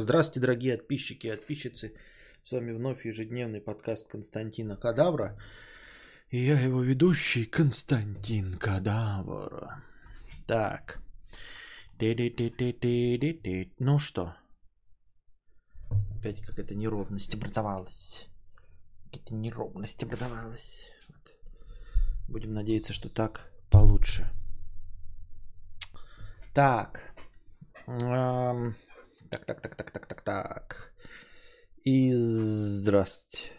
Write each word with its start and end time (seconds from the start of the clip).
Здравствуйте, 0.00 0.40
дорогие 0.40 0.78
подписчики 0.78 1.26
и 1.26 1.30
подписчицы. 1.30 1.92
С 2.42 2.52
вами 2.52 2.72
вновь 2.72 3.04
ежедневный 3.04 3.60
подкаст 3.60 4.08
Константина 4.08 4.74
Кадавра. 4.74 5.38
И 6.30 6.38
я 6.38 6.58
его 6.58 6.80
ведущий 6.80 7.44
Константин 7.44 8.56
Кадавр. 8.56 9.84
Так. 10.46 11.02
Ну 13.78 13.98
что? 13.98 14.34
Опять 16.16 16.40
какая-то 16.46 16.74
неровность 16.74 17.34
образовалась. 17.34 18.26
Какая-то 19.12 19.34
неровность 19.34 20.02
образовалась. 20.02 20.82
Будем 22.26 22.54
надеяться, 22.54 22.94
что 22.94 23.10
так 23.10 23.52
получше. 23.70 24.30
Так. 26.54 27.02
Эм... 27.86 28.74
Так, 29.30 29.44
так, 29.44 29.60
так, 29.60 29.76
так, 29.76 29.90
так, 29.92 30.06
так, 30.06 30.22
так. 30.22 30.92
И 31.84 32.12
здравствуйте. 32.14 33.52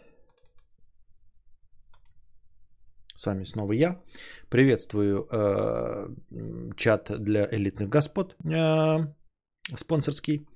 С 3.16 3.26
вами 3.26 3.44
снова 3.44 3.72
я. 3.72 4.02
Приветствую 4.50 5.26
э, 5.30 6.08
чат 6.76 7.10
для 7.18 7.48
элитных 7.50 7.88
господ, 7.88 8.36
э, 8.44 9.06
спонсорский. 9.74 10.46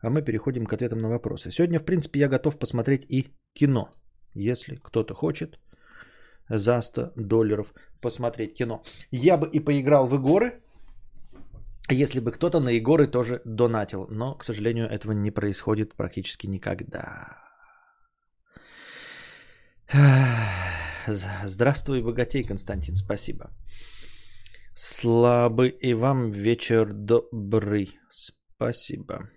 А 0.00 0.10
мы 0.10 0.22
переходим 0.22 0.66
к 0.66 0.72
ответам 0.72 1.00
на 1.00 1.08
вопросы. 1.08 1.50
Сегодня, 1.50 1.80
в 1.80 1.84
принципе, 1.84 2.20
я 2.20 2.28
готов 2.28 2.56
посмотреть 2.56 3.06
и 3.08 3.34
кино. 3.54 3.90
Если 4.34 4.76
кто-то 4.76 5.14
хочет 5.14 5.58
за 6.48 6.80
100 6.80 7.12
долларов 7.16 7.74
посмотреть 8.00 8.54
кино. 8.54 8.82
Я 9.10 9.36
бы 9.36 9.48
и 9.48 9.58
поиграл 9.58 10.06
в 10.06 10.14
игры, 10.14 10.62
если 11.90 12.20
бы 12.20 12.32
кто-то 12.32 12.60
на 12.60 12.70
Егоры 12.70 13.06
тоже 13.06 13.42
донатил. 13.44 14.06
Но, 14.10 14.34
к 14.34 14.44
сожалению, 14.44 14.86
этого 14.86 15.12
не 15.12 15.30
происходит 15.30 15.94
практически 15.94 16.46
никогда. 16.46 17.38
Здравствуй, 21.06 22.02
богатей, 22.02 22.42
Константин, 22.42 22.94
спасибо. 22.94 23.50
Слабый 24.74 25.68
и 25.68 25.94
вам 25.94 26.30
вечер 26.30 26.92
добрый. 26.92 27.98
Спасибо. 28.10 29.30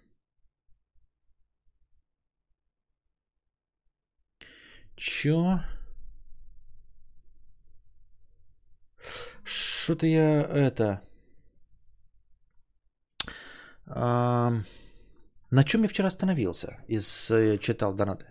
Чё? 4.95 5.59
Что-то 9.43 10.07
я 10.07 10.41
это... 10.41 11.06
На 13.87 15.63
чем 15.65 15.83
я 15.83 15.87
вчера 15.87 16.07
остановился? 16.07 16.83
Из 16.89 17.31
э, 17.31 17.57
читал 17.57 17.93
донаты. 17.93 18.25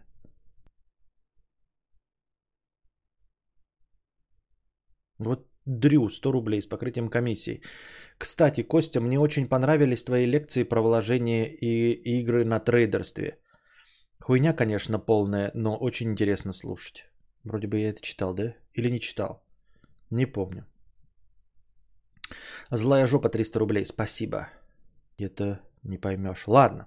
Вот 5.18 5.48
Дрю, 5.66 6.10
100 6.10 6.32
рублей 6.32 6.60
с 6.62 6.66
покрытием 6.66 7.08
комиссии. 7.08 7.60
Кстати, 8.18 8.62
Костя, 8.62 9.00
мне 9.00 9.18
очень 9.18 9.48
понравились 9.48 10.04
твои 10.04 10.26
лекции 10.26 10.62
про 10.62 10.80
вложение 10.80 11.48
и 11.48 11.92
игры 12.20 12.44
на 12.44 12.60
трейдерстве. 12.60 13.38
Хуйня, 14.20 14.52
конечно, 14.52 14.98
полная, 14.98 15.50
но 15.54 15.76
очень 15.76 16.10
интересно 16.10 16.52
слушать. 16.52 17.04
Вроде 17.44 17.66
бы 17.66 17.78
я 17.78 17.90
это 17.90 18.00
читал, 18.00 18.34
да? 18.34 18.54
Или 18.74 18.90
не 18.90 19.00
читал? 19.00 19.44
Не 20.10 20.26
помню. 20.26 20.64
Злая 22.70 23.06
жопа 23.06 23.28
300 23.28 23.58
рублей, 23.58 23.86
спасибо. 23.86 24.48
Это 25.18 25.60
не 25.82 25.98
поймешь. 25.98 26.44
Ладно. 26.46 26.86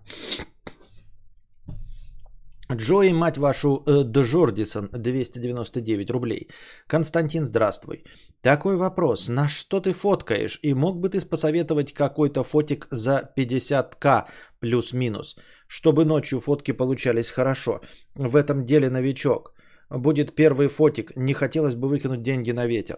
Джои, 2.71 3.11
мать 3.13 3.37
вашу, 3.37 3.83
э, 3.87 4.03
Джордисон, 4.03 4.89
299 4.93 6.11
рублей. 6.11 6.49
Константин, 6.87 7.45
здравствуй. 7.45 8.03
Такой 8.41 8.77
вопрос. 8.77 9.27
На 9.27 9.47
что 9.47 9.79
ты 9.79 9.91
фоткаешь? 9.93 10.59
И 10.61 10.75
мог 10.75 10.99
бы 10.99 11.09
ты 11.09 11.19
посоветовать 11.21 11.93
какой-то 11.93 12.43
фотик 12.43 12.87
за 12.91 13.33
50к 13.35 14.27
плюс-минус, 14.59 15.35
чтобы 15.67 16.05
ночью 16.05 16.39
фотки 16.39 16.71
получались 16.73 17.31
хорошо? 17.31 17.81
В 18.13 18.35
этом 18.35 18.65
деле 18.65 18.89
новичок. 18.89 19.53
Будет 19.89 20.35
первый 20.35 20.67
фотик. 20.67 21.15
Не 21.15 21.33
хотелось 21.33 21.75
бы 21.75 21.87
выкинуть 21.89 22.21
деньги 22.21 22.51
на 22.51 22.67
ветер. 22.67 22.97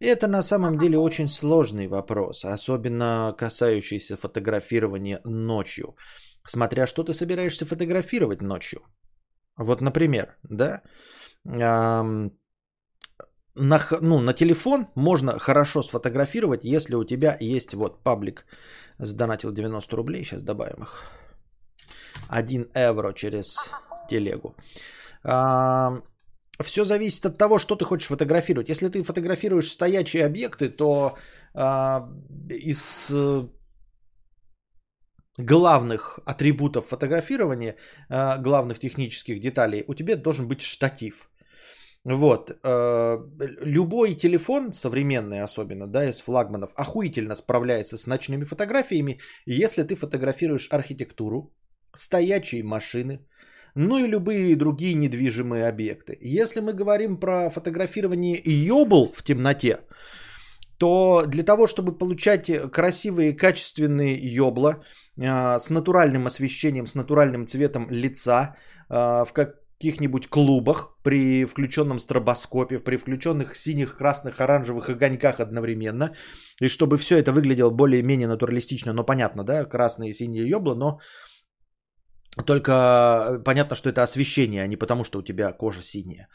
Это 0.00 0.28
на 0.28 0.42
самом 0.42 0.78
деле 0.78 0.98
очень 0.98 1.28
сложный 1.28 1.86
вопрос, 1.86 2.44
особенно 2.44 3.34
касающийся 3.38 4.16
фотографирования 4.16 5.20
ночью. 5.24 5.94
Смотря 6.46 6.86
что 6.86 7.04
ты 7.04 7.12
собираешься 7.12 7.66
фотографировать 7.66 8.40
ночью. 8.40 8.80
Вот, 9.58 9.82
например, 9.82 10.38
да, 10.42 10.82
эм, 11.44 12.32
на, 13.54 13.80
ну, 14.00 14.20
на 14.20 14.32
телефон 14.32 14.86
можно 14.94 15.38
хорошо 15.38 15.82
сфотографировать, 15.82 16.64
если 16.64 16.94
у 16.94 17.04
тебя 17.04 17.36
есть 17.40 17.74
вот 17.74 18.02
паблик, 18.02 18.46
сдонатил 18.98 19.52
90 19.52 19.96
рублей, 19.96 20.24
сейчас 20.24 20.42
добавим 20.42 20.82
их. 20.84 21.04
1 22.28 22.70
евро 22.74 23.12
через 23.12 23.70
телегу. 24.08 24.54
Все 26.62 26.84
зависит 26.84 27.26
от 27.26 27.38
того, 27.38 27.58
что 27.58 27.76
ты 27.76 27.84
хочешь 27.84 28.08
фотографировать. 28.08 28.68
Если 28.68 28.88
ты 28.88 29.02
фотографируешь 29.02 29.70
стоячие 29.70 30.26
объекты, 30.26 30.68
то 30.68 31.16
э, 31.54 32.00
из 32.48 33.12
главных 35.38 36.20
атрибутов 36.26 36.86
фотографирования, 36.86 37.76
э, 38.08 38.42
главных 38.42 38.78
технических 38.78 39.40
деталей, 39.40 39.84
у 39.88 39.94
тебя 39.94 40.16
должен 40.16 40.48
быть 40.48 40.60
штатив. 40.60 41.30
Вот. 42.04 42.50
Э, 42.50 43.18
любой 43.62 44.14
телефон, 44.14 44.72
современный 44.72 45.42
особенно, 45.42 45.86
да, 45.86 46.08
из 46.08 46.20
флагманов, 46.20 46.72
охуительно 46.76 47.34
справляется 47.34 47.96
с 47.96 48.06
ночными 48.06 48.44
фотографиями, 48.44 49.20
если 49.46 49.82
ты 49.82 49.96
фотографируешь 49.96 50.68
архитектуру, 50.70 51.52
стоячие 51.94 52.62
машины, 52.62 53.26
ну 53.74 53.98
и 53.98 54.08
любые 54.08 54.56
другие 54.56 54.94
недвижимые 54.94 55.68
объекты. 55.68 56.18
Если 56.20 56.60
мы 56.60 56.72
говорим 56.72 57.16
про 57.16 57.50
фотографирование 57.50 58.40
ёбл 58.44 59.12
в 59.14 59.22
темноте, 59.22 59.80
то 60.78 61.24
для 61.26 61.42
того, 61.42 61.66
чтобы 61.66 61.92
получать 61.92 62.50
красивые, 62.72 63.34
качественные 63.34 64.16
ёбла 64.16 64.82
э, 65.16 65.58
с 65.58 65.68
натуральным 65.70 66.26
освещением, 66.26 66.86
с 66.86 66.94
натуральным 66.94 67.46
цветом 67.46 67.86
лица 67.90 68.56
э, 68.88 68.94
в 69.26 69.32
каких-нибудь 69.32 70.28
клубах 70.28 70.96
при 71.02 71.44
включенном 71.44 71.98
стробоскопе, 71.98 72.78
при 72.78 72.96
включенных 72.96 73.56
синих, 73.56 73.98
красных, 73.98 74.40
оранжевых 74.40 74.88
огоньках 74.88 75.40
одновременно, 75.40 76.14
и 76.60 76.68
чтобы 76.68 76.96
все 76.96 77.18
это 77.18 77.30
выглядело 77.30 77.70
более-менее 77.70 78.28
натуралистично, 78.28 78.94
но 78.94 79.04
понятно, 79.04 79.44
да, 79.44 79.66
красные 79.66 80.10
и 80.10 80.14
синие 80.14 80.48
ёбла, 80.48 80.74
но 80.74 81.00
только 82.46 82.72
э, 82.72 83.38
понятно, 83.44 83.76
что 83.76 83.88
это 83.88 84.02
освещение, 84.02 84.62
а 84.62 84.66
не 84.66 84.76
потому, 84.76 85.04
что 85.04 85.18
у 85.18 85.22
тебя 85.22 85.52
кожа 85.52 85.82
синяя, 85.82 86.28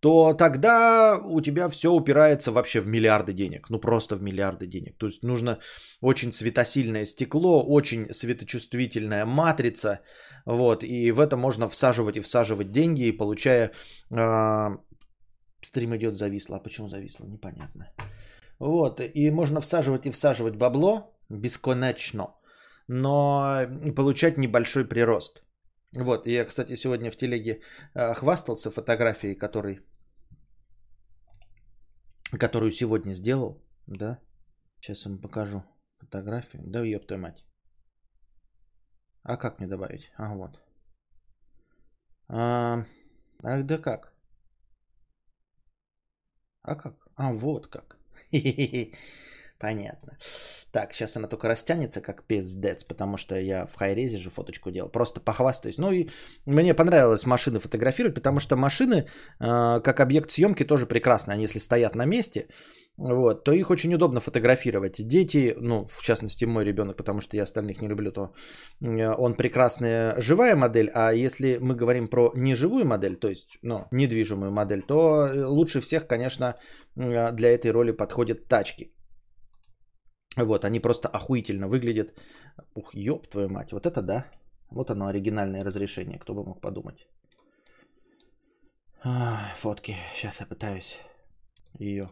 то 0.00 0.34
тогда 0.34 1.18
у 1.24 1.40
тебя 1.40 1.68
все 1.68 1.92
упирается 1.92 2.50
вообще 2.50 2.80
в 2.80 2.86
миллиарды 2.86 3.32
денег. 3.32 3.70
Ну 3.70 3.78
просто 3.78 4.16
в 4.16 4.22
миллиарды 4.22 4.66
денег. 4.66 4.96
То 4.98 5.06
есть 5.06 5.22
нужно 5.22 5.58
очень 6.00 6.32
светосильное 6.32 7.04
стекло, 7.04 7.62
очень 7.62 8.12
светочувствительная 8.12 9.26
матрица. 9.26 10.00
Вот, 10.46 10.82
и 10.82 11.12
в 11.12 11.20
это 11.20 11.36
можно 11.36 11.68
всаживать 11.68 12.16
и 12.16 12.20
всаживать 12.20 12.72
деньги, 12.72 13.04
и 13.04 13.16
получая... 13.16 13.70
Э, 14.10 14.76
стрим 15.60 15.94
идет 15.94 16.16
зависло. 16.16 16.56
А 16.56 16.62
почему 16.62 16.88
зависло? 16.88 17.26
Непонятно. 17.26 17.86
Вот, 18.58 19.00
и 19.00 19.30
можно 19.30 19.60
всаживать 19.60 20.06
и 20.06 20.10
всаживать 20.10 20.56
бабло 20.56 21.14
бесконечно 21.28 22.34
но 22.88 23.66
получать 23.96 24.38
небольшой 24.38 24.84
прирост. 24.84 25.42
Вот, 25.94 26.26
я, 26.26 26.44
кстати, 26.44 26.76
сегодня 26.76 27.10
в 27.10 27.16
телеге 27.16 27.60
э, 27.94 28.14
хвастался 28.14 28.70
фотографией, 28.70 29.34
который, 29.34 29.80
которую 32.38 32.70
сегодня 32.70 33.12
сделал, 33.12 33.62
да. 33.86 34.18
Сейчас 34.80 35.04
вам 35.04 35.18
покажу 35.18 35.62
фотографию. 35.98 36.62
Да 36.66 36.82
ёб 36.82 37.06
твою 37.06 37.22
мать. 37.22 37.44
А 39.22 39.36
как 39.36 39.58
мне 39.58 39.68
добавить? 39.68 40.10
А, 40.16 40.34
вот. 40.34 40.58
А, 42.28 42.84
а 43.42 43.62
да 43.62 43.78
как? 43.78 44.12
А 46.62 46.74
как? 46.74 46.94
А, 47.16 47.32
вот 47.32 47.66
как. 47.66 47.98
Понятно. 49.62 50.16
Так, 50.72 50.92
сейчас 50.92 51.16
она 51.16 51.28
только 51.28 51.46
растянется, 51.46 52.00
как 52.00 52.24
пиздец, 52.24 52.82
потому 52.82 53.16
что 53.16 53.36
я 53.36 53.64
в 53.66 53.76
хайрезе 53.76 54.18
же 54.18 54.28
фоточку 54.28 54.70
делал. 54.72 54.90
Просто 54.90 55.20
похвастаюсь. 55.20 55.78
Ну 55.78 55.92
и 55.92 56.08
мне 56.46 56.74
понравилось 56.74 57.26
машины 57.26 57.60
фотографировать, 57.60 58.16
потому 58.16 58.40
что 58.40 58.56
машины, 58.56 58.94
э, 58.94 59.80
как 59.80 60.00
объект 60.00 60.30
съемки, 60.30 60.64
тоже 60.64 60.86
прекрасны. 60.86 61.32
Они 61.34 61.44
если 61.44 61.60
стоят 61.60 61.94
на 61.94 62.06
месте, 62.06 62.48
вот, 62.96 63.44
то 63.44 63.52
их 63.52 63.70
очень 63.70 63.94
удобно 63.94 64.20
фотографировать. 64.20 65.06
Дети, 65.06 65.54
ну, 65.56 65.86
в 65.86 66.02
частности, 66.02 66.44
мой 66.44 66.64
ребенок, 66.64 66.96
потому 66.96 67.20
что 67.20 67.36
я 67.36 67.44
остальных 67.44 67.80
не 67.80 67.88
люблю, 67.88 68.10
то 68.10 68.34
э, 68.84 69.14
он 69.16 69.34
прекрасная 69.34 70.20
живая 70.20 70.56
модель, 70.56 70.90
а 70.92 71.12
если 71.12 71.58
мы 71.60 71.76
говорим 71.76 72.08
про 72.08 72.32
неживую 72.34 72.84
модель, 72.84 73.14
то 73.14 73.28
есть, 73.28 73.58
ну, 73.62 73.86
недвижимую 73.92 74.50
модель, 74.50 74.82
то 74.82 75.28
э, 75.28 75.44
лучше 75.44 75.80
всех, 75.80 76.08
конечно, 76.08 76.56
для 76.96 77.54
этой 77.54 77.70
роли 77.70 77.92
подходят 77.92 78.48
тачки. 78.48 78.90
Вот, 80.36 80.64
они 80.64 80.80
просто 80.80 81.08
охуительно 81.08 81.68
выглядят. 81.68 82.18
Ух, 82.74 82.94
ёб 82.94 83.26
твою 83.26 83.48
мать, 83.48 83.72
вот 83.72 83.86
это 83.86 84.02
да. 84.02 84.26
Вот 84.70 84.90
оно, 84.90 85.06
оригинальное 85.06 85.64
разрешение, 85.64 86.18
кто 86.18 86.34
бы 86.34 86.44
мог 86.44 86.60
подумать. 86.60 87.06
А, 89.04 89.52
фотки, 89.56 89.96
сейчас 90.14 90.40
я 90.40 90.46
пытаюсь 90.46 90.98
ее 91.78 92.10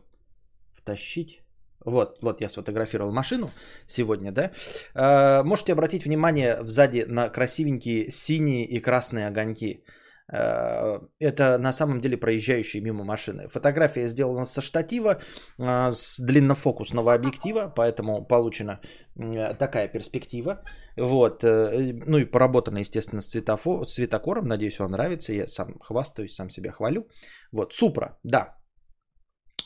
втащить. 0.75 1.41
Вот, 1.85 2.19
вот 2.21 2.41
я 2.41 2.49
сфотографировал 2.51 3.13
машину 3.13 3.49
сегодня, 3.87 4.33
да. 4.33 4.51
А, 4.95 5.43
можете 5.43 5.73
обратить 5.73 6.05
внимание 6.05 6.59
сзади 6.63 7.05
на 7.09 7.31
красивенькие 7.31 8.11
синие 8.11 8.67
и 8.67 8.81
красные 8.81 9.29
огоньки. 9.29 9.85
Э, 10.33 11.01
это 11.19 11.59
на 11.59 11.73
самом 11.73 12.01
деле 12.01 12.17
проезжающие 12.17 12.83
мимо 12.83 13.05
машины. 13.05 13.49
Фотография 13.49 14.09
сделана 14.09 14.45
со 14.45 14.61
штатива, 14.61 15.19
э, 15.59 15.91
с 15.91 16.21
длиннофокусного 16.21 17.15
объектива, 17.15 17.73
поэтому 17.77 18.25
получена 18.27 18.81
э, 19.17 19.55
такая 19.55 19.89
перспектива. 19.89 20.63
Вот. 20.97 21.43
Ну 21.43 22.19
и 22.19 22.25
поработано, 22.25 22.79
естественно, 22.79 23.21
с, 23.21 23.27
цветофо... 23.27 23.85
цветокором. 23.85 24.47
Надеюсь, 24.47 24.79
вам 24.79 24.91
нравится. 24.91 25.33
Я 25.33 25.47
сам 25.47 25.79
хвастаюсь, 25.81 26.35
сам 26.35 26.51
себя 26.51 26.73
хвалю. 26.73 27.07
Вот. 27.53 27.73
Супра, 27.73 28.19
да. 28.25 28.57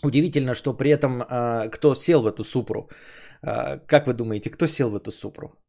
Удивительно, 0.02 0.54
что 0.54 0.76
при 0.76 0.90
этом 0.90 1.22
кто 1.70 1.94
сел 1.94 2.22
в 2.22 2.26
эту 2.26 2.44
супру. 2.44 2.90
Как 3.42 4.06
вы 4.06 4.12
думаете, 4.12 4.50
кто 4.50 4.66
сел 4.66 4.90
в 4.90 4.96
эту 4.96 5.10
супру? 5.10 5.63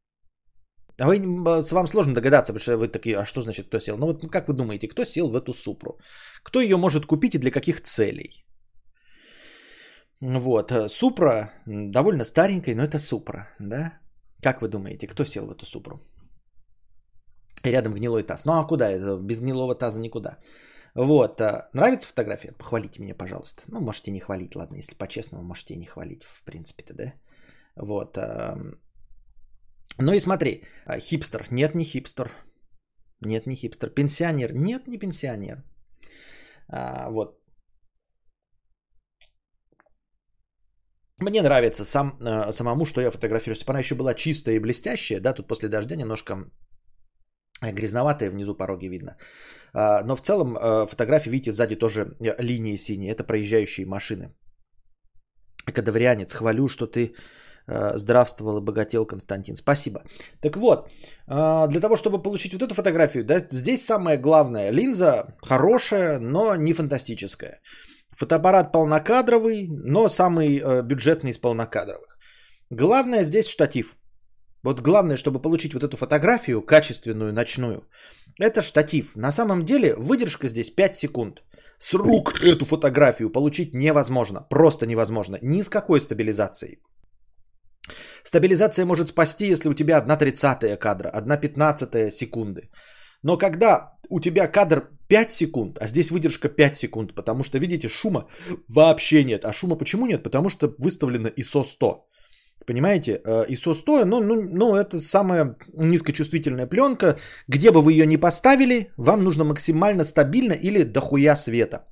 А 0.97 1.07
вы, 1.07 1.63
с 1.63 1.71
вам 1.71 1.87
сложно 1.87 2.13
догадаться, 2.13 2.53
потому 2.53 2.61
что 2.61 2.77
вы 2.77 2.87
такие, 2.87 3.17
а 3.17 3.25
что 3.25 3.41
значит 3.41 3.67
кто 3.67 3.79
сел? 3.79 3.97
Ну 3.97 4.05
вот 4.07 4.31
как 4.31 4.47
вы 4.47 4.53
думаете, 4.53 4.87
кто 4.87 5.05
сел 5.05 5.29
в 5.29 5.35
эту 5.35 5.53
супру? 5.53 5.99
Кто 6.43 6.61
ее 6.61 6.77
может 6.77 7.05
купить 7.05 7.35
и 7.35 7.39
для 7.39 7.51
каких 7.51 7.81
целей? 7.81 8.45
Вот, 10.21 10.71
э, 10.71 10.89
Супра 10.89 11.51
довольно 11.65 12.23
старенькая, 12.23 12.75
но 12.75 12.83
это 12.83 12.99
Супра, 12.99 13.49
да? 13.59 13.99
Как 14.41 14.61
вы 14.61 14.69
думаете, 14.69 15.07
кто 15.07 15.25
сел 15.25 15.45
в 15.45 15.51
эту 15.51 15.65
Супру? 15.65 15.99
И 17.63 17.71
рядом 17.71 17.93
гнилой 17.93 18.23
таз. 18.23 18.45
Ну 18.45 18.53
а 18.53 18.67
куда 18.67 18.89
это? 18.89 19.17
Без 19.17 19.39
гнилого 19.39 19.75
таза 19.75 19.99
никуда. 19.99 20.37
Вот, 20.95 21.41
э, 21.41 21.67
нравится 21.73 22.07
фотография? 22.07 22.53
Похвалите 22.57 23.01
меня, 23.01 23.15
пожалуйста. 23.15 23.63
Ну, 23.67 23.81
можете 23.81 24.11
не 24.11 24.21
хвалить, 24.21 24.55
ладно, 24.55 24.77
если 24.77 24.95
по-честному, 24.95 25.43
можете 25.43 25.75
не 25.75 25.85
хвалить, 25.85 26.23
в 26.23 26.43
принципе-то, 26.43 26.93
да? 26.93 27.13
Вот, 27.75 28.17
эм, 28.17 28.79
ну 29.99 30.13
и 30.13 30.19
смотри, 30.19 30.63
а, 30.85 30.99
хипстер. 30.99 31.47
Нет, 31.51 31.75
не 31.75 31.83
хипстер. 31.83 32.31
Нет, 33.21 33.47
не 33.47 33.55
хипстер. 33.55 33.89
Пенсионер. 33.89 34.53
Нет, 34.53 34.87
не 34.87 34.97
пенсионер. 34.97 35.63
А, 36.67 37.09
вот. 37.09 37.39
Мне 41.17 41.41
нравится 41.41 41.85
сам, 41.85 42.17
а, 42.21 42.51
самому, 42.51 42.85
что 42.85 43.01
я 43.01 43.11
фотографирую. 43.11 43.55
Если 43.55 43.65
бы 43.65 43.71
она 43.71 43.79
еще 43.79 43.95
была 43.95 44.13
чистая 44.13 44.55
и 44.55 44.59
блестящая, 44.59 45.21
да, 45.21 45.33
тут 45.33 45.47
после 45.47 45.69
дождя 45.69 45.95
немножко 45.95 46.51
э, 47.61 47.71
грязноватая, 47.71 48.31
внизу 48.31 48.53
пороги 48.55 48.89
видно. 48.89 49.17
А, 49.73 50.03
но 50.03 50.15
в 50.15 50.21
целом 50.21 50.57
э, 50.57 50.87
фотографии, 50.87 51.29
видите, 51.29 51.51
сзади 51.51 51.75
тоже 51.75 52.17
э, 52.19 52.35
линии 52.43 52.77
синие. 52.77 53.11
Это 53.11 53.23
проезжающие 53.23 53.85
машины. 53.85 54.35
Кадаврианец, 55.65 56.33
хвалю, 56.33 56.67
что 56.67 56.85
ты 56.85 57.15
здравствовал 57.67 58.57
и 58.57 58.61
богател 58.61 59.05
Константин. 59.05 59.55
Спасибо. 59.55 60.03
Так 60.41 60.57
вот, 60.57 60.89
э, 61.27 61.67
для 61.69 61.79
того, 61.79 61.95
чтобы 61.95 62.21
получить 62.21 62.53
вот 62.53 62.61
эту 62.61 62.73
фотографию, 62.75 63.23
да, 63.23 63.39
здесь 63.51 63.85
самое 63.85 64.17
главное. 64.17 64.71
Линза 64.71 65.35
хорошая, 65.41 66.19
но 66.19 66.55
не 66.55 66.73
фантастическая. 66.73 67.59
Фотоаппарат 68.17 68.71
полнокадровый, 68.71 69.67
но 69.67 70.09
самый 70.09 70.59
э, 70.59 70.81
бюджетный 70.83 71.31
из 71.31 71.37
полнокадровых. 71.37 72.17
Главное 72.69 73.23
здесь 73.23 73.47
штатив. 73.47 73.97
Вот 74.63 74.81
главное, 74.81 75.17
чтобы 75.17 75.41
получить 75.41 75.73
вот 75.73 75.83
эту 75.83 75.97
фотографию, 75.97 76.61
качественную, 76.61 77.33
ночную, 77.33 77.87
это 78.39 78.61
штатив. 78.61 79.15
На 79.15 79.31
самом 79.31 79.63
деле 79.63 79.95
выдержка 79.95 80.47
здесь 80.47 80.71
5 80.71 80.95
секунд. 80.95 81.43
С 81.77 81.93
рук 81.93 82.33
эту 82.41 82.65
фотографию 82.65 83.29
получить 83.29 83.73
невозможно. 83.73 84.41
Просто 84.49 84.87
невозможно. 84.87 85.37
Ни 85.41 85.61
с 85.61 85.69
какой 85.69 86.01
стабилизацией. 86.01 86.79
Стабилизация 88.23 88.85
может 88.85 89.09
спасти, 89.09 89.47
если 89.47 89.69
у 89.69 89.73
тебя 89.73 89.97
одна 89.97 90.17
тридцатая 90.17 90.77
кадра, 90.77 91.09
одна 91.09 91.37
пятнадцатая 91.37 92.11
секунды. 92.11 92.69
Но 93.23 93.37
когда 93.37 93.95
у 94.09 94.19
тебя 94.19 94.47
кадр 94.47 94.89
5 95.07 95.31
секунд, 95.31 95.77
а 95.81 95.87
здесь 95.87 96.11
выдержка 96.11 96.47
5 96.49 96.75
секунд, 96.75 97.15
потому 97.15 97.43
что, 97.43 97.57
видите, 97.57 97.87
шума 97.89 98.27
вообще 98.67 99.23
нет. 99.23 99.45
А 99.45 99.53
шума 99.53 99.77
почему 99.77 100.05
нет? 100.05 100.23
Потому 100.23 100.49
что 100.49 100.75
выставлено 100.77 101.29
ISO 101.29 101.63
100. 101.63 102.05
Понимаете, 102.67 103.11
э, 103.11 103.45
ISO 103.49 103.73
100, 103.73 104.05
ну, 104.05 104.21
ну, 104.21 104.41
ну, 104.41 104.75
это 104.75 104.99
самая 104.99 105.55
низкочувствительная 105.77 106.67
пленка. 106.67 107.17
Где 107.47 107.71
бы 107.71 107.81
вы 107.81 107.93
ее 107.93 108.05
ни 108.05 108.17
поставили, 108.17 108.91
вам 108.97 109.23
нужно 109.23 109.43
максимально 109.43 110.03
стабильно 110.03 110.53
или 110.53 110.83
дохуя 110.83 111.35
света. 111.35 111.85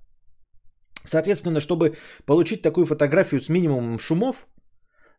Соответственно, 1.06 1.60
чтобы 1.60 1.98
получить 2.26 2.62
такую 2.62 2.86
фотографию 2.86 3.42
с 3.42 3.50
минимумом 3.50 4.00
шумов, 4.00 4.48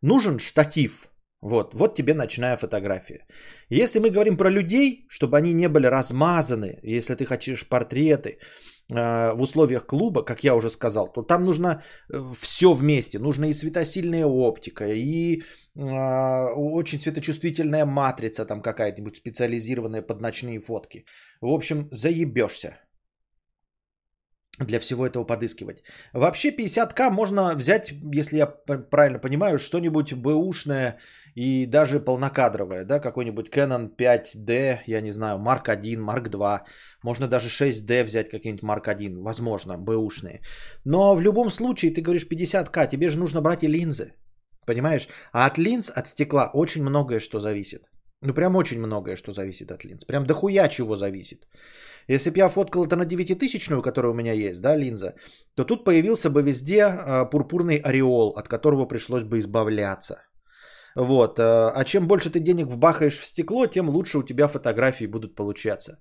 нужен 0.04 0.38
штатив. 0.38 1.08
Вот, 1.42 1.74
вот 1.74 1.94
тебе 1.94 2.14
ночная 2.14 2.56
фотография. 2.56 3.26
Если 3.70 4.00
мы 4.00 4.10
говорим 4.10 4.36
про 4.36 4.50
людей, 4.50 5.06
чтобы 5.08 5.36
они 5.36 5.52
не 5.52 5.68
были 5.68 5.86
размазаны, 5.86 6.78
если 6.82 7.14
ты 7.14 7.24
хочешь 7.26 7.68
портреты 7.68 8.38
э, 8.92 9.34
в 9.34 9.42
условиях 9.42 9.86
клуба, 9.86 10.24
как 10.24 10.44
я 10.44 10.54
уже 10.54 10.70
сказал, 10.70 11.12
то 11.12 11.22
там 11.22 11.44
нужно 11.44 11.68
э, 11.68 12.30
все 12.40 12.72
вместе. 12.72 13.18
Нужна 13.18 13.48
и 13.48 13.52
светосильная 13.52 14.26
оптика, 14.26 14.86
и 14.86 15.42
э, 15.76 15.82
очень 16.56 17.00
светочувствительная 17.00 17.84
матрица 17.84 18.46
там 18.46 18.62
какая-нибудь 18.62 19.16
специализированная 19.16 20.02
под 20.02 20.20
ночные 20.20 20.60
фотки. 20.60 21.04
В 21.42 21.48
общем, 21.48 21.88
заебешься 21.92 22.78
для 24.58 24.78
всего 24.78 25.04
этого 25.06 25.24
подыскивать. 25.24 25.82
Вообще 26.12 26.50
50к 26.50 27.10
можно 27.10 27.54
взять, 27.54 27.92
если 28.12 28.36
я 28.36 28.46
правильно 28.46 29.18
понимаю, 29.18 29.58
что-нибудь 29.58 30.12
бэушное 30.12 30.98
и 31.34 31.66
даже 31.66 31.98
полнокадровое, 31.98 32.84
да, 32.84 33.00
какой-нибудь 33.00 33.48
Canon 33.48 33.88
5D, 33.96 34.80
я 34.86 35.00
не 35.00 35.12
знаю, 35.12 35.38
Mark 35.38 35.68
1, 35.68 36.00
Mark 36.00 36.28
2, 36.28 36.64
можно 37.02 37.26
даже 37.26 37.48
6D 37.48 38.04
взять 38.04 38.30
какие-нибудь 38.30 38.62
Mark 38.62 38.88
1, 38.88 39.22
возможно, 39.22 39.76
бэушные. 39.76 40.40
Но 40.84 41.16
в 41.16 41.20
любом 41.20 41.50
случае, 41.50 41.92
ты 41.92 42.00
говоришь 42.00 42.28
50к, 42.30 42.88
тебе 42.88 43.10
же 43.10 43.18
нужно 43.18 43.40
брать 43.40 43.64
и 43.64 43.68
линзы, 43.68 44.12
понимаешь? 44.66 45.08
А 45.32 45.46
от 45.46 45.58
линз, 45.58 45.90
от 45.90 46.06
стекла 46.06 46.50
очень 46.54 46.82
многое 46.82 47.20
что 47.20 47.40
зависит. 47.40 47.82
Ну, 48.24 48.32
прям 48.32 48.56
очень 48.56 48.78
многое 48.78 49.16
что 49.16 49.32
зависит 49.32 49.70
от 49.70 49.84
линз. 49.84 50.04
Прям 50.04 50.24
дохуя 50.26 50.68
чего 50.68 50.96
зависит. 50.96 51.46
Если 52.08 52.30
бы 52.30 52.38
я 52.38 52.48
фоткал 52.48 52.84
это 52.86 52.96
на 52.96 53.04
9000, 53.04 53.82
которая 53.82 54.12
у 54.12 54.14
меня 54.14 54.32
есть, 54.32 54.60
да, 54.60 54.76
линза, 54.76 55.14
то 55.54 55.64
тут 55.64 55.84
появился 55.84 56.30
бы 56.30 56.42
везде 56.42 56.84
а, 56.84 57.24
пурпурный 57.24 57.76
ореол, 57.76 58.34
от 58.36 58.48
которого 58.48 58.86
пришлось 58.86 59.24
бы 59.24 59.38
избавляться. 59.38 60.16
Вот. 60.96 61.38
А, 61.38 61.72
а 61.74 61.84
чем 61.84 62.06
больше 62.06 62.30
ты 62.30 62.40
денег 62.40 62.66
вбахаешь 62.66 63.18
в 63.18 63.24
стекло, 63.24 63.66
тем 63.66 63.88
лучше 63.88 64.18
у 64.18 64.22
тебя 64.22 64.48
фотографии 64.48 65.06
будут 65.06 65.34
получаться. 65.34 65.98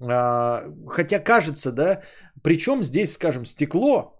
А, 0.00 0.64
хотя 0.88 1.20
кажется, 1.20 1.72
да, 1.72 2.02
причем 2.42 2.82
здесь, 2.82 3.12
скажем, 3.12 3.44
стекло 3.44 4.18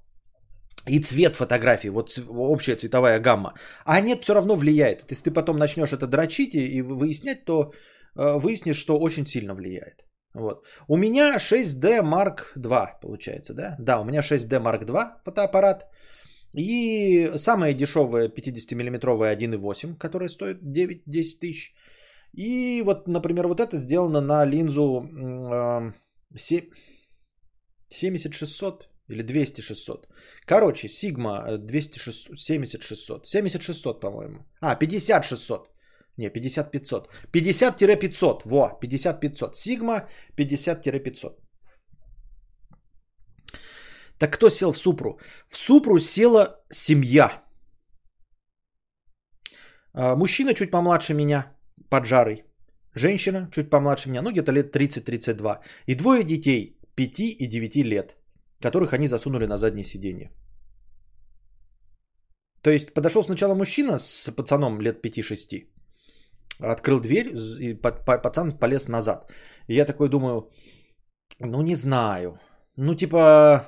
и 0.86 1.00
цвет 1.00 1.36
фотографии, 1.36 1.88
вот 1.88 2.10
общая 2.28 2.76
цветовая 2.76 3.18
гамма, 3.18 3.54
а 3.84 4.00
нет, 4.00 4.22
все 4.22 4.34
равно 4.34 4.54
влияет. 4.54 5.10
Если 5.10 5.24
ты 5.24 5.30
потом 5.30 5.56
начнешь 5.56 5.92
это 5.92 6.06
дрочить 6.06 6.54
и 6.54 6.82
выяснять, 6.82 7.44
то 7.44 7.72
выяснишь, 8.14 8.76
что 8.76 8.98
очень 8.98 9.26
сильно 9.26 9.54
влияет. 9.54 10.04
Вот. 10.34 10.66
У 10.88 10.96
меня 10.96 11.38
6D 11.38 12.02
Mark 12.02 12.54
II 12.56 13.00
получается, 13.00 13.54
да? 13.54 13.76
Да, 13.78 14.00
у 14.00 14.04
меня 14.04 14.20
6D 14.20 14.60
Mark 14.60 14.84
II 14.84 15.22
фотоаппарат. 15.24 15.86
И 16.56 17.32
самая 17.36 17.74
дешевая 17.74 18.28
50-миллиметровая 18.28 19.36
1.8, 19.36 19.96
которая 19.96 20.28
стоит 20.28 20.62
9-10 20.62 21.38
тысяч. 21.40 21.74
И 22.32 22.82
вот, 22.84 23.08
например, 23.08 23.46
вот 23.46 23.60
это 23.60 23.76
сделано 23.76 24.20
на 24.20 24.44
линзу 24.44 25.08
7600, 27.90 28.88
Или 29.08 29.22
200-600. 29.22 30.06
Короче, 30.46 30.88
Sigma 30.88 31.58
270-600. 31.58 33.24
70-600, 33.24 34.00
по-моему. 34.00 34.46
А, 34.60 34.76
50-600. 34.76 35.68
Не, 36.16 36.28
50-500. 36.28 37.09
50-500. 37.33 38.42
Во, 38.44 38.78
50-500. 38.83 39.52
Sigma 39.54 40.09
50-500. 40.37 41.37
Так 44.18 44.35
кто 44.35 44.49
сел 44.50 44.73
в 44.73 44.78
Супру? 44.78 45.18
В 45.49 45.56
Супру 45.56 45.99
села 45.99 46.61
семья. 46.71 47.42
А, 49.92 50.16
мужчина 50.16 50.54
чуть 50.54 50.71
помладше 50.71 51.14
меня, 51.14 51.52
поджарый. 51.90 52.44
Женщина 52.94 53.49
чуть 53.52 53.71
помладше 53.71 54.09
меня, 54.09 54.23
ну 54.23 54.30
где-то 54.30 54.52
лет 54.52 54.75
30-32. 54.75 55.59
И 55.87 55.94
двое 55.94 56.25
детей 56.25 56.78
5 56.94 57.18
и 57.21 57.47
9 57.47 57.76
лет, 57.85 58.16
которых 58.61 58.92
они 58.92 59.09
засунули 59.09 59.47
на 59.47 59.56
заднее 59.56 59.85
сиденье. 59.85 60.30
То 62.62 62.71
есть 62.71 62.94
подошел 62.94 63.25
сначала 63.25 63.54
мужчина 63.54 63.99
с 63.99 64.30
пацаном 64.30 64.80
лет 64.80 65.04
5-6, 65.04 65.66
открыл 66.61 67.00
дверь, 67.00 67.34
и 67.61 67.75
пацан 67.75 68.52
полез 68.52 68.88
назад. 68.88 69.30
И 69.68 69.75
я 69.75 69.84
такой 69.84 70.08
думаю, 70.08 70.50
ну 71.40 71.62
не 71.62 71.75
знаю. 71.75 72.38
Ну 72.76 72.94
типа, 72.94 73.66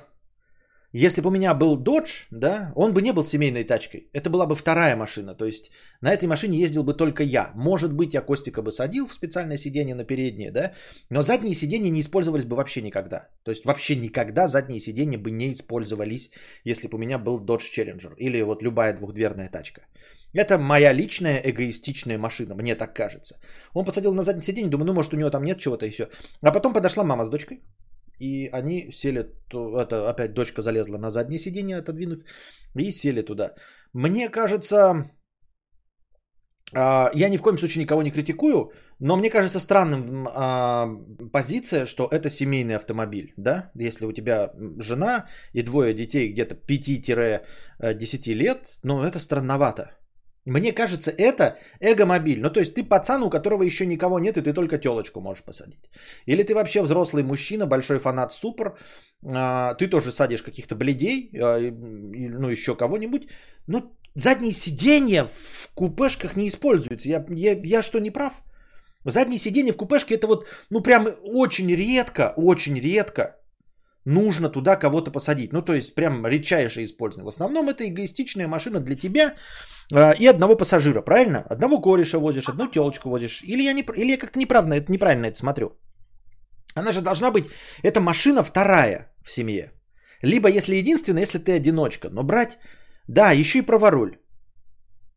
если 0.93 1.21
бы 1.21 1.27
у 1.27 1.31
меня 1.31 1.53
был 1.53 1.77
Dodge, 1.77 2.27
да, 2.31 2.71
он 2.75 2.93
бы 2.93 3.01
не 3.01 3.13
был 3.13 3.23
семейной 3.23 3.63
тачкой. 3.65 4.09
Это 4.13 4.29
была 4.29 4.45
бы 4.45 4.55
вторая 4.55 4.95
машина. 4.95 5.35
То 5.35 5.45
есть 5.45 5.69
на 6.01 6.13
этой 6.13 6.27
машине 6.27 6.57
ездил 6.57 6.83
бы 6.83 6.97
только 6.97 7.23
я. 7.23 7.51
Может 7.55 7.93
быть, 7.93 8.13
я 8.13 8.21
Костика 8.21 8.61
бы 8.61 8.71
садил 8.71 9.05
в 9.07 9.13
специальное 9.13 9.57
сиденье 9.57 9.95
на 9.95 10.05
переднее, 10.05 10.51
да, 10.51 10.73
но 11.09 11.23
задние 11.23 11.53
сиденья 11.53 11.91
не 11.91 12.01
использовались 12.01 12.45
бы 12.45 12.55
вообще 12.55 12.81
никогда. 12.81 13.27
То 13.43 13.51
есть 13.51 13.65
вообще 13.65 13.95
никогда 13.95 14.47
задние 14.47 14.79
сиденья 14.79 15.19
бы 15.19 15.29
не 15.29 15.51
использовались, 15.53 16.31
если 16.63 16.87
бы 16.87 16.95
у 16.95 16.99
меня 16.99 17.19
был 17.19 17.45
Dodge 17.45 17.69
Challenger 17.75 18.15
или 18.17 18.41
вот 18.41 18.63
любая 18.63 18.93
двухдверная 18.93 19.49
тачка. 19.49 19.81
Это 20.33 20.57
моя 20.57 20.93
личная 20.93 21.41
эгоистичная 21.43 22.17
машина, 22.17 22.55
мне 22.55 22.75
так 22.75 22.95
кажется. 22.95 23.39
Он 23.73 23.85
посадил 23.85 24.13
на 24.13 24.23
заднее 24.23 24.43
сиденье, 24.43 24.69
думаю, 24.69 24.87
ну 24.87 24.93
может 24.93 25.13
у 25.13 25.17
него 25.17 25.29
там 25.29 25.43
нет 25.43 25.59
чего-то 25.59 25.85
и 25.85 25.89
все. 25.89 26.09
А 26.41 26.51
потом 26.51 26.73
подошла 26.73 27.03
мама 27.03 27.25
с 27.25 27.29
дочкой, 27.29 27.61
и 28.19 28.49
они 28.51 28.91
сели, 28.91 29.29
это 29.49 30.09
опять 30.09 30.33
дочка 30.33 30.61
залезла 30.61 30.97
на 30.97 31.11
заднее 31.11 31.39
сиденье 31.39 31.77
отодвинуть, 31.77 32.25
и 32.75 32.91
сели 32.91 33.21
туда. 33.21 33.53
Мне 33.93 34.29
кажется, 34.29 35.09
а, 36.73 37.11
я 37.13 37.29
ни 37.29 37.37
в 37.37 37.41
коем 37.41 37.57
случае 37.57 37.83
никого 37.83 38.03
не 38.03 38.11
критикую, 38.11 38.71
но 38.99 39.15
мне 39.15 39.29
кажется 39.29 39.59
странным 39.59 40.27
а, 40.27 40.89
позиция, 41.31 41.85
что 41.85 42.07
это 42.11 42.29
семейный 42.29 42.75
автомобиль, 42.75 43.33
да? 43.37 43.71
Если 43.75 44.05
у 44.05 44.11
тебя 44.11 44.51
жена 44.79 45.27
и 45.53 45.63
двое 45.63 45.93
детей 45.93 46.33
где-то 46.33 46.55
5-10 46.55 48.33
лет, 48.33 48.79
ну 48.83 49.03
это 49.03 49.19
странновато. 49.19 49.97
Мне 50.47 50.71
кажется, 50.71 51.11
это 51.11 51.57
эго-мобиль. 51.81 52.39
Ну, 52.39 52.49
то 52.49 52.59
есть 52.59 52.73
ты 52.73 52.83
пацан, 52.83 53.21
у 53.23 53.29
которого 53.29 53.63
еще 53.63 53.85
никого 53.85 54.19
нет, 54.19 54.37
и 54.37 54.41
ты 54.41 54.53
только 54.53 54.77
телочку 54.77 55.19
можешь 55.19 55.43
посадить. 55.43 55.89
Или 56.25 56.43
ты 56.43 56.53
вообще 56.53 56.81
взрослый 56.81 57.23
мужчина, 57.23 57.67
большой 57.67 57.99
фанат 57.99 58.31
супер, 58.31 58.77
а, 59.25 59.73
ты 59.73 59.89
тоже 59.89 60.11
садишь 60.11 60.43
каких-то 60.43 60.75
бледей, 60.75 61.31
а, 61.33 61.59
ну, 61.59 62.49
еще 62.49 62.75
кого-нибудь. 62.75 63.27
Но 63.67 63.91
задние 64.15 64.53
сиденья 64.53 65.25
в 65.25 65.69
купешках 65.75 66.37
не 66.37 66.47
используются. 66.47 67.09
Я, 67.09 67.25
я, 67.29 67.59
я 67.63 67.81
что, 67.81 67.99
не 67.99 68.11
прав? 68.11 68.41
Задние 69.03 69.39
сиденья 69.39 69.73
в 69.73 69.77
купешке 69.77 70.15
это 70.15 70.27
вот, 70.27 70.45
ну, 70.69 70.81
прям 70.81 71.07
очень 71.23 71.75
редко, 71.75 72.33
очень 72.37 72.79
редко 72.79 73.35
нужно 74.07 74.49
туда 74.49 74.75
кого-то 74.75 75.11
посадить. 75.11 75.53
Ну, 75.53 75.61
то 75.61 75.73
есть, 75.73 75.95
прям 75.95 76.25
редчайшее 76.25 76.85
использование. 76.85 77.25
В 77.25 77.27
основном 77.27 77.69
это 77.69 77.83
эгоистичная 77.83 78.47
машина 78.47 78.79
для 78.79 78.95
тебя, 78.95 79.35
а, 79.93 80.11
и 80.11 80.25
одного 80.29 80.57
пассажира, 80.57 81.01
правильно? 81.01 81.45
Одного 81.49 81.81
кореша 81.81 82.19
возишь, 82.19 82.49
одну 82.49 82.67
телочку 82.67 83.09
возишь. 83.09 83.43
Или 83.43 83.63
я, 83.63 83.73
не, 83.73 83.81
или 83.81 84.11
я 84.11 84.17
как-то 84.17 84.39
неправильно, 84.39 84.75
это, 84.75 84.91
неправильно 84.91 85.25
это 85.25 85.37
смотрю. 85.37 85.77
Она 86.75 86.91
же 86.91 87.01
должна 87.01 87.31
быть, 87.31 87.49
это 87.83 87.99
машина 87.99 88.43
вторая 88.43 89.11
в 89.25 89.31
семье. 89.31 89.71
Либо 90.23 90.49
если 90.49 90.75
единственная, 90.75 91.23
если 91.23 91.39
ты 91.39 91.51
одиночка. 91.51 92.09
Но 92.09 92.23
брать, 92.23 92.57
да, 93.07 93.31
еще 93.31 93.59
и 93.59 93.65
праворуль. 93.65 94.17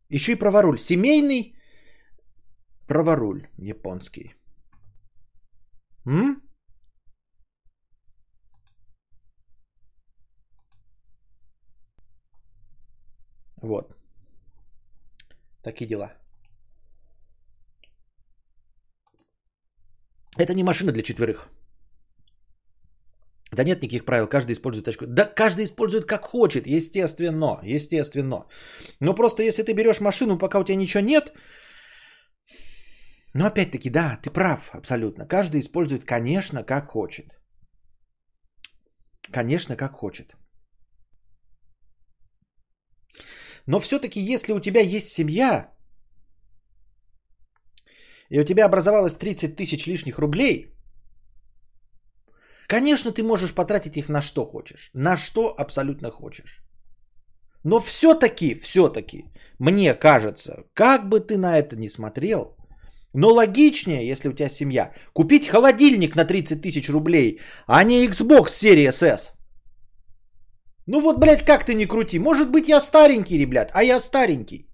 Еще 0.09 0.33
и 0.33 0.39
праворуль. 0.39 0.77
Семейный 0.77 1.55
праворуль 2.87 3.47
японский. 3.57 4.33
М? 6.05 6.41
Вот. 13.61 13.95
Такие 15.63 15.87
дела. 15.87 16.13
Это 20.37 20.53
не 20.53 20.63
машина 20.63 20.91
для 20.91 21.03
четверых. 21.03 21.49
Да 23.51 23.63
нет 23.63 23.81
никаких 23.81 24.05
правил, 24.05 24.27
каждый 24.27 24.53
использует 24.53 24.85
тачку. 24.85 25.05
Да 25.07 25.25
каждый 25.25 25.65
использует 25.65 26.05
как 26.05 26.23
хочет, 26.23 26.67
естественно, 26.67 27.59
естественно. 27.63 28.45
Но 29.01 29.13
просто 29.13 29.43
если 29.43 29.63
ты 29.63 29.73
берешь 29.73 29.99
машину, 29.99 30.37
пока 30.37 30.59
у 30.59 30.63
тебя 30.63 30.77
ничего 30.77 31.03
нет, 31.03 31.33
но 33.33 33.45
опять-таки, 33.45 33.89
да, 33.89 34.19
ты 34.21 34.29
прав 34.29 34.69
абсолютно. 34.73 35.27
Каждый 35.27 35.59
использует, 35.59 36.05
конечно, 36.05 36.63
как 36.63 36.89
хочет. 36.89 37.25
Конечно, 39.31 39.75
как 39.75 39.93
хочет. 39.93 40.35
Но 43.65 43.79
все-таки, 43.79 44.19
если 44.19 44.53
у 44.53 44.59
тебя 44.59 44.81
есть 44.81 45.07
семья, 45.07 45.71
и 48.29 48.39
у 48.39 48.43
тебя 48.43 48.65
образовалось 48.65 49.15
30 49.15 49.55
тысяч 49.55 49.87
лишних 49.87 50.19
рублей, 50.19 50.73
конечно, 52.67 53.11
ты 53.11 53.23
можешь 53.23 53.53
потратить 53.53 53.97
их 53.97 54.09
на 54.09 54.21
что 54.21 54.45
хочешь. 54.45 54.91
На 54.93 55.17
что 55.17 55.53
абсолютно 55.57 56.11
хочешь. 56.11 56.63
Но 57.63 57.79
все-таки, 57.79 58.55
все-таки, 58.59 59.25
мне 59.59 59.93
кажется, 59.93 60.63
как 60.73 61.09
бы 61.09 61.19
ты 61.19 61.37
на 61.37 61.59
это 61.59 61.75
ни 61.75 61.87
смотрел, 61.87 62.55
но 63.13 63.29
логичнее, 63.29 64.07
если 64.07 64.29
у 64.29 64.33
тебя 64.33 64.49
семья, 64.49 64.93
купить 65.13 65.47
холодильник 65.47 66.15
на 66.15 66.25
30 66.25 66.61
тысяч 66.61 66.89
рублей, 66.89 67.39
а 67.67 67.83
не 67.83 68.07
Xbox 68.07 68.47
Series 68.47 69.03
S. 69.03 69.40
Ну 70.87 71.01
вот, 71.01 71.19
блядь, 71.19 71.45
как 71.45 71.65
ты 71.65 71.73
не 71.73 71.85
крути. 71.85 72.19
Может 72.19 72.51
быть, 72.51 72.67
я 72.67 72.81
старенький, 72.81 73.37
ребят, 73.37 73.71
а 73.73 73.83
я 73.83 73.99
старенький. 73.99 74.67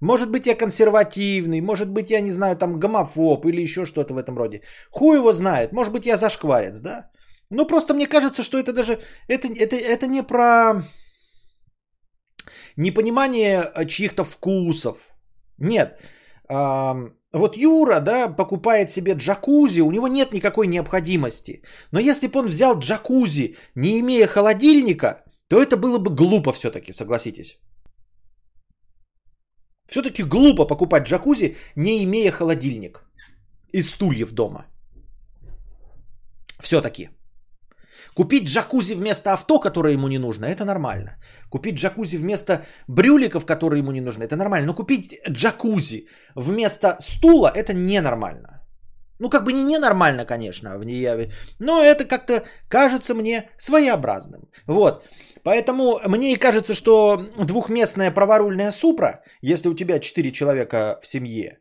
Может 0.00 0.30
быть, 0.30 0.46
я 0.46 0.54
консервативный, 0.54 1.60
может 1.60 1.90
быть, 1.90 2.10
я 2.10 2.20
не 2.20 2.30
знаю, 2.30 2.56
там 2.56 2.78
гомофоб 2.78 3.46
или 3.46 3.62
еще 3.62 3.86
что-то 3.86 4.14
в 4.14 4.18
этом 4.18 4.38
роде. 4.38 4.62
Хуй 4.90 5.16
его 5.16 5.32
знает. 5.32 5.72
Может 5.72 5.92
быть, 5.92 6.06
я 6.06 6.16
зашкварец, 6.16 6.80
да? 6.80 7.10
Ну, 7.50 7.66
просто 7.66 7.94
мне 7.94 8.06
кажется, 8.06 8.42
что 8.42 8.58
это 8.58 8.72
даже... 8.72 8.98
Это, 9.28 9.48
это, 9.48 9.76
это 9.76 10.06
не 10.06 10.22
про 10.22 10.84
непонимание 12.76 13.72
э, 13.74 13.86
чьих-то 13.86 14.24
вкусов. 14.24 15.14
Нет. 15.58 16.00
Вот 16.48 17.56
Юра, 17.56 18.00
да, 18.00 18.28
покупает 18.28 18.90
себе 18.90 19.14
джакузи, 19.14 19.82
у 19.82 19.90
него 19.90 20.08
нет 20.08 20.32
никакой 20.32 20.66
необходимости. 20.66 21.62
Но 21.92 22.00
если 22.00 22.28
бы 22.28 22.40
он 22.40 22.46
взял 22.46 22.78
джакузи, 22.78 23.56
не 23.74 24.00
имея 24.00 24.26
холодильника, 24.26 25.24
то 25.48 25.62
это 25.62 25.76
было 25.76 25.98
бы 25.98 26.14
глупо 26.14 26.52
все-таки, 26.52 26.92
согласитесь. 26.92 27.58
Все-таки 29.88 30.22
глупо 30.22 30.66
покупать 30.66 31.08
джакузи, 31.08 31.56
не 31.76 32.04
имея 32.04 32.30
холодильник 32.30 33.04
и 33.72 33.82
стульев 33.82 34.32
дома. 34.32 34.66
Все-таки. 36.60 37.08
Купить 38.14 38.48
джакузи 38.48 38.94
вместо 38.94 39.32
авто, 39.32 39.60
которое 39.60 39.94
ему 39.94 40.08
не 40.08 40.18
нужно, 40.18 40.46
это 40.46 40.64
нормально. 40.64 41.16
Купить 41.50 41.76
джакузи 41.76 42.16
вместо 42.16 42.66
брюликов, 42.88 43.46
которые 43.46 43.78
ему 43.78 43.92
не 43.92 44.00
нужны, 44.00 44.24
это 44.24 44.36
нормально. 44.36 44.66
Но 44.66 44.74
купить 44.74 45.20
джакузи 45.30 46.08
вместо 46.34 46.96
стула, 47.00 47.52
это 47.54 47.72
ненормально. 47.72 48.57
Ну, 49.20 49.30
как 49.30 49.44
бы 49.44 49.52
не 49.52 49.64
ненормально, 49.64 50.24
конечно, 50.24 50.78
но 51.58 51.82
это 51.82 52.04
как-то 52.04 52.44
кажется 52.68 53.14
мне 53.14 53.50
своеобразным. 53.58 54.48
Вот. 54.66 55.04
Поэтому 55.44 56.00
мне 56.06 56.32
и 56.32 56.36
кажется, 56.36 56.74
что 56.74 57.24
двухместная 57.38 58.10
праворульная 58.10 58.72
супра, 58.72 59.22
если 59.40 59.68
у 59.68 59.74
тебя 59.74 59.98
4 59.98 60.30
человека 60.32 60.98
в 61.02 61.06
семье, 61.06 61.58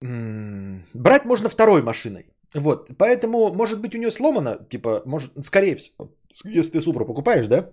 брать 0.00 1.24
можно 1.24 1.48
второй 1.48 1.82
машиной. 1.82 2.24
Вот, 2.54 2.88
поэтому, 2.98 3.52
может 3.54 3.80
быть, 3.80 3.94
у 3.94 3.98
нее 3.98 4.10
сломано, 4.10 4.58
типа, 4.70 5.02
может, 5.06 5.30
скорее 5.44 5.76
всего, 5.76 6.10
если 6.44 6.72
ты 6.72 6.80
супру 6.80 7.06
покупаешь, 7.06 7.46
да, 7.46 7.70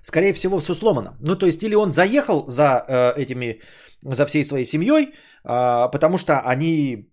скорее 0.00 0.32
всего, 0.32 0.58
все 0.58 0.74
сломано. 0.74 1.16
Ну, 1.20 1.36
то 1.36 1.46
есть, 1.46 1.62
или 1.62 1.74
он 1.74 1.92
заехал 1.92 2.46
за 2.46 2.84
э, 2.88 3.22
этими, 3.22 3.60
за 4.02 4.26
всей 4.26 4.44
своей 4.44 4.64
семьей, 4.64 5.12
потому 5.42 6.18
что 6.18 6.40
они 6.40 7.08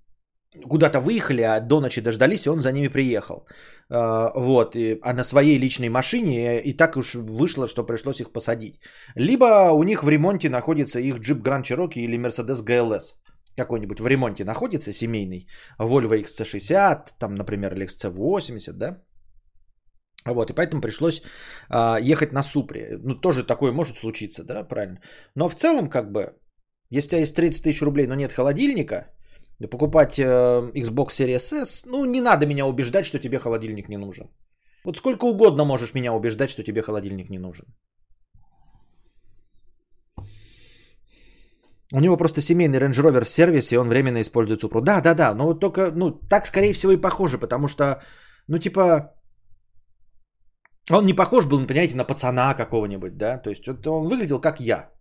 куда-то 0.70 1.00
выехали, 1.00 1.42
а 1.42 1.60
до 1.60 1.80
ночи 1.80 2.02
дождались, 2.02 2.46
и 2.46 2.50
он 2.50 2.62
за 2.62 2.72
ними 2.72 2.88
приехал. 2.88 3.48
А, 3.90 4.32
вот, 4.36 4.76
а 4.76 5.14
на 5.14 5.24
своей 5.24 5.60
личной 5.60 5.90
машине, 5.90 6.62
и 6.62 6.74
так 6.74 6.98
уж 6.98 7.16
вышло, 7.16 7.68
что 7.68 7.86
пришлось 7.86 8.22
их 8.22 8.32
посадить. 8.32 8.80
Либо 9.16 9.72
у 9.72 9.84
них 9.84 10.04
в 10.04 10.10
ремонте 10.10 10.50
находится 10.50 11.00
их 11.00 11.20
джип 11.20 11.48
Grand 11.48 11.64
Cherokee 11.64 12.02
или 12.02 12.18
Mercedes 12.18 12.66
GLS 12.66 13.16
какой-нибудь 13.58 14.00
в 14.00 14.08
ремонте 14.08 14.46
находится 14.46 14.94
семейный, 14.94 15.48
Volvo 15.80 16.24
XC60, 16.24 17.10
там, 17.20 17.36
например, 17.36 17.74
или 17.74 17.86
XC80, 17.86 18.74
да, 18.74 19.04
вот, 20.26 20.50
и 20.50 20.54
поэтому 20.54 20.82
пришлось 20.82 21.22
а, 21.70 22.00
ехать 22.00 22.34
на 22.34 22.44
Супре. 22.44 22.98
Ну, 23.04 23.16
тоже 23.16 23.44
такое 23.44 23.72
может 23.72 23.98
случиться, 23.98 24.44
да, 24.44 24.64
правильно. 24.64 25.02
Но 25.36 25.50
в 25.50 25.56
целом, 25.56 25.90
как 25.90 26.12
бы, 26.12 26.34
если 26.90 27.08
у 27.08 27.10
тебя 27.10 27.20
есть 27.22 27.36
30 27.36 27.64
тысяч 27.64 27.82
рублей, 27.82 28.08
но 28.08 28.16
нет 28.16 28.32
холодильника, 28.32 29.08
покупать 29.68 30.20
э, 30.20 30.24
Xbox 30.76 31.10
Series 31.10 31.54
S, 31.62 31.86
ну, 31.86 32.06
не 32.06 32.22
надо 32.22 32.46
меня 32.46 32.66
убеждать, 32.66 33.06
что 33.06 33.20
тебе 33.20 33.40
холодильник 33.40 33.90
не 33.90 33.98
нужен. 33.98 34.30
Вот 34.86 34.98
сколько 34.98 35.26
угодно 35.26 35.66
можешь 35.66 35.94
меня 35.94 36.14
убеждать, 36.14 36.50
что 36.50 36.64
тебе 36.64 36.82
холодильник 36.82 37.30
не 37.30 37.40
нужен. 37.40 37.66
У 41.92 42.00
него 42.00 42.18
просто 42.18 42.42
семейный 42.42 42.80
Range 42.80 43.02
Rover 43.02 43.24
в 43.24 43.30
сервисе, 43.30 43.76
и 43.76 43.80
он 43.80 43.90
временно 43.90 44.22
использует 44.22 44.62
Супру. 44.62 44.82
Да, 44.82 45.02
да, 45.02 45.16
да, 45.16 45.34
но 45.34 45.46
вот 45.46 45.60
только, 45.60 45.92
ну, 45.92 46.12
так 46.30 46.46
скорее 46.46 46.74
всего 46.74 46.92
и 46.92 47.02
похоже, 47.02 47.40
потому 47.40 47.68
что, 47.68 48.04
ну, 48.48 48.60
типа, 48.60 49.14
он 50.92 51.06
не 51.06 51.16
похож 51.16 51.46
был, 51.46 51.66
понимаете, 51.66 51.96
на 51.96 52.04
пацана 52.04 52.54
какого-нибудь, 52.54 53.18
да, 53.18 53.38
то 53.38 53.50
есть 53.50 53.68
он 53.68 54.08
выглядел 54.08 54.40
как 54.40 54.60
я, 54.60 54.92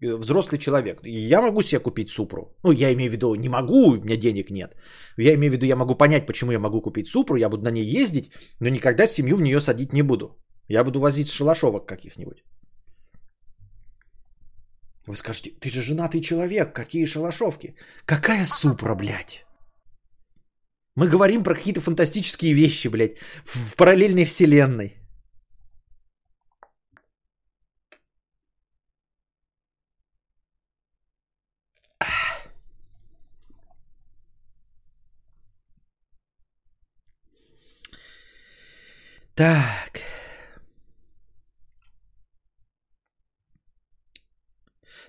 взрослый 0.00 0.58
человек. 0.58 1.00
Я 1.04 1.42
могу 1.42 1.62
себе 1.62 1.80
купить 1.80 2.10
Супру. 2.10 2.56
Ну, 2.64 2.72
я 2.72 2.92
имею 2.92 3.10
в 3.10 3.12
виду, 3.12 3.34
не 3.34 3.48
могу, 3.48 3.90
у 3.90 3.96
меня 3.96 4.16
денег 4.16 4.50
нет. 4.50 4.74
Я 5.18 5.34
имею 5.34 5.52
в 5.52 5.54
виду, 5.54 5.66
я 5.66 5.76
могу 5.76 5.94
понять, 5.94 6.26
почему 6.26 6.52
я 6.52 6.58
могу 6.58 6.82
купить 6.82 7.08
Супру, 7.08 7.36
я 7.36 7.48
буду 7.48 7.64
на 7.64 7.70
ней 7.70 7.84
ездить, 7.84 8.30
но 8.60 8.68
никогда 8.68 9.06
семью 9.06 9.36
в 9.36 9.42
нее 9.42 9.60
садить 9.60 9.92
не 9.92 10.02
буду. 10.02 10.38
Я 10.68 10.84
буду 10.84 11.00
возить 11.00 11.28
шалашовок 11.28 11.86
каких-нибудь. 11.86 12.44
Вы 15.06 15.16
скажете, 15.16 15.50
ты 15.60 15.70
же 15.70 15.82
женатый 15.82 16.20
человек, 16.20 16.72
какие 16.72 17.06
шалашовки? 17.06 17.74
Какая 18.06 18.44
Супра, 18.44 18.94
блядь? 18.94 19.44
Мы 20.96 21.08
говорим 21.08 21.42
про 21.42 21.54
какие-то 21.54 21.80
фантастические 21.80 22.54
вещи, 22.54 22.88
блядь, 22.88 23.16
в 23.44 23.76
параллельной 23.76 24.24
вселенной. 24.24 24.99
Так. 39.40 40.02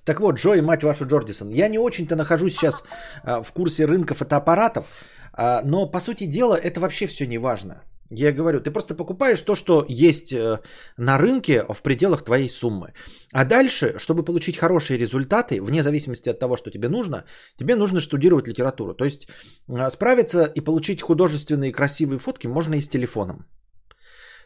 Так 0.05 0.21
вот, 0.21 0.35
Джой, 0.35 0.61
мать 0.61 0.83
вашу, 0.83 1.05
Джордисон. 1.05 1.50
Я 1.51 1.67
не 1.67 1.79
очень-то 1.79 2.15
нахожусь 2.15 2.53
сейчас 2.53 2.83
а, 3.23 3.41
в 3.41 3.51
курсе 3.51 3.85
рынка 3.85 4.13
фотоаппаратов, 4.13 4.85
а, 5.33 5.61
но 5.65 5.91
по 5.91 6.00
сути 6.00 6.27
дела 6.27 6.55
это 6.55 6.79
вообще 6.79 7.07
все 7.07 7.27
не 7.27 7.39
важно. 7.39 7.83
Я 8.09 8.31
говорю, 8.31 8.61
ты 8.61 8.71
просто 8.71 8.95
покупаешь 8.95 9.41
то, 9.41 9.55
что 9.55 9.85
есть 9.89 10.31
э, 10.31 10.59
на 10.97 11.17
рынке 11.17 11.65
в 11.67 11.81
пределах 11.81 12.23
твоей 12.23 12.50
суммы. 12.50 12.93
А 13.33 13.43
дальше, 13.43 13.95
чтобы 13.97 14.23
получить 14.23 14.57
хорошие 14.57 14.97
результаты, 14.97 15.61
вне 15.61 15.83
зависимости 15.83 16.29
от 16.29 16.39
того, 16.39 16.55
что 16.55 16.71
тебе 16.71 16.88
нужно, 16.88 17.25
тебе 17.57 17.75
нужно 17.75 18.00
штудировать 18.00 18.47
литературу. 18.47 18.93
То 18.93 19.05
есть 19.05 19.27
а, 19.67 19.89
справиться 19.89 20.45
и 20.45 20.61
получить 20.61 21.01
художественные 21.01 21.73
красивые 21.73 22.17
фотки 22.17 22.47
можно 22.47 22.75
и 22.75 22.79
с 22.79 22.88
телефоном. 22.88 23.45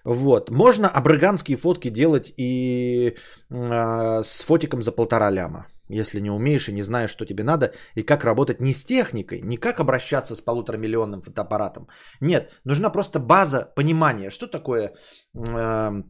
Вот. 0.06 0.52
Можно 0.52 0.88
абраганские 0.88 1.58
фотки 1.58 1.90
делать 1.90 2.34
и 2.38 3.16
э, 3.50 4.24
с 4.24 4.44
фотиком 4.44 4.82
за 4.82 4.92
полтора 4.92 5.32
ляма. 5.32 5.66
Если 5.90 6.22
не 6.22 6.32
умеешь 6.32 6.70
и 6.70 6.74
не 6.74 6.84
знаешь, 6.84 7.12
что 7.12 7.26
тебе 7.26 7.44
надо, 7.44 7.74
и 7.96 8.04
как 8.04 8.24
работать 8.24 8.62
не 8.62 8.74
с 8.74 8.86
техникой, 8.86 9.42
не 9.42 9.58
как 9.58 9.80
обращаться 9.80 10.36
с 10.36 10.42
полуторамиллионным 10.42 11.22
фотоаппаратом. 11.22 11.88
Нет, 12.22 12.52
нужна 12.64 12.90
просто 12.92 13.20
база 13.20 13.72
понимания, 13.76 14.30
что 14.30 14.48
такое 14.48 14.94
э, 15.34 16.04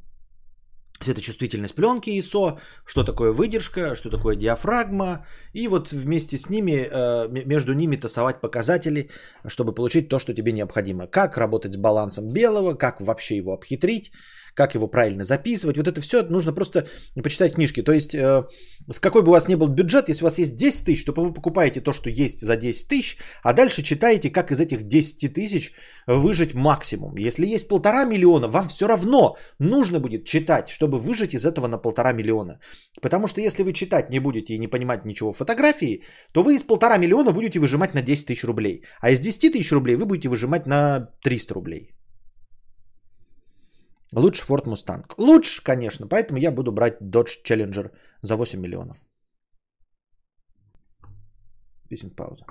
светочувствительность 1.00 1.76
пленки 1.76 2.10
ISO, 2.10 2.60
что 2.86 3.04
такое 3.04 3.32
выдержка, 3.32 3.96
что 3.96 4.10
такое 4.10 4.36
диафрагма, 4.36 5.26
и 5.54 5.68
вот 5.68 5.92
вместе 5.92 6.38
с 6.38 6.50
ними, 6.50 6.88
э, 6.92 7.46
между 7.46 7.74
ними 7.74 7.96
тасовать 7.96 8.42
показатели, 8.42 9.10
чтобы 9.48 9.74
получить 9.74 10.10
то, 10.10 10.20
что 10.20 10.34
тебе 10.34 10.52
необходимо. 10.52 11.08
Как 11.08 11.38
работать 11.38 11.74
с 11.74 11.78
балансом 11.78 12.32
белого, 12.34 12.74
как 12.76 13.02
вообще 13.02 13.38
его 13.38 13.54
обхитрить, 13.54 14.12
как 14.56 14.74
его 14.74 14.88
правильно 14.88 15.24
записывать. 15.24 15.78
Вот 15.78 15.88
это 15.88 16.02
все 16.02 16.24
нужно 16.24 16.54
просто 16.54 16.88
почитать 17.22 17.54
книжки. 17.54 17.84
То 17.84 17.92
есть, 17.92 18.16
э, 18.16 18.44
с 18.90 19.00
какой 19.00 19.22
бы 19.22 19.30
у 19.30 19.32
вас 19.32 19.48
ни 19.48 19.56
был 19.56 19.68
бюджет, 19.68 20.10
если 20.10 20.24
у 20.24 20.28
вас 20.28 20.40
есть 20.40 20.56
10 20.56 20.86
тысяч, 20.86 21.06
то 21.06 21.12
вы 21.12 21.34
покупаете 21.34 21.82
то, 21.82 21.94
что 21.94 22.10
есть 22.10 22.40
за 22.40 22.56
10 22.56 22.88
тысяч, 22.88 23.18
а 23.44 23.54
дальше 23.54 23.84
читаете, 23.84 24.32
как 24.32 24.52
из 24.52 24.60
этих 24.60 24.88
10 24.88 25.34
тысяч 25.34 25.74
выжить 26.08 26.54
максимум. 26.54 27.16
Если 27.18 27.46
есть 27.46 27.68
полтора 27.68 28.06
миллиона, 28.06 28.48
вам 28.48 28.68
все 28.68 28.88
равно 28.88 29.38
нужно 29.60 30.00
будет 30.00 30.26
читать, 30.26 30.70
чтобы 30.70 30.98
выжить 30.98 31.34
из 31.34 31.46
этого 31.46 31.68
на 31.68 31.78
полтора 31.78 32.14
миллиона. 32.14 32.60
Потому 33.02 33.28
что 33.28 33.42
если 33.42 33.64
вы 33.64 33.74
читать 33.74 34.10
не 34.10 34.20
будете 34.20 34.54
и 34.54 34.60
не 34.60 34.68
понимать 34.68 35.06
ничего 35.06 35.34
в 35.34 35.38
фотографии, 35.38 36.04
то 36.32 36.44
вы 36.44 36.56
из 36.56 36.64
полтора 36.64 36.98
миллиона 36.98 37.32
будете 37.34 37.60
выжимать 37.60 37.94
на 37.94 38.02
10 38.02 38.28
тысяч 38.28 38.44
рублей. 38.46 38.84
А 39.02 39.12
из 39.12 39.20
10 39.20 39.52
тысяч 39.52 39.72
рублей 39.72 39.98
вы 39.98 40.06
будете 40.06 40.30
выжимать 40.30 40.66
на 40.66 41.10
300 41.24 41.54
рублей. 41.54 41.95
Лучше 44.16 44.46
Ford 44.48 44.66
Mustang. 44.66 45.06
Лучше, 45.18 45.62
конечно, 45.62 46.08
поэтому 46.08 46.40
я 46.40 46.52
буду 46.52 46.72
брать 46.72 47.02
Dodge 47.02 47.44
Challenger 47.44 47.92
за 48.22 48.38
8 48.38 48.60
миллионов. 48.62 48.98
Писем 51.90 52.10
пауза. 52.10 52.46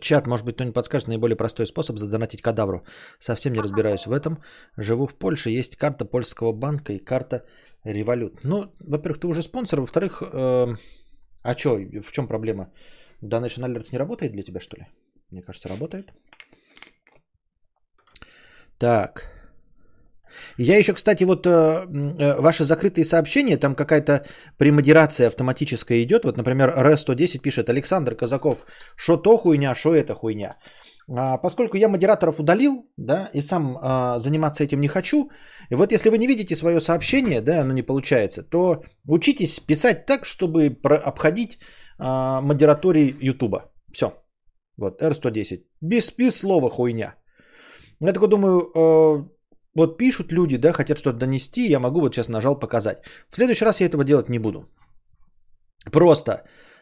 Чат, 0.00 0.26
может 0.26 0.46
быть, 0.46 0.54
кто-нибудь 0.54 0.74
подскажет 0.74 1.08
наиболее 1.08 1.36
простой 1.36 1.66
способ 1.66 1.98
задонатить 1.98 2.42
кадавру. 2.42 2.84
Совсем 3.18 3.52
не 3.52 3.60
разбираюсь 3.60 4.06
в 4.06 4.12
этом. 4.12 4.38
Живу 4.76 5.06
в 5.06 5.14
Польше, 5.14 5.50
есть 5.50 5.76
карта 5.76 6.04
польского 6.04 6.52
банка 6.52 6.92
и 6.92 6.98
карта 6.98 7.44
Револют. 7.84 8.44
Ну, 8.44 8.72
во-первых, 8.80 9.20
ты 9.20 9.26
уже 9.26 9.42
спонсор, 9.42 9.80
во-вторых, 9.80 10.22
э, 10.22 10.76
а 11.42 11.56
что, 11.56 11.76
в 11.76 12.12
чем 12.12 12.28
проблема? 12.28 12.72
Donation 13.22 13.64
Alerts 13.64 13.88
не 13.92 13.98
работает 13.98 14.32
для 14.32 14.42
тебя, 14.42 14.60
что 14.60 14.76
ли? 14.76 14.86
Мне 15.30 15.42
кажется, 15.42 15.68
работает. 15.68 16.12
Так. 18.78 19.37
Я 20.56 20.78
еще, 20.78 20.92
кстати, 20.92 21.24
вот 21.24 21.46
э, 21.46 21.50
э, 21.50 22.40
ваши 22.40 22.64
закрытые 22.64 23.04
сообщения, 23.04 23.56
там 23.56 23.74
какая-то 23.74 24.26
премодерация 24.58 25.28
автоматическая 25.28 26.02
идет. 26.02 26.24
Вот, 26.24 26.36
например, 26.36 26.74
РС-110 26.76 27.40
пишет, 27.40 27.68
Александр 27.68 28.14
Казаков, 28.14 28.64
что 28.96 29.16
то 29.16 29.38
хуйня, 29.38 29.74
что 29.74 29.94
это 29.94 30.14
хуйня. 30.14 30.56
А, 31.10 31.38
поскольку 31.38 31.76
я 31.76 31.88
модераторов 31.88 32.38
удалил, 32.38 32.86
да, 32.96 33.30
и 33.32 33.40
сам 33.42 33.78
а, 33.80 34.18
заниматься 34.18 34.64
этим 34.64 34.80
не 34.80 34.88
хочу, 34.88 35.30
и 35.70 35.74
вот 35.74 35.92
если 35.92 36.10
вы 36.10 36.18
не 36.18 36.26
видите 36.26 36.56
свое 36.56 36.80
сообщение, 36.80 37.40
да, 37.40 37.60
оно 37.60 37.72
не 37.72 37.82
получается, 37.82 38.42
то 38.42 38.82
учитесь 39.06 39.58
писать 39.60 40.06
так, 40.06 40.26
чтобы 40.26 40.76
обходить 40.84 41.58
а, 41.98 42.40
модераторий 42.40 43.16
Ютуба. 43.20 43.70
Все. 43.92 44.12
Вот, 44.76 45.02
R110. 45.02 45.62
Без, 45.80 46.12
без 46.12 46.36
слова 46.36 46.70
хуйня. 46.70 47.14
Я 48.00 48.12
такой 48.12 48.28
думаю, 48.28 48.60
э, 48.60 49.28
вот 49.78 49.98
пишут 49.98 50.32
люди, 50.32 50.56
да, 50.58 50.72
хотят 50.72 50.98
что-то 50.98 51.18
донести, 51.18 51.70
я 51.70 51.78
могу 51.78 52.00
вот 52.00 52.14
сейчас 52.14 52.28
нажал 52.28 52.58
показать. 52.58 52.98
В 53.30 53.36
следующий 53.36 53.64
раз 53.64 53.80
я 53.80 53.86
этого 53.86 54.04
делать 54.04 54.28
не 54.28 54.38
буду. 54.38 54.68
Просто. 55.92 56.32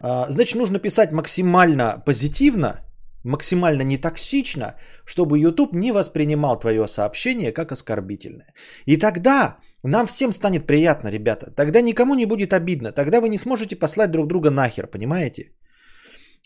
Э, 0.03 0.27
значит, 0.29 0.59
нужно 0.59 0.79
писать 0.79 1.13
максимально 1.13 2.03
позитивно, 2.07 2.81
максимально 3.25 3.83
нетоксично, 3.83 4.75
чтобы 5.05 5.39
YouTube 5.39 5.75
не 5.75 5.93
воспринимал 5.93 6.59
твое 6.59 6.87
сообщение 6.87 7.53
как 7.53 7.73
оскорбительное. 7.73 8.53
И 8.87 8.97
тогда 8.97 9.57
нам 9.85 10.07
всем 10.07 10.33
станет 10.33 10.67
приятно, 10.67 11.11
ребята. 11.11 11.51
Тогда 11.51 11.83
никому 11.83 12.15
не 12.15 12.27
будет 12.27 12.53
обидно. 12.53 12.93
Тогда 12.93 13.21
вы 13.21 13.29
не 13.29 13.39
сможете 13.39 13.77
послать 13.77 14.11
друг 14.11 14.27
друга 14.27 14.51
нахер, 14.51 14.87
понимаете? 14.87 15.53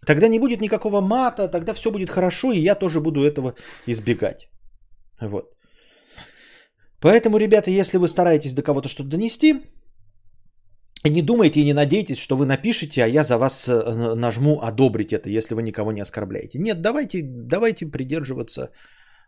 Тогда 0.07 0.29
не 0.29 0.39
будет 0.39 0.61
никакого 0.61 1.01
мата, 1.01 1.49
тогда 1.49 1.75
все 1.75 1.91
будет 1.91 2.11
хорошо, 2.11 2.53
и 2.53 2.61
я 2.61 2.75
тоже 2.75 3.01
буду 3.01 3.23
этого 3.23 3.55
избегать. 3.87 4.49
Вот. 5.21 5.60
Поэтому, 7.01 7.39
ребята, 7.39 7.71
если 7.71 7.99
вы 7.99 8.09
стараетесь 8.09 8.55
до 8.55 8.63
кого-то 8.63 8.89
что-то 8.89 9.09
донести, 9.11 9.63
не 11.05 11.23
думайте 11.23 11.61
и 11.61 11.65
не 11.65 11.73
надейтесь, 11.73 12.19
что 12.19 12.37
вы 12.37 12.47
напишете, 12.47 13.03
а 13.03 13.07
я 13.07 13.23
за 13.23 13.39
вас 13.39 13.69
э, 13.69 14.15
нажму 14.15 14.61
одобрить 14.61 15.13
это, 15.13 15.31
если 15.31 15.55
вы 15.55 15.63
никого 15.63 15.93
не 15.93 16.03
оскорбляете. 16.03 16.59
Нет, 16.59 16.83
давайте, 16.83 17.23
давайте 17.23 17.87
придерживаться 17.87 18.71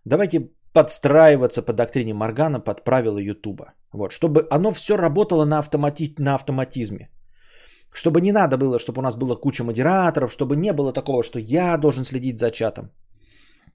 Давайте 0.04 0.50
подстраиваться 0.72 1.62
по 1.62 1.72
доктрине 1.72 2.14
Моргана 2.14 2.60
под 2.60 2.84
правила 2.84 3.18
Ютуба. 3.18 3.72
Вот, 3.92 4.12
чтобы 4.12 4.46
оно 4.50 4.72
все 4.72 4.96
работало 4.96 5.44
на, 5.44 5.58
автомати... 5.58 6.14
на 6.18 6.34
автоматизме. 6.34 7.08
Чтобы 7.94 8.20
не 8.20 8.32
надо 8.32 8.56
было, 8.56 8.78
чтобы 8.78 9.00
у 9.00 9.02
нас 9.02 9.16
было 9.16 9.34
куча 9.34 9.64
модераторов, 9.64 10.32
чтобы 10.32 10.56
не 10.56 10.72
было 10.72 10.92
такого, 10.92 11.22
что 11.22 11.38
я 11.38 11.76
должен 11.76 12.04
следить 12.04 12.38
за 12.38 12.50
чатом. 12.50 12.90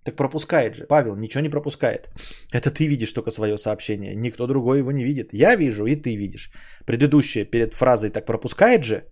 Так 0.07 0.15
пропускает 0.15 0.75
же. 0.75 0.85
Павел 0.87 1.15
ничего 1.15 1.41
не 1.41 1.49
пропускает. 1.49 2.09
Это 2.53 2.71
ты 2.71 2.87
видишь 2.87 3.11
только 3.11 3.31
свое 3.31 3.57
сообщение. 3.57 4.15
Никто 4.15 4.47
другой 4.47 4.79
его 4.79 4.91
не 4.91 5.03
видит. 5.03 5.33
Я 5.33 5.57
вижу, 5.57 5.85
и 5.85 5.97
ты 5.97 6.15
видишь. 6.15 6.49
Предыдущее 6.85 7.43
перед 7.43 7.73
фразой 7.73 8.09
так 8.09 8.25
пропускает 8.25 8.85
же. 8.85 9.03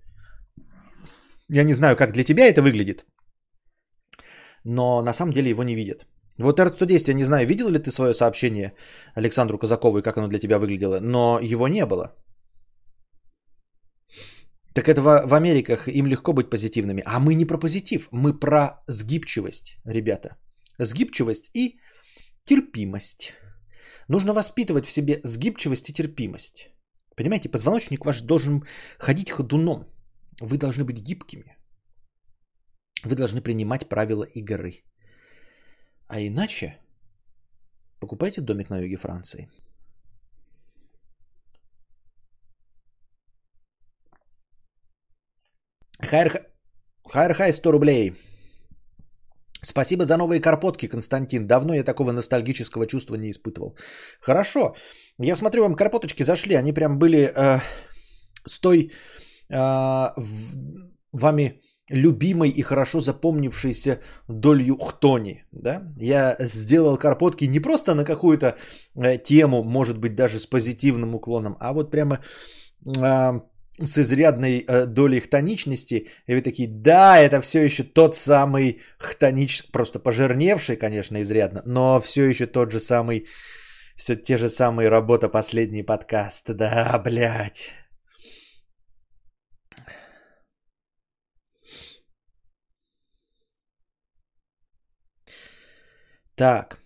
Я 1.49 1.63
не 1.63 1.73
знаю, 1.73 1.97
как 1.97 2.13
для 2.13 2.23
тебя 2.23 2.47
это 2.47 2.61
выглядит. 2.61 3.05
Но 4.63 5.01
на 5.01 5.13
самом 5.13 5.33
деле 5.33 5.49
его 5.49 5.63
не 5.63 5.75
видят. 5.75 6.05
Вот 6.37 6.59
R110, 6.59 7.09
я 7.09 7.13
не 7.13 7.25
знаю, 7.25 7.45
видел 7.45 7.69
ли 7.69 7.79
ты 7.79 7.91
свое 7.91 8.13
сообщение 8.13 8.73
Александру 9.15 9.57
Казакову 9.57 9.97
и 9.97 10.01
как 10.01 10.17
оно 10.17 10.29
для 10.29 10.39
тебя 10.39 10.59
выглядело, 10.59 11.01
но 11.01 11.39
его 11.41 11.67
не 11.67 11.85
было. 11.85 12.15
Так 14.73 14.87
это 14.87 15.01
в 15.01 15.33
Америках 15.33 15.89
им 15.89 16.07
легко 16.07 16.31
быть 16.31 16.49
позитивными. 16.49 17.03
А 17.05 17.19
мы 17.19 17.35
не 17.35 17.45
про 17.45 17.57
позитив, 17.57 18.07
мы 18.13 18.39
про 18.39 18.81
сгибчивость, 18.87 19.77
ребята. 19.85 20.37
Сгибчивость 20.79 21.49
и 21.53 21.79
терпимость. 22.45 23.33
Нужно 24.07 24.33
воспитывать 24.33 24.85
в 24.85 24.91
себе 24.91 25.19
сгибчивость 25.23 25.89
и 25.89 25.93
терпимость. 25.93 26.69
Понимаете, 27.15 27.49
позвоночник 27.49 28.05
ваш 28.05 28.21
должен 28.21 28.65
ходить 28.99 29.31
ходуном. 29.31 29.87
Вы 30.41 30.57
должны 30.57 30.83
быть 30.83 31.01
гибкими. 31.01 31.57
Вы 33.03 33.15
должны 33.15 33.41
принимать 33.41 33.89
правила 33.89 34.23
игры. 34.23 34.83
А 36.07 36.19
иначе 36.19 36.77
покупайте 37.99 38.41
домик 38.41 38.69
на 38.69 38.79
юге 38.79 38.97
Франции. 38.97 39.49
Хайр, 45.99 46.45
хайр 47.05 47.33
хай 47.33 47.53
100 47.53 47.71
рублей. 47.71 48.13
Спасибо 49.65 50.05
за 50.05 50.17
новые 50.17 50.41
карпотки, 50.41 50.87
Константин. 50.87 51.47
Давно 51.47 51.73
я 51.73 51.83
такого 51.83 52.11
ностальгического 52.11 52.85
чувства 52.87 53.15
не 53.15 53.29
испытывал. 53.29 53.75
Хорошо. 54.21 54.75
Я 55.19 55.35
смотрю, 55.35 55.63
вам 55.63 55.75
карпоточки 55.75 56.23
зашли. 56.23 56.55
Они 56.55 56.73
прям 56.73 56.99
были 56.99 57.31
э, 57.35 57.59
с 58.45 58.59
той 58.59 58.91
э, 59.49 59.55
в, 60.17 60.57
вами 61.11 61.61
любимой 61.89 62.49
и 62.49 62.61
хорошо 62.61 62.99
запомнившейся 62.99 63.99
долью 64.29 64.77
хтони. 64.77 65.43
Да? 65.51 65.81
Я 65.97 66.35
сделал 66.39 66.97
карпотки 66.97 67.45
не 67.45 67.59
просто 67.59 67.95
на 67.95 68.05
какую-то 68.05 68.57
э, 68.95 69.17
тему, 69.17 69.63
может 69.63 69.97
быть, 69.97 70.15
даже 70.15 70.39
с 70.39 70.45
позитивным 70.45 71.15
уклоном, 71.15 71.57
а 71.59 71.73
вот 71.73 71.91
прямо 71.91 72.19
э, 72.85 73.41
с 73.83 73.97
изрядной 73.97 74.65
э, 74.67 74.85
долей 74.85 75.19
хтоничности. 75.19 76.07
И 76.27 76.35
вы 76.35 76.41
такие, 76.41 76.67
да, 76.67 77.19
это 77.19 77.41
все 77.41 77.63
еще 77.63 77.83
тот 77.83 78.15
самый 78.15 78.81
хтонический, 78.97 79.71
просто 79.71 79.99
пожирневший, 79.99 80.77
конечно, 80.77 81.21
изрядно, 81.21 81.61
но 81.65 81.99
все 81.99 82.25
еще 82.25 82.45
тот 82.45 82.71
же 82.71 82.79
самый, 82.79 83.27
все 83.95 84.15
те 84.15 84.37
же 84.37 84.49
самые 84.49 84.89
работа 84.89 85.29
последний 85.29 85.83
подкаст. 85.83 86.53
Да, 86.53 87.01
блядь. 87.03 87.71
Так. 96.35 96.84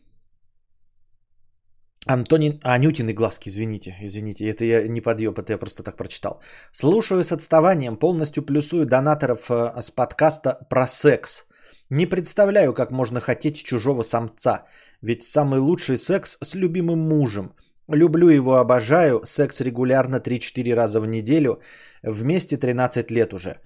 Антонин, 2.10 2.60
Анютины 2.64 3.14
глазки, 3.14 3.50
извините, 3.50 3.96
извините, 4.02 4.50
это 4.50 4.66
я 4.66 4.88
не 4.88 5.02
подъеб, 5.02 5.38
это 5.38 5.54
я 5.54 5.60
просто 5.60 5.84
так 5.84 5.96
прочитал. 5.96 6.42
Слушаю 6.72 7.24
с 7.24 7.32
отставанием, 7.32 7.98
полностью 7.98 8.42
плюсую 8.42 8.86
донаторов 8.86 9.52
э, 9.52 9.80
с 9.80 9.92
подкаста 9.92 10.58
про 10.70 10.88
секс. 10.88 11.46
Не 11.92 12.08
представляю, 12.08 12.74
как 12.74 12.92
можно 12.92 13.20
хотеть 13.20 13.64
чужого 13.64 14.02
самца, 14.02 14.66
ведь 15.04 15.22
самый 15.24 15.60
лучший 15.60 15.98
секс 15.98 16.38
с 16.44 16.56
любимым 16.56 17.00
мужем. 17.00 17.54
Люблю 17.88 18.30
его, 18.30 18.56
обожаю, 18.56 19.22
секс 19.24 19.62
регулярно 19.62 20.16
3-4 20.16 20.74
раза 20.74 21.02
в 21.02 21.08
неделю, 21.08 21.62
вместе 22.02 22.58
13 22.58 23.12
лет 23.12 23.34
уже. 23.34 23.60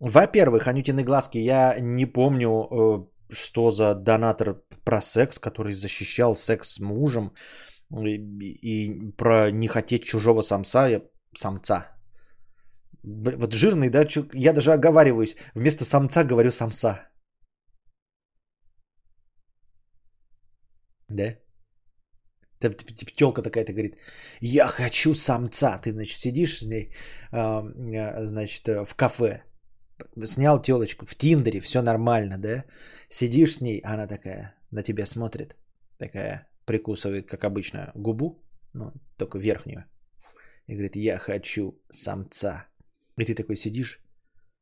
Во-первых, 0.00 0.68
Анютины 0.68 1.04
глазки, 1.04 1.36
я 1.36 1.76
не 1.78 2.06
помню, 2.06 2.48
э, 2.48 3.04
что 3.34 3.70
за 3.70 3.94
донатор 3.94 4.62
про 4.84 5.02
секс, 5.02 5.38
который 5.38 5.74
защищал 5.74 6.34
секс 6.34 6.76
с 6.76 6.80
мужем 6.80 7.32
и, 7.92 9.12
про 9.16 9.50
не 9.50 9.68
хотеть 9.68 10.04
чужого 10.04 10.42
самца, 10.42 11.02
самца. 11.34 11.96
Вот 13.02 13.52
жирный, 13.52 13.90
да, 13.90 14.06
я 14.34 14.52
даже 14.52 14.72
оговариваюсь, 14.72 15.36
вместо 15.54 15.84
самца 15.84 16.24
говорю 16.24 16.50
самца. 16.50 17.08
Да? 21.08 21.36
Телка 23.16 23.42
такая-то 23.42 23.72
говорит, 23.72 23.96
я 24.40 24.66
хочу 24.66 25.14
самца. 25.14 25.78
Ты, 25.78 25.92
значит, 25.92 26.20
сидишь 26.20 26.58
с 26.58 26.62
ней, 26.62 26.94
значит, 27.32 28.68
в 28.68 28.94
кафе, 28.94 29.44
снял 30.24 30.62
телочку 30.62 31.06
в 31.06 31.14
Тиндере, 31.16 31.60
все 31.60 31.82
нормально, 31.82 32.38
да? 32.38 32.64
Сидишь 33.08 33.54
с 33.54 33.60
ней, 33.60 33.80
она 33.80 34.06
такая 34.06 34.54
на 34.70 34.82
тебя 34.82 35.06
смотрит, 35.06 35.56
такая 35.98 36.49
прикусывает, 36.70 37.28
как 37.28 37.42
обычно, 37.44 37.90
губу, 37.96 38.44
ну, 38.74 38.92
только 39.16 39.38
верхнюю. 39.38 39.84
И 40.68 40.74
говорит, 40.74 40.94
я 40.94 41.18
хочу 41.18 41.74
самца. 41.90 42.66
И 43.18 43.24
ты 43.24 43.34
такой 43.34 43.56
сидишь, 43.56 43.98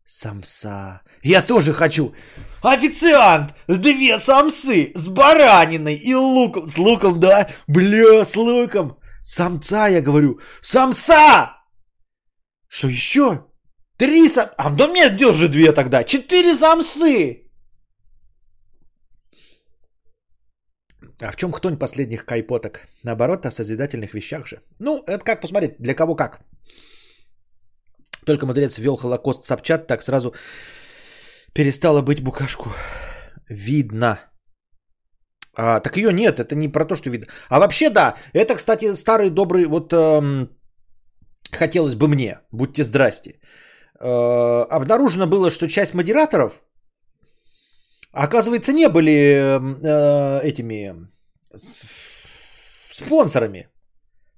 самса. 0.04 1.02
Я 1.22 1.42
тоже 1.42 1.74
хочу. 1.74 2.14
Официант, 2.62 3.54
две 3.68 4.18
самсы 4.18 4.90
с 4.94 5.06
бараниной 5.08 5.96
и 5.96 6.14
луком. 6.14 6.66
С 6.66 6.78
луком, 6.78 7.20
да? 7.20 7.46
Бля, 7.66 8.24
с 8.24 8.36
луком. 8.36 8.96
Самца, 9.22 9.88
я 9.88 10.00
говорю. 10.00 10.40
Самса! 10.62 11.56
Что 12.68 12.88
еще? 12.88 13.44
Три 13.98 14.28
сам... 14.28 14.48
А, 14.56 14.70
да 14.70 14.86
мне 14.86 15.10
держи 15.10 15.48
две 15.48 15.72
тогда. 15.72 16.04
Четыре 16.04 16.54
самсы. 16.54 17.47
А 21.22 21.32
в 21.32 21.36
чем 21.36 21.52
хтонь 21.52 21.78
последних 21.78 22.24
кайпоток? 22.24 22.88
Наоборот, 23.02 23.46
о 23.46 23.50
созидательных 23.50 24.14
вещах 24.14 24.46
же. 24.46 24.60
Ну, 24.78 25.02
это 25.06 25.24
как 25.24 25.40
посмотреть, 25.40 25.76
для 25.78 25.94
кого 25.94 26.14
как. 26.14 26.40
Только 28.24 28.46
мудрец 28.46 28.78
ввел 28.78 28.96
Холокост 28.96 29.42
Собчат, 29.42 29.86
так 29.86 30.02
сразу 30.02 30.34
перестала 31.52 32.02
быть 32.02 32.22
букашку. 32.22 32.70
Видно. 33.48 34.18
А, 35.56 35.80
так 35.80 35.96
ее 35.96 36.12
нет, 36.12 36.38
это 36.38 36.54
не 36.54 36.68
про 36.68 36.84
то, 36.84 36.94
что 36.94 37.10
видно. 37.10 37.26
А 37.48 37.58
вообще 37.58 37.90
да, 37.90 38.14
это, 38.32 38.54
кстати, 38.54 38.94
старый 38.94 39.30
добрый, 39.30 39.64
вот 39.64 39.92
эм, 39.92 40.50
хотелось 41.50 41.96
бы 41.96 42.06
мне, 42.06 42.38
будьте 42.52 42.84
здрасте. 42.84 43.40
Э, 44.00 44.66
обнаружено 44.70 45.26
было, 45.26 45.50
что 45.50 45.66
часть 45.66 45.94
модераторов, 45.94 46.62
оказывается, 48.12 48.72
не 48.72 48.88
были 48.88 49.12
э, 49.12 50.40
этими 50.42 51.08
спонсорами. 52.90 53.68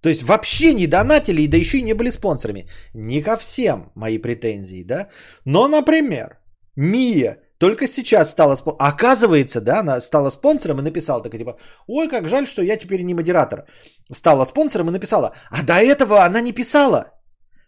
То 0.03 0.09
есть 0.09 0.23
вообще 0.23 0.75
не 0.75 0.87
донатили, 0.87 1.47
да 1.47 1.57
еще 1.57 1.79
и 1.79 1.83
не 1.83 1.95
были 1.95 2.11
спонсорами. 2.11 2.69
Не 2.95 3.23
ко 3.23 3.37
всем 3.37 3.93
мои 3.95 4.19
претензии, 4.19 4.83
да. 4.83 5.09
Но, 5.45 5.69
например, 5.69 6.39
Мия 6.77 7.39
только 7.59 7.87
сейчас 7.87 8.31
стала 8.31 8.57
спонсором. 8.57 8.89
Оказывается, 8.89 9.61
да, 9.61 9.81
она 9.81 10.01
стала 10.01 10.31
спонсором 10.31 10.79
и 10.79 10.83
написала 10.83 11.23
так, 11.23 11.33
типа, 11.33 11.59
ой, 11.87 12.09
как 12.09 12.29
жаль, 12.29 12.47
что 12.47 12.63
я 12.63 12.77
теперь 12.77 13.03
не 13.03 13.15
модератор. 13.15 13.67
Стала 14.13 14.45
спонсором 14.45 14.89
и 14.89 14.93
написала. 14.93 15.35
А 15.51 15.63
до 15.63 15.75
этого 15.75 16.25
она 16.25 16.41
не 16.41 16.53
писала. 16.53 17.20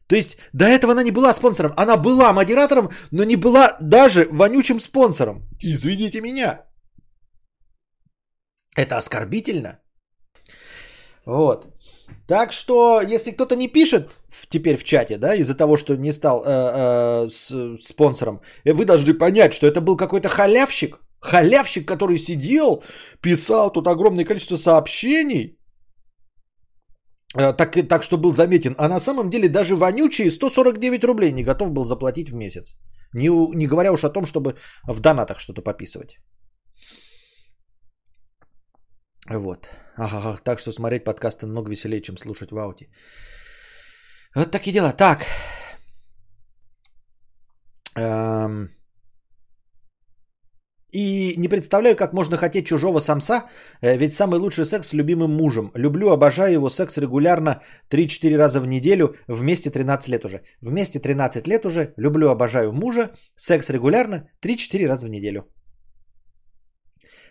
То 0.07 0.17
есть 0.17 0.39
до 0.53 0.65
этого 0.65 0.93
она 0.93 1.03
не 1.03 1.11
была 1.11 1.35
спонсором. 1.35 1.73
Она 1.77 1.97
была 1.97 2.33
модератором, 2.33 2.91
но 3.11 3.25
не 3.25 3.37
была 3.37 3.77
даже 3.81 4.29
вонючим 4.31 4.81
спонсором. 4.81 5.43
Извините 5.63 6.21
меня. 6.21 6.63
Это 8.77 8.97
оскорбительно. 8.97 9.79
Вот. 11.27 11.67
Так 12.27 12.53
что, 12.53 13.01
если 13.01 13.33
кто-то 13.33 13.57
не 13.57 13.69
пишет 13.69 14.11
в, 14.29 14.49
теперь 14.49 14.77
в 14.77 14.85
чате, 14.85 15.19
да, 15.19 15.35
из-за 15.35 15.55
того, 15.55 15.77
что 15.77 15.97
не 15.97 16.13
стал 16.13 16.43
э, 16.45 16.47
э, 16.47 17.29
с, 17.31 17.77
спонсором, 17.83 18.41
э, 18.65 18.73
вы 18.73 18.85
должны 18.85 19.15
понять, 19.15 19.53
что 19.53 19.67
это 19.67 19.81
был 19.81 19.97
какой-то 19.97 20.29
халявщик, 20.29 20.99
халявщик, 21.21 21.87
который 21.87 22.19
сидел, 22.19 22.83
писал 23.21 23.73
тут 23.73 23.87
огромное 23.87 24.25
количество 24.25 24.57
сообщений, 24.57 25.59
так, 27.33 27.89
так 27.89 28.03
что 28.03 28.19
был 28.19 28.35
заметен. 28.35 28.75
А 28.79 28.89
на 28.89 29.01
самом 29.01 29.31
деле 29.31 29.49
даже 29.49 29.77
вонючие 29.77 30.31
149 30.31 31.05
рублей 31.05 31.33
не 31.33 31.45
готов 31.45 31.73
был 31.73 31.85
заплатить 31.85 32.31
в 32.31 32.35
месяц. 32.35 32.79
Не, 33.15 33.29
не 33.57 33.67
говоря 33.67 33.93
уж 33.93 34.05
о 34.05 34.13
том, 34.13 34.27
чтобы 34.27 34.57
в 34.89 35.01
донатах 35.01 35.39
что-то 35.39 35.63
пописывать. 35.63 36.19
Вот. 39.31 39.69
Ага, 39.97 40.39
так 40.45 40.59
что 40.59 40.73
смотреть 40.73 41.05
подкасты 41.05 41.47
намного 41.47 41.71
веселее, 41.71 42.03
чем 42.03 42.17
слушать 42.17 42.51
в 42.51 42.59
ауте. 42.59 42.89
Вот 44.35 44.51
такие 44.51 44.73
дела. 44.73 44.93
Так. 44.93 45.27
Эм... 47.97 48.82
И 50.93 51.35
не 51.39 51.49
представляю, 51.49 51.97
как 51.97 52.13
можно 52.13 52.37
хотеть 52.37 52.67
чужого 52.67 53.01
самса, 53.01 53.45
э, 53.81 53.97
ведь 53.97 54.13
самый 54.13 54.39
лучший 54.39 54.67
секс 54.67 54.89
с 54.89 54.93
любимым 54.93 55.31
мужем. 55.31 55.71
Люблю, 55.75 56.11
обожаю 56.11 56.53
его 56.53 56.69
секс 56.69 56.99
регулярно 56.99 57.63
3-4 57.91 58.37
раза 58.37 58.61
в 58.61 58.67
неделю, 58.67 59.17
вместе 59.27 59.71
13 59.71 60.09
лет 60.09 60.25
уже. 60.25 60.43
Вместе 60.61 61.01
13 61.01 61.49
лет 61.49 61.65
уже, 61.65 61.95
люблю, 61.97 62.29
обожаю 62.29 62.73
мужа, 62.73 63.11
секс 63.37 63.71
регулярно 63.71 64.29
3-4 64.43 64.87
раза 64.87 65.07
в 65.07 65.11
неделю. 65.11 65.47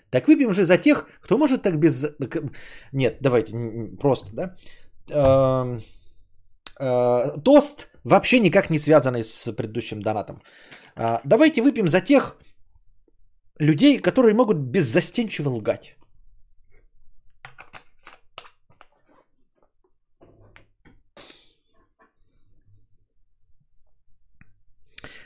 Так 0.10 0.28
выпьем 0.28 0.54
же 0.54 0.64
за 0.64 0.78
тех, 0.78 1.08
кто 1.22 1.38
может 1.38 1.62
так 1.62 1.78
без... 1.80 2.06
Нет, 2.92 3.18
давайте, 3.22 3.54
просто, 4.02 4.30
да? 4.34 4.56
Эм, 5.10 5.82
э, 6.80 7.42
тост 7.44 7.92
вообще 8.04 8.40
никак 8.40 8.70
не 8.70 8.80
связанный 8.80 9.24
с 9.24 9.52
предыдущим 9.56 10.02
донатом. 10.02 10.42
А, 10.96 11.22
давайте 11.24 11.62
выпьем 11.62 11.88
за 11.88 12.02
тех, 12.02 12.38
людей, 13.60 14.02
которые 14.02 14.34
могут 14.34 14.58
беззастенчиво 14.58 15.50
лгать. 15.50 15.96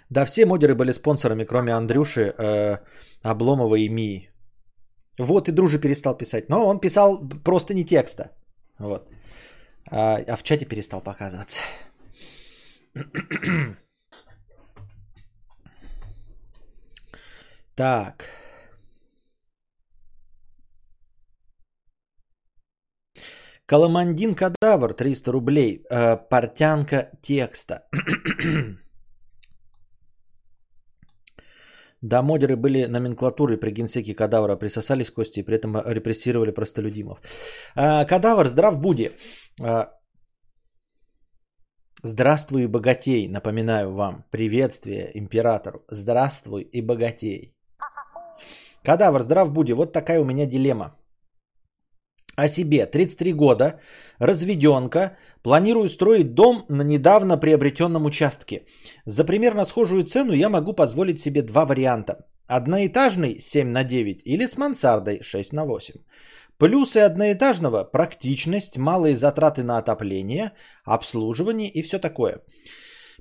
Да, 0.09 0.25
все 0.25 0.45
модеры 0.45 0.75
были 0.75 0.91
спонсорами, 0.91 1.45
кроме 1.45 1.73
Андрюши, 1.73 2.33
э, 2.37 2.77
Обломова 3.23 3.75
и 3.75 3.89
Мии. 3.89 4.29
Вот 5.19 5.49
и 5.49 5.51
Дружи 5.51 5.79
перестал 5.79 6.17
писать. 6.17 6.49
Но 6.49 6.67
он 6.67 6.79
писал 6.79 7.19
просто 7.43 7.73
не 7.73 7.85
текста. 7.85 8.31
Вот. 8.79 9.09
А, 9.91 10.17
а 10.27 10.35
в 10.35 10.43
чате 10.43 10.65
перестал 10.65 11.01
показываться. 11.01 11.63
Так. 17.75 18.29
Коломандин 23.65 24.33
кадавр 24.33 24.93
300 24.93 25.31
рублей. 25.31 25.83
Э, 25.89 26.17
портянка 26.29 27.11
текста. 27.21 27.87
Да, 32.01 32.21
модеры 32.21 32.55
были 32.55 32.85
номенклатурой 32.85 33.57
при 33.57 33.71
генсеке 33.71 34.13
кадавра, 34.13 34.57
присосались 34.57 35.09
кости 35.09 35.39
и 35.39 35.43
при 35.43 35.55
этом 35.55 35.75
репрессировали 35.75 36.51
простолюдимов. 36.51 37.17
Э, 37.75 38.05
кадавр, 38.05 38.47
здрав 38.47 38.79
буди. 38.79 39.11
Э, 39.59 39.85
здравствуй, 42.03 42.67
богатей, 42.67 43.27
напоминаю 43.27 43.93
вам. 43.93 44.23
Приветствие 44.29 45.09
императору. 45.17 45.83
Здравствуй 45.89 46.61
и 46.61 46.81
богатей. 46.81 47.54
Кадавр, 48.85 49.21
здрав 49.21 49.51
буди, 49.51 49.73
вот 49.73 49.93
такая 49.93 50.19
у 50.21 50.25
меня 50.25 50.45
дилемма. 50.45 50.95
О 52.37 52.47
себе, 52.47 52.85
33 52.85 53.33
года, 53.33 53.79
разведенка, 54.19 55.17
планирую 55.41 55.89
строить 55.89 56.33
дом 56.33 56.65
на 56.69 56.83
недавно 56.83 57.37
приобретенном 57.37 58.05
участке. 58.05 58.65
За 59.05 59.23
примерно 59.23 59.65
схожую 59.65 60.03
цену 60.03 60.33
я 60.33 60.49
могу 60.49 60.73
позволить 60.73 61.19
себе 61.19 61.41
два 61.41 61.65
варианта. 61.65 62.13
Одноэтажный 62.47 63.39
7 63.39 63.71
на 63.71 63.83
9 63.83 64.21
или 64.25 64.47
с 64.47 64.57
мансардой 64.57 65.23
6 65.23 65.53
на 65.53 65.65
8. 65.65 65.95
Плюсы 66.57 66.97
одноэтажного– 66.97 67.83
практичность, 67.91 68.77
малые 68.77 69.15
затраты 69.15 69.63
на 69.63 69.77
отопление, 69.77 70.51
обслуживание 70.85 71.69
и 71.69 71.81
все 71.81 71.99
такое. 71.99 72.41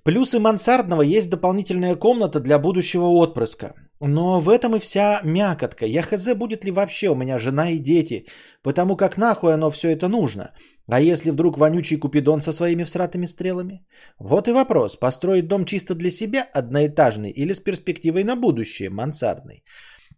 Плюсы 0.03 0.39
мансардного– 0.39 1.03
есть 1.17 1.31
дополнительная 1.31 1.97
комната 1.97 2.41
для 2.41 2.59
будущего 2.59 3.07
отпрыска. 3.07 3.75
Но 4.01 4.41
в 4.41 4.49
этом 4.49 4.75
и 4.75 4.81
вся 4.81 5.21
мякотка. 5.25 5.87
Я 5.87 6.03
хз, 6.03 6.35
будет 6.35 6.65
ли 6.65 6.71
вообще 6.71 7.09
у 7.09 7.15
меня 7.15 7.39
жена 7.39 7.71
и 7.71 7.79
дети, 7.79 8.27
потому 8.63 8.97
как 8.97 9.17
нахуй 9.17 9.55
оно 9.55 9.71
все 9.71 9.91
это 9.91 10.09
нужно. 10.09 10.51
А 10.89 11.01
если 11.01 11.31
вдруг 11.31 11.59
вонючий 11.59 11.97
купидон 11.97 12.41
со 12.41 12.53
своими 12.53 12.85
всратыми 12.85 13.27
стрелами? 13.27 13.87
Вот 14.19 14.49
и 14.49 14.53
вопрос, 14.53 14.97
построить 14.97 15.49
дом 15.49 15.65
чисто 15.65 15.95
для 15.95 16.11
себя, 16.11 16.47
одноэтажный, 16.53 17.31
или 17.31 17.55
с 17.55 17.61
перспективой 17.61 18.25
на 18.25 18.37
будущее, 18.37 18.91
мансардный. 18.91 19.65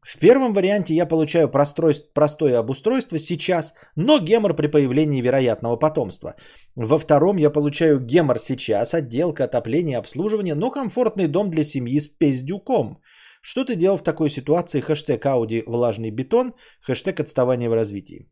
В 0.01 0.19
первом 0.19 0.55
варианте 0.55 0.95
я 0.95 1.07
получаю 1.07 1.49
простое 1.49 2.59
обустройство 2.59 3.19
сейчас, 3.19 3.75
но 3.97 4.19
гемор 4.19 4.55
при 4.55 4.69
появлении 4.69 5.21
вероятного 5.21 5.77
потомства. 5.77 6.35
Во 6.77 6.99
втором 6.99 7.39
я 7.39 7.51
получаю 7.51 8.01
гемор 8.01 8.39
сейчас, 8.39 8.95
отделка, 8.95 9.45
отопление, 9.45 9.99
обслуживание, 9.99 10.55
но 10.55 10.71
комфортный 10.71 11.29
дом 11.29 11.51
для 11.51 11.65
семьи 11.65 12.01
с 12.01 12.09
пиздюком– 12.09 12.99
что 13.49 13.65
ты 13.65 13.77
делал 13.77 13.97
в 13.97 14.03
такой 14.03 14.29
ситуации? 14.29 14.81
Хэштег 14.81 15.25
Ауди 15.27 15.63
влажный 15.67 16.11
бетон, 16.11 16.55
хэштег 16.81 17.21
отставание 17.21 17.69
в 17.69 17.75
развитии. 17.75 18.29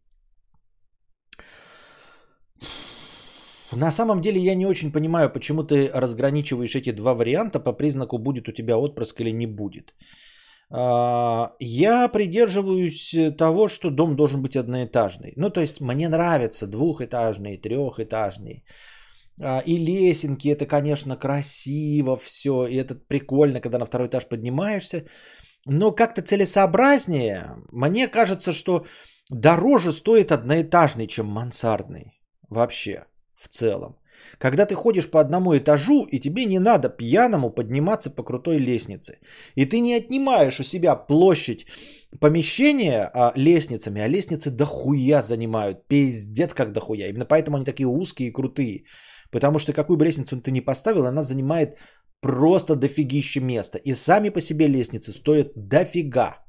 На 3.73 3.93
самом 3.93 4.21
деле 4.21 4.41
я 4.41 4.57
не 4.57 4.67
очень 4.67 4.93
понимаю, 4.93 5.33
почему 5.33 5.63
ты 5.63 5.89
разграничиваешь 5.95 6.75
эти 6.75 6.91
два 6.91 7.15
варианта 7.15 7.61
по 7.61 7.73
признаку 7.73 8.19
будет 8.19 8.49
у 8.49 8.53
тебя 8.53 8.77
отпрыск 8.77 9.21
или 9.21 9.31
не 9.31 9.47
будет. 9.47 9.95
А, 10.71 11.53
я 11.61 12.09
придерживаюсь 12.09 13.15
того, 13.39 13.69
что 13.69 13.91
дом 13.91 14.17
должен 14.17 14.43
быть 14.43 14.57
одноэтажный. 14.57 15.33
Ну, 15.37 15.51
то 15.51 15.61
есть 15.61 15.81
мне 15.81 16.09
нравятся 16.09 16.67
двухэтажные, 16.67 17.59
трехэтажные. 17.59 18.65
А, 19.41 19.63
и 19.67 19.77
лесенки, 19.77 20.49
это, 20.49 20.67
конечно, 20.67 21.17
красиво 21.17 22.17
все, 22.17 22.67
и 22.67 22.77
это 22.77 22.95
прикольно, 22.95 23.61
когда 23.61 23.79
на 23.79 23.87
второй 23.87 24.09
этаж 24.09 24.27
поднимаешься. 24.29 25.05
Но 25.67 25.93
как-то 25.93 26.23
целесообразнее, 26.23 27.57
мне 27.73 28.09
кажется, 28.09 28.53
что 28.53 28.85
дороже 29.31 29.93
стоит 29.93 30.31
одноэтажный, 30.31 31.07
чем 31.07 31.27
мансардный. 31.27 32.21
Вообще, 32.51 33.07
в 33.35 33.49
целом. 33.49 33.97
Когда 34.39 34.67
ты 34.67 34.75
ходишь 34.75 35.11
по 35.11 35.21
одному 35.21 35.57
этажу, 35.57 36.07
и 36.11 36.21
тебе 36.21 36.45
не 36.45 36.59
надо 36.59 36.89
пьяному 36.89 37.51
подниматься 37.51 38.11
по 38.11 38.23
крутой 38.23 38.59
лестнице. 38.59 39.19
И 39.55 39.67
ты 39.67 39.81
не 39.81 39.95
отнимаешь 39.95 40.61
у 40.61 40.65
себя 40.65 40.97
площадь 40.97 41.67
помещения 42.21 43.11
а, 43.13 43.33
лестницами, 43.37 44.01
а 44.01 44.09
лестницы 44.09 44.51
дохуя 44.51 45.23
занимают. 45.23 45.89
Пиздец 45.89 46.55
как 46.55 46.73
дохуя. 46.73 47.09
Именно 47.09 47.27
поэтому 47.27 47.57
они 47.57 47.65
такие 47.65 47.87
узкие 47.87 48.29
и 48.29 48.33
крутые. 48.33 48.85
Потому 49.35 49.59
что 49.59 49.73
какую 49.73 49.97
бы 49.97 50.05
лестницу 50.05 50.41
ты 50.41 50.53
ни 50.53 50.61
поставил, 50.61 51.07
она 51.07 51.25
занимает 51.25 51.77
просто 52.21 52.77
дофигище 52.77 53.41
места. 53.41 53.79
И 53.79 53.95
сами 53.95 54.31
по 54.31 54.41
себе 54.41 54.69
лестницы 54.69 55.13
стоят 55.13 55.49
дофига. 55.57 56.44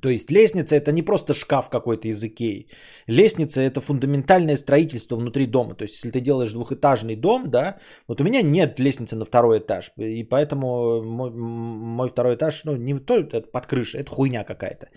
То 0.00 0.08
есть 0.08 0.30
лестница 0.30 0.74
это 0.74 0.92
не 0.92 1.02
просто 1.02 1.34
шкаф 1.34 1.68
какой-то 1.68 2.08
из 2.08 2.24
Икеи. 2.24 2.68
Лестница 3.06 3.60
это 3.60 3.80
фундаментальное 3.80 4.56
строительство 4.56 5.16
внутри 5.16 5.46
дома. 5.46 5.74
То 5.74 5.84
есть 5.84 5.94
если 5.94 6.10
ты 6.10 6.20
делаешь 6.20 6.52
двухэтажный 6.52 7.16
дом, 7.16 7.50
да, 7.50 7.78
вот 8.08 8.20
у 8.20 8.24
меня 8.24 8.42
нет 8.42 8.80
лестницы 8.80 9.16
на 9.16 9.24
второй 9.24 9.58
этаж. 9.58 9.92
И 9.98 10.24
поэтому 10.24 11.02
мой, 11.02 11.30
мой 11.30 12.08
второй 12.08 12.34
этаж, 12.34 12.64
ну 12.64 12.76
не 12.76 12.98
то, 12.98 13.14
это 13.14 13.42
под 13.42 13.66
крышей, 13.66 14.00
это 14.00 14.10
хуйня 14.10 14.44
какая-то 14.44 14.88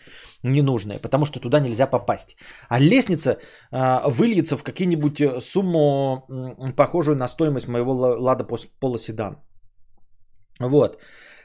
ненужная, 0.43 0.99
потому 0.99 1.25
что 1.25 1.39
туда 1.39 1.59
нельзя 1.59 1.87
попасть. 1.87 2.37
А 2.69 2.79
лестница 2.79 3.37
а, 3.71 4.09
выльется 4.09 4.57
в 4.57 4.63
какие-нибудь 4.63 5.21
э, 5.21 5.41
сумму, 5.41 6.25
похожую 6.75 7.17
на 7.17 7.27
стоимость 7.27 7.67
моего 7.67 7.93
Лада 7.93 8.45
полоседан. 8.79 9.37
Вот. 10.59 10.99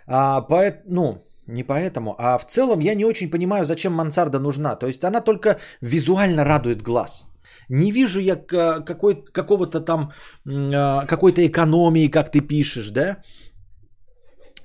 А, 0.07 0.41
поэтому, 0.43 0.95
ну, 0.95 1.30
не 1.51 1.65
поэтому. 1.65 2.15
А 2.19 2.39
в 2.39 2.47
целом 2.47 2.81
я 2.81 2.95
не 2.95 3.05
очень 3.05 3.31
понимаю, 3.31 3.65
зачем 3.65 3.93
мансарда 3.93 4.39
нужна. 4.39 4.77
То 4.77 4.87
есть 4.87 5.05
она 5.05 5.21
только 5.21 5.59
визуально 5.81 6.45
радует 6.45 6.83
глаз. 6.83 7.27
Не 7.69 7.93
вижу 7.93 8.21
я 8.21 8.37
какой, 8.37 9.25
какого-то 9.33 9.81
там, 9.81 10.13
а, 10.47 11.07
какой-то 11.07 11.47
экономии, 11.47 12.11
как 12.11 12.31
ты 12.31 12.41
пишешь, 12.41 12.91
да? 12.91 13.23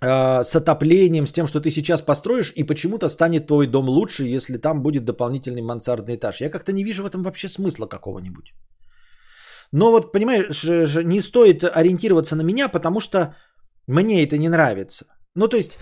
А, 0.02 0.44
с 0.44 0.56
отоплением, 0.56 1.26
с 1.26 1.32
тем, 1.32 1.48
что 1.48 1.60
ты 1.60 1.70
сейчас 1.72 2.02
построишь, 2.02 2.52
и 2.56 2.64
почему-то 2.64 3.10
станет 3.10 3.48
твой 3.48 3.68
дом 3.68 3.90
лучше, 3.90 4.36
если 4.36 4.58
там 4.58 4.82
будет 4.82 5.06
дополнительный 5.06 5.62
мансардный 5.62 6.16
этаж. 6.16 6.42
Я 6.42 6.50
как-то 6.50 6.74
не 6.74 6.84
вижу 6.84 7.04
в 7.04 7.06
этом 7.06 7.24
вообще 7.24 7.50
смысла 7.50 7.88
какого-нибудь. 7.88 8.54
Но 9.72 9.92
вот, 9.92 10.12
понимаешь, 10.12 10.64
не 11.04 11.22
стоит 11.22 11.64
ориентироваться 11.64 12.36
на 12.36 12.44
меня, 12.44 12.70
потому 12.70 13.00
что 13.00 13.36
мне 13.88 14.24
это 14.24 14.38
не 14.38 14.50
нравится. 14.50 15.06
Ну, 15.36 15.48
то 15.48 15.58
есть, 15.58 15.78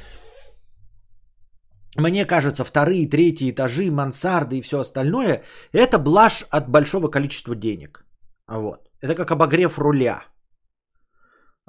мне 1.98 2.26
кажется, 2.26 2.64
вторые, 2.64 3.08
третьи 3.08 3.52
этажи, 3.52 3.92
мансарды 3.92 4.58
и 4.58 4.62
все 4.62 4.80
остальное, 4.80 5.44
это 5.72 6.00
блажь 6.00 6.46
от 6.50 6.70
большого 6.70 7.08
количества 7.08 7.56
денег. 7.56 8.06
Вот. 8.48 8.90
Это 9.02 9.16
как 9.16 9.32
обогрев 9.32 9.78
руля, 9.78 10.24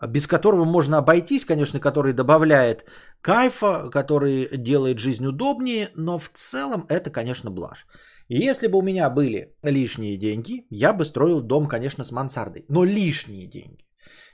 без 0.07 0.27
которого 0.27 0.65
можно 0.65 0.99
обойтись, 0.99 1.45
конечно, 1.45 1.81
который 1.81 2.13
добавляет 2.13 2.85
кайфа, 3.21 3.91
который 3.91 4.49
делает 4.57 4.99
жизнь 4.99 5.27
удобнее, 5.27 5.91
но 5.95 6.19
в 6.19 6.29
целом 6.29 6.87
это, 6.89 7.11
конечно, 7.11 7.51
блажь. 7.51 7.87
Если 8.29 8.69
бы 8.69 8.79
у 8.79 8.83
меня 8.83 9.11
были 9.11 9.55
лишние 9.63 10.17
деньги, 10.17 10.67
я 10.71 10.95
бы 10.95 11.05
строил 11.05 11.43
дом, 11.43 11.67
конечно, 11.67 12.05
с 12.05 12.11
мансардой. 12.11 12.65
Но 12.69 12.85
лишние 12.85 13.47
деньги. 13.47 13.85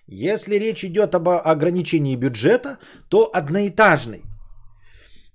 Если 0.06 0.54
речь 0.54 0.84
идет 0.84 1.14
об 1.14 1.28
ограничении 1.28 2.16
бюджета, 2.16 2.78
то 3.08 3.30
одноэтажный. 3.32 4.22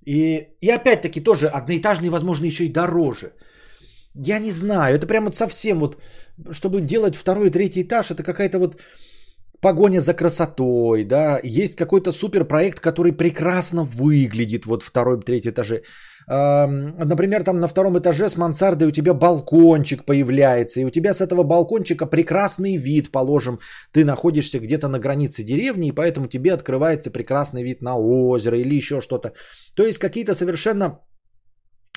И, 0.05 0.47
и 0.61 0.69
опять-таки 0.69 1.21
тоже 1.21 1.47
одноэтажный, 1.47 2.09
возможно, 2.09 2.45
еще 2.45 2.65
и 2.65 2.73
дороже. 2.73 3.33
Я 4.13 4.39
не 4.39 4.51
знаю, 4.51 4.95
это 4.95 5.07
прям 5.07 5.25
вот 5.25 5.35
совсем 5.35 5.79
вот, 5.79 5.97
чтобы 6.51 6.81
делать 6.81 7.15
второй 7.15 7.47
и 7.47 7.51
третий 7.51 7.81
этаж, 7.81 8.11
это 8.11 8.23
какая-то 8.23 8.59
вот 8.59 8.79
погоня 9.61 9.99
за 9.99 10.13
красотой, 10.13 11.03
да, 11.03 11.39
есть 11.43 11.75
какой-то 11.75 12.11
суперпроект, 12.11 12.79
который 12.79 13.11
прекрасно 13.11 13.83
выглядит, 13.83 14.65
вот 14.65 14.83
второй, 14.83 15.21
третий 15.21 15.49
этаже. 15.49 15.81
Например, 16.27 17.43
там 17.43 17.59
на 17.59 17.67
втором 17.67 17.97
этаже 17.99 18.29
с 18.29 18.37
мансардой 18.37 18.87
у 18.87 18.91
тебя 18.91 19.13
балкончик 19.13 20.05
появляется, 20.05 20.81
и 20.81 20.85
у 20.85 20.89
тебя 20.89 21.13
с 21.13 21.21
этого 21.21 21.43
балкончика 21.43 22.07
прекрасный 22.07 22.77
вид, 22.77 23.11
положим, 23.11 23.59
ты 23.91 24.03
находишься 24.03 24.59
где-то 24.59 24.87
на 24.87 24.99
границе 24.99 25.43
деревни, 25.43 25.87
и 25.89 25.91
поэтому 25.91 26.27
тебе 26.27 26.53
открывается 26.53 27.11
прекрасный 27.11 27.63
вид 27.63 27.81
на 27.81 27.95
озеро 27.97 28.57
или 28.57 28.75
еще 28.75 29.01
что-то. 29.01 29.33
То 29.75 29.83
есть 29.83 29.99
какие-то 29.99 30.33
совершенно 30.33 30.99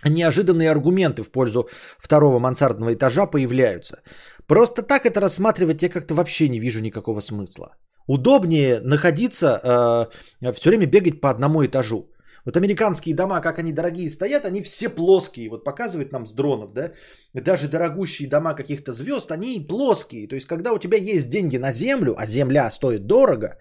неожиданные 0.04 0.70
аргументы 0.70 1.22
в 1.22 1.30
пользу 1.30 1.68
второго 1.98 2.38
мансардного 2.38 2.94
этажа 2.94 3.26
появляются. 3.26 4.02
Просто 4.46 4.82
так 4.82 5.06
это 5.06 5.20
рассматривать 5.20 5.82
я 5.82 5.88
как-то 5.88 6.14
вообще 6.14 6.48
не 6.48 6.60
вижу 6.60 6.80
никакого 6.80 7.20
смысла. 7.20 7.76
Удобнее 8.06 8.80
находиться, 8.80 10.08
э, 10.42 10.52
все 10.52 10.70
время 10.70 10.86
бегать 10.86 11.20
по 11.20 11.28
одному 11.30 11.64
этажу. 11.64 12.10
Вот 12.48 12.56
американские 12.56 13.14
дома, 13.14 13.42
как 13.42 13.58
они 13.58 13.72
дорогие 13.72 14.08
стоят, 14.08 14.46
они 14.46 14.62
все 14.62 14.88
плоские. 14.88 15.50
Вот 15.50 15.64
показывают 15.64 16.12
нам 16.12 16.24
с 16.26 16.32
дронов, 16.32 16.72
да, 16.72 16.92
даже 17.34 17.68
дорогущие 17.68 18.28
дома 18.28 18.54
каких-то 18.54 18.92
звезд, 18.92 19.30
они 19.30 19.66
плоские. 19.68 20.28
То 20.28 20.34
есть, 20.34 20.46
когда 20.46 20.72
у 20.72 20.78
тебя 20.78 20.96
есть 20.96 21.28
деньги 21.28 21.58
на 21.58 21.72
землю, 21.72 22.14
а 22.16 22.26
земля 22.26 22.70
стоит 22.70 23.06
дорого, 23.06 23.58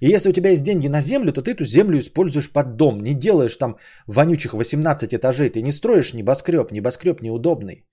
и 0.00 0.08
если 0.08 0.28
у 0.28 0.32
тебя 0.32 0.50
есть 0.50 0.64
деньги 0.64 0.88
на 0.88 1.00
землю, 1.00 1.32
то 1.32 1.40
ты 1.40 1.52
эту 1.52 1.64
землю 1.64 2.00
используешь 2.00 2.52
под 2.52 2.76
дом. 2.76 3.00
Не 3.00 3.14
делаешь 3.14 3.56
там 3.56 3.76
вонючих 4.08 4.54
18 4.54 5.14
этажей, 5.14 5.48
ты 5.48 5.62
не 5.62 5.72
строишь 5.72 6.12
небоскреб, 6.12 6.72
небоскреб 6.72 7.22
неудобный. 7.22 7.84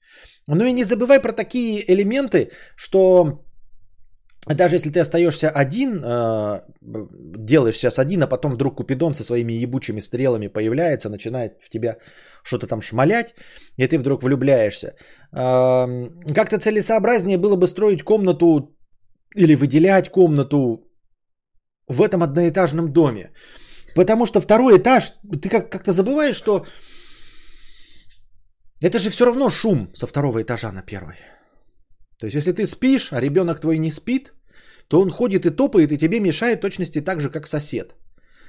Ну 0.47 0.65
и 0.65 0.73
не 0.73 0.84
забывай 0.84 1.19
про 1.19 1.32
такие 1.32 1.84
элементы, 1.91 2.49
что 2.75 3.45
даже 4.55 4.75
если 4.75 4.91
ты 4.91 4.99
остаешься 4.99 5.49
один, 5.49 6.01
э, 6.03 6.62
делаешь 6.81 7.75
сейчас 7.75 7.99
один, 7.99 8.23
а 8.23 8.27
потом 8.27 8.51
вдруг 8.51 8.77
Купидон 8.77 9.13
со 9.13 9.23
своими 9.23 9.53
ебучими 9.53 10.01
стрелами 10.01 10.47
появляется, 10.47 11.10
начинает 11.10 11.62
в 11.62 11.69
тебя 11.69 11.97
что-то 12.43 12.67
там 12.67 12.81
шмалять, 12.81 13.36
и 13.77 13.88
ты 13.88 13.97
вдруг 13.97 14.23
влюбляешься. 14.23 14.95
Как-то 15.31 16.60
целесообразнее 16.60 17.38
было 17.38 17.55
бы 17.57 17.67
строить 17.67 18.03
комнату 18.03 18.75
или 19.36 19.55
выделять 19.55 20.10
комнату 20.10 20.88
в 21.89 22.01
этом 22.01 22.23
одноэтажном 22.23 22.93
доме. 22.93 23.31
Потому 23.95 24.25
что 24.25 24.41
второй 24.41 24.77
этаж, 24.77 25.12
ты 25.41 25.49
как- 25.49 25.69
как-то 25.69 25.91
забываешь, 25.91 26.38
что 26.38 26.65
это 28.81 28.99
же 28.99 29.10
все 29.10 29.25
равно 29.25 29.49
шум 29.49 29.89
со 29.93 30.07
второго 30.07 30.41
этажа 30.41 30.71
на 30.71 30.83
первый. 30.83 31.15
То 32.19 32.27
есть, 32.27 32.36
если 32.36 32.51
ты 32.51 32.65
спишь, 32.65 33.12
а 33.12 33.21
ребенок 33.21 33.60
твой 33.60 33.77
не 33.77 33.91
спит, 33.91 34.33
то 34.88 35.02
он 35.02 35.10
ходит 35.10 35.45
и 35.45 35.50
топает, 35.50 35.91
и 35.91 35.97
тебе 35.97 36.19
мешает 36.19 36.62
точности 36.62 37.02
так 37.02 37.21
же, 37.21 37.30
как 37.30 37.47
сосед. 37.47 37.95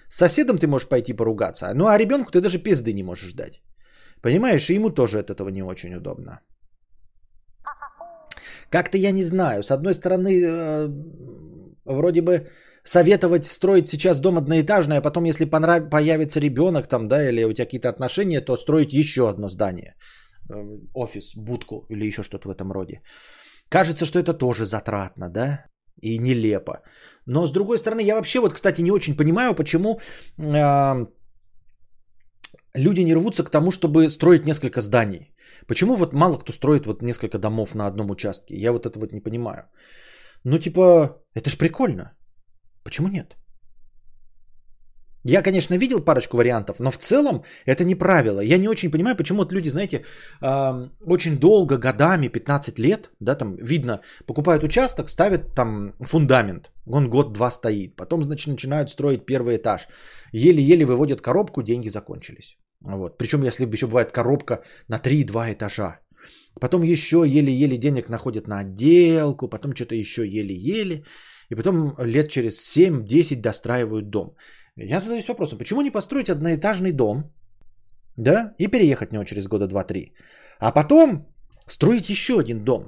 С 0.08 0.16
соседом 0.16 0.58
ты 0.58 0.66
можешь 0.66 0.88
пойти 0.88 1.12
поругаться, 1.12 1.72
ну 1.74 1.86
а 1.86 1.98
ребенку 1.98 2.30
ты 2.30 2.40
даже 2.40 2.58
пизды 2.58 2.92
не 2.92 3.02
можешь 3.02 3.32
дать. 3.32 3.62
Понимаешь, 4.22 4.70
и 4.70 4.74
ему 4.74 4.90
тоже 4.90 5.18
от 5.18 5.30
этого 5.30 5.50
не 5.50 5.62
очень 5.62 5.94
удобно. 5.94 6.40
Как-то 8.70 8.98
я 8.98 9.12
не 9.12 9.22
знаю. 9.22 9.62
С 9.62 9.70
одной 9.70 9.94
стороны, 9.94 10.42
э, 10.42 10.88
вроде 11.84 12.20
бы 12.20 12.48
советовать 12.84 13.44
строить 13.44 13.86
сейчас 13.86 14.20
дом 14.20 14.36
одноэтажный, 14.36 14.98
а 14.98 15.02
потом, 15.02 15.24
если 15.24 15.44
понрав... 15.44 15.90
появится 15.90 16.40
ребенок 16.40 16.86
там, 16.86 17.08
да, 17.08 17.28
или 17.28 17.44
у 17.44 17.52
тебя 17.52 17.64
какие-то 17.64 17.88
отношения, 17.88 18.40
то 18.40 18.56
строить 18.56 18.92
еще 18.92 19.28
одно 19.28 19.48
здание. 19.48 19.94
Э, 20.50 20.78
офис, 20.94 21.34
будку 21.36 21.86
или 21.90 22.06
еще 22.06 22.22
что-то 22.22 22.48
в 22.48 22.50
этом 22.50 22.72
роде. 22.72 23.00
Кажется, 23.70 24.06
что 24.06 24.18
это 24.18 24.34
тоже 24.34 24.64
затратно, 24.64 25.28
да, 25.28 25.64
и 26.02 26.18
нелепо. 26.18 26.82
Но 27.26 27.46
с 27.46 27.52
другой 27.52 27.78
стороны, 27.78 28.02
я 28.02 28.14
вообще 28.14 28.40
вот, 28.40 28.52
кстати, 28.52 28.82
не 28.82 28.90
очень 28.90 29.16
понимаю, 29.16 29.54
почему 29.54 30.00
э, 30.38 31.06
люди 32.74 33.04
не 33.04 33.14
рвутся 33.14 33.44
к 33.44 33.50
тому, 33.50 33.70
чтобы 33.70 34.10
строить 34.10 34.46
несколько 34.46 34.80
зданий. 34.80 35.34
Почему 35.66 35.96
вот 35.96 36.12
мало 36.12 36.38
кто 36.38 36.52
строит 36.52 36.86
вот 36.86 37.02
несколько 37.02 37.38
домов 37.38 37.74
на 37.74 37.86
одном 37.86 38.10
участке? 38.10 38.54
Я 38.54 38.72
вот 38.72 38.86
это 38.86 38.98
вот 38.98 39.12
не 39.12 39.20
понимаю. 39.20 39.64
Ну, 40.44 40.58
типа, 40.58 41.22
это 41.34 41.50
ж 41.50 41.58
прикольно. 41.58 42.16
Почему 42.84 43.08
нет? 43.08 43.36
Я, 45.28 45.42
конечно, 45.42 45.78
видел 45.78 46.04
парочку 46.04 46.36
вариантов, 46.36 46.80
но 46.80 46.90
в 46.90 46.96
целом 46.96 47.42
это 47.66 47.84
не 47.84 47.94
правило. 47.94 48.40
Я 48.40 48.58
не 48.58 48.68
очень 48.68 48.90
понимаю, 48.90 49.16
почему 49.16 49.38
вот 49.38 49.52
люди, 49.52 49.68
знаете, 49.68 50.04
очень 50.40 51.38
долго, 51.38 51.76
годами, 51.76 52.28
15 52.28 52.78
лет, 52.78 53.10
да, 53.20 53.34
там 53.34 53.56
видно, 53.56 54.00
покупают 54.26 54.64
участок, 54.64 55.10
ставят 55.10 55.54
там 55.54 55.92
фундамент, 56.00 56.72
он 56.86 57.10
год-два 57.10 57.50
стоит, 57.50 57.96
потом, 57.96 58.22
значит, 58.22 58.48
начинают 58.48 58.90
строить 58.90 59.26
первый 59.26 59.56
этаж, 59.56 59.88
еле-еле 60.32 60.86
выводят 60.86 61.20
коробку, 61.20 61.62
деньги 61.62 61.88
закончились. 61.88 62.56
Вот. 62.80 63.18
Причем, 63.18 63.42
если 63.42 63.66
еще 63.66 63.86
бывает 63.86 64.12
коробка 64.12 64.62
на 64.88 64.98
3-2 64.98 65.52
этажа. 65.52 65.98
Потом 66.60 66.82
еще 66.82 67.16
еле-еле 67.26 67.76
денег 67.76 68.08
находят 68.08 68.48
на 68.48 68.60
отделку, 68.60 69.48
потом 69.48 69.74
что-то 69.74 69.94
еще 69.94 70.22
еле-еле. 70.26 71.04
И 71.50 71.54
потом 71.54 71.94
лет 71.98 72.28
через 72.30 72.76
7-10 72.76 73.40
достраивают 73.40 74.10
дом. 74.10 74.34
Я 74.80 75.00
задаюсь 75.00 75.28
вопросом, 75.28 75.58
почему 75.58 75.82
не 75.82 75.90
построить 75.90 76.30
одноэтажный 76.30 76.92
дом, 76.92 77.24
да, 78.16 78.54
и 78.58 78.68
переехать 78.68 79.10
в 79.10 79.12
него 79.12 79.24
через 79.24 79.46
года 79.48 79.66
2-3, 79.66 80.12
а 80.60 80.72
потом 80.72 81.26
строить 81.66 82.08
еще 82.10 82.38
один 82.38 82.64
дом. 82.64 82.86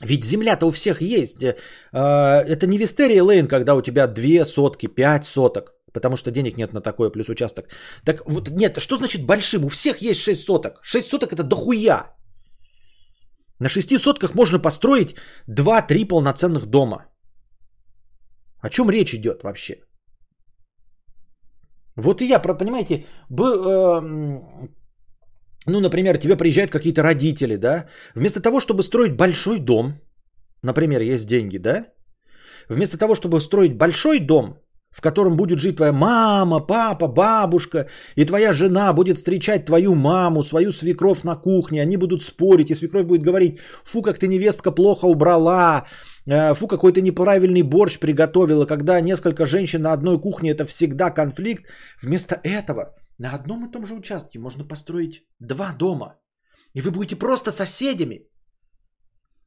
Ведь 0.00 0.24
земля-то 0.24 0.66
у 0.66 0.70
всех 0.70 1.00
есть. 1.02 1.42
Э, 1.42 1.56
это 1.92 2.66
не 2.66 2.78
Вистерия 2.78 3.22
Лейн, 3.22 3.48
когда 3.48 3.74
у 3.74 3.82
тебя 3.82 4.06
2 4.06 4.44
сотки, 4.44 4.86
5 4.86 5.24
соток, 5.24 5.74
потому 5.92 6.16
что 6.16 6.30
денег 6.30 6.56
нет 6.56 6.72
на 6.72 6.80
такое, 6.80 7.10
плюс 7.10 7.28
участок. 7.28 7.66
Так 8.04 8.22
вот, 8.26 8.48
нет, 8.50 8.78
что 8.78 8.96
значит 8.96 9.26
большим? 9.26 9.64
У 9.64 9.68
всех 9.68 10.02
есть 10.02 10.20
6 10.20 10.44
соток. 10.44 10.78
6 10.82 11.08
соток 11.08 11.32
это 11.32 11.42
дохуя. 11.42 12.14
На 13.58 13.68
6 13.68 13.98
сотках 13.98 14.34
можно 14.34 14.62
построить 14.62 15.16
2-3 15.48 16.08
полноценных 16.08 16.66
дома. 16.66 17.06
О 18.60 18.68
чем 18.68 18.90
речь 18.90 19.14
идет 19.14 19.42
вообще? 19.42 19.87
Вот 21.98 22.22
и 22.22 22.26
я, 22.26 22.38
понимаете, 22.38 23.04
бы, 23.28 23.44
э, 23.44 24.00
ну, 25.66 25.80
например, 25.80 26.18
тебе 26.18 26.36
приезжают 26.36 26.70
какие-то 26.70 27.02
родители, 27.02 27.56
да, 27.56 27.86
вместо 28.14 28.40
того, 28.40 28.60
чтобы 28.60 28.82
строить 28.82 29.16
большой 29.16 29.58
дом, 29.58 29.94
например, 30.62 31.00
есть 31.00 31.26
деньги, 31.26 31.58
да, 31.58 31.86
вместо 32.68 32.98
того, 32.98 33.14
чтобы 33.14 33.40
строить 33.40 33.76
большой 33.76 34.20
дом, 34.20 34.58
в 34.90 35.00
котором 35.00 35.36
будет 35.36 35.58
жить 35.58 35.76
твоя 35.76 35.92
мама, 35.92 36.60
папа, 36.60 37.08
бабушка, 37.08 37.88
и 38.16 38.24
твоя 38.24 38.52
жена 38.52 38.92
будет 38.92 39.16
встречать 39.16 39.66
твою 39.66 39.94
маму, 39.94 40.42
свою 40.42 40.72
свекровь 40.72 41.24
на 41.24 41.34
кухне, 41.34 41.82
они 41.82 41.96
будут 41.96 42.22
спорить, 42.22 42.70
и 42.70 42.76
свекровь 42.76 43.06
будет 43.06 43.22
говорить, 43.22 43.58
фу, 43.84 44.02
как 44.02 44.18
ты 44.18 44.28
невестка 44.28 44.70
плохо 44.70 45.06
убрала, 45.06 45.86
фу, 46.54 46.68
какой 46.68 46.92
ты 46.92 47.00
неправильный 47.00 47.62
борщ 47.62 47.98
приготовила, 47.98 48.66
когда 48.66 49.00
несколько 49.00 49.46
женщин 49.46 49.82
на 49.82 49.92
одной 49.92 50.20
кухне, 50.20 50.50
это 50.50 50.64
всегда 50.64 51.10
конфликт. 51.10 51.64
Вместо 52.02 52.34
этого 52.44 52.94
на 53.18 53.34
одном 53.34 53.64
и 53.64 53.72
том 53.72 53.86
же 53.86 53.94
участке 53.94 54.38
можно 54.38 54.64
построить 54.64 55.22
два 55.40 55.72
дома, 55.72 56.16
и 56.74 56.82
вы 56.82 56.90
будете 56.90 57.16
просто 57.16 57.50
соседями. 57.50 58.28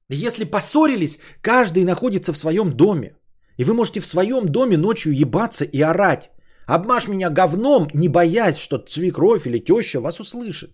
Если 0.09 0.43
поссорились, 0.43 1.19
каждый 1.41 1.85
находится 1.85 2.33
в 2.33 2.37
своем 2.37 2.75
доме. 2.75 3.15
И 3.57 3.63
вы 3.63 3.73
можете 3.73 3.99
в 3.99 4.05
своем 4.05 4.45
доме 4.45 4.77
ночью 4.77 5.13
ебаться 5.13 5.65
и 5.65 5.81
орать. 5.81 6.31
Обмажь 6.67 7.07
меня 7.07 7.29
говном, 7.29 7.87
не 7.93 8.09
боясь, 8.09 8.57
что 8.57 8.83
свекровь 8.87 9.45
или 9.45 9.59
теща 9.59 10.01
вас 10.01 10.19
услышит. 10.19 10.71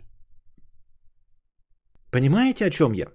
Понимаете, 2.11 2.65
о 2.65 2.69
чем 2.69 2.93
я? 2.93 3.07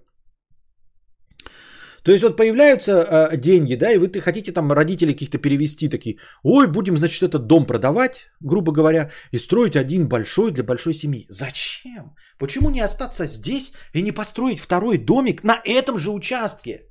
То 2.04 2.12
есть 2.12 2.22
вот 2.22 2.36
появляются 2.36 2.92
э, 2.92 3.36
деньги, 3.36 3.76
да, 3.76 3.92
и 3.92 3.98
вы 3.98 4.20
хотите 4.20 4.52
там 4.52 4.72
родителей 4.72 5.12
каких-то 5.12 5.38
перевести 5.38 5.88
такие, 5.88 6.16
ой, 6.42 6.66
будем, 6.66 6.96
значит, 6.96 7.22
этот 7.22 7.46
дом 7.46 7.66
продавать, 7.66 8.26
грубо 8.40 8.72
говоря, 8.72 9.10
и 9.32 9.38
строить 9.38 9.76
один 9.76 10.08
большой 10.08 10.50
для 10.50 10.64
большой 10.64 10.94
семьи. 10.94 11.26
Зачем? 11.28 12.14
Почему 12.38 12.70
не 12.70 12.80
остаться 12.80 13.26
здесь 13.26 13.72
и 13.94 14.02
не 14.02 14.12
построить 14.12 14.60
второй 14.60 14.98
домик 14.98 15.44
на 15.44 15.60
этом 15.64 15.98
же 15.98 16.10
участке? 16.10 16.88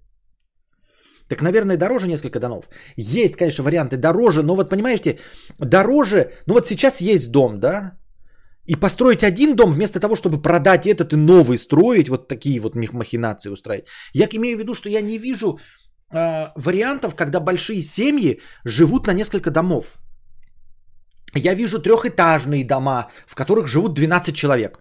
Так, 1.28 1.42
наверное, 1.42 1.78
дороже 1.78 2.08
несколько 2.08 2.40
домов. 2.40 2.66
Есть, 2.98 3.36
конечно, 3.36 3.64
варианты 3.64 3.98
дороже, 3.98 4.44
но 4.44 4.56
вот 4.56 4.70
понимаете, 4.70 5.20
дороже, 5.60 6.32
ну 6.46 6.54
вот 6.54 6.68
сейчас 6.68 7.02
есть 7.02 7.32
дом, 7.32 7.60
да, 7.60 8.01
И 8.68 8.76
построить 8.76 9.24
один 9.24 9.56
дом 9.56 9.72
вместо 9.72 10.00
того, 10.00 10.16
чтобы 10.16 10.42
продать 10.42 10.86
этот 10.86 11.14
и 11.14 11.16
новый 11.16 11.58
строить, 11.58 12.10
вот 12.10 12.28
такие 12.28 12.60
вот 12.60 12.76
махинации 12.76 13.52
устраивать. 13.52 13.88
Я 14.14 14.28
имею 14.28 14.58
в 14.58 14.60
виду, 14.60 14.76
что 14.76 14.90
я 14.90 15.02
не 15.02 15.18
вижу 15.18 15.60
э, 16.14 16.52
вариантов, 16.56 17.16
когда 17.16 17.40
большие 17.40 17.82
семьи 17.82 18.40
живут 18.66 19.08
на 19.08 19.14
несколько 19.14 19.52
домов. 19.52 19.98
Я 21.36 21.56
вижу 21.56 21.80
трехэтажные 21.80 22.68
дома, 22.68 23.10
в 23.28 23.36
которых 23.36 23.68
живут 23.68 23.94
12 23.94 24.36
человек. 24.36 24.80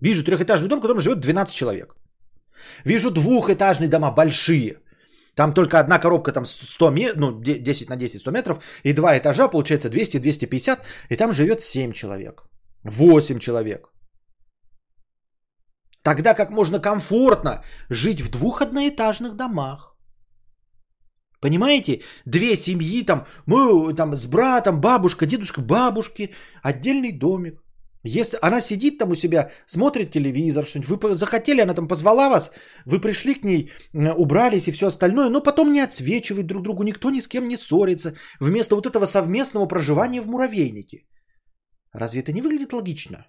Вижу 0.00 0.24
трехэтажный 0.24 0.68
дом, 0.68 0.78
в 0.78 0.82
котором 0.82 1.00
живет 1.00 1.20
12 1.20 1.54
человек. 1.54 1.96
Вижу 2.84 3.10
двухэтажные 3.10 3.88
дома, 3.88 4.10
большие. 4.10 4.80
Там 5.36 5.52
только 5.52 5.78
одна 5.78 5.98
коробка, 5.98 6.32
там 6.32 6.46
100 6.46 6.90
метров, 6.90 7.16
ну 7.16 7.40
10 7.40 7.90
на 7.90 7.96
10, 7.96 8.20
100 8.20 8.30
метров, 8.30 8.58
и 8.84 8.94
два 8.94 9.18
этажа, 9.18 9.48
получается 9.48 9.88
200-250, 9.88 10.78
и 11.10 11.16
там 11.16 11.32
живет 11.32 11.60
7 11.60 11.92
человек, 11.92 12.42
8 12.84 13.38
человек. 13.38 13.92
Тогда 16.02 16.34
как 16.34 16.50
можно 16.50 16.80
комфортно 16.80 17.62
жить 17.90 18.20
в 18.20 18.30
двух 18.30 18.62
одноэтажных 18.62 19.34
домах. 19.36 19.96
Понимаете? 21.40 22.02
Две 22.24 22.56
семьи, 22.56 23.04
там, 23.04 23.26
мы 23.46 23.94
там 23.94 24.16
с 24.16 24.26
братом, 24.26 24.80
бабушка, 24.80 25.26
дедушка, 25.26 25.60
бабушки, 25.60 26.34
отдельный 26.62 27.12
домик. 27.12 27.65
Если 28.06 28.38
она 28.40 28.60
сидит 28.60 28.98
там 28.98 29.10
у 29.10 29.14
себя, 29.14 29.50
смотрит 29.66 30.12
телевизор, 30.12 30.64
что-нибудь, 30.64 31.02
вы 31.02 31.14
захотели, 31.14 31.62
она 31.62 31.74
там 31.74 31.88
позвала 31.88 32.28
вас, 32.28 32.52
вы 32.84 33.00
пришли 33.00 33.34
к 33.34 33.44
ней, 33.44 33.70
убрались 33.92 34.68
и 34.68 34.72
все 34.72 34.86
остальное, 34.86 35.28
но 35.28 35.42
потом 35.42 35.72
не 35.72 35.80
отсвечивают 35.80 36.46
друг 36.46 36.62
другу, 36.62 36.84
никто 36.84 37.10
ни 37.10 37.20
с 37.20 37.26
кем 37.26 37.48
не 37.48 37.56
ссорится, 37.56 38.14
вместо 38.40 38.76
вот 38.76 38.86
этого 38.86 39.06
совместного 39.06 39.66
проживания 39.66 40.22
в 40.22 40.28
муравейнике. 40.28 41.06
Разве 41.92 42.20
это 42.20 42.32
не 42.32 42.42
выглядит 42.42 42.72
логично? 42.72 43.26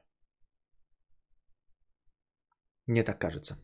Мне 2.85 3.03
так 3.03 3.19
кажется. 3.19 3.55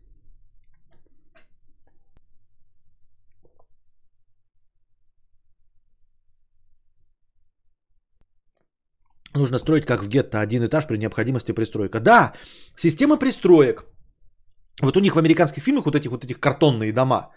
Нужно 9.36 9.57
строить 9.57 9.86
как 9.86 10.03
в 10.03 10.07
гетто 10.07 10.39
один 10.41 10.63
этаж 10.63 10.86
при 10.86 10.97
необходимости 10.97 11.51
пристройка. 11.51 11.99
Да, 11.99 12.34
система 12.77 13.17
пристроек. 13.17 13.86
Вот 14.81 14.97
у 14.97 14.99
них 14.99 15.15
в 15.15 15.19
американских 15.19 15.63
фильмах 15.63 15.86
вот 15.86 15.95
этих 15.95 16.11
вот 16.11 16.23
этих 16.23 16.39
картонные 16.39 16.93
дома. 16.93 17.31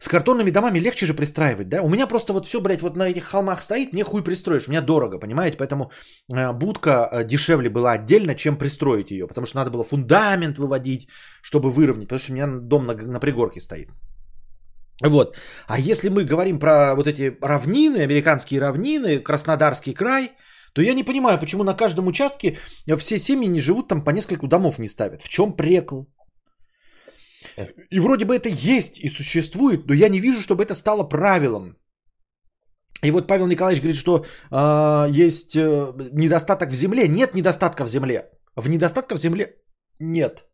С 0.00 0.08
картонными 0.08 0.50
домами 0.50 0.80
легче 0.80 1.06
же 1.06 1.14
пристраивать, 1.14 1.68
да? 1.68 1.82
У 1.82 1.88
меня 1.88 2.06
просто 2.06 2.32
вот 2.32 2.46
все, 2.46 2.60
блядь, 2.60 2.82
вот 2.82 2.96
на 2.96 3.08
этих 3.08 3.24
холмах 3.24 3.62
стоит, 3.62 3.92
мне 3.92 4.02
хуй 4.02 4.24
пристроишь, 4.24 4.66
у 4.66 4.70
меня 4.70 4.80
дорого, 4.82 5.18
понимаете? 5.18 5.56
Поэтому 5.56 5.90
э, 6.32 6.52
будка 6.52 7.08
э, 7.12 7.24
дешевле 7.24 7.70
была 7.70 7.92
отдельно, 7.92 8.34
чем 8.34 8.58
пристроить 8.58 9.10
ее, 9.10 9.26
потому 9.26 9.46
что 9.46 9.56
надо 9.56 9.70
было 9.70 9.84
фундамент 9.84 10.58
выводить, 10.58 11.08
чтобы 11.42 11.70
выровнять, 11.70 12.08
потому 12.08 12.18
что 12.18 12.32
у 12.32 12.34
меня 12.34 12.46
дом 12.46 12.86
на, 12.86 12.94
на 12.94 13.20
пригорке 13.20 13.60
стоит. 13.60 13.88
Вот. 15.00 15.36
А 15.68 15.78
если 15.78 16.08
мы 16.08 16.24
говорим 16.24 16.58
про 16.58 16.94
вот 16.96 17.06
эти 17.06 17.36
равнины, 17.40 17.98
американские 17.98 18.60
равнины, 18.60 19.20
Краснодарский 19.20 19.94
край– 19.94 20.32
то 20.74 20.82
я 20.82 20.94
не 20.94 21.04
понимаю, 21.04 21.38
почему 21.38 21.64
на 21.64 21.74
каждом 21.74 22.06
участке 22.06 22.58
все 22.98 23.18
семьи 23.18 23.48
не 23.48 23.60
живут 23.60 23.88
там 23.88 24.04
по 24.04 24.10
несколько 24.10 24.46
домов 24.46 24.78
не 24.78 24.88
ставят. 24.88 25.22
В 25.22 25.28
чем 25.28 25.56
прекл? 25.56 26.02
И 27.90 28.00
вроде 28.00 28.24
бы 28.24 28.34
это 28.34 28.48
есть 28.48 28.98
и 28.98 29.08
существует, 29.08 29.86
но 29.86 29.94
я 29.94 30.08
не 30.08 30.20
вижу, 30.20 30.40
чтобы 30.40 30.64
это 30.64 30.74
стало 30.74 31.04
правилом. 31.08 31.76
И 33.04 33.10
вот 33.10 33.26
Павел 33.28 33.46
Николаевич 33.46 33.82
говорит, 33.82 34.00
что 34.00 34.24
э, 34.50 35.26
есть 35.26 35.56
э, 35.56 35.92
недостаток 36.12 36.70
в 36.70 36.74
земле. 36.74 37.08
Нет 37.08 37.34
недостатка 37.34 37.84
в 37.84 37.88
земле. 37.88 38.30
В 38.56 38.68
недостатка 38.68 39.14
в 39.14 39.18
земле 39.18 39.56
нет. 40.00 40.44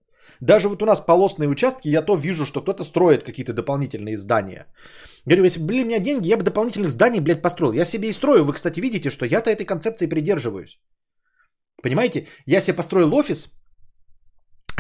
Даже 0.41 0.69
вот 0.69 0.83
у 0.83 0.87
нас 0.87 1.01
полосные 1.01 1.49
участки, 1.49 1.89
я 1.89 2.03
то 2.03 2.17
вижу, 2.17 2.47
что 2.47 2.63
кто-то 2.63 2.85
строит 2.85 3.25
какие-то 3.25 3.53
дополнительные 3.53 4.17
здания. 4.17 4.67
Говорю, 5.27 5.45
если 5.45 5.61
бы 5.61 5.67
были 5.67 5.83
у 5.83 5.87
меня 5.87 5.99
деньги, 5.99 6.29
я 6.29 6.37
бы 6.37 6.43
дополнительных 6.43 6.91
зданий, 6.91 7.21
блядь, 7.21 7.43
построил. 7.43 7.73
Я 7.73 7.85
себе 7.85 8.09
и 8.09 8.13
строю. 8.13 8.45
Вы, 8.45 8.55
кстати, 8.55 8.81
видите, 8.81 9.11
что 9.11 9.27
я-то 9.27 9.51
этой 9.51 9.67
концепции 9.67 10.07
придерживаюсь. 10.07 10.81
Понимаете? 11.83 12.27
Я 12.47 12.61
себе 12.61 12.77
построил 12.77 13.15
офис 13.15 13.51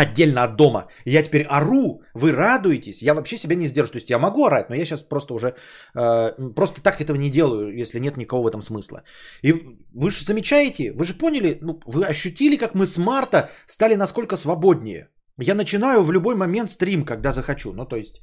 отдельно 0.01 0.45
от 0.45 0.57
дома. 0.57 0.89
Я 1.05 1.23
теперь 1.23 1.43
ору, 1.43 2.03
вы 2.15 2.33
радуетесь, 2.33 3.03
я 3.03 3.15
вообще 3.15 3.37
себя 3.37 3.57
не 3.57 3.67
сдержу. 3.67 3.93
То 3.93 3.99
есть 3.99 4.11
я 4.11 4.19
могу 4.19 4.47
орать, 4.47 4.71
но 4.71 4.77
я 4.77 4.85
сейчас 4.85 5.03
просто 5.03 5.35
уже 5.35 5.55
э, 5.95 6.53
просто 6.55 6.83
так 6.83 7.01
этого 7.01 7.17
не 7.17 7.31
делаю, 7.31 7.77
если 7.81 8.01
нет 8.01 8.17
никакого 8.17 8.43
в 8.43 8.47
этом 8.47 8.63
смысла. 8.63 9.03
И 9.43 9.53
вы 9.95 10.11
же 10.11 10.25
замечаете, 10.25 10.93
вы 10.93 11.05
же 11.05 11.15
поняли, 11.15 11.59
ну, 11.61 11.81
вы 11.87 12.05
ощутили, 12.05 12.57
как 12.57 12.75
мы 12.75 12.87
с 12.87 12.99
марта 12.99 13.51
стали 13.67 13.97
насколько 13.97 14.37
свободнее. 14.37 15.09
Я 15.43 15.55
начинаю 15.55 16.03
в 16.03 16.13
любой 16.13 16.35
момент 16.35 16.71
стрим, 16.71 17.05
когда 17.05 17.33
захочу. 17.33 17.73
Ну, 17.73 17.87
то 17.87 17.97
есть, 17.97 18.21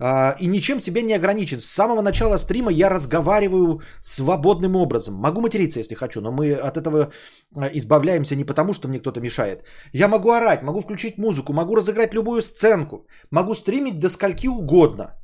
э, 0.00 0.36
и 0.40 0.46
ничем 0.46 0.80
себя 0.80 1.02
не 1.02 1.14
ограничен. 1.14 1.60
С 1.60 1.66
самого 1.66 2.02
начала 2.02 2.36
стрима 2.38 2.70
я 2.70 2.90
разговариваю 2.90 3.80
свободным 4.00 4.76
образом. 4.76 5.14
Могу 5.14 5.40
материться, 5.40 5.80
если 5.80 5.94
хочу, 5.94 6.20
но 6.20 6.32
мы 6.32 6.52
от 6.52 6.76
этого 6.76 7.12
а, 7.56 7.68
избавляемся 7.72 8.36
не 8.36 8.44
потому, 8.44 8.74
что 8.74 8.88
мне 8.88 9.00
кто-то 9.00 9.20
мешает. 9.20 9.64
Я 9.92 10.08
могу 10.08 10.30
орать, 10.30 10.62
могу 10.62 10.80
включить 10.80 11.18
музыку, 11.18 11.52
могу 11.52 11.74
разыграть 11.74 12.14
любую 12.14 12.42
сценку, 12.42 13.06
могу 13.30 13.54
стримить 13.54 13.98
до 13.98 14.08
скольки 14.08 14.48
угодно. 14.48 15.14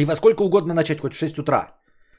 И 0.00 0.04
во 0.04 0.16
сколько 0.16 0.42
угодно 0.42 0.74
начать, 0.74 1.00
хоть 1.00 1.14
в 1.14 1.18
6 1.18 1.38
утра. 1.38 1.76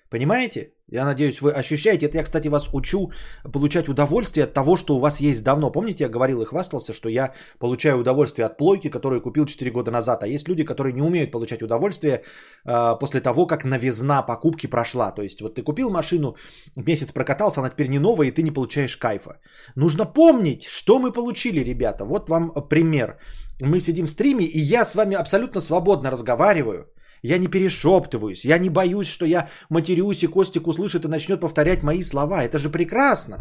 Понимаете? 0.09 0.74
Я 0.91 1.03
надеюсь, 1.05 1.41
вы 1.41 1.51
ощущаете. 1.51 2.05
Это 2.05 2.17
я, 2.17 2.23
кстати, 2.23 2.47
вас 2.47 2.69
учу 2.71 3.11
получать 3.51 3.89
удовольствие 3.89 4.43
от 4.43 4.53
того, 4.53 4.77
что 4.77 4.95
у 4.95 4.99
вас 4.99 5.19
есть 5.19 5.43
давно. 5.43 5.71
Помните, 5.71 6.03
я 6.03 6.09
говорил 6.09 6.41
и 6.41 6.45
хвастался, 6.45 6.93
что 6.93 7.09
я 7.09 7.33
получаю 7.59 7.97
удовольствие 7.97 8.45
от 8.45 8.57
плойки, 8.57 8.89
которую 8.89 9.21
купил 9.21 9.45
4 9.45 9.71
года 9.71 9.91
назад. 9.91 10.23
А 10.23 10.27
есть 10.27 10.47
люди, 10.47 10.63
которые 10.63 10.93
не 10.93 11.01
умеют 11.01 11.31
получать 11.31 11.63
удовольствие 11.63 12.21
э, 12.65 12.99
после 12.99 13.19
того, 13.19 13.47
как 13.47 13.65
новизна 13.65 14.21
покупки 14.21 14.67
прошла. 14.67 15.11
То 15.11 15.23
есть, 15.23 15.41
вот 15.41 15.55
ты 15.55 15.63
купил 15.63 15.89
машину, 15.89 16.36
месяц 16.75 17.11
прокатался, 17.11 17.61
она 17.61 17.69
теперь 17.69 17.89
не 17.89 17.99
новая, 17.99 18.27
и 18.27 18.31
ты 18.31 18.43
не 18.43 18.51
получаешь 18.51 18.95
кайфа. 18.95 19.39
Нужно 19.75 20.05
помнить, 20.05 20.65
что 20.67 20.99
мы 20.99 21.11
получили, 21.11 21.63
ребята. 21.63 22.05
Вот 22.05 22.29
вам 22.29 22.51
пример. 22.69 23.17
Мы 23.59 23.79
сидим 23.79 24.05
в 24.05 24.11
стриме, 24.11 24.45
и 24.45 24.59
я 24.59 24.86
с 24.86 24.93
вами 24.93 25.15
абсолютно 25.15 25.61
свободно 25.61 26.11
разговариваю. 26.11 26.91
Я 27.32 27.38
не 27.38 27.47
перешептываюсь, 27.47 28.45
я 28.45 28.59
не 28.59 28.69
боюсь, 28.69 29.07
что 29.07 29.26
я 29.26 29.49
матерюсь 29.69 30.23
и 30.23 30.28
Костик 30.28 30.67
услышит 30.67 31.05
и 31.05 31.07
начнет 31.07 31.39
повторять 31.39 31.84
мои 31.84 32.03
слова. 32.03 32.43
Это 32.43 32.57
же 32.57 32.69
прекрасно. 32.69 33.38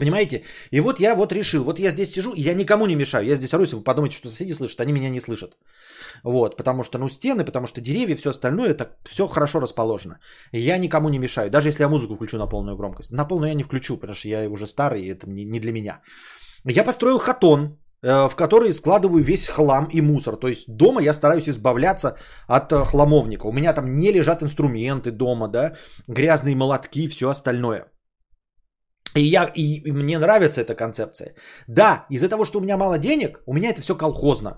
Понимаете? 0.00 0.42
И 0.72 0.80
вот 0.80 1.00
я 1.00 1.14
вот 1.14 1.32
решил, 1.32 1.64
вот 1.64 1.78
я 1.78 1.90
здесь 1.90 2.10
сижу, 2.10 2.32
и 2.32 2.40
я 2.40 2.54
никому 2.54 2.86
не 2.86 2.96
мешаю. 2.96 3.26
Я 3.26 3.36
здесь 3.36 3.54
ору, 3.54 3.64
вы 3.64 3.84
подумаете, 3.84 4.16
что 4.16 4.28
соседи 4.28 4.54
слышат, 4.54 4.80
они 4.80 4.92
меня 4.92 5.10
не 5.10 5.20
слышат. 5.20 5.56
Вот, 6.24 6.56
потому 6.56 6.82
что, 6.82 6.98
ну, 6.98 7.08
стены, 7.08 7.44
потому 7.44 7.66
что 7.66 7.80
деревья, 7.80 8.16
все 8.16 8.30
остальное, 8.30 8.70
это 8.70 8.96
все 9.08 9.28
хорошо 9.28 9.60
расположено. 9.60 10.18
Я 10.52 10.78
никому 10.78 11.08
не 11.08 11.18
мешаю, 11.18 11.50
даже 11.50 11.68
если 11.68 11.82
я 11.82 11.88
музыку 11.88 12.14
включу 12.14 12.38
на 12.38 12.48
полную 12.48 12.76
громкость. 12.76 13.12
На 13.12 13.24
полную 13.24 13.50
я 13.50 13.54
не 13.54 13.62
включу, 13.62 13.96
потому 13.96 14.14
что 14.14 14.28
я 14.28 14.50
уже 14.50 14.66
старый, 14.66 15.02
и 15.02 15.12
это 15.12 15.28
не 15.28 15.60
для 15.60 15.72
меня. 15.72 16.00
Я 16.64 16.84
построил 16.84 17.18
хатон, 17.18 17.78
в 18.04 18.36
который 18.36 18.72
складываю 18.72 19.22
весь 19.22 19.48
хлам 19.48 19.88
и 19.92 20.00
мусор. 20.02 20.36
То 20.36 20.48
есть 20.48 20.64
дома 20.68 21.02
я 21.02 21.12
стараюсь 21.12 21.48
избавляться 21.48 22.16
от 22.46 22.72
э, 22.72 22.84
хламовника. 22.84 23.46
У 23.46 23.52
меня 23.52 23.72
там 23.72 23.96
не 23.96 24.12
лежат 24.12 24.42
инструменты 24.42 25.10
дома, 25.10 25.48
да, 25.48 25.72
грязные 26.08 26.54
молотки, 26.54 27.08
все 27.08 27.28
остальное. 27.28 27.86
И, 29.16 29.22
я, 29.22 29.44
и 29.54 29.92
мне 29.92 30.18
нравится 30.18 30.60
эта 30.60 30.74
концепция. 30.74 31.34
Да, 31.68 32.06
из-за 32.10 32.28
того, 32.28 32.44
что 32.44 32.58
у 32.58 32.62
меня 32.62 32.76
мало 32.76 32.98
денег, 32.98 33.42
у 33.46 33.54
меня 33.54 33.70
это 33.70 33.80
все 33.80 33.94
колхозно. 33.94 34.50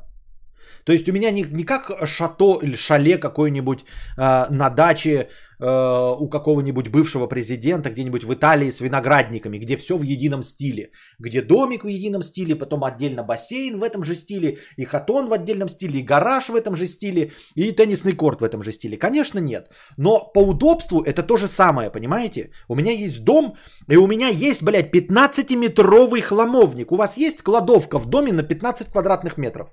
То 0.86 0.92
есть 0.92 1.08
у 1.08 1.12
меня 1.12 1.30
не, 1.30 1.42
не 1.42 1.64
как 1.64 1.90
шато 2.06 2.58
или 2.62 2.76
шале 2.76 3.18
какой-нибудь 3.18 3.80
э, 3.80 4.46
на 4.50 4.70
даче 4.70 5.28
Э, 5.58 6.16
у 6.18 6.28
какого-нибудь 6.28 6.88
бывшего 6.88 7.26
президента 7.26 7.90
где-нибудь 7.90 8.24
в 8.24 8.34
Италии 8.34 8.70
с 8.70 8.80
виноградниками, 8.80 9.58
где 9.58 9.76
все 9.76 9.96
в 9.96 10.02
едином 10.02 10.42
стиле. 10.42 10.90
Где 11.18 11.40
домик 11.40 11.84
в 11.84 11.88
едином 11.88 12.22
стиле, 12.22 12.54
потом 12.54 12.84
отдельно 12.84 13.22
бассейн 13.22 13.78
в 13.78 13.82
этом 13.82 14.04
же 14.04 14.14
стиле, 14.14 14.58
и 14.76 14.84
хатон 14.84 15.28
в 15.28 15.32
отдельном 15.32 15.68
стиле, 15.68 16.00
и 16.00 16.02
гараж 16.02 16.48
в 16.48 16.54
этом 16.54 16.76
же 16.76 16.86
стиле, 16.86 17.32
и 17.54 17.72
теннисный 17.72 18.12
корт 18.12 18.40
в 18.40 18.44
этом 18.44 18.62
же 18.62 18.72
стиле. 18.72 18.98
Конечно, 18.98 19.38
нет. 19.38 19.70
Но 19.96 20.30
по 20.34 20.40
удобству 20.40 21.02
это 21.02 21.22
то 21.22 21.36
же 21.36 21.46
самое, 21.46 21.90
понимаете? 21.90 22.50
У 22.68 22.74
меня 22.74 22.92
есть 22.92 23.24
дом, 23.24 23.56
и 23.88 23.96
у 23.96 24.06
меня 24.06 24.28
есть, 24.28 24.62
блядь, 24.62 24.94
15-метровый 24.94 26.20
хламовник. 26.20 26.92
У 26.92 26.96
вас 26.96 27.16
есть 27.16 27.42
кладовка 27.42 27.98
в 27.98 28.06
доме 28.06 28.32
на 28.32 28.42
15 28.42 28.88
квадратных 28.92 29.38
метров? 29.38 29.68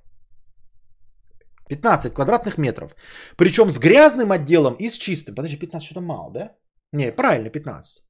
15 1.69 2.13
квадратных 2.13 2.57
метров. 2.57 2.95
Причем 3.37 3.71
с 3.71 3.79
грязным 3.79 4.31
отделом 4.31 4.75
и 4.79 4.89
с 4.89 4.97
чистым. 4.97 5.35
Подожди, 5.35 5.57
15 5.57 5.85
что-то 5.85 6.01
мало, 6.01 6.31
да? 6.31 6.51
Не, 6.91 7.11
правильно, 7.11 7.49
15. 7.49 8.03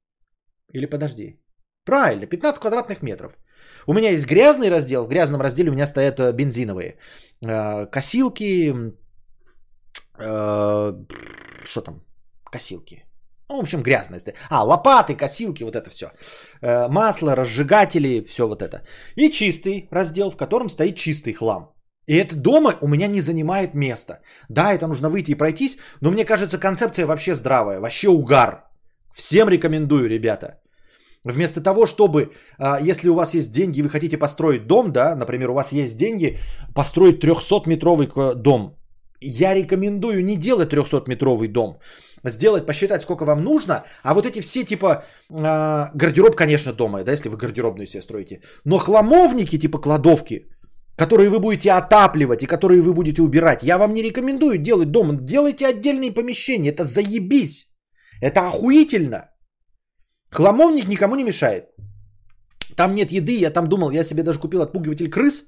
Или 0.74 0.86
подожди. 0.86 1.40
Правильно, 1.84 2.26
15 2.26 2.60
квадратных 2.60 3.02
метров. 3.02 3.32
У 3.86 3.92
меня 3.92 4.10
есть 4.10 4.26
грязный 4.26 4.70
раздел. 4.70 5.04
В 5.04 5.08
грязном 5.08 5.40
разделе 5.40 5.70
у 5.70 5.72
меня 5.72 5.86
стоят 5.86 6.18
э, 6.18 6.32
бензиновые. 6.32 6.98
Э, 7.42 7.86
косилки. 7.86 8.74
Э, 10.18 10.92
что 11.66 11.80
там? 11.80 12.02
Косилки. 12.50 13.04
Ну, 13.48 13.56
в 13.56 13.62
общем, 13.62 13.82
грязное. 13.82 14.20
А, 14.48 14.64
лопаты, 14.64 15.14
косилки, 15.14 15.64
вот 15.64 15.76
это 15.76 15.90
все. 15.90 16.06
Масло, 16.62 17.36
разжигатели, 17.36 18.22
все 18.22 18.48
вот 18.48 18.62
это. 18.62 18.82
И 19.16 19.30
чистый 19.30 19.86
раздел, 19.90 20.30
в 20.30 20.36
котором 20.36 20.70
стоит 20.70 20.96
чистый 20.96 21.34
хлам. 21.34 21.73
И 22.06 22.16
это 22.16 22.36
дома 22.36 22.74
у 22.80 22.88
меня 22.88 23.08
не 23.08 23.20
занимает 23.20 23.74
места. 23.74 24.20
Да, 24.48 24.72
это 24.72 24.86
нужно 24.86 25.08
выйти 25.08 25.30
и 25.30 25.38
пройтись, 25.38 25.78
но 26.00 26.10
мне 26.10 26.24
кажется, 26.24 26.58
концепция 26.58 27.06
вообще 27.06 27.34
здравая, 27.34 27.80
вообще 27.80 28.08
угар. 28.08 28.64
Всем 29.14 29.48
рекомендую, 29.48 30.08
ребята. 30.08 30.60
Вместо 31.24 31.62
того, 31.62 31.86
чтобы, 31.86 32.32
а, 32.58 32.78
если 32.80 33.08
у 33.08 33.14
вас 33.14 33.34
есть 33.34 33.50
деньги, 33.52 33.82
вы 33.82 33.88
хотите 33.88 34.18
построить 34.18 34.66
дом, 34.66 34.92
да, 34.92 35.16
например, 35.16 35.50
у 35.50 35.54
вас 35.54 35.72
есть 35.72 35.96
деньги, 35.96 36.38
построить 36.74 37.24
300-метровый 37.24 38.34
дом. 38.34 38.76
Я 39.20 39.54
рекомендую 39.54 40.22
не 40.22 40.36
делать 40.36 40.70
300-метровый 40.70 41.48
дом, 41.48 41.78
сделать, 42.24 42.66
посчитать, 42.66 43.02
сколько 43.02 43.24
вам 43.24 43.42
нужно, 43.42 43.84
а 44.02 44.12
вот 44.12 44.26
эти 44.26 44.40
все 44.40 44.64
типа 44.64 45.04
э, 45.30 45.90
гардероб, 45.94 46.36
конечно, 46.36 46.72
дома, 46.74 47.04
да, 47.04 47.12
если 47.12 47.30
вы 47.30 47.38
гардеробную 47.38 47.86
себе 47.86 48.02
строите, 48.02 48.42
но 48.64 48.76
хламовники 48.78 49.58
типа 49.58 49.78
кладовки, 49.78 50.46
которые 50.96 51.28
вы 51.28 51.40
будете 51.40 51.72
отапливать 51.72 52.42
и 52.42 52.46
которые 52.46 52.80
вы 52.80 52.92
будете 52.92 53.22
убирать, 53.22 53.62
я 53.62 53.78
вам 53.78 53.94
не 53.94 54.02
рекомендую 54.02 54.58
делать 54.58 54.90
дома, 54.90 55.14
делайте 55.14 55.66
отдельные 55.66 56.12
помещения, 56.12 56.70
это 56.70 56.84
заебись, 56.84 57.66
это 58.20 58.46
охуительно. 58.46 59.30
Хламовник 60.30 60.88
никому 60.88 61.16
не 61.16 61.24
мешает. 61.24 61.64
Там 62.76 62.94
нет 62.94 63.12
еды, 63.12 63.38
я 63.38 63.50
там 63.50 63.68
думал, 63.68 63.90
я 63.90 64.04
себе 64.04 64.22
даже 64.22 64.40
купил 64.40 64.62
отпугиватель 64.62 65.10
крыс, 65.10 65.44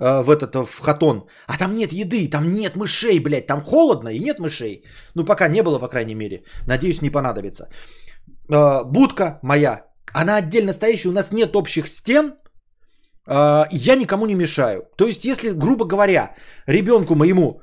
Э, 0.00 0.22
в 0.22 0.30
этот 0.30 0.54
в 0.54 0.80
хатон, 0.80 1.26
а 1.46 1.58
там 1.58 1.74
нет 1.74 1.92
еды, 1.92 2.30
там 2.30 2.54
нет 2.54 2.76
мышей, 2.76 3.18
блядь, 3.20 3.46
там 3.46 3.62
холодно 3.62 4.08
и 4.08 4.18
нет 4.18 4.38
мышей. 4.38 4.82
Ну, 5.14 5.24
пока 5.24 5.48
не 5.48 5.62
было, 5.62 5.78
по 5.78 5.88
крайней 5.88 6.14
мере. 6.14 6.42
Надеюсь, 6.66 7.02
не 7.02 7.10
понадобится. 7.10 7.68
Э, 8.48 8.84
будка 8.84 9.38
моя, 9.42 9.84
она 10.14 10.36
отдельно 10.36 10.72
стоящая, 10.72 11.10
у 11.10 11.12
нас 11.12 11.32
нет 11.32 11.54
общих 11.54 11.86
стен, 11.86 12.26
э, 12.26 12.34
я 13.26 13.96
никому 13.96 14.26
не 14.26 14.34
мешаю. 14.34 14.82
То 14.96 15.06
есть, 15.06 15.24
если, 15.24 15.50
грубо 15.50 15.84
говоря, 15.84 16.34
ребенку 16.66 17.14
моему, 17.14 17.60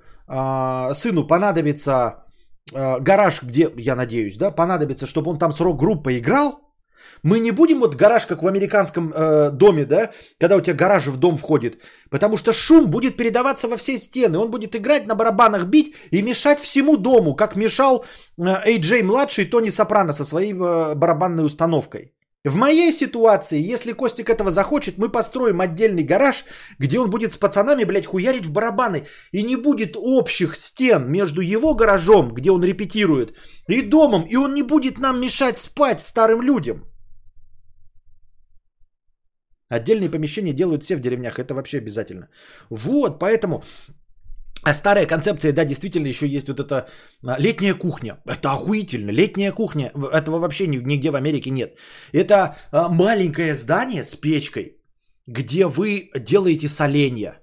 сыну 0.93 1.27
понадобится 1.27 2.25
гараж, 2.73 3.43
где, 3.43 3.69
я 3.77 3.95
надеюсь, 3.95 4.37
да, 4.37 4.51
понадобится, 4.51 5.07
чтобы 5.07 5.31
он 5.31 5.37
там 5.37 5.51
с 5.51 5.59
рок-группой 5.59 6.19
играл, 6.19 6.67
мы 7.23 7.39
не 7.39 7.51
будем 7.51 7.79
вот 7.79 7.95
гараж, 7.95 8.25
как 8.25 8.43
в 8.43 8.47
американском 8.47 9.11
э, 9.13 9.51
доме, 9.51 9.85
да, 9.85 10.11
когда 10.39 10.55
у 10.55 10.61
тебя 10.61 10.75
гараж 10.75 11.07
в 11.07 11.17
дом 11.17 11.37
входит, 11.37 11.81
потому 12.09 12.37
что 12.37 12.53
шум 12.53 12.89
будет 12.89 13.17
передаваться 13.17 13.67
во 13.67 13.77
все 13.77 13.97
стены, 13.97 14.37
он 14.37 14.51
будет 14.51 14.75
играть 14.75 15.07
на 15.07 15.15
барабанах, 15.15 15.65
бить 15.65 15.95
и 16.11 16.21
мешать 16.21 16.59
всему 16.59 16.97
дому, 16.97 17.35
как 17.35 17.55
мешал 17.55 18.05
э, 18.37 18.43
Эй 18.65 18.79
Джей 18.79 19.03
младший 19.03 19.45
Тони 19.45 19.69
Сопрано 19.69 20.13
со 20.13 20.25
своей 20.25 20.53
э, 20.53 20.95
барабанной 20.95 21.45
установкой. 21.45 22.13
В 22.47 22.55
моей 22.55 22.93
ситуации, 22.93 23.73
если 23.73 23.91
Костик 23.91 24.29
этого 24.29 24.51
захочет, 24.51 24.97
мы 24.97 25.11
построим 25.11 25.59
отдельный 25.59 26.03
гараж, 26.03 26.45
где 26.79 26.99
он 26.99 27.09
будет 27.09 27.33
с 27.33 27.37
пацанами, 27.37 27.83
блядь, 27.83 28.05
хуярить 28.05 28.45
в 28.45 28.53
барабаны. 28.53 29.05
И 29.33 29.43
не 29.43 29.57
будет 29.57 29.97
общих 29.97 30.55
стен 30.55 31.11
между 31.11 31.41
его 31.41 31.75
гаражом, 31.75 32.33
где 32.33 32.51
он 32.51 32.63
репетирует, 32.63 33.33
и 33.67 33.81
домом. 33.81 34.25
И 34.29 34.37
он 34.37 34.53
не 34.53 34.63
будет 34.63 34.97
нам 34.97 35.19
мешать 35.19 35.57
спать 35.57 35.99
старым 35.99 36.41
людям. 36.41 36.85
Отдельные 39.69 40.09
помещения 40.09 40.53
делают 40.53 40.83
все 40.83 40.95
в 40.95 41.01
деревнях, 41.01 41.39
это 41.39 41.53
вообще 41.53 41.79
обязательно. 41.79 42.29
Вот, 42.69 43.19
поэтому 43.19 43.63
старая 44.73 45.05
концепция, 45.05 45.53
да, 45.53 45.65
действительно 45.65 46.07
еще 46.07 46.27
есть 46.27 46.47
вот 46.47 46.59
эта 46.59 46.87
а, 47.25 47.39
летняя 47.39 47.73
кухня. 47.73 48.17
Это 48.25 48.51
охуительно. 48.51 49.11
Летняя 49.11 49.51
кухня. 49.51 49.91
Этого 50.13 50.39
вообще 50.39 50.67
нигде 50.67 51.11
в 51.11 51.15
Америке 51.15 51.49
нет. 51.51 51.77
Это 52.13 52.55
а, 52.71 52.89
маленькое 52.89 53.53
здание 53.53 54.03
с 54.03 54.15
печкой, 54.15 54.77
где 55.27 55.65
вы 55.65 56.11
делаете 56.15 56.67
соленья. 56.69 57.39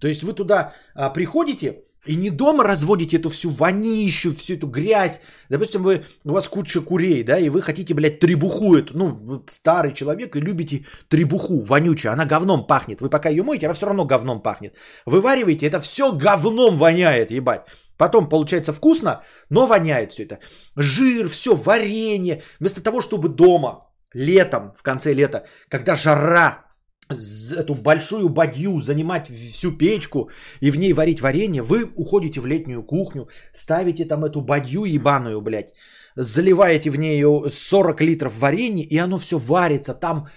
То 0.00 0.08
есть 0.08 0.22
вы 0.22 0.32
туда 0.32 0.72
а, 0.94 1.10
приходите, 1.10 1.84
и 2.08 2.16
не 2.16 2.30
дома 2.30 2.64
разводите 2.64 3.18
эту 3.18 3.28
всю 3.28 3.50
вонищу, 3.50 4.34
всю 4.34 4.54
эту 4.54 4.66
грязь. 4.66 5.20
Допустим, 5.50 5.82
вы, 5.82 6.04
у 6.24 6.32
вас 6.32 6.48
куча 6.48 6.80
курей, 6.80 7.22
да, 7.22 7.38
и 7.38 7.50
вы 7.50 7.60
хотите, 7.60 7.94
блядь, 7.94 8.18
требуху 8.18 8.74
эту. 8.76 8.96
Ну, 8.96 9.08
вы 9.08 9.42
старый 9.50 9.92
человек 9.92 10.34
и 10.34 10.40
любите 10.40 10.86
требуху 11.08 11.60
вонючую. 11.60 12.12
Она 12.12 12.24
говном 12.24 12.66
пахнет. 12.66 13.00
Вы 13.00 13.10
пока 13.10 13.28
ее 13.28 13.42
моете, 13.42 13.66
она 13.66 13.74
все 13.74 13.86
равно 13.86 14.06
говном 14.06 14.42
пахнет. 14.42 14.74
Вывариваете, 15.06 15.66
это 15.66 15.80
все 15.80 16.12
говном 16.12 16.78
воняет, 16.78 17.30
ебать. 17.30 17.60
Потом 17.98 18.28
получается 18.28 18.72
вкусно, 18.72 19.22
но 19.50 19.66
воняет 19.66 20.12
все 20.12 20.24
это. 20.24 20.38
Жир, 20.76 21.28
все, 21.28 21.54
варенье. 21.54 22.42
Вместо 22.58 22.80
того, 22.80 23.02
чтобы 23.02 23.28
дома, 23.28 23.90
летом, 24.14 24.72
в 24.78 24.82
конце 24.82 25.12
лета, 25.12 25.44
когда 25.68 25.94
жара, 25.94 26.67
эту 27.08 27.74
большую 27.74 28.28
бадью, 28.28 28.80
занимать 28.80 29.28
всю 29.28 29.72
печку 29.72 30.30
и 30.60 30.70
в 30.70 30.78
ней 30.78 30.92
варить 30.92 31.20
варенье, 31.20 31.62
вы 31.62 31.84
уходите 31.96 32.40
в 32.40 32.46
летнюю 32.46 32.82
кухню, 32.82 33.28
ставите 33.52 34.04
там 34.04 34.24
эту 34.24 34.40
бадью 34.40 34.84
ебаную, 34.84 35.40
блядь, 35.40 35.72
заливаете 36.16 36.90
в 36.90 36.98
нее 36.98 37.50
40 37.50 38.00
литров 38.00 38.38
варенья, 38.38 38.84
и 38.84 38.98
оно 38.98 39.18
все 39.18 39.38
варится, 39.38 39.94
там 39.94 40.28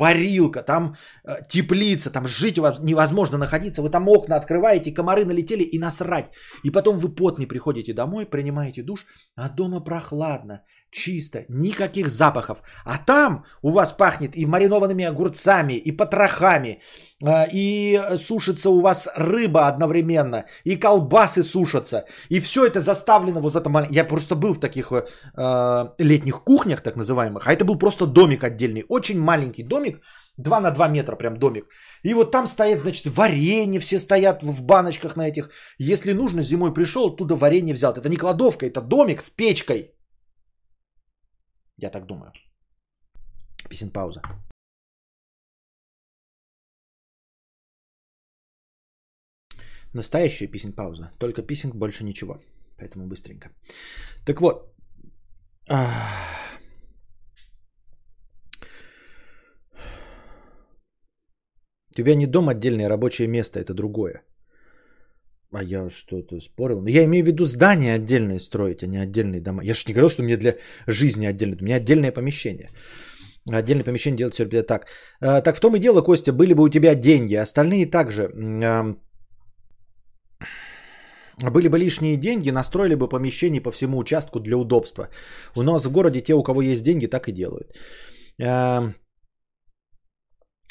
парилка, 0.00 0.62
там 0.62 0.96
э, 1.24 1.42
теплица, 1.48 2.10
там 2.10 2.26
жить 2.26 2.56
невозможно 2.56 3.38
находиться, 3.38 3.82
вы 3.82 3.90
там 3.90 4.08
окна 4.08 4.36
открываете, 4.36 4.94
комары 4.94 5.24
налетели 5.26 5.62
и 5.62 5.78
насрать. 5.78 6.30
И 6.64 6.70
потом 6.70 6.98
вы 6.98 7.14
потный 7.14 7.46
приходите 7.46 7.92
домой, 7.92 8.24
принимаете 8.24 8.82
душ, 8.82 9.04
а 9.36 9.48
дома 9.50 9.84
прохладно, 9.84 10.62
чисто, 10.90 11.44
никаких 11.48 12.08
запахов. 12.08 12.62
А 12.84 12.98
там 12.98 13.44
у 13.62 13.70
вас 13.70 13.92
пахнет 13.92 14.36
и 14.36 14.46
маринованными 14.46 15.04
огурцами, 15.04 15.74
и 15.74 15.92
потрохами, 15.92 16.80
а, 17.24 17.46
и 17.52 18.00
сушится 18.16 18.70
у 18.70 18.80
вас 18.80 19.08
рыба 19.16 19.68
одновременно, 19.68 20.44
и 20.64 20.76
колбасы 20.76 21.42
сушатся. 21.42 22.04
И 22.28 22.40
все 22.40 22.66
это 22.66 22.80
заставлено 22.80 23.40
вот 23.40 23.54
в 23.54 23.56
этом... 23.56 23.86
Я 23.90 24.04
просто 24.04 24.34
был 24.34 24.54
в 24.54 24.60
таких 24.60 24.92
э, 24.92 25.88
летних 25.98 26.44
кухнях, 26.44 26.80
так 26.80 26.96
называемых, 26.96 27.46
а 27.46 27.52
это 27.52 27.64
был 27.64 27.78
просто 27.78 28.06
домик 28.06 28.44
отдельный, 28.44 28.84
очень 28.88 29.20
маленький 29.20 29.62
домик, 29.62 30.00
2 30.38 30.60
на 30.60 30.70
2 30.70 30.88
метра 30.88 31.16
прям 31.16 31.36
домик. 31.36 31.66
И 32.02 32.14
вот 32.14 32.30
там 32.30 32.46
стоят, 32.46 32.80
значит, 32.80 33.06
варенье 33.06 33.80
все 33.80 33.98
стоят 33.98 34.42
в 34.42 34.62
баночках 34.66 35.16
на 35.16 35.28
этих. 35.28 35.50
Если 35.78 36.12
нужно, 36.12 36.42
зимой 36.42 36.72
пришел, 36.72 37.08
оттуда 37.08 37.36
варенье 37.36 37.74
взял. 37.74 37.92
Это 37.92 38.08
не 38.08 38.16
кладовка, 38.16 38.66
это 38.66 38.80
домик 38.80 39.20
с 39.20 39.30
печкой. 39.30 39.92
Я 41.82 41.90
так 41.90 42.06
думаю. 42.06 42.32
Писин 43.68 43.90
пауза. 43.90 44.22
Настоящая 49.94 50.46
писинг 50.46 50.76
пауза. 50.76 51.10
Только 51.18 51.42
писинг, 51.42 51.74
больше 51.74 52.04
ничего. 52.04 52.38
Поэтому 52.78 53.06
быстренько. 53.06 53.50
Так 54.26 54.40
вот. 54.40 54.74
У 61.90 61.94
тебя 61.94 62.14
не 62.14 62.26
дом 62.26 62.48
отдельное 62.48 62.88
рабочее 62.88 63.28
место, 63.28 63.58
это 63.58 63.74
другое. 63.74 64.22
А 65.52 65.64
я 65.64 65.90
что-то 65.90 66.40
спорил. 66.40 66.80
Но 66.80 66.88
я 66.88 67.04
имею 67.04 67.24
в 67.24 67.26
виду 67.26 67.44
здание 67.44 67.94
отдельное 67.94 68.38
строить, 68.38 68.82
а 68.82 68.86
не 68.86 68.98
отдельные 68.98 69.40
дома. 69.40 69.64
Я 69.64 69.74
же 69.74 69.84
не 69.86 69.94
говорил, 69.94 70.10
что 70.10 70.22
мне 70.22 70.36
для 70.36 70.54
жизни 70.86 71.26
отдельно. 71.26 71.56
У 71.60 71.64
меня 71.64 71.76
отдельное 71.76 72.12
помещение. 72.12 72.68
Отдельное 73.50 73.84
помещение 73.84 74.16
делать 74.16 74.34
все 74.34 74.62
так. 74.62 74.86
А, 75.20 75.40
так 75.40 75.56
в 75.56 75.60
том 75.60 75.74
и 75.74 75.80
дело, 75.80 76.02
Костя, 76.02 76.32
были 76.32 76.54
бы 76.54 76.62
у 76.62 76.68
тебя 76.68 76.94
деньги. 76.94 77.34
Остальные 77.34 77.90
также. 77.90 78.30
Были 81.42 81.68
бы 81.68 81.78
лишние 81.78 82.16
деньги, 82.16 82.50
настроили 82.50 82.94
бы 82.94 83.08
помещение 83.08 83.62
по 83.62 83.70
всему 83.70 83.98
участку 83.98 84.40
для 84.40 84.56
удобства. 84.56 85.08
У 85.56 85.62
нас 85.62 85.86
в 85.86 85.90
городе 85.90 86.20
те, 86.20 86.34
у 86.34 86.42
кого 86.42 86.62
есть 86.62 86.82
деньги, 86.82 87.06
так 87.06 87.28
и 87.28 87.32
делают. 87.32 87.74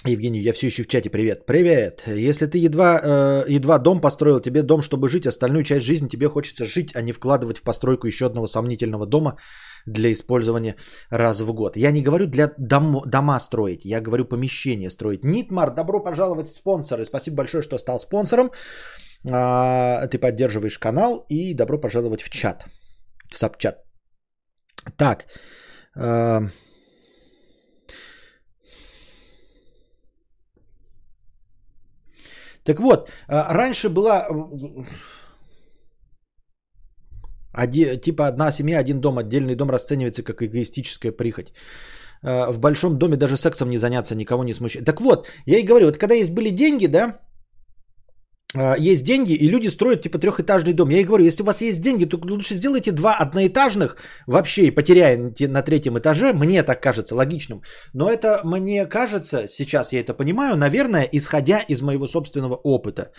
Евгений, 0.05 0.39
я 0.39 0.53
все 0.53 0.67
еще 0.67 0.83
в 0.83 0.87
чате. 0.87 1.09
Привет. 1.09 1.45
Привет. 1.45 2.03
Если 2.07 2.45
ты 2.45 2.57
едва, 2.57 3.01
э, 3.03 3.45
едва 3.49 3.79
дом 3.79 3.99
построил, 4.01 4.39
тебе 4.39 4.63
дом, 4.63 4.81
чтобы 4.81 5.09
жить, 5.09 5.27
остальную 5.27 5.63
часть 5.63 5.85
жизни 5.85 6.07
тебе 6.07 6.29
хочется 6.29 6.65
жить, 6.65 6.95
а 6.95 7.01
не 7.01 7.11
вкладывать 7.11 7.57
в 7.57 7.63
постройку 7.63 8.07
еще 8.07 8.25
одного 8.25 8.47
сомнительного 8.47 9.05
дома 9.05 9.37
для 9.85 10.11
использования 10.11 10.75
раз 11.09 11.41
в 11.41 11.53
год. 11.53 11.75
Я 11.75 11.91
не 11.91 12.01
говорю 12.01 12.27
для 12.27 12.53
дом, 12.57 13.01
дома 13.05 13.39
строить, 13.39 13.83
я 13.83 13.99
говорю 14.01 14.25
помещение 14.25 14.89
строить. 14.89 15.23
Нитмар, 15.23 15.73
добро 15.73 15.99
пожаловать 16.03 16.47
в 16.47 16.53
спонсоры. 16.53 17.03
Спасибо 17.03 17.37
большое, 17.37 17.61
что 17.61 17.77
стал 17.77 17.99
спонсором. 17.99 18.51
А, 19.29 20.07
ты 20.07 20.17
поддерживаешь 20.17 20.79
канал 20.79 21.25
и 21.29 21.53
добро 21.53 21.77
пожаловать 21.77 22.21
в 22.21 22.29
чат. 22.29 22.65
В 23.29 23.35
сабчат. 23.35 23.83
Так. 24.97 25.25
Э, 25.97 26.39
Так 32.69 32.79
вот, 32.79 33.09
а, 33.27 33.53
раньше 33.53 33.89
была... 33.89 34.27
Оди, 37.51 37.97
типа 37.97 38.27
одна 38.27 38.51
семья, 38.51 38.79
один 38.79 39.01
дом, 39.01 39.17
отдельный 39.17 39.55
дом 39.55 39.71
расценивается 39.71 40.23
как 40.23 40.43
эгоистическая 40.43 41.11
прихоть. 41.11 41.51
Э, 42.23 42.51
в 42.51 42.59
большом 42.59 42.97
доме 42.97 43.17
даже 43.17 43.37
сексом 43.37 43.69
не 43.69 43.77
заняться, 43.77 44.15
никого 44.15 44.43
не 44.43 44.53
смущает. 44.53 44.85
Так 44.85 45.01
вот, 45.01 45.27
я 45.47 45.57
и 45.57 45.65
говорю, 45.65 45.87
вот 45.87 45.97
когда 45.97 46.13
есть 46.13 46.31
были 46.31 46.51
деньги, 46.51 46.87
да, 46.87 47.07
э, 47.07 47.13
есть 48.55 49.05
деньги, 49.05 49.33
и 49.33 49.47
люди 49.47 49.67
строят 49.69 50.01
типа 50.01 50.17
трехэтажный 50.17 50.73
дом. 50.73 50.89
Я 50.89 50.99
и 50.99 51.03
говорю, 51.03 51.23
если 51.23 51.43
у 51.43 51.45
вас 51.45 51.61
есть 51.61 51.81
деньги, 51.81 52.05
то 52.05 52.17
лучше 52.17 52.55
сделайте 52.55 52.91
два 52.91 53.15
одноэтажных 53.15 53.97
вообще 54.27 54.65
и 54.65 54.71
потеряйте 54.71 55.47
на 55.47 55.61
третьем 55.61 55.99
этаже. 55.99 56.33
Мне 56.33 56.63
так 56.63 56.81
кажется 56.81 57.15
логичным. 57.15 57.61
Но 57.93 58.09
это 58.09 58.41
мне 58.43 58.87
кажется, 58.87 59.47
сейчас 59.47 59.93
я 59.93 59.99
это 59.99 60.15
понимаю, 60.15 60.57
наверное, 60.57 61.07
исходя 61.11 61.59
из 61.59 61.81
моего 61.81 62.07
собственного 62.07 62.55
опыта. 62.55 63.11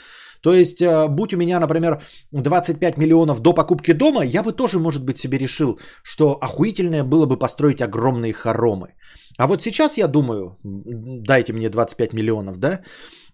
То 0.43 0.53
есть, 0.53 0.83
э, 0.83 1.07
будь 1.09 1.35
у 1.35 1.37
меня, 1.37 1.61
например, 1.61 2.03
25 2.33 2.97
миллионов 2.97 3.41
до 3.41 3.53
покупки 3.53 3.93
дома, 3.93 4.24
я 4.24 4.43
бы 4.43 4.53
тоже, 4.53 4.78
может 4.78 5.05
быть, 5.05 5.18
себе 5.18 5.39
решил, 5.39 5.78
что 6.03 6.39
охуительное 6.41 7.05
было 7.05 7.26
бы 7.26 7.39
построить 7.39 7.83
огромные 7.83 8.33
хоромы. 8.33 8.95
А 9.37 9.47
вот 9.47 9.62
сейчас 9.62 9.99
я 9.99 10.09
думаю, 10.09 10.59
дайте 10.62 11.53
мне 11.53 11.68
25 11.68 12.12
миллионов, 12.14 12.59
да, 12.59 12.68
а, 12.68 12.81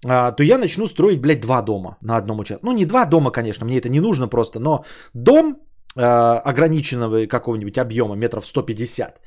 то 0.02 0.42
я 0.42 0.58
начну 0.58 0.86
строить, 0.86 1.20
блядь, 1.20 1.40
два 1.40 1.62
дома 1.62 1.96
на 2.02 2.16
одном 2.16 2.40
участке. 2.40 2.66
Ну, 2.66 2.72
не 2.72 2.84
два 2.84 3.04
дома, 3.04 3.30
конечно, 3.30 3.66
мне 3.66 3.78
это 3.78 3.88
не 3.88 4.00
нужно 4.00 4.28
просто, 4.28 4.60
но 4.60 4.84
дом 5.14 5.56
э, 5.96 6.02
ограниченного 6.44 7.26
какого-нибудь 7.26 7.78
объема, 7.78 8.16
метров 8.16 8.46
150, 8.46 9.20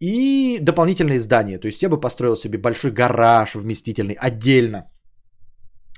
и 0.00 0.58
дополнительные 0.60 1.18
здания. 1.18 1.58
То 1.58 1.66
есть 1.66 1.82
я 1.82 1.88
бы 1.88 2.00
построил 2.00 2.36
себе 2.36 2.58
большой 2.58 2.90
гараж 2.90 3.54
вместительный 3.54 4.14
отдельно 4.14 4.90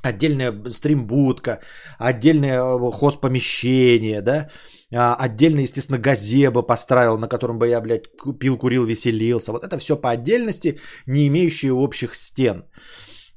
отдельная 0.03 0.53
стримбудка, 0.71 1.61
отдельное 1.99 2.61
э, 2.61 2.91
хозпомещение, 2.93 4.21
да, 4.21 4.51
а, 4.95 5.15
отдельно, 5.15 5.61
естественно, 5.61 5.99
газеба 5.99 6.63
построил, 6.63 7.19
на 7.19 7.29
котором 7.29 7.59
бы 7.59 7.69
я, 7.69 7.81
блядь, 7.81 8.09
купил, 8.17 8.59
курил, 8.59 8.85
веселился. 8.85 9.53
Вот 9.53 9.65
это 9.65 9.79
все 9.79 9.97
по 9.97 10.11
отдельности, 10.11 10.79
не 11.07 11.27
имеющие 11.29 11.73
общих 11.73 12.15
стен. 12.15 12.65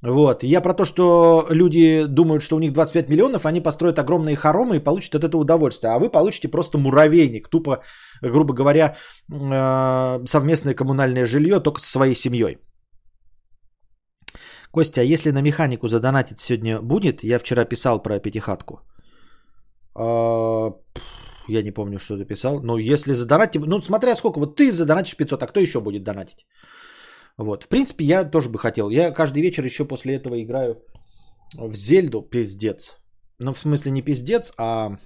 Вот. 0.05 0.43
Я 0.43 0.61
про 0.61 0.73
то, 0.73 0.85
что 0.85 1.47
люди 1.49 2.05
думают, 2.07 2.43
что 2.43 2.55
у 2.55 2.59
них 2.59 2.73
25 2.73 3.09
миллионов, 3.09 3.45
они 3.45 3.61
построят 3.61 3.97
огромные 3.97 4.35
хоромы 4.35 4.75
и 4.75 4.83
получат 4.83 5.15
от 5.15 5.23
этого 5.23 5.41
удовольствие. 5.41 5.93
А 5.93 5.99
вы 5.99 6.09
получите 6.09 6.47
просто 6.47 6.77
муравейник, 6.77 7.49
тупо, 7.49 7.81
грубо 8.21 8.53
говоря, 8.53 8.95
э, 9.31 10.25
совместное 10.27 10.75
коммунальное 10.75 11.25
жилье 11.25 11.59
только 11.59 11.79
со 11.79 11.89
своей 11.89 12.15
семьей. 12.15 12.57
Костя, 14.71 15.01
а 15.01 15.03
если 15.03 15.31
на 15.31 15.41
механику 15.41 15.87
задонатить 15.87 16.39
сегодня 16.39 16.81
будет? 16.81 17.23
Я 17.23 17.39
вчера 17.39 17.65
писал 17.65 18.03
про 18.03 18.19
пятихатку. 18.19 18.81
А, 19.95 20.71
я 21.47 21.63
не 21.63 21.71
помню, 21.71 21.97
что 21.97 22.17
ты 22.17 22.25
писал. 22.25 22.61
Но 22.61 22.77
если 22.77 23.13
задонатить... 23.13 23.65
Ну, 23.65 23.81
смотря 23.81 24.15
сколько. 24.15 24.39
Вот 24.39 24.55
ты 24.55 24.71
задонатишь 24.71 25.17
500, 25.17 25.43
а 25.43 25.47
кто 25.47 25.59
еще 25.59 25.79
будет 25.79 26.03
донатить? 26.03 26.45
Вот. 27.37 27.63
В 27.63 27.67
принципе, 27.67 28.05
я 28.05 28.23
тоже 28.23 28.49
бы 28.49 28.57
хотел. 28.57 28.89
Я 28.89 29.11
каждый 29.11 29.41
вечер 29.41 29.65
еще 29.65 29.85
после 29.85 30.15
этого 30.15 30.41
играю 30.41 30.81
в 31.53 31.75
Зельду 31.75 32.21
пиздец. 32.21 32.97
Ну, 33.39 33.53
в 33.53 33.59
смысле 33.59 33.91
не 33.91 34.01
пиздец, 34.01 34.53
а... 34.57 34.97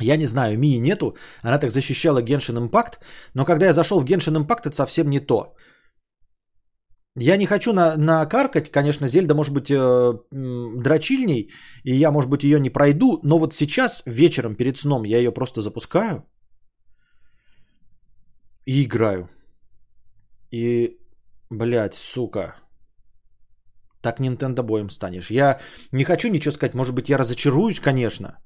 Я 0.00 0.16
не 0.16 0.26
знаю, 0.26 0.58
Мии 0.58 0.80
нету. 0.80 1.16
Она 1.42 1.58
так 1.58 1.70
защищала 1.70 2.22
Genshin 2.22 2.58
Impact. 2.58 2.98
Но 3.34 3.44
когда 3.44 3.66
я 3.66 3.72
зашел 3.72 4.00
в 4.00 4.04
Genshin 4.04 4.36
Impact, 4.36 4.62
это 4.66 4.76
совсем 4.76 5.10
не 5.10 5.20
то. 5.20 5.54
Я 7.14 7.36
не 7.36 7.46
хочу 7.46 7.72
на, 7.72 7.96
накаркать, 7.96 8.70
конечно, 8.70 9.06
Зельда 9.06 9.34
может 9.34 9.52
быть 9.52 9.70
э, 9.70 10.12
дрочильней, 10.30 11.50
и 11.84 11.94
я, 11.94 12.10
может 12.10 12.30
быть, 12.30 12.42
ее 12.42 12.58
не 12.58 12.70
пройду, 12.70 13.20
но 13.22 13.38
вот 13.38 13.52
сейчас, 13.52 14.02
вечером 14.06 14.56
перед 14.56 14.78
сном, 14.78 15.04
я 15.04 15.18
ее 15.18 15.30
просто 15.30 15.60
запускаю 15.60 16.24
и 18.64 18.82
играю. 18.82 19.28
И, 20.52 20.98
блядь, 21.50 21.94
сука, 21.94 22.54
так 24.02 24.20
Nintendo 24.20 24.62
боем 24.62 24.90
станешь. 24.90 25.30
Я 25.30 25.60
не 25.92 26.04
хочу 26.04 26.28
ничего 26.28 26.54
сказать, 26.54 26.74
может 26.74 26.94
быть, 26.94 27.08
я 27.08 27.18
разочаруюсь, 27.18 27.80
конечно, 27.80 28.38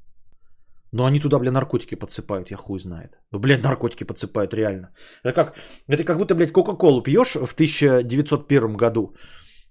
но 0.92 1.04
они 1.04 1.20
туда, 1.20 1.38
бля, 1.38 1.50
наркотики 1.50 1.96
подсыпают, 1.96 2.50
я 2.50 2.56
хуй 2.56 2.78
знает. 2.78 3.18
Ну, 3.32 3.38
блядь, 3.38 3.62
наркотики 3.62 4.04
подсыпают, 4.04 4.54
реально. 4.54 4.88
Это 5.24 5.32
как, 5.32 5.54
это 5.88 6.04
как 6.04 6.18
будто, 6.18 6.34
блядь, 6.34 6.52
Кока-Колу 6.52 7.02
пьешь 7.02 7.36
в 7.36 7.54
1901 7.54 8.76
году. 8.76 9.14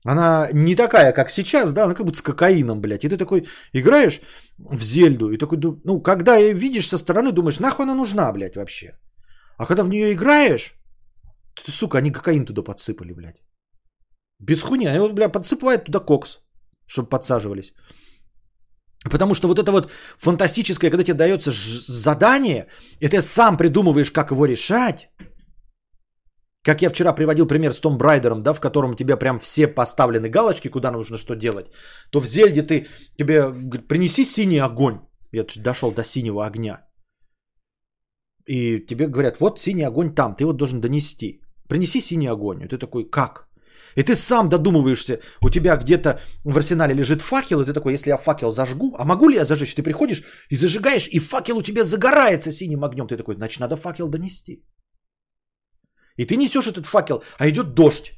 Она 0.03 0.49
не 0.53 0.75
такая, 0.75 1.13
как 1.13 1.31
сейчас, 1.31 1.73
да, 1.73 1.85
она 1.85 1.93
как 1.93 2.05
будто 2.05 2.17
с 2.17 2.21
кокаином, 2.21 2.79
блядь. 2.79 3.03
И 3.03 3.09
ты 3.09 3.17
такой 3.17 3.47
играешь 3.73 4.21
в 4.57 4.83
Зельду, 4.83 5.31
и 5.31 5.37
такой, 5.37 5.57
ну, 5.83 6.01
когда 6.01 6.39
видишь 6.53 6.89
со 6.89 6.97
стороны, 6.97 7.31
думаешь, 7.31 7.59
нахуй 7.59 7.85
она 7.85 7.95
нужна, 7.95 8.31
блядь, 8.31 8.55
вообще. 8.55 8.99
А 9.57 9.65
когда 9.65 9.83
в 9.83 9.89
нее 9.89 10.13
играешь, 10.13 10.75
ты, 11.63 11.71
сука, 11.71 11.97
они 11.97 12.11
кокаин 12.11 12.45
туда 12.45 12.63
подсыпали, 12.63 13.13
блядь. 13.13 13.41
Без 14.39 14.61
хуйни, 14.61 14.87
они, 14.87 14.99
вот, 14.99 15.13
блядь, 15.13 15.31
подсыпают 15.31 15.85
туда 15.85 15.99
кокс, 15.99 16.39
чтобы 16.87 17.09
подсаживались. 17.09 17.73
Потому 19.11 19.35
что 19.35 19.47
вот 19.47 19.59
это 19.59 19.71
вот 19.71 19.91
фантастическое, 20.17 20.89
когда 20.89 21.03
тебе 21.03 21.17
дается 21.17 21.51
задание, 21.51 22.67
и 22.99 23.07
ты 23.07 23.21
сам 23.21 23.57
придумываешь, 23.57 24.11
как 24.11 24.31
его 24.31 24.45
решать. 24.45 25.09
Как 26.63 26.81
я 26.81 26.89
вчера 26.89 27.13
приводил 27.13 27.47
пример 27.47 27.71
с 27.71 27.79
Том 27.79 27.97
Брайдером, 27.97 28.41
да, 28.41 28.53
в 28.53 28.59
котором 28.59 28.91
у 28.91 28.95
тебя 28.95 29.17
прям 29.17 29.37
все 29.37 29.67
поставлены 29.67 30.29
галочки, 30.29 30.69
куда 30.69 30.91
нужно 30.91 31.17
что 31.17 31.35
делать, 31.35 31.67
то 32.09 32.19
в 32.19 32.25
Зельде 32.25 32.63
ты 32.63 32.87
тебе 33.17 33.51
говорит, 33.51 33.87
принеси 33.87 34.25
синий 34.25 34.57
огонь. 34.57 34.99
Я 35.31 35.45
дошел 35.57 35.91
до 35.91 36.03
синего 36.03 36.43
огня. 36.45 36.81
И 38.47 38.79
тебе 38.79 39.07
говорят, 39.07 39.39
вот 39.39 39.59
синий 39.59 39.85
огонь 39.85 40.15
там, 40.15 40.33
ты 40.33 40.43
его 40.43 40.53
должен 40.53 40.81
донести. 40.81 41.41
Принеси 41.67 42.01
синий 42.01 42.27
огонь. 42.27 42.63
И 42.63 42.67
ты 42.67 42.77
такой, 42.77 43.09
как? 43.09 43.47
И 43.95 44.03
ты 44.03 44.15
сам 44.15 44.49
додумываешься, 44.49 45.19
у 45.41 45.49
тебя 45.49 45.77
где-то 45.77 46.19
в 46.43 46.57
арсенале 46.57 46.93
лежит 46.93 47.21
факел, 47.21 47.61
и 47.61 47.65
ты 47.65 47.73
такой, 47.73 47.93
если 47.93 48.09
я 48.09 48.17
факел 48.17 48.51
зажгу, 48.51 48.95
а 48.97 49.05
могу 49.05 49.29
ли 49.29 49.35
я 49.35 49.45
зажечь? 49.45 49.73
Ты 49.75 49.83
приходишь 49.83 50.23
и 50.49 50.55
зажигаешь, 50.55 51.07
и 51.07 51.19
факел 51.19 51.57
у 51.57 51.61
тебя 51.61 51.83
загорается 51.83 52.51
синим 52.51 52.83
огнем. 52.83 53.07
Ты 53.07 53.17
такой, 53.17 53.35
значит, 53.35 53.59
надо 53.61 53.75
факел 53.75 54.09
донести. 54.09 54.63
И 56.17 56.25
ты 56.25 56.35
несешь 56.35 56.67
этот 56.67 56.85
факел, 56.85 57.23
а 57.37 57.49
идет 57.49 57.73
дождь. 57.73 58.11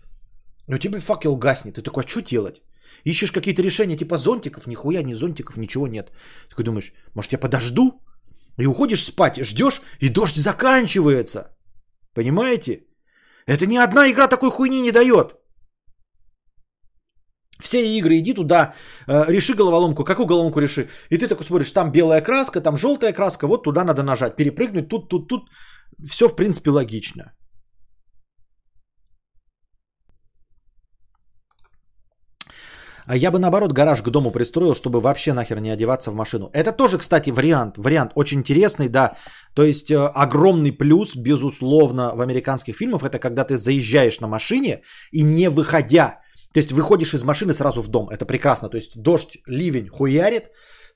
И 0.68 0.74
у 0.74 0.78
тебя 0.78 1.00
факел 1.00 1.36
гаснет. 1.36 1.76
Ты 1.76 1.82
такой, 1.82 2.04
а 2.04 2.08
что 2.08 2.22
делать? 2.22 2.62
Ищешь 3.06 3.32
какие-то 3.32 3.62
решения 3.62 3.98
типа 3.98 4.18
зонтиков, 4.18 4.68
нихуя 4.68 5.04
ни 5.04 5.14
зонтиков, 5.14 5.58
ничего 5.58 5.88
нет. 5.88 6.12
Ты 6.44 6.50
такой 6.50 6.66
думаешь, 6.66 6.94
может 7.14 7.32
я 7.32 7.38
подожду? 7.38 8.02
И 8.58 8.66
уходишь 8.66 9.04
спать, 9.04 9.38
ждешь, 9.38 9.82
и 10.00 10.10
дождь 10.10 10.36
заканчивается. 10.36 11.56
Понимаете? 12.14 12.87
Это 13.48 13.66
ни 13.66 13.78
одна 13.78 14.10
игра 14.10 14.28
такой 14.28 14.52
хуйни 14.52 14.82
не 14.82 14.92
дает. 14.92 15.36
Все 17.60 17.98
игры, 17.98 18.20
иди 18.20 18.34
туда, 18.34 18.74
э, 19.08 19.26
реши 19.32 19.56
головоломку. 19.56 20.04
Какую 20.04 20.28
головоломку 20.28 20.60
реши? 20.60 20.90
И 21.10 21.18
ты 21.18 21.28
такой 21.28 21.46
смотришь, 21.46 21.72
там 21.72 21.92
белая 21.92 22.22
краска, 22.22 22.62
там 22.62 22.78
желтая 22.78 23.14
краска, 23.14 23.48
вот 23.48 23.64
туда 23.64 23.84
надо 23.84 24.04
нажать, 24.04 24.36
перепрыгнуть, 24.36 24.90
тут, 24.90 25.10
тут, 25.10 25.28
тут. 25.28 25.50
Все, 26.08 26.28
в 26.28 26.36
принципе, 26.36 26.70
логично. 26.70 27.34
А 33.08 33.16
я 33.16 33.32
бы 33.32 33.40
наоборот 33.40 33.72
гараж 33.72 34.02
к 34.02 34.10
дому 34.10 34.32
пристроил, 34.32 34.76
чтобы 34.76 35.00
вообще 35.00 35.34
нахер 35.34 35.60
не 35.60 35.70
одеваться 35.70 36.12
в 36.12 36.16
машину. 36.16 36.50
Это 36.54 36.72
тоже, 36.72 36.98
кстати, 36.98 37.30
вариант. 37.32 37.78
Вариант 37.78 38.12
очень 38.16 38.40
интересный, 38.40 38.90
да. 38.90 39.16
То 39.56 39.64
есть 39.64 39.92
э, 39.92 39.98
огромный 39.98 40.72
плюс, 40.72 41.16
безусловно, 41.16 42.16
в 42.16 42.22
американских 42.22 42.76
фильмах, 42.76 43.04
это 43.04 43.18
когда 43.20 43.44
ты 43.44 43.58
заезжаешь 43.58 44.20
на 44.20 44.28
машине 44.28 44.82
и 45.12 45.24
не 45.24 45.50
выходя 45.50 46.20
то 46.54 46.60
есть 46.60 46.72
выходишь 46.72 47.14
из 47.14 47.24
машины 47.24 47.54
сразу 47.54 47.82
в 47.82 47.88
дом. 47.88 48.10
Это 48.10 48.26
прекрасно. 48.26 48.70
То 48.70 48.78
есть 48.78 49.02
дождь, 49.02 49.38
ливень 49.46 49.90
хуярит. 49.90 50.52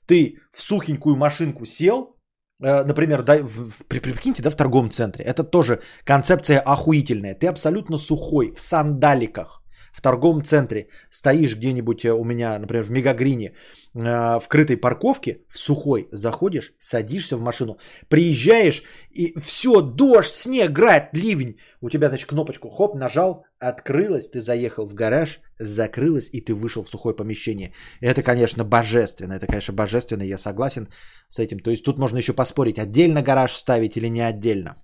Ты 0.06 0.38
в 0.52 0.60
сухенькую 0.60 1.16
машинку 1.16 1.66
сел, 1.66 2.16
э, 2.60 2.84
например, 2.84 3.22
да, 3.22 3.38
в, 3.42 3.84
при, 3.86 4.00
прикиньте, 4.00 4.42
да, 4.42 4.50
в 4.50 4.56
торговом 4.56 4.90
центре. 4.90 5.24
Это 5.24 5.44
тоже 5.44 5.80
концепция 6.04 6.58
охуительная. 6.60 7.34
Ты 7.34 7.46
абсолютно 7.46 7.96
сухой, 7.96 8.52
в 8.56 8.60
сандаликах 8.60 9.61
в 9.92 10.00
торговом 10.00 10.42
центре, 10.42 10.88
стоишь 11.10 11.56
где-нибудь 11.56 12.04
э, 12.04 12.12
у 12.12 12.24
меня, 12.24 12.58
например, 12.58 12.84
в 12.84 12.90
Мегагрине, 12.90 13.52
э, 13.94 14.40
в 14.40 14.48
крытой 14.48 14.76
парковке, 14.76 15.44
в 15.48 15.58
сухой, 15.58 16.08
заходишь, 16.12 16.72
садишься 16.78 17.36
в 17.36 17.40
машину, 17.40 17.76
приезжаешь, 18.08 18.82
и 19.10 19.38
все, 19.38 19.80
дождь, 19.80 20.32
снег, 20.32 20.72
град, 20.72 21.10
ливень. 21.12 21.56
У 21.80 21.90
тебя, 21.90 22.08
значит, 22.08 22.28
кнопочку, 22.28 22.70
хоп, 22.70 22.94
нажал, 22.94 23.44
открылась, 23.58 24.30
ты 24.30 24.40
заехал 24.40 24.86
в 24.86 24.94
гараж, 24.94 25.40
закрылась, 25.58 26.30
и 26.32 26.40
ты 26.40 26.54
вышел 26.54 26.84
в 26.84 26.90
сухое 26.90 27.14
помещение. 27.14 27.72
Это, 28.00 28.22
конечно, 28.22 28.64
божественно, 28.64 29.34
это, 29.34 29.46
конечно, 29.46 29.74
божественно, 29.74 30.22
я 30.22 30.38
согласен 30.38 30.88
с 31.28 31.38
этим. 31.38 31.58
То 31.58 31.70
есть 31.70 31.84
тут 31.84 31.98
можно 31.98 32.18
еще 32.18 32.32
поспорить, 32.32 32.78
отдельно 32.78 33.22
гараж 33.22 33.52
ставить 33.52 33.96
или 33.96 34.08
не 34.08 34.22
отдельно. 34.22 34.76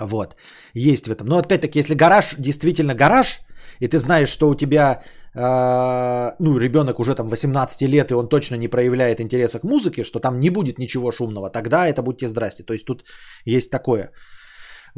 Вот, 0.00 0.36
есть 0.74 1.06
в 1.06 1.10
этом. 1.10 1.26
Но 1.26 1.38
опять-таки, 1.38 1.78
если 1.78 1.94
гараж 1.94 2.34
действительно 2.38 2.94
гараж, 2.94 3.40
и 3.80 3.88
ты 3.88 3.98
знаешь, 3.98 4.28
что 4.28 4.48
у 4.48 4.54
тебя, 4.54 5.02
э, 5.34 6.34
ну, 6.38 6.58
ребенок 6.58 7.00
уже 7.00 7.14
там 7.14 7.28
18 7.28 7.88
лет, 7.88 8.10
и 8.10 8.14
он 8.14 8.28
точно 8.28 8.56
не 8.56 8.68
проявляет 8.68 9.20
интереса 9.20 9.58
к 9.58 9.64
музыке, 9.64 10.04
что 10.04 10.20
там 10.20 10.40
не 10.40 10.50
будет 10.50 10.78
ничего 10.78 11.12
шумного, 11.12 11.50
тогда 11.50 11.86
это 11.86 12.02
будьте 12.02 12.28
здрасте. 12.28 12.64
То 12.64 12.72
есть 12.72 12.86
тут 12.86 13.04
есть 13.44 13.70
такое 13.70 14.10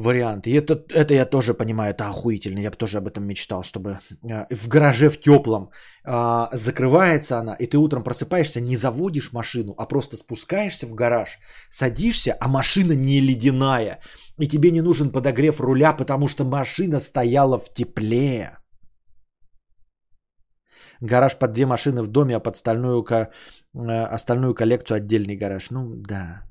вариант. 0.01 0.47
И 0.47 0.53
это, 0.53 0.75
это 0.95 1.15
я 1.15 1.27
тоже 1.27 1.55
понимаю, 1.55 1.91
это 1.91 2.09
охуительно. 2.09 2.61
Я 2.61 2.71
бы 2.71 2.77
тоже 2.77 2.99
об 2.99 3.07
этом 3.07 3.25
мечтал, 3.25 3.63
чтобы 3.63 3.99
э, 4.23 4.47
в 4.55 4.69
гараже 4.69 5.11
в 5.11 5.21
теплом 5.21 5.71
э, 6.05 6.49
закрывается 6.53 7.39
она, 7.39 7.55
и 7.55 7.67
ты 7.67 7.79
утром 7.79 8.03
просыпаешься, 8.03 8.61
не 8.61 8.77
заводишь 8.77 9.33
машину, 9.33 9.75
а 9.79 9.87
просто 9.87 10.17
спускаешься 10.17 10.87
в 10.87 10.95
гараж, 10.95 11.39
садишься, 11.71 12.37
а 12.41 12.49
машина 12.49 12.93
не 12.93 13.21
ледяная. 13.21 14.01
И 14.39 14.49
тебе 14.49 14.71
не 14.71 14.83
нужен 14.83 15.13
подогрев 15.13 15.61
руля, 15.61 15.93
потому 15.93 16.29
что 16.29 16.45
машина 16.45 17.01
стояла 17.01 17.59
в 17.59 17.75
тепле. 17.75 18.60
Гараж 21.01 21.39
под 21.39 21.53
две 21.53 21.67
машины 21.67 22.03
в 22.03 22.09
доме, 22.09 22.37
а 22.37 22.41
под 22.41 22.55
остальную, 22.55 23.05
э, 23.11 23.29
остальную 24.15 24.55
коллекцию 24.55 24.97
отдельный 24.97 25.37
гараж. 25.37 25.71
Ну 25.71 25.95
да. 25.97 26.43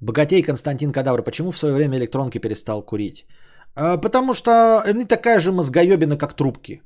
Богатей 0.00 0.42
Константин 0.42 0.92
Кадавр, 0.92 1.22
почему 1.22 1.50
в 1.50 1.58
свое 1.58 1.74
время 1.74 1.98
электронки 1.98 2.38
перестал 2.38 2.82
курить? 2.82 3.26
А, 3.74 3.96
потому 3.98 4.34
что 4.34 4.80
они 4.80 5.04
такая 5.04 5.40
же 5.40 5.52
мозгоебина, 5.52 6.18
как 6.18 6.36
трубки. 6.36 6.82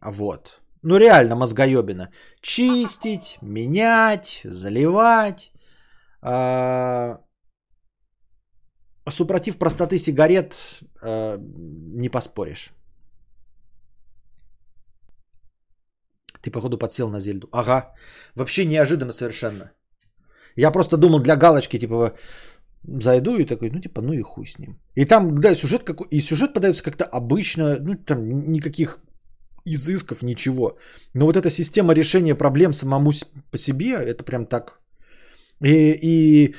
Вот. 0.00 0.60
Ну 0.82 0.96
реально 0.96 1.36
мозгоебина. 1.36 2.10
Чистить, 2.40 3.38
менять, 3.42 4.40
заливать. 4.44 5.52
А... 6.22 7.20
Супротив 9.08 9.58
простоты 9.58 9.98
сигарет 9.98 10.54
а, 11.02 11.38
не 11.38 12.08
поспоришь. 12.08 12.72
Ты, 16.42 16.50
походу, 16.50 16.78
подсел 16.78 17.08
на 17.08 17.20
Зельду. 17.20 17.48
Ага. 17.52 17.94
Вообще 18.34 18.66
неожиданно 18.66 19.12
совершенно. 19.12 19.70
Я 20.56 20.70
просто 20.72 20.96
думал 20.96 21.20
для 21.20 21.36
галочки, 21.36 21.78
типа, 21.78 22.12
зайду 22.84 23.36
и 23.36 23.46
такой, 23.46 23.70
ну, 23.70 23.80
типа, 23.80 24.02
ну 24.02 24.12
и 24.12 24.22
хуй 24.22 24.46
с 24.46 24.58
ним. 24.58 24.76
И 24.96 25.04
там, 25.04 25.34
да, 25.34 25.54
сюжет 25.54 25.82
какой, 25.84 26.06
и 26.10 26.20
сюжет 26.20 26.52
подается 26.52 26.82
как-то 26.82 27.04
обычно, 27.04 27.78
ну, 27.80 27.94
там 27.94 28.52
никаких 28.52 28.98
изысков, 29.64 30.22
ничего. 30.22 30.76
Но 31.14 31.26
вот 31.26 31.36
эта 31.36 31.50
система 31.50 31.94
решения 31.94 32.34
проблем 32.34 32.72
самому 32.72 33.12
по 33.50 33.58
себе, 33.58 33.92
это 33.92 34.24
прям 34.24 34.46
так. 34.46 34.80
И, 35.64 35.92
и 36.02 36.54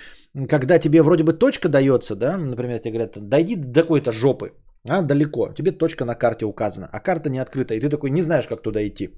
когда 0.49 0.79
тебе 0.79 1.01
вроде 1.01 1.23
бы 1.23 1.33
точка 1.33 1.69
дается, 1.69 2.15
да, 2.15 2.37
например, 2.37 2.79
тебе 2.79 2.91
говорят, 2.91 3.17
дойди 3.29 3.55
до 3.55 3.81
какой-то 3.81 4.11
жопы, 4.11 4.53
а, 4.87 5.01
далеко, 5.01 5.53
тебе 5.53 5.71
точка 5.71 6.05
на 6.05 6.15
карте 6.15 6.45
указана, 6.45 6.89
а 6.91 6.99
карта 6.99 7.29
не 7.29 7.39
открыта, 7.39 7.73
и 7.73 7.79
ты 7.79 7.89
такой 7.89 8.09
не 8.09 8.21
знаешь, 8.21 8.47
как 8.47 8.61
туда 8.61 8.79
идти. 8.87 9.09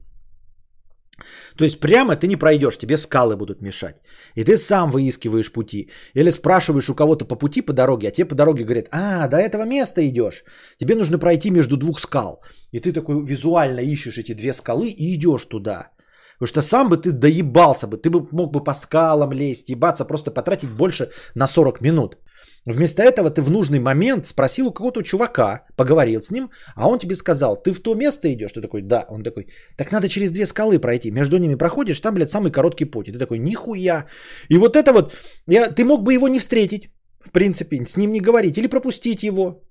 То 1.58 1.64
есть 1.64 1.80
прямо 1.80 2.16
ты 2.16 2.28
не 2.28 2.36
пройдешь, 2.36 2.78
тебе 2.78 2.98
скалы 2.98 3.36
будут 3.36 3.62
мешать. 3.62 4.02
И 4.36 4.44
ты 4.44 4.58
сам 4.58 4.92
выискиваешь 4.92 5.52
пути. 5.52 5.90
Или 6.14 6.32
спрашиваешь 6.32 6.90
у 6.90 6.96
кого-то 6.96 7.26
по 7.26 7.36
пути 7.36 7.62
по 7.62 7.74
дороге, 7.74 8.08
а 8.08 8.12
тебе 8.12 8.28
по 8.28 8.36
дороге 8.36 8.64
говорят, 8.64 8.88
а, 8.92 9.28
до 9.28 9.38
этого 9.38 9.66
места 9.66 10.02
идешь. 10.02 10.44
Тебе 10.78 10.96
нужно 10.96 11.18
пройти 11.18 11.52
между 11.52 11.78
двух 11.78 12.00
скал. 12.00 12.42
И 12.72 12.80
ты 12.80 12.92
такой 12.92 13.26
визуально 13.26 13.80
ищешь 13.80 14.18
эти 14.18 14.34
две 14.34 14.54
скалы 14.54 14.90
и 14.90 15.16
идешь 15.16 15.46
туда. 15.46 15.92
Потому 16.40 16.48
что 16.48 16.62
сам 16.62 16.90
бы 16.90 16.98
ты 16.98 17.12
доебался 17.12 17.88
бы, 17.88 17.98
ты 17.98 18.10
бы 18.10 18.28
мог 18.32 18.52
бы 18.52 18.64
по 18.64 18.74
скалам 18.74 19.32
лезть, 19.32 19.70
ебаться, 19.70 20.06
просто 20.06 20.32
потратить 20.32 20.70
больше 20.70 21.10
на 21.36 21.48
40 21.48 21.82
минут. 21.82 22.18
Вместо 22.66 23.04
этого 23.04 23.30
ты 23.30 23.42
в 23.42 23.52
нужный 23.52 23.80
момент 23.80 24.26
спросил 24.26 24.68
у 24.68 24.74
какого-то 24.74 25.04
чувака, 25.04 25.66
поговорил 25.76 26.22
с 26.22 26.32
ним, 26.32 26.50
а 26.76 26.88
он 26.88 27.00
тебе 27.00 27.16
сказал, 27.16 27.62
ты 27.62 27.74
в 27.74 27.80
то 27.80 27.96
место 27.96 28.28
идешь? 28.34 28.54
Ты 28.54 28.62
такой, 28.62 28.82
да. 28.82 29.06
Он 29.10 29.24
такой, 29.24 29.48
так 29.78 29.92
надо 29.92 30.08
через 30.08 30.32
две 30.32 30.46
скалы 30.46 30.80
пройти. 30.80 31.12
Между 31.12 31.38
ними 31.38 31.56
проходишь, 31.56 32.00
там, 32.00 32.16
блядь, 32.16 32.32
самый 32.32 32.52
короткий 32.52 32.86
путь. 32.86 33.08
И 33.08 33.12
ты 33.12 33.20
такой, 33.20 33.38
нихуя. 33.38 34.06
И 34.50 34.58
вот 34.58 34.76
это 34.76 34.94
вот, 34.94 35.14
я, 35.48 35.70
ты 35.70 35.84
мог 35.84 36.04
бы 36.04 36.14
его 36.14 36.28
не 36.28 36.40
встретить, 36.40 36.90
в 37.24 37.32
принципе, 37.32 37.86
с 37.86 37.98
ним 37.98 38.12
не 38.12 38.20
говорить 38.20 38.58
или 38.58 38.68
пропустить 38.68 39.24
его, 39.24 39.62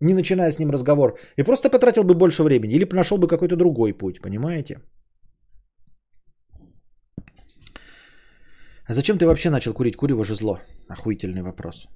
не 0.00 0.14
начиная 0.14 0.52
с 0.52 0.58
ним 0.58 0.70
разговор. 0.70 1.18
И 1.36 1.42
просто 1.42 1.68
потратил 1.68 2.04
бы 2.04 2.14
больше 2.14 2.42
времени 2.42 2.74
или 2.74 2.88
нашел 2.92 3.18
бы 3.18 3.28
какой-то 3.28 3.56
другой 3.56 3.92
путь, 3.92 4.22
понимаете? 4.22 4.80
А 8.86 8.94
зачем 8.94 9.18
ты 9.18 9.26
вообще 9.26 9.50
начал 9.50 9.72
курить? 9.72 9.96
Курево 9.96 10.24
же 10.24 10.34
зло. 10.34 10.60
Охуительный 10.88 11.42
вопрос. 11.42 11.88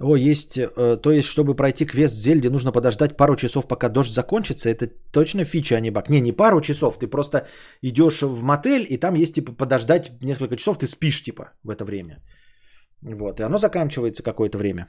О, 0.00 0.16
есть, 0.16 0.58
э, 0.58 0.96
то 1.02 1.12
есть, 1.12 1.28
чтобы 1.28 1.54
пройти 1.54 1.86
квест 1.86 2.16
в 2.16 2.20
Зельде, 2.20 2.50
нужно 2.50 2.72
подождать 2.72 3.16
пару 3.16 3.36
часов, 3.36 3.68
пока 3.68 3.88
дождь 3.88 4.12
закончится. 4.12 4.68
Это 4.68 4.88
точно 5.12 5.44
фича, 5.44 5.76
а 5.76 5.80
не 5.80 5.90
баг. 5.90 6.08
Не, 6.08 6.20
не 6.20 6.32
пару 6.32 6.60
часов, 6.60 6.98
ты 6.98 7.06
просто 7.06 7.46
идешь 7.82 8.22
в 8.22 8.42
мотель, 8.42 8.86
и 8.90 8.96
там 8.96 9.14
есть, 9.14 9.34
типа, 9.34 9.52
подождать 9.52 10.22
несколько 10.22 10.56
часов, 10.56 10.78
ты 10.78 10.86
спишь, 10.86 11.22
типа, 11.22 11.52
в 11.62 11.70
это 11.70 11.84
время. 11.84 12.22
Вот, 13.02 13.38
и 13.38 13.44
оно 13.44 13.58
заканчивается 13.58 14.22
какое-то 14.22 14.58
время. 14.58 14.88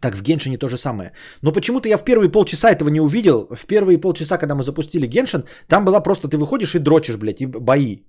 Так 0.00 0.14
в 0.14 0.22
Геншине 0.22 0.58
то 0.58 0.68
же 0.68 0.76
самое. 0.76 1.12
Но 1.42 1.52
почему-то 1.52 1.88
я 1.88 1.96
в 1.96 2.04
первые 2.04 2.30
полчаса 2.30 2.70
этого 2.70 2.90
не 2.90 3.00
увидел. 3.00 3.48
В 3.50 3.66
первые 3.66 3.98
полчаса, 3.98 4.38
когда 4.38 4.54
мы 4.54 4.64
запустили 4.64 5.06
Геншин, 5.06 5.44
там 5.66 5.84
была 5.84 6.00
просто 6.00 6.28
ты 6.28 6.36
выходишь 6.36 6.74
и 6.74 6.78
дрочишь, 6.78 7.16
блядь, 7.16 7.40
и 7.40 7.46
бои. 7.46 8.04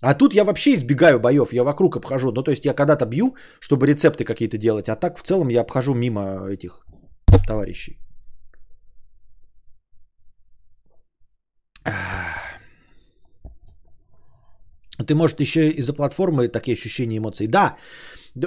А 0.00 0.14
тут 0.14 0.34
я 0.34 0.44
вообще 0.44 0.74
избегаю 0.74 1.18
боев, 1.18 1.52
я 1.52 1.64
вокруг 1.64 1.96
обхожу. 1.96 2.32
Ну, 2.32 2.42
то 2.42 2.50
есть 2.50 2.64
я 2.64 2.74
когда-то 2.74 3.06
бью, 3.06 3.34
чтобы 3.60 3.86
рецепты 3.86 4.24
какие-то 4.24 4.58
делать, 4.58 4.88
а 4.88 4.96
так 4.96 5.18
в 5.18 5.22
целом 5.22 5.48
я 5.48 5.60
обхожу 5.60 5.94
мимо 5.94 6.46
этих 6.48 6.86
товарищей. 7.46 7.98
Ты, 15.06 15.14
может, 15.14 15.40
еще 15.40 15.70
из-за 15.70 15.92
платформы 15.92 16.48
такие 16.48 16.74
ощущения 16.74 17.18
эмоций. 17.18 17.46
Да, 17.46 17.76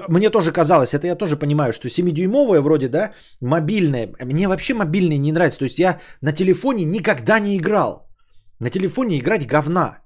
мне 0.09 0.29
тоже 0.29 0.51
казалось, 0.51 0.93
это 0.93 1.07
я 1.07 1.15
тоже 1.15 1.37
понимаю, 1.37 1.73
что 1.73 1.87
7-дюймовая 1.87 2.61
вроде, 2.61 2.87
да, 2.87 3.13
мобильная. 3.41 4.13
Мне 4.19 4.47
вообще 4.47 4.73
мобильные 4.73 5.17
не 5.17 5.31
нравится. 5.31 5.59
То 5.59 5.65
есть 5.65 5.79
я 5.79 5.99
на 6.21 6.33
телефоне 6.33 6.85
никогда 6.85 7.39
не 7.39 7.57
играл. 7.57 8.07
На 8.59 8.69
телефоне 8.69 9.17
играть 9.17 9.47
говна. 9.47 9.97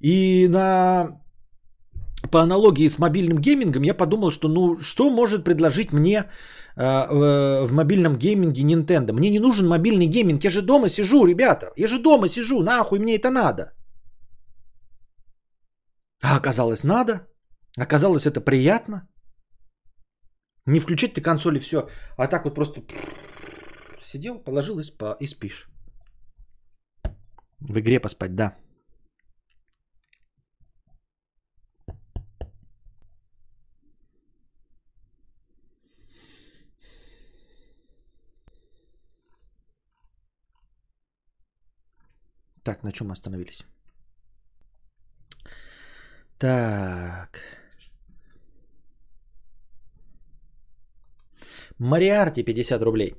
И 0.00 0.48
на 0.48 1.20
по 2.30 2.42
аналогии 2.42 2.88
с 2.88 2.98
мобильным 2.98 3.38
геймингом 3.38 3.82
я 3.82 3.94
подумал, 3.94 4.30
что 4.30 4.48
ну 4.48 4.80
что 4.82 5.10
может 5.10 5.44
предложить 5.44 5.92
мне 5.92 6.24
э, 6.76 7.64
в 7.64 7.72
мобильном 7.72 8.16
гейминге 8.16 8.62
Nintendo? 8.62 9.12
Мне 9.12 9.30
не 9.30 9.40
нужен 9.40 9.68
мобильный 9.68 10.06
гейминг, 10.06 10.44
я 10.44 10.50
же 10.50 10.62
дома 10.62 10.88
сижу, 10.88 11.26
ребята, 11.26 11.72
я 11.76 11.88
же 11.88 11.98
дома 11.98 12.28
сижу, 12.28 12.62
нахуй 12.62 12.98
мне 12.98 13.16
это 13.16 13.30
надо. 13.30 13.72
А 16.22 16.36
оказалось 16.36 16.84
надо. 16.84 17.26
Оказалось, 17.78 18.26
это 18.26 18.40
приятно. 18.40 19.08
Не 20.66 20.80
включить 20.80 21.14
ты 21.14 21.20
консоли, 21.20 21.58
все. 21.58 21.88
А 22.16 22.26
так 22.26 22.44
вот 22.44 22.54
просто 22.54 22.82
сидел, 24.00 24.38
положил 24.38 24.78
и, 24.78 24.84
спа, 24.84 25.16
и 25.20 25.26
спишь. 25.26 25.68
В 27.60 27.78
игре 27.78 28.00
поспать, 28.00 28.34
да. 28.34 28.56
Так, 42.64 42.82
на 42.82 42.92
чем 42.92 43.08
мы 43.08 43.12
остановились? 43.12 43.64
Так. 46.38 47.55
Мариарти 51.78 52.42
50 52.42 52.82
рублей. 52.82 53.14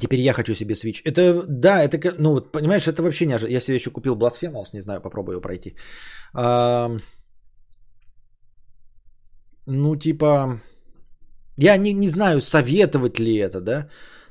Теперь 0.00 0.20
я 0.20 0.32
хочу 0.32 0.54
себе 0.54 0.74
Switch. 0.74 1.00
Это, 1.04 1.42
да, 1.48 1.82
это, 1.82 2.14
ну, 2.18 2.32
вот, 2.32 2.52
понимаешь, 2.52 2.86
это 2.86 3.02
вообще 3.02 3.26
не. 3.26 3.36
Я 3.48 3.60
себе 3.60 3.76
еще 3.76 3.90
купил 3.90 4.14
Blasphemous, 4.14 4.74
не 4.74 4.82
знаю, 4.82 5.00
попробую 5.00 5.34
его 5.34 5.40
пройти. 5.40 5.74
А, 6.34 6.90
ну, 9.66 9.96
типа, 9.96 10.60
я 11.56 11.78
не, 11.78 11.94
не 11.94 12.08
знаю, 12.08 12.40
советовать 12.40 13.18
ли 13.18 13.36
это, 13.36 13.60
да, 13.60 13.88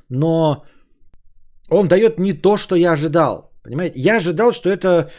но 0.08 0.64
он 1.70 1.88
дает 1.88 2.18
не 2.18 2.32
то, 2.32 2.56
что 2.56 2.76
я 2.76 2.92
ожидал. 2.92 3.50
Понимаете? 3.62 3.98
Я 3.98 4.16
ожидал, 4.16 4.52
что 4.52 4.68
это 4.68 5.10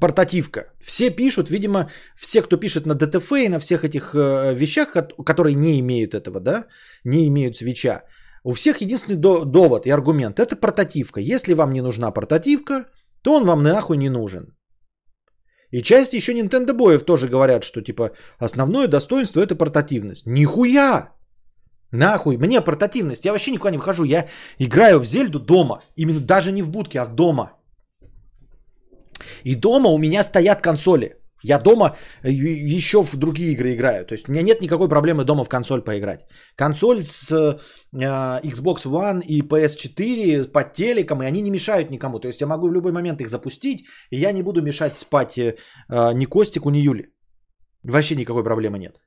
портативка. 0.00 0.60
Все 0.80 1.10
пишут, 1.10 1.50
видимо, 1.50 1.90
все, 2.16 2.42
кто 2.42 2.56
пишет 2.56 2.86
на 2.86 2.94
ДТФ 2.94 3.32
и 3.32 3.48
на 3.48 3.58
всех 3.58 3.84
этих 3.84 4.14
э, 4.14 4.54
вещах, 4.54 4.92
которые 5.26 5.54
не 5.54 5.80
имеют 5.80 6.14
этого, 6.14 6.40
да, 6.40 6.66
не 7.04 7.26
имеют 7.26 7.56
свеча, 7.56 8.02
у 8.44 8.52
всех 8.52 8.80
единственный 8.80 9.16
до- 9.16 9.44
довод 9.44 9.86
и 9.86 9.90
аргумент– 9.90 10.38
это 10.38 10.56
портативка. 10.56 11.20
Если 11.20 11.54
вам 11.54 11.72
не 11.72 11.82
нужна 11.82 12.10
портативка, 12.10 12.86
то 13.22 13.34
он 13.34 13.44
вам 13.44 13.62
нахуй 13.62 13.96
не 13.96 14.10
нужен. 14.10 14.56
И 15.70 15.82
часть 15.82 16.12
еще 16.12 16.32
Nintendo 16.34 16.72
боев 16.72 17.04
тоже 17.04 17.28
говорят, 17.28 17.64
что 17.64 17.82
типа 17.82 18.10
основное 18.38 18.86
достоинство 18.86 19.40
это 19.40 19.56
портативность. 19.56 20.26
Нихуя! 20.26 21.10
Нахуй, 21.90 22.36
мне 22.36 22.60
портативность, 22.60 23.24
я 23.24 23.32
вообще 23.32 23.50
никуда 23.50 23.70
не 23.70 23.78
вхожу, 23.78 24.04
я 24.04 24.28
играю 24.58 25.00
в 25.00 25.06
Зельду 25.06 25.40
дома, 25.40 25.82
именно 25.96 26.20
даже 26.20 26.52
не 26.52 26.62
в 26.62 26.70
будке, 26.70 27.00
а 27.00 27.06
дома. 27.06 27.52
И 29.44 29.54
дома 29.54 29.90
у 29.90 29.98
меня 29.98 30.22
стоят 30.22 30.62
консоли. 30.62 31.16
Я 31.44 31.58
дома 31.58 31.96
э, 32.22 32.30
еще 32.76 33.02
в 33.02 33.16
другие 33.16 33.52
игры 33.52 33.74
играю. 33.74 34.06
То 34.06 34.14
есть 34.14 34.28
у 34.28 34.32
меня 34.32 34.42
нет 34.42 34.60
никакой 34.62 34.88
проблемы 34.88 35.24
дома 35.24 35.44
в 35.44 35.48
консоль 35.48 35.82
поиграть. 35.82 36.20
Консоль 36.56 37.02
с 37.02 37.30
э, 37.30 37.58
Xbox 38.42 38.86
One 38.86 39.22
и 39.22 39.42
PS4 39.42 40.52
под 40.52 40.72
телеком, 40.72 41.22
и 41.22 41.26
они 41.26 41.42
не 41.42 41.50
мешают 41.50 41.90
никому. 41.90 42.18
То 42.18 42.28
есть 42.28 42.40
я 42.40 42.46
могу 42.46 42.68
в 42.68 42.72
любой 42.72 42.92
момент 42.92 43.20
их 43.20 43.28
запустить, 43.28 43.84
и 44.10 44.16
я 44.16 44.32
не 44.32 44.42
буду 44.42 44.62
мешать 44.62 44.98
спать 44.98 45.36
э, 45.36 45.56
ни 46.14 46.24
Костику, 46.24 46.70
ни 46.70 46.78
Юле. 46.78 47.10
Вообще 47.82 48.16
никакой 48.16 48.42
проблемы 48.42 48.78
нет. 48.78 49.00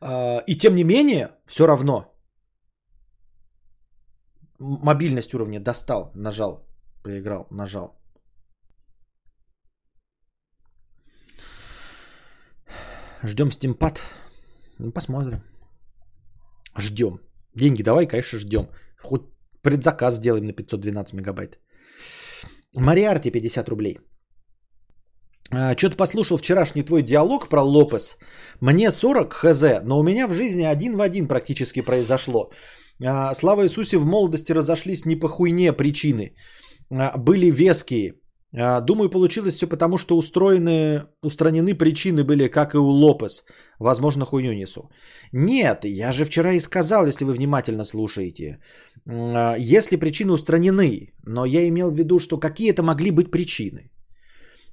Э, 0.00 0.44
и 0.46 0.56
тем 0.56 0.74
не 0.74 0.84
менее, 0.84 1.30
все 1.46 1.66
равно 1.66 2.12
мобильность 4.58 5.34
уровня 5.34 5.60
достал, 5.60 6.12
нажал, 6.14 6.66
поиграл, 7.02 7.46
нажал. 7.50 8.05
Ждем 13.24 13.50
стимпад. 13.50 14.00
Ну, 14.78 14.92
посмотрим. 14.92 15.42
Ждем. 16.78 17.20
Деньги 17.54 17.82
давай, 17.82 18.06
конечно, 18.06 18.38
ждем. 18.38 18.68
Хоть 19.02 19.22
предзаказ 19.62 20.16
сделаем 20.16 20.46
на 20.46 20.52
512 20.52 21.14
мегабайт. 21.14 21.58
Мариарти 22.74 23.30
50 23.30 23.68
рублей. 23.68 23.98
А, 25.50 25.76
Что-то 25.76 25.96
послушал 25.96 26.36
вчерашний 26.36 26.82
твой 26.84 27.02
диалог 27.02 27.48
про 27.48 27.62
Лопес. 27.62 28.18
Мне 28.60 28.90
40 28.90 29.32
хз, 29.32 29.62
но 29.84 29.98
у 29.98 30.02
меня 30.02 30.28
в 30.28 30.34
жизни 30.34 30.62
один 30.62 30.96
в 30.96 31.00
один 31.00 31.28
практически 31.28 31.80
произошло. 31.80 32.50
А, 33.04 33.34
Слава 33.34 33.62
Иисусе 33.62 33.96
в 33.96 34.06
молодости 34.06 34.52
разошлись 34.52 35.06
не 35.06 35.16
по 35.16 35.28
хуйне 35.28 35.72
причины. 35.72 36.34
А, 36.90 37.16
были 37.16 37.50
веские. 37.50 38.14
А, 38.58 38.80
думаю, 38.80 39.10
получилось 39.10 39.56
все 39.56 39.66
потому, 39.66 39.98
что 39.98 40.16
устроены, 40.16 41.06
устранены 41.22 41.74
причины 41.74 42.24
были, 42.24 42.48
как 42.48 42.74
и 42.74 42.78
у 42.78 42.88
Лопес. 42.88 43.44
Возможно, 43.78 44.24
хуйню 44.24 44.52
несу. 44.52 44.88
Нет, 45.32 45.84
я 45.84 46.12
же 46.12 46.24
вчера 46.24 46.52
и 46.52 46.60
сказал, 46.60 47.06
если 47.06 47.24
вы 47.24 47.34
внимательно 47.34 47.84
слушаете. 47.84 48.58
А, 49.08 49.56
если 49.58 49.96
причины 49.96 50.32
устранены, 50.32 51.12
но 51.26 51.44
я 51.44 51.68
имел 51.68 51.90
в 51.90 51.98
виду, 51.98 52.18
что 52.18 52.38
какие-то 52.38 52.82
могли 52.82 53.10
быть 53.10 53.30
причины. 53.30 53.90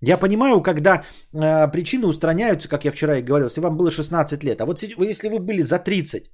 Я 0.06 0.18
понимаю, 0.18 0.62
когда 0.62 1.04
э, 1.34 1.72
причины 1.72 2.08
устраняются, 2.08 2.68
как 2.68 2.84
я 2.84 2.92
вчера 2.92 3.18
и 3.18 3.24
говорил, 3.24 3.48
если 3.48 3.62
вам 3.62 3.78
было 3.78 3.90
16 3.90 4.44
лет, 4.44 4.60
а 4.60 4.66
вот 4.66 4.84
если 4.84 5.30
вы 5.30 5.40
были 5.40 5.62
за 5.62 5.80
30, 5.80 6.30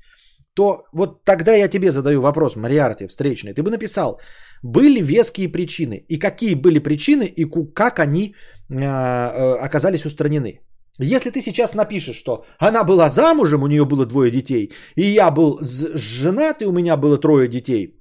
то 0.56 0.82
вот 0.92 1.24
тогда 1.24 1.54
я 1.54 1.68
тебе 1.68 1.92
задаю 1.92 2.22
вопрос, 2.22 2.56
Мариарти, 2.56 3.08
встречный. 3.08 3.54
Ты 3.54 3.62
бы 3.62 3.70
написал, 3.70 4.20
были 4.64 5.02
веские 5.02 5.50
причины, 5.50 6.06
и 6.08 6.20
какие 6.20 6.56
были 6.56 6.80
причины, 6.80 7.26
и 7.26 7.46
как 7.74 8.00
они 8.00 8.36
э, 8.70 8.76
э, 8.76 9.56
оказались 9.66 10.06
устранены. 10.06 10.60
Если 11.02 11.30
ты 11.30 11.42
сейчас 11.42 11.76
напишешь, 11.76 12.18
что 12.18 12.46
она 12.60 12.84
была 12.84 13.10
замужем, 13.10 13.64
у 13.64 13.68
нее 13.68 13.86
было 13.86 14.06
двое 14.06 14.32
детей, 14.32 14.72
и 14.96 15.04
я 15.04 15.32
был 15.32 15.60
женат, 15.62 16.62
и 16.62 16.66
у 16.66 16.72
меня 16.72 16.98
было 16.98 17.18
трое 17.18 17.48
детей, 17.48 18.00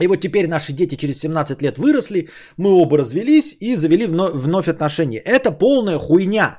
и 0.00 0.06
вот 0.08 0.20
теперь 0.20 0.48
наши 0.48 0.72
дети 0.72 0.96
через 0.96 1.20
17 1.20 1.62
лет 1.62 1.78
выросли, 1.78 2.28
мы 2.56 2.70
оба 2.70 2.98
развелись 2.98 3.56
и 3.60 3.76
завели 3.76 4.06
вновь, 4.06 4.68
отношения. 4.68 5.18
Это 5.18 5.50
полная 5.50 5.98
хуйня. 5.98 6.58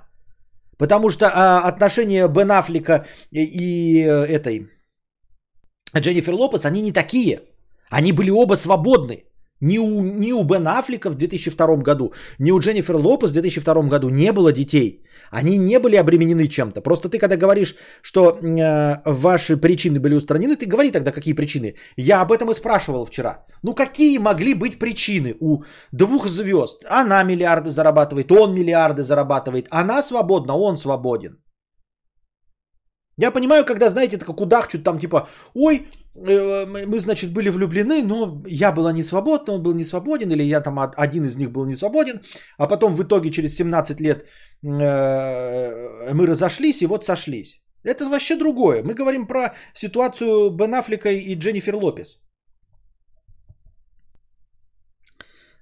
Потому 0.77 1.09
что 1.09 1.25
а, 1.25 1.67
отношения 1.67 2.27
Бен 2.27 2.51
Аффлека 2.51 3.05
и, 3.31 3.43
и 3.43 4.03
э, 4.03 4.25
этой 4.25 4.69
Дженнифер 5.95 6.33
Лопес, 6.33 6.65
они 6.65 6.81
не 6.81 6.91
такие. 6.91 7.41
Они 7.89 8.11
были 8.11 8.29
оба 8.29 8.55
свободны. 8.55 9.23
Ни 9.61 9.79
у, 9.79 10.01
ни 10.01 10.31
у 10.33 10.43
Бен 10.43 10.67
Аффлека 10.67 11.09
в 11.09 11.15
2002 11.15 11.77
году, 11.77 12.13
ни 12.39 12.51
у 12.51 12.59
Дженнифер 12.59 12.95
Лопес 12.95 13.29
в 13.29 13.33
2002 13.33 13.89
году 13.89 14.09
не 14.09 14.31
было 14.31 14.51
детей. 14.51 15.03
Они 15.31 15.57
не 15.57 15.79
были 15.79 15.95
обременены 15.95 16.47
чем-то. 16.47 16.81
Просто 16.81 17.09
ты, 17.09 17.17
когда 17.17 17.35
говоришь, 17.37 17.75
что 18.01 18.37
э, 18.39 19.01
ваши 19.05 19.57
причины 19.57 19.99
были 19.99 20.15
устранены, 20.15 20.55
ты 20.55 20.67
говори 20.67 20.91
тогда, 20.91 21.11
какие 21.11 21.33
причины. 21.33 21.75
Я 21.97 22.21
об 22.21 22.31
этом 22.31 22.49
и 22.49 22.53
спрашивал 22.53 23.05
вчера. 23.05 23.45
Ну, 23.63 23.73
какие 23.73 24.19
могли 24.19 24.53
быть 24.53 24.79
причины 24.79 25.35
у 25.39 25.63
двух 25.91 26.27
звезд? 26.27 26.85
Она 26.89 27.23
миллиарды 27.23 27.71
зарабатывает, 27.71 28.31
он 28.31 28.53
миллиарды 28.53 29.03
зарабатывает. 29.03 29.67
Она 29.71 30.03
свободна, 30.03 30.53
он 30.55 30.77
свободен. 30.77 31.39
Я 33.19 33.31
понимаю, 33.31 33.65
когда, 33.65 33.89
знаете, 33.89 34.17
так 34.17 34.35
кудахчут 34.35 34.83
там 34.83 34.99
типа, 34.99 35.27
ой, 35.55 35.87
мы, 36.17 36.99
значит, 36.99 37.33
были 37.33 37.49
влюблены, 37.49 38.03
но 38.03 38.43
я 38.47 38.71
была 38.71 38.91
не 38.91 39.03
свободна, 39.03 39.53
он 39.53 39.63
был 39.63 39.73
не 39.73 39.85
свободен, 39.85 40.31
или 40.31 40.43
я 40.43 40.61
там 40.61 40.79
один 40.79 41.25
из 41.25 41.35
них 41.35 41.51
был 41.51 41.65
не 41.65 41.75
свободен, 41.75 42.21
а 42.57 42.67
потом 42.67 42.95
в 42.95 43.03
итоге 43.03 43.29
через 43.31 43.55
17 43.55 44.01
лет 44.01 44.25
э, 44.63 46.13
мы 46.13 46.27
разошлись 46.27 46.81
и 46.81 46.87
вот 46.87 47.05
сошлись. 47.05 47.61
Это 47.83 48.09
вообще 48.09 48.35
другое. 48.35 48.83
Мы 48.83 48.93
говорим 48.95 49.27
про 49.27 49.53
ситуацию 49.73 50.49
Бен 50.49 50.73
Аффлека 50.73 51.09
и 51.09 51.35
Дженнифер 51.35 51.75
Лопес. 51.75 52.21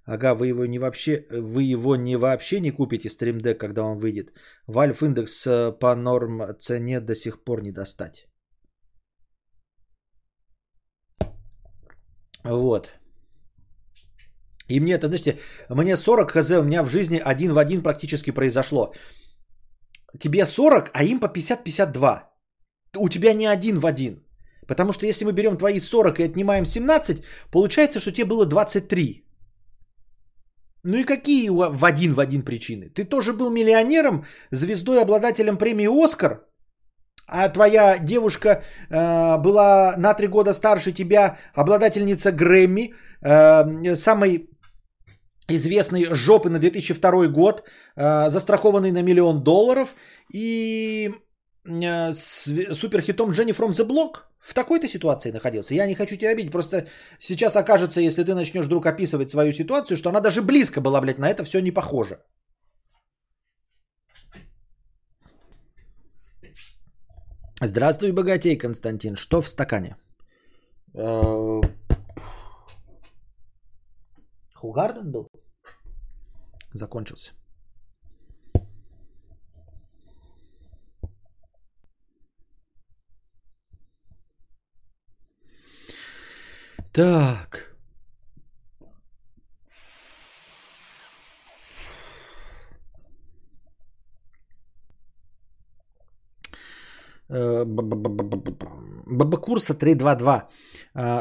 Ага, 0.07 0.35
вы 0.35 0.47
его 0.47 0.65
не 0.65 0.79
вообще, 0.79 1.25
вы 1.31 1.63
его 1.63 1.95
не 1.95 2.15
вообще 2.15 2.59
не 2.59 2.71
купите 2.71 3.09
Deck, 3.09 3.55
когда 3.55 3.83
он 3.83 3.97
выйдет. 3.97 4.31
Valve 4.67 5.05
индекс 5.05 5.47
э, 5.47 5.71
по 5.71 5.95
норм 5.95 6.41
цене 6.59 7.01
до 7.01 7.15
сих 7.15 7.43
пор 7.43 7.61
не 7.61 7.71
достать. 7.71 8.27
Вот. 12.45 12.91
И 14.69 14.79
мне 14.79 14.93
это, 14.93 15.07
знаете, 15.07 15.39
мне 15.69 15.95
40 15.95 16.31
хз, 16.31 16.51
у 16.51 16.63
меня 16.63 16.83
в 16.83 16.89
жизни 16.89 17.21
один 17.23 17.53
в 17.53 17.57
один 17.57 17.81
практически 17.81 18.31
произошло. 18.31 18.93
Тебе 20.19 20.45
40, 20.45 20.91
а 20.93 21.03
им 21.03 21.19
по 21.19 21.27
50-52. 21.27 22.23
У 22.97 23.09
тебя 23.09 23.33
не 23.33 23.47
один 23.47 23.79
в 23.79 23.85
один. 23.85 24.23
Потому 24.67 24.93
что 24.93 25.05
если 25.05 25.25
мы 25.25 25.33
берем 25.33 25.57
твои 25.57 25.79
40 25.79 26.19
и 26.19 26.23
отнимаем 26.23 26.65
17, 26.65 27.23
получается, 27.51 27.99
что 27.99 28.11
тебе 28.11 28.25
было 28.25 28.45
23. 28.45 29.23
Ну 30.83 30.97
и 30.97 31.03
какие 31.03 31.49
в 31.49 31.83
один 31.83 32.13
в 32.13 32.19
один 32.19 32.43
причины? 32.43 32.89
Ты 32.89 33.05
тоже 33.05 33.33
был 33.33 33.51
миллионером, 33.51 34.25
звездой, 34.51 35.01
обладателем 35.01 35.57
премии 35.57 35.87
«Оскар», 35.87 36.45
а 37.27 37.49
твоя 37.49 37.97
девушка 37.97 38.63
э, 38.89 39.37
была 39.37 39.95
на 39.97 40.13
три 40.13 40.27
года 40.27 40.53
старше 40.53 40.91
тебя, 40.91 41.37
обладательница 41.53 42.31
Грэмми, 42.31 42.93
э, 43.21 43.95
самой 43.95 44.49
известной 45.47 46.05
жопы 46.13 46.49
на 46.49 46.59
2002 46.59 47.27
год, 47.27 47.63
э, 47.95 48.29
застрахованный 48.29 48.91
на 48.91 49.03
миллион 49.03 49.43
долларов 49.43 49.95
и 50.33 51.11
э, 51.65 52.13
суперхитом 52.13 53.31
Jenny 53.31 53.53
from 53.53 53.71
the 53.71 53.87
Block– 53.87 54.23
в 54.45 54.53
такой-то 54.53 54.87
ситуации 54.87 55.31
находился. 55.31 55.73
Я 55.73 55.87
не 55.87 55.95
хочу 55.95 56.17
тебя 56.17 56.29
обидеть. 56.29 56.51
Просто 56.51 56.85
сейчас 57.19 57.55
окажется, 57.55 57.99
если 57.99 58.23
ты 58.23 58.35
начнешь 58.35 58.65
вдруг 58.65 58.85
описывать 58.85 59.29
свою 59.31 59.53
ситуацию, 59.53 59.97
что 59.97 60.09
она 60.09 60.21
даже 60.21 60.41
близко 60.41 60.81
была, 60.81 61.01
блядь, 61.01 61.17
на 61.17 61.29
это 61.29 61.43
все 61.43 61.61
не 61.61 61.71
похоже. 61.71 62.19
Здравствуй, 67.61 68.11
богатей, 68.11 68.57
Константин. 68.57 69.15
Что 69.15 69.39
в 69.41 69.47
стакане? 69.47 69.95
Э, 70.93 71.61
Хугарден 74.53 75.09
был? 75.09 75.29
Закончился. 76.73 77.31
Так. 86.91 87.74
Э, 97.29 97.65
Бабакурса 99.07 99.73
322. 99.73 100.49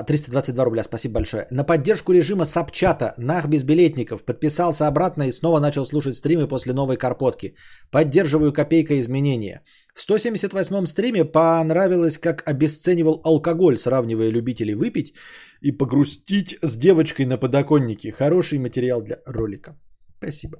322 0.06 0.64
рубля, 0.64 0.84
спасибо 0.84 1.14
большое. 1.14 1.46
На 1.50 1.64
поддержку 1.64 2.12
режима 2.12 2.44
Сапчата, 2.44 3.14
нах 3.18 3.48
безбилетников, 3.48 4.24
подписался 4.24 4.86
обратно 4.86 5.24
и 5.24 5.32
снова 5.32 5.60
начал 5.60 5.86
слушать 5.86 6.16
стримы 6.16 6.48
после 6.48 6.72
новой 6.72 6.96
карпотки. 6.96 7.54
Поддерживаю 7.90 8.52
копейка 8.52 9.00
изменения. 9.00 9.62
В 9.94 10.08
178-м 10.08 10.86
стриме 10.86 11.24
понравилось, 11.24 12.18
как 12.18 12.42
обесценивал 12.46 13.20
алкоголь, 13.24 13.76
сравнивая 13.76 14.30
любителей 14.30 14.74
выпить 14.74 15.14
и 15.60 15.72
погрустить 15.72 16.58
с 16.62 16.76
девочкой 16.76 17.26
на 17.26 17.38
подоконнике. 17.38 18.12
Хороший 18.12 18.58
материал 18.58 19.02
для 19.02 19.16
ролика. 19.26 19.76
Спасибо. 20.18 20.58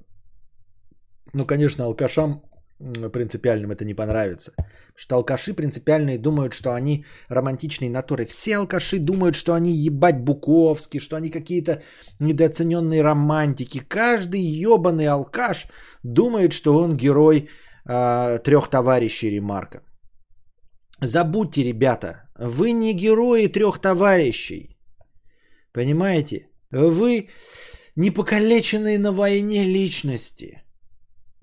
Ну, 1.33 1.47
конечно, 1.47 1.85
алкашам 1.85 2.43
принципиальным 3.13 3.71
это 3.71 3.85
не 3.85 3.95
понравится. 3.95 4.53
Потому 4.57 4.97
что 4.97 5.17
алкаши 5.17 5.55
принципиальные 5.55 6.19
думают, 6.19 6.53
что 6.53 6.73
они 6.73 7.05
романтичные 7.29 7.91
натуры. 7.91 8.27
Все 8.27 8.57
алкаши 8.57 8.99
думают, 8.99 9.35
что 9.37 9.55
они 9.55 9.73
ебать 9.73 10.21
Буковски, 10.21 11.01
что 11.01 11.17
они 11.17 11.31
какие-то 11.31 11.83
недооцененные 12.21 13.03
романтики. 13.03 13.81
Каждый 13.89 14.41
ебаный 14.41 15.07
алкаш 15.07 15.67
думает, 16.03 16.53
что 16.53 16.75
он 16.75 16.97
герой 16.97 17.49
э, 17.89 18.39
трех 18.45 18.69
товарищей 18.69 19.31
Ремарка. 19.31 19.83
Забудьте, 21.01 21.65
ребята, 21.65 22.29
вы 22.39 22.73
не 22.73 22.95
герои 22.95 23.49
трех 23.49 23.79
товарищей. 23.79 24.77
Понимаете? 25.73 26.49
Вы 26.71 27.29
не 27.97 28.11
покалеченные 28.11 28.99
на 28.99 29.13
войне 29.13 29.65
личности. 29.65 30.64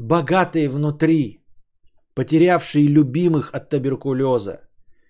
Богатые 0.04 0.68
внутри, 0.68 1.46
потерявшие 2.16 2.88
любимых 2.88 3.54
от 3.54 3.70
туберкулеза. 3.70 4.62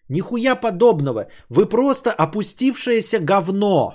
Нихуя 0.10 0.56
подобного. 0.56 1.28
Вы 1.50 1.66
просто 1.66 2.12
опустившееся 2.12 3.20
говно. 3.20 3.94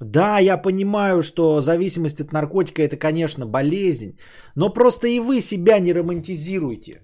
Да, 0.00 0.40
я 0.40 0.56
понимаю, 0.56 1.22
что 1.22 1.60
зависимость 1.62 2.20
от 2.20 2.32
наркотика 2.32 2.82
это, 2.82 2.96
конечно, 2.96 3.46
болезнь, 3.46 4.18
но 4.56 4.70
просто 4.70 5.06
и 5.06 5.20
вы 5.20 5.40
себя 5.40 5.78
не 5.78 5.92
романтизируйте. 5.92 7.02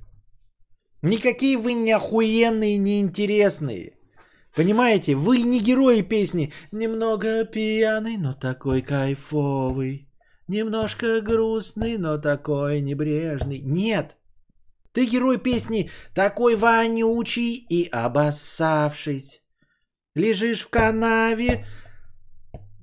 Никакие 1.03 1.57
вы 1.59 1.73
не 1.75 1.93
охуенные, 1.93 2.79
не 2.79 2.99
интересные. 2.99 3.93
Понимаете, 4.57 5.15
вы 5.15 5.43
не 5.43 5.61
герои 5.61 6.03
песни. 6.03 6.53
Немного 6.73 7.45
пьяный, 7.45 8.17
но 8.17 8.35
такой 8.35 8.83
кайфовый. 8.83 10.06
Немножко 10.49 11.21
грустный, 11.21 11.99
но 11.99 12.19
такой 12.19 12.81
небрежный. 12.81 13.61
Нет. 13.65 14.17
Ты 14.93 15.07
герой 15.07 15.39
песни 15.39 15.91
такой 16.15 16.57
вонючий 16.57 17.55
и 17.55 17.89
обоссавшись. 17.89 19.43
Лежишь 20.15 20.63
в 20.63 20.71
канаве, 20.71 21.67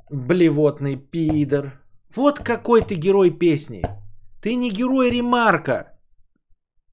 блевотный 0.10 0.98
пидор. 0.98 1.82
Вот 2.16 2.40
какой 2.40 2.82
ты 2.82 2.96
герой 2.96 3.32
песни. 3.32 3.82
Ты 4.42 4.56
не 4.56 4.70
герой 4.70 5.10
ремарка 5.10 5.94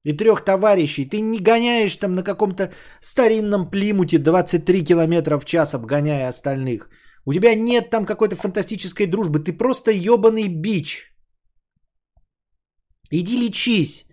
и 0.03 0.13
трех 0.13 0.43
товарищей. 0.45 1.05
Ты 1.05 1.19
не 1.19 1.39
гоняешь 1.39 1.95
там 1.97 2.13
на 2.13 2.23
каком-то 2.23 2.71
старинном 3.01 3.69
плимуте 3.69 4.17
23 4.17 4.85
километра 4.85 5.37
в 5.37 5.45
час, 5.45 5.75
обгоняя 5.75 6.29
остальных. 6.29 6.89
У 7.25 7.33
тебя 7.33 7.55
нет 7.55 7.89
там 7.89 8.05
какой-то 8.05 8.35
фантастической 8.35 9.07
дружбы. 9.07 9.39
Ты 9.39 9.53
просто 9.53 9.91
ебаный 9.91 10.47
бич. 10.47 11.13
Иди 13.11 13.37
лечись. 13.37 14.05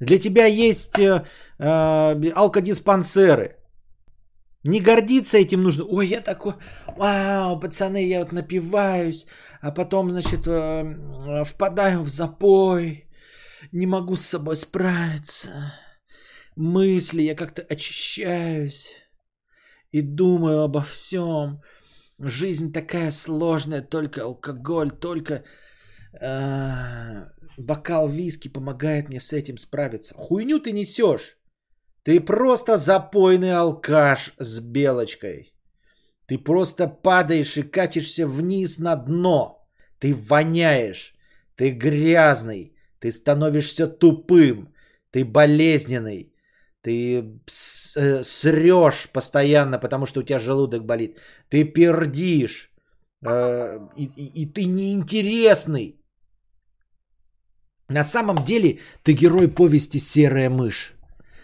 Для 0.00 0.18
тебя 0.18 0.46
есть 0.46 0.98
э, 0.98 1.24
э, 1.58 2.30
алкодиспансеры. 2.34 3.56
Не 4.64 4.80
гордиться 4.80 5.38
этим 5.38 5.62
нужно. 5.62 5.84
Ой, 5.84 6.06
я 6.08 6.20
такой, 6.20 6.54
вау, 6.96 7.60
пацаны, 7.60 8.04
я 8.04 8.18
вот 8.18 8.32
напиваюсь, 8.32 9.26
а 9.60 9.70
потом, 9.70 10.10
значит, 10.10 10.46
э, 10.46 10.50
э 10.50 11.44
впадаю 11.44 12.02
в 12.02 12.08
запой 12.08 13.06
не 13.72 13.86
могу 13.86 14.16
с 14.16 14.26
собой 14.26 14.56
справиться. 14.56 15.74
Мысли, 16.56 17.22
я 17.22 17.34
как-то 17.34 17.62
очищаюсь 17.62 18.88
и 19.90 20.02
думаю 20.02 20.62
обо 20.62 20.80
всем. 20.80 21.60
Жизнь 22.18 22.72
такая 22.72 23.10
сложная, 23.10 23.82
только 23.82 24.22
алкоголь, 24.22 24.90
только 24.90 25.44
э, 26.20 27.24
бокал 27.58 28.08
виски 28.08 28.48
помогает 28.48 29.08
мне 29.08 29.20
с 29.20 29.32
этим 29.32 29.58
справиться. 29.58 30.14
Хуйню 30.14 30.60
ты 30.60 30.72
несешь. 30.72 31.38
Ты 32.02 32.20
просто 32.20 32.78
запойный 32.78 33.54
алкаш 33.54 34.34
с 34.38 34.60
белочкой. 34.60 35.52
Ты 36.26 36.38
просто 36.38 36.88
падаешь 36.88 37.56
и 37.56 37.62
катишься 37.62 38.26
вниз 38.26 38.78
на 38.78 38.96
дно. 38.96 39.68
Ты 39.98 40.14
воняешь. 40.14 41.14
Ты 41.56 41.70
грязный. 41.70 42.76
Ты 42.98 43.12
становишься 43.12 43.86
тупым, 43.86 44.74
ты 45.10 45.24
болезненный, 45.24 46.32
ты 46.86 47.20
э, 47.96 48.22
срешь 48.22 49.08
постоянно, 49.12 49.78
потому 49.80 50.06
что 50.06 50.20
у 50.20 50.22
тебя 50.22 50.38
желудок 50.38 50.84
болит, 50.84 51.18
ты 51.48 51.64
пердишь, 51.64 52.70
э, 53.28 53.80
и, 53.96 54.04
и, 54.04 54.42
и 54.42 54.52
ты 54.52 54.66
неинтересный. 54.66 56.00
На 57.88 58.04
самом 58.04 58.36
деле 58.36 58.78
ты 59.02 59.14
герой 59.14 59.48
повести 59.48 59.98
«Серая 59.98 60.50
мышь». 60.50 60.94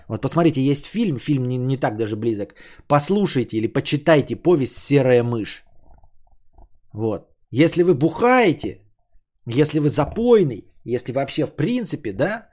Вот 0.09 0.22
посмотрите, 0.22 0.62
есть 0.62 0.86
фильм, 0.86 1.18
фильм 1.18 1.49
не, 1.49 1.59
не 1.59 1.76
так 1.76 1.97
даже 1.97 2.16
близок. 2.16 2.55
Послушайте 2.86 3.57
или 3.57 3.72
почитайте 3.72 4.36
повесть 4.36 4.76
«Серая 4.78 5.24
мышь». 5.24 5.64
Вот. 6.93 7.20
Если 7.51 7.82
вы 7.82 7.95
бухаете, 7.95 8.78
если 9.47 9.80
вы 9.80 9.88
запойный, 9.88 10.70
если 10.84 11.12
вообще 11.12 11.47
в 11.47 11.57
принципе, 11.57 12.12
да, 12.12 12.51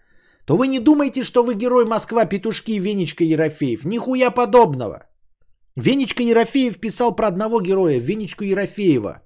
то 0.49 0.57
вы 0.57 0.67
не 0.67 0.79
думайте, 0.79 1.23
что 1.23 1.43
вы 1.43 1.53
герой 1.53 1.85
Москва, 1.85 2.25
Петушки, 2.25 2.79
Венечка 2.79 3.23
Ерофеев. 3.23 3.85
Нихуя 3.85 4.31
подобного. 4.31 5.05
Венечка 5.75 6.23
Ерофеев 6.23 6.79
писал 6.79 7.15
про 7.15 7.27
одного 7.27 7.61
героя, 7.61 7.99
Венечку 7.99 8.43
Ерофеева. 8.43 9.21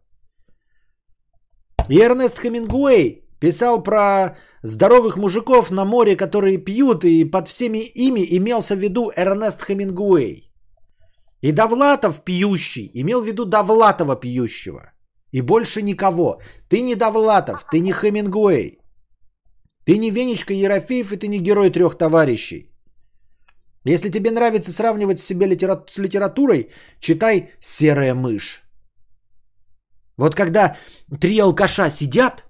И 1.87 1.97
Эрнест 1.97 2.39
Хемингуэй 2.39 3.25
писал 3.39 3.83
про 3.83 4.35
здоровых 4.63 5.15
мужиков 5.15 5.71
на 5.71 5.85
море, 5.85 6.17
которые 6.17 6.57
пьют, 6.57 7.05
и 7.05 7.23
под 7.23 7.47
всеми 7.47 7.89
ими 7.95 8.37
имелся 8.37 8.75
в 8.75 8.79
виду 8.79 9.09
Эрнест 9.15 9.63
Хемингуэй. 9.63 10.51
И 11.39 11.51
Довлатов 11.53 12.25
пьющий 12.25 12.91
имел 12.93 13.21
в 13.21 13.25
виду 13.25 13.45
Довлатова 13.45 14.17
пьющего. 14.17 14.91
И 15.31 15.39
больше 15.39 15.81
никого. 15.81 16.41
Ты 16.67 16.81
не 16.81 16.95
Довлатов, 16.95 17.65
ты 17.71 17.79
не 17.79 17.93
Хемингуэй. 17.93 18.82
Ты 19.85 19.97
не 19.97 20.11
Венечка 20.11 20.53
Ерофеев, 20.53 21.11
и 21.11 21.17
ты 21.17 21.27
не 21.27 21.39
герой 21.39 21.69
трех 21.69 21.97
товарищей. 21.97 22.69
Если 23.85 24.09
тебе 24.09 24.31
нравится 24.31 24.71
сравнивать 24.71 25.19
себя 25.19 25.47
литера... 25.47 25.83
с 25.89 25.97
литературой, 25.97 26.69
читай 26.99 27.51
«Серая 27.59 28.13
мышь». 28.13 28.63
Вот 30.17 30.35
когда 30.35 30.77
три 31.19 31.39
алкаша 31.39 31.89
сидят, 31.89 32.45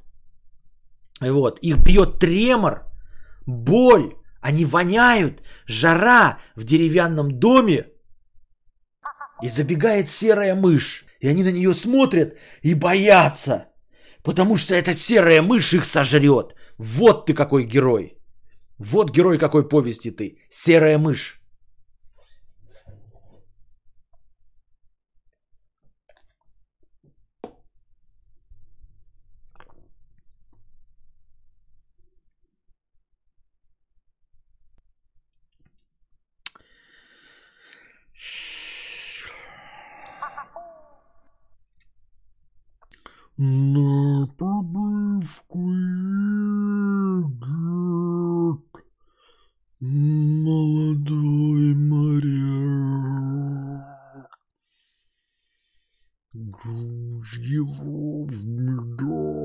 вот, 1.21 1.59
их 1.61 1.77
бьет 1.77 2.19
тремор, 2.19 2.85
боль, 3.47 4.15
они 4.41 4.65
воняют, 4.65 5.41
жара 5.65 6.39
в 6.55 6.63
деревянном 6.65 7.39
доме, 7.39 7.87
и 9.41 9.49
забегает 9.49 10.09
серая 10.09 10.55
мышь, 10.55 11.05
и 11.19 11.27
они 11.27 11.43
на 11.43 11.51
нее 11.51 11.73
смотрят 11.73 12.37
и 12.61 12.75
боятся, 12.75 13.67
потому 14.23 14.57
что 14.57 14.75
эта 14.75 14.93
серая 14.93 15.41
мышь 15.41 15.73
их 15.73 15.85
сожрет. 15.85 16.53
Вот 16.77 17.25
ты 17.25 17.33
какой 17.33 17.63
герой. 17.65 18.17
Вот 18.77 19.11
герой 19.11 19.37
какой 19.37 19.67
повести 19.67 20.11
ты. 20.11 20.37
Серая 20.49 20.97
мышь. 20.97 21.43
На 43.37 44.27
побывку 44.37 45.71
молодой 49.85 51.75
моряк. 51.75 52.23
Груз 56.33 57.37
его 57.37 58.25
в 58.25 58.43
медалях. 58.43 59.43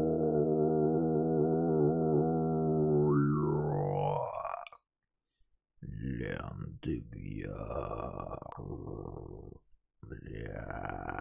Ленты 5.81 7.01
вверх. 7.11 8.61
Блях. 10.03 11.19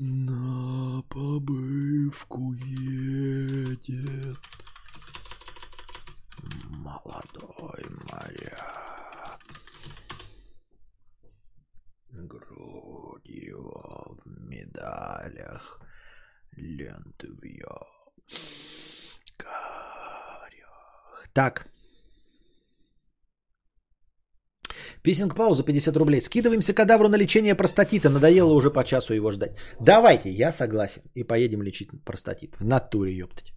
На 0.00 1.02
побывку 1.08 2.52
едет 2.52 4.38
молодой 6.68 7.84
моряк. 8.04 9.40
Грудь 12.10 13.26
его 13.26 14.16
в 14.24 14.28
медалях. 14.48 15.28
полях 15.38 15.80
ленты 16.52 17.28
вьет. 17.42 17.86
Карях. 19.36 21.27
Так. 21.38 21.66
Писинг 25.02 25.36
пауза 25.36 25.62
50 25.62 25.96
рублей. 25.96 26.20
Скидываемся 26.20 26.74
кадавру 26.74 27.08
на 27.08 27.16
лечение 27.16 27.54
простатита. 27.54 28.10
Надоело 28.10 28.54
уже 28.54 28.72
по 28.72 28.82
часу 28.84 29.14
его 29.14 29.30
ждать. 29.30 29.56
Давайте, 29.80 30.30
я 30.30 30.50
согласен. 30.50 31.02
И 31.14 31.22
поедем 31.22 31.62
лечить 31.62 31.90
простатит. 32.04 32.56
В 32.56 32.64
натуре, 32.64 33.16
ёптать. 33.16 33.52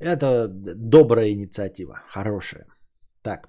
Это 0.00 0.48
добрая 0.48 1.32
инициатива. 1.32 2.00
Хорошая. 2.08 2.64
Так. 3.22 3.48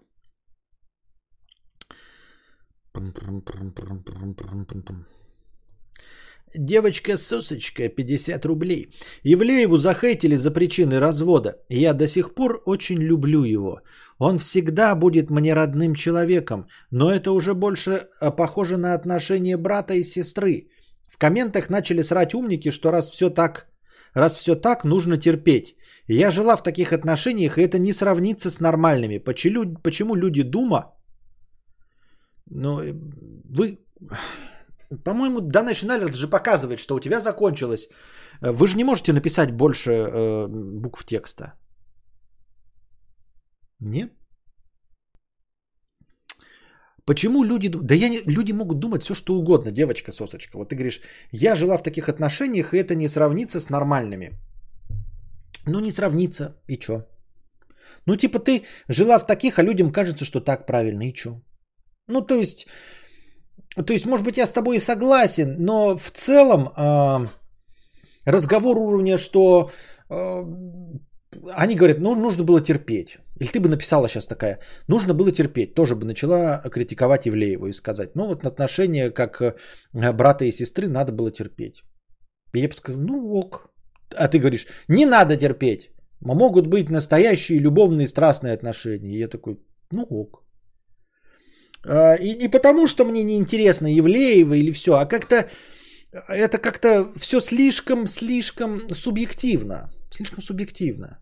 Девочка-сосочка, 6.56 7.89
50 7.89 8.45
рублей. 8.45 8.93
Ивлееву 9.24 9.78
захейтили 9.78 10.38
за 10.38 10.52
причины 10.52 11.00
развода. 11.00 11.58
Я 11.70 11.93
до 11.93 12.08
сих 12.08 12.36
пор 12.36 12.62
очень 12.66 13.02
люблю 13.02 13.43
его. 13.43 13.82
Он 14.20 14.39
всегда 14.39 14.95
будет 14.95 15.30
мне 15.30 15.54
родным 15.54 15.93
человеком, 15.93 16.68
но 16.91 17.12
это 17.12 17.32
уже 17.32 17.54
больше 17.54 18.08
а, 18.22 18.32
похоже 18.32 18.78
на 18.78 18.93
отношения 18.93 19.58
брата 19.58 19.93
и 19.93 20.04
сестры. 20.04 20.70
В 21.08 21.18
комментах 21.18 21.70
начали 21.70 22.02
срать 22.02 22.34
умники, 22.34 22.72
что 22.72 22.91
раз 22.91 23.10
все 23.12 23.30
так, 23.30 23.68
раз 24.14 24.36
все 24.36 24.56
так, 24.56 24.84
нужно 24.86 25.18
терпеть. 25.18 25.76
Я 26.08 26.32
жила 26.32 26.56
в 26.56 26.64
таких 26.64 26.93
отношениях, 26.93 27.58
и 27.58 27.62
это 27.62 27.78
не 27.80 27.93
сравнится 27.93 28.50
с 28.50 28.60
нормальными. 28.60 29.18
Почему, 29.18 29.76
почему 29.84 30.16
люди 30.16 30.43
дума? 30.43 30.93
Ну, 32.50 32.80
э, 32.80 32.93
вы, 33.50 33.80
по-моему, 35.04 35.42
данный 35.42 35.74
Шнеллер 35.74 36.14
же 36.14 36.28
показывает, 36.28 36.80
что 36.80 36.96
у 36.96 37.00
тебя 37.00 37.20
закончилось. 37.20 37.90
Вы 38.42 38.68
же 38.68 38.78
не 38.78 38.84
можете 38.84 39.14
написать 39.14 39.52
больше 39.52 39.92
э, 39.92 40.48
букв 40.48 41.06
текста. 41.06 41.54
Нет? 43.80 44.12
Почему 47.06 47.44
люди... 47.44 47.70
Да 47.70 47.96
я 47.96 48.10
не... 48.10 48.22
люди 48.26 48.54
могут 48.54 48.80
думать 48.80 49.04
все, 49.04 49.16
что 49.16 49.36
угодно, 49.36 49.72
девочка-сосочка. 49.72 50.58
Вот 50.58 50.70
ты 50.70 50.76
говоришь, 50.76 51.02
я 51.32 51.56
жила 51.56 51.78
в 51.78 51.84
таких 51.84 52.10
отношениях, 52.10 52.74
и 52.74 52.78
это 52.78 52.96
не 52.96 53.08
сравнится 53.08 53.60
с 53.60 53.70
нормальными. 53.70 54.32
Ну, 55.66 55.80
не 55.80 55.92
сравнится. 55.92 56.56
И 56.68 56.78
чё? 56.78 57.06
Ну, 58.06 58.16
типа 58.16 58.40
ты 58.40 58.66
жила 58.90 59.20
в 59.20 59.26
таких, 59.26 59.60
а 59.60 59.64
людям 59.64 59.92
кажется, 59.92 60.26
что 60.26 60.42
так 60.42 60.66
правильно. 60.66 61.10
И 61.10 61.14
чё? 61.14 61.42
Ну, 62.08 62.22
то 62.22 62.36
есть... 62.36 62.68
То 63.86 63.93
есть, 63.93 64.05
может 64.05 64.25
быть, 64.25 64.38
я 64.38 64.47
с 64.47 64.51
тобой 64.51 64.78
и 64.78 64.80
согласен, 64.80 65.55
но 65.59 65.97
в 65.97 66.11
целом 66.11 66.69
э, 66.75 67.28
разговор 68.25 68.78
уровня, 68.78 69.17
что 69.17 69.71
э, 70.09 70.43
они 71.53 71.75
говорят, 71.75 71.99
ну, 71.99 72.15
нужно 72.15 72.43
было 72.43 72.61
терпеть. 72.61 73.17
Или 73.39 73.49
ты 73.49 73.59
бы 73.59 73.69
написала 73.69 74.07
сейчас 74.07 74.25
такая, 74.25 74.59
нужно 74.88 75.13
было 75.13 75.32
терпеть. 75.32 75.75
Тоже 75.75 75.95
бы 75.95 76.05
начала 76.05 76.61
критиковать 76.71 77.28
Ивлееву 77.28 77.67
и 77.67 77.73
сказать, 77.73 78.15
ну, 78.15 78.28
вот 78.28 78.45
отношения 78.45 79.11
как 79.11 79.41
э, 79.41 79.53
брата 79.93 80.45
и 80.45 80.51
сестры 80.51 80.88
надо 80.88 81.11
было 81.11 81.32
терпеть. 81.32 81.84
И 82.53 82.59
я 82.59 82.67
бы 82.67 82.73
сказал, 82.73 83.01
ну, 83.01 83.34
ок. 83.34 83.69
А 84.15 84.28
ты 84.28 84.39
говоришь, 84.39 84.67
не 84.88 85.05
надо 85.05 85.38
терпеть. 85.38 85.91
Могут 86.19 86.67
быть 86.67 86.89
настоящие 86.89 87.59
любовные 87.59 88.07
страстные 88.07 88.53
отношения. 88.53 89.13
И 89.13 89.19
я 89.19 89.28
такой, 89.28 89.59
ну 89.91 90.03
ок. 90.03 90.47
А, 91.86 92.15
и 92.15 92.36
не 92.36 92.49
потому, 92.49 92.88
что 92.88 93.05
мне 93.05 93.23
неинтересно 93.23 93.88
Евлеева 93.88 94.53
или 94.53 94.71
все, 94.71 94.93
а 94.93 95.05
как-то 95.05 95.49
это 96.28 96.57
как-то 96.57 97.11
все 97.15 97.39
слишком, 97.39 98.07
слишком 98.07 98.93
субъективно. 98.93 99.91
Слишком 100.09 100.41
субъективно. 100.41 101.19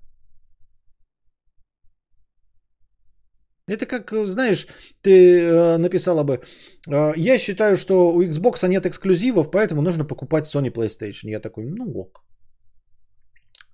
Это 3.67 3.87
как, 3.87 4.11
знаешь, 4.27 4.67
ты 5.01 5.41
э, 5.41 5.77
написала 5.77 6.23
бы, 6.23 6.43
э, 6.87 7.13
я 7.15 7.39
считаю, 7.39 7.77
что 7.77 8.11
у 8.11 8.21
Xbox 8.21 8.67
нет 8.67 8.85
эксклюзивов, 8.85 9.49
поэтому 9.49 9.81
нужно 9.81 10.05
покупать 10.05 10.45
Sony 10.45 10.71
PlayStation. 10.71 11.29
Я 11.29 11.39
такой, 11.39 11.65
ну 11.65 11.91
ок. 11.93 12.23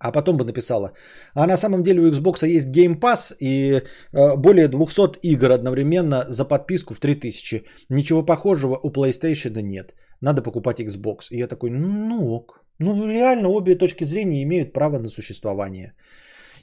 А 0.04 0.12
потом 0.12 0.38
бы 0.38 0.46
написала, 0.46 0.94
а 1.36 1.48
на 1.48 1.58
самом 1.58 1.84
деле 1.84 2.02
у 2.02 2.12
Xbox 2.12 2.48
есть 2.48 2.70
Game 2.70 3.00
Pass 3.00 3.36
и 3.40 3.82
э, 4.14 4.36
более 4.36 4.68
200 4.68 5.20
игр 5.22 5.52
одновременно 5.52 6.26
за 6.28 6.44
подписку 6.46 6.94
в 6.94 7.00
3000. 7.00 7.64
Ничего 7.90 8.26
похожего 8.26 8.80
у 8.84 8.92
PlayStation 8.92 9.62
нет. 9.62 9.94
Надо 10.22 10.42
покупать 10.42 10.80
Xbox. 10.80 11.28
И 11.32 11.38
я 11.38 11.48
такой, 11.48 11.70
ну 11.70 12.32
ок. 12.32 12.66
Ну 12.80 13.08
реально 13.08 13.50
обе 13.50 13.76
точки 13.76 14.06
зрения 14.06 14.42
имеют 14.42 14.74
право 14.74 14.98
на 15.00 15.08
существование. 15.08 15.94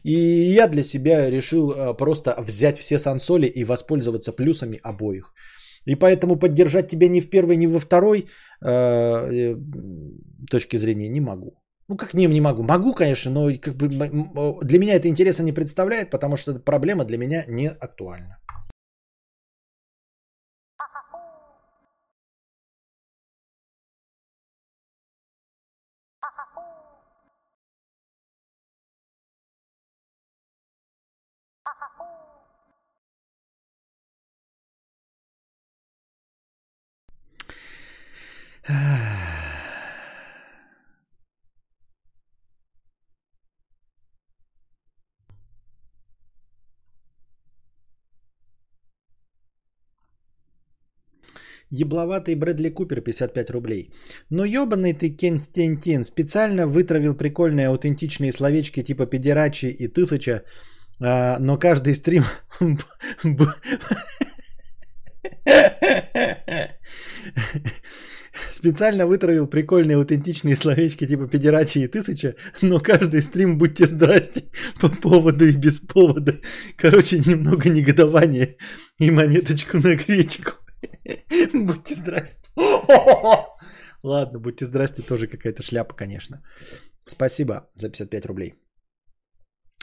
И 0.03 0.13
я 0.57 0.67
для 0.69 0.83
себя 0.83 1.31
решил 1.31 1.71
э, 1.71 1.97
просто 1.97 2.35
взять 2.41 2.77
все 2.77 2.99
сансоли 2.99 3.47
и 3.47 3.65
воспользоваться 3.65 4.33
плюсами 4.33 4.81
обоих. 4.83 5.33
И 5.87 5.95
поэтому 5.95 6.37
поддержать 6.37 6.89
тебя 6.89 7.09
ни 7.09 7.21
в 7.21 7.31
первой, 7.31 7.57
ни 7.57 7.67
во 7.67 7.79
второй 7.79 8.19
э, 8.19 8.69
э, 8.69 9.57
точки 10.51 10.77
зрения 10.77 11.09
не 11.09 11.21
могу. 11.21 11.53
Ну, 11.89 11.97
как 11.97 12.13
не, 12.13 12.27
не 12.27 12.41
могу. 12.41 12.63
Могу, 12.63 12.93
конечно, 12.93 13.31
но 13.31 13.49
как 13.59 13.75
бы 13.75 13.89
для 13.89 14.79
меня 14.79 14.95
это 14.95 15.09
интереса 15.09 15.43
не 15.43 15.53
представляет, 15.53 16.11
потому 16.11 16.37
что 16.37 16.55
проблема 16.59 17.05
для 17.05 17.17
меня 17.17 17.45
не 17.47 17.69
актуальна. 17.69 18.39
Ебловатый 51.71 52.35
Брэдли 52.35 52.71
Купер 52.71 53.01
55 53.01 53.51
рублей. 53.51 53.93
Но 54.31 54.45
ебаный 54.45 54.95
ты 54.95 55.11
Кенстентин 55.11 56.05
специально 56.05 56.67
вытравил 56.67 57.15
прикольные 57.15 57.69
аутентичные 57.69 58.33
словечки 58.33 58.83
типа 58.83 59.07
педерачи 59.07 59.67
и 59.67 59.89
тысяча, 59.89 60.45
а, 61.01 61.39
но 61.39 61.59
каждый 61.59 61.95
стрим... 61.95 62.25
Специально 68.51 69.07
вытравил 69.07 69.47
прикольные 69.47 69.97
аутентичные 69.97 70.57
словечки 70.57 71.07
типа 71.07 71.27
педерачи 71.27 71.79
и 71.79 71.87
тысяча, 71.87 72.35
но 72.63 72.81
каждый 72.81 73.23
стрим 73.23 73.59
будьте 73.59 73.87
здрасте 73.87 74.45
по 74.81 74.89
поводу 74.89 75.47
и 75.47 75.53
без 75.53 75.79
повода. 75.79 76.41
Короче, 76.77 77.19
немного 77.19 77.69
негодования 77.69 78.57
и 78.99 79.11
монеточку 79.11 79.79
на 79.79 79.97
гречку. 79.97 80.53
Будьте 81.55 81.95
здрасте. 81.95 82.51
Ладно, 84.03 84.39
будьте 84.39 84.65
здрасте, 84.65 85.03
тоже 85.03 85.27
какая-то 85.27 85.63
шляпа, 85.63 85.95
конечно. 85.95 86.43
Спасибо 87.07 87.69
за 87.75 87.89
55 87.89 88.27
рублей. 88.27 88.55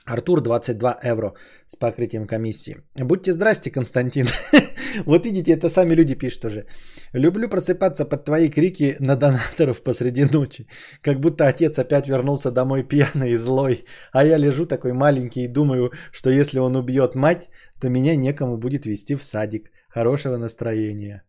Артур 0.06 0.42
22 0.42 1.00
евро 1.04 1.34
с 1.68 1.76
покрытием 1.76 2.28
комиссии. 2.28 2.76
Будьте 2.96 3.34
здрасте, 3.34 3.72
Константин. 3.72 4.28
вот 5.06 5.26
видите, 5.26 5.52
это 5.52 5.70
сами 5.70 5.96
люди 5.96 6.16
пишут 6.16 6.46
уже. 6.46 6.66
Люблю 7.14 7.50
просыпаться 7.50 8.06
под 8.06 8.26
твои 8.26 8.50
крики 8.50 8.96
на 9.00 9.16
донаторов 9.16 9.84
посреди 9.84 10.26
ночи. 10.26 10.68
Как 11.02 11.20
будто 11.20 11.48
отец 11.48 11.80
опять 11.80 12.08
вернулся 12.08 12.52
домой 12.52 12.84
пьяный 12.84 13.32
и 13.32 13.38
злой. 13.38 13.86
А 14.12 14.24
я 14.24 14.38
лежу 14.38 14.68
такой 14.68 14.94
маленький 14.94 15.46
и 15.46 15.54
думаю, 15.54 15.92
что 16.12 16.30
если 16.30 16.60
он 16.60 16.76
убьет 16.76 17.16
мать, 17.16 17.50
то 17.82 17.90
меня 17.90 18.16
некому 18.16 18.58
будет 18.58 18.86
вести 18.86 19.16
в 19.16 19.24
садик. 19.24 19.72
Хорошего 19.96 20.36
настроения. 20.36 21.24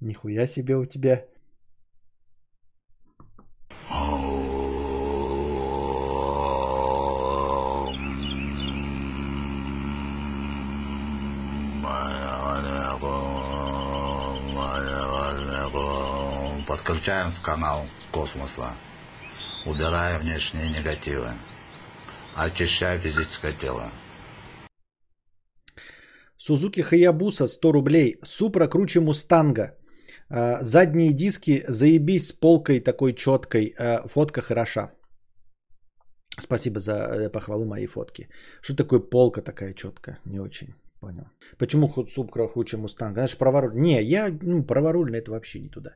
Нихуя 0.00 0.46
себе 0.46 0.76
у 0.76 0.84
тебя. 0.84 1.24
Подключаем 16.66 17.30
с 17.30 17.38
канал 17.38 17.86
космоса. 18.10 18.74
Убирая 19.64 20.18
внешние 20.18 20.68
негативы. 20.68 21.30
Очищая 22.34 22.98
физическое 22.98 23.54
тело. 23.54 23.90
Сузуки 26.42 26.82
Хаябуса 26.82 27.46
100 27.46 27.72
рублей. 27.72 28.18
Супра 28.24 28.68
круче 28.68 29.00
Мустанга. 29.00 29.76
А, 30.28 30.58
задние 30.62 31.12
диски, 31.12 31.64
заебись 31.68 32.26
с 32.26 32.32
полкой 32.32 32.80
такой 32.80 33.12
четкой. 33.12 33.74
А, 33.78 34.08
фотка 34.08 34.40
хороша. 34.40 34.90
Спасибо 36.40 36.80
за 36.80 36.92
э, 36.92 37.32
похвалу 37.32 37.64
моей 37.64 37.86
фотки. 37.86 38.28
Что 38.60 38.76
такое 38.76 38.98
полка 38.98 39.40
такая 39.40 39.74
четкая? 39.74 40.18
Не 40.24 40.40
очень 40.40 40.74
понял. 41.00 41.24
Почему 41.58 41.88
Худсуб 41.88 42.32
хуже 42.32 42.76
Мустанг? 42.76 43.18
Она 43.18 43.28
же 43.28 43.36
праворуль. 43.36 43.74
Не, 43.74 44.02
я, 44.02 44.36
ну, 44.42 44.66
праворульный 44.66 45.20
это 45.20 45.30
вообще 45.30 45.60
не 45.60 45.68
туда. 45.68 45.90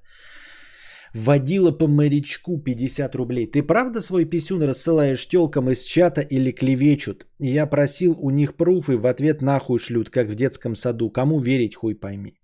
Водила 1.16 1.72
по 1.72 1.86
морячку 1.88 2.58
50 2.58 3.14
рублей. 3.14 3.46
Ты 3.46 3.62
правда 3.62 4.00
свой 4.02 4.26
писюн 4.26 4.62
рассылаешь 4.62 5.26
телкам 5.26 5.70
из 5.70 5.82
чата 5.82 6.20
или 6.20 6.52
клевечут? 6.52 7.26
Я 7.38 7.66
просил 7.66 8.18
у 8.20 8.30
них 8.30 8.54
пруфы, 8.54 8.98
в 8.98 9.06
ответ 9.06 9.40
нахуй 9.40 9.78
шлют, 9.78 10.10
как 10.10 10.28
в 10.28 10.34
детском 10.34 10.74
саду. 10.74 11.10
Кому 11.10 11.40
верить, 11.40 11.74
хуй 11.74 11.94
пойми. 11.94 12.38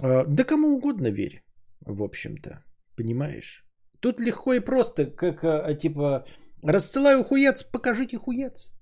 А, 0.00 0.24
да 0.24 0.44
кому 0.44 0.68
угодно 0.68 1.08
верь, 1.08 1.42
в 1.86 2.02
общем-то. 2.02 2.64
Понимаешь? 2.96 3.66
Тут 4.00 4.20
легко 4.20 4.54
и 4.54 4.60
просто, 4.60 5.04
как 5.04 5.44
а, 5.44 5.74
типа 5.74 6.24
рассылаю 6.62 7.22
хуец, 7.22 7.62
покажите 7.64 8.16
хуец. 8.16 8.72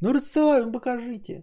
Ну 0.00 0.12
рассылаю, 0.12 0.70
покажите. 0.70 1.42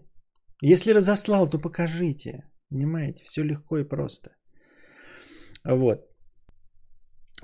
Если 0.61 0.94
разослал, 0.94 1.49
то 1.49 1.60
покажите. 1.60 2.49
Понимаете, 2.69 3.26
все 3.26 3.44
легко 3.44 3.80
и 3.80 3.84
просто. 3.84 4.30
Вот. 5.65 6.12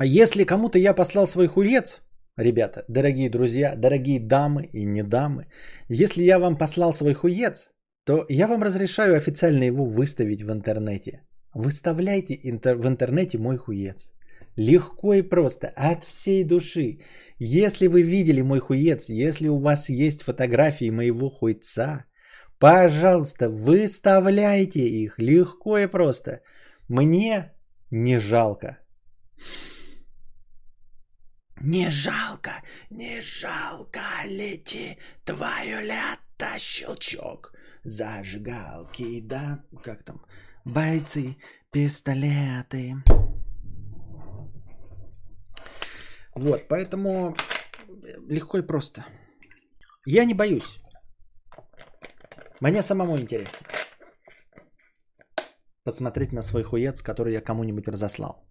Если 0.01 0.45
кому-то 0.45 0.79
я 0.79 0.93
послал 0.93 1.27
свой 1.27 1.47
хурец, 1.47 2.01
ребята, 2.37 2.85
дорогие 2.87 3.29
друзья, 3.29 3.75
дорогие 3.75 4.19
дамы 4.19 4.69
и 4.71 4.85
не 4.85 5.03
дамы, 5.03 5.47
если 5.89 6.23
я 6.23 6.39
вам 6.39 6.57
послал 6.57 6.93
свой 6.93 7.13
хуец, 7.13 7.73
то 8.05 8.25
я 8.29 8.47
вам 8.47 8.63
разрешаю 8.63 9.17
официально 9.17 9.63
его 9.65 9.83
выставить 9.85 10.41
в 10.41 10.51
интернете. 10.51 11.23
Выставляйте 11.53 12.33
интер- 12.35 12.77
в 12.77 12.87
интернете 12.87 13.37
мой 13.37 13.57
хуец. 13.57 14.13
Легко 14.55 15.15
и 15.15 15.21
просто, 15.21 15.73
от 15.75 16.05
всей 16.05 16.45
души. 16.45 16.99
Если 17.37 17.87
вы 17.87 18.01
видели 18.01 18.41
мой 18.41 18.59
хуец, 18.59 19.09
если 19.09 19.49
у 19.49 19.59
вас 19.59 19.89
есть 19.89 20.21
фотографии 20.21 20.91
моего 20.91 21.29
хуйца, 21.29 22.05
пожалуйста, 22.57 23.49
выставляйте 23.49 24.79
их. 24.79 25.19
Легко 25.19 25.77
и 25.77 25.87
просто. 25.87 26.41
Мне 26.87 27.51
не 27.91 28.17
жалко. 28.19 28.77
Не 31.61 31.89
жалко, 31.89 32.51
не 32.89 33.21
жалко 33.21 33.99
лети 34.25 34.97
твою 35.25 35.81
лето 35.81 36.57
щелчок. 36.57 37.53
Зажигалки, 37.83 39.21
да, 39.21 39.63
как 39.83 40.03
там, 40.03 40.21
бойцы, 40.65 41.37
пистолеты. 41.71 42.95
Вот, 46.35 46.67
поэтому 46.69 47.35
легко 48.29 48.57
и 48.57 48.67
просто. 48.67 49.05
Я 50.05 50.25
не 50.25 50.33
боюсь. 50.33 50.79
Мне 52.61 52.83
самому 52.83 53.17
интересно. 53.17 53.67
Посмотреть 55.83 56.33
на 56.33 56.41
свой 56.41 56.63
хуец, 56.63 57.01
который 57.01 57.33
я 57.33 57.41
кому-нибудь 57.41 57.87
разослал. 57.87 58.48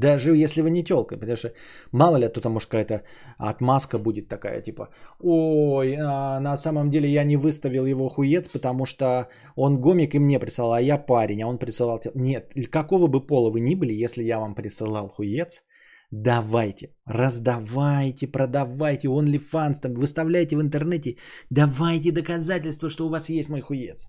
Даже 0.00 0.36
если 0.36 0.62
вы 0.62 0.70
не 0.70 0.84
телка, 0.84 1.16
потому 1.16 1.36
что 1.36 1.52
мало 1.92 2.16
ли, 2.16 2.28
тут 2.28 2.44
может 2.44 2.68
какая-то 2.68 3.02
отмазка 3.38 3.98
будет 3.98 4.28
такая, 4.28 4.62
типа, 4.62 4.88
ой, 5.20 5.96
а 5.98 6.40
на 6.40 6.56
самом 6.56 6.90
деле 6.90 7.08
я 7.08 7.24
не 7.24 7.36
выставил 7.36 7.86
его 7.86 8.08
хуец, 8.08 8.48
потому 8.48 8.86
что 8.86 9.28
он 9.56 9.80
гомик 9.80 10.14
и 10.14 10.18
мне 10.18 10.38
присылал, 10.38 10.72
а 10.72 10.80
я 10.80 10.98
парень, 10.98 11.42
а 11.42 11.48
он 11.48 11.58
присылал... 11.58 12.00
Нет, 12.14 12.52
какого 12.70 13.06
бы 13.06 13.26
пола 13.26 13.50
вы 13.50 13.60
ни 13.60 13.74
были, 13.74 14.04
если 14.04 14.24
я 14.24 14.38
вам 14.38 14.54
присылал 14.54 15.08
хуец, 15.08 15.64
давайте, 16.10 16.94
раздавайте, 17.06 18.26
продавайте, 18.26 19.08
OnlyFans, 19.08 19.80
там, 19.80 19.94
выставляйте 19.94 20.56
в 20.56 20.60
интернете, 20.60 21.16
давайте 21.50 22.12
доказательства, 22.12 22.90
что 22.90 23.06
у 23.06 23.10
вас 23.10 23.30
есть 23.30 23.48
мой 23.48 23.60
хуец. 23.60 24.08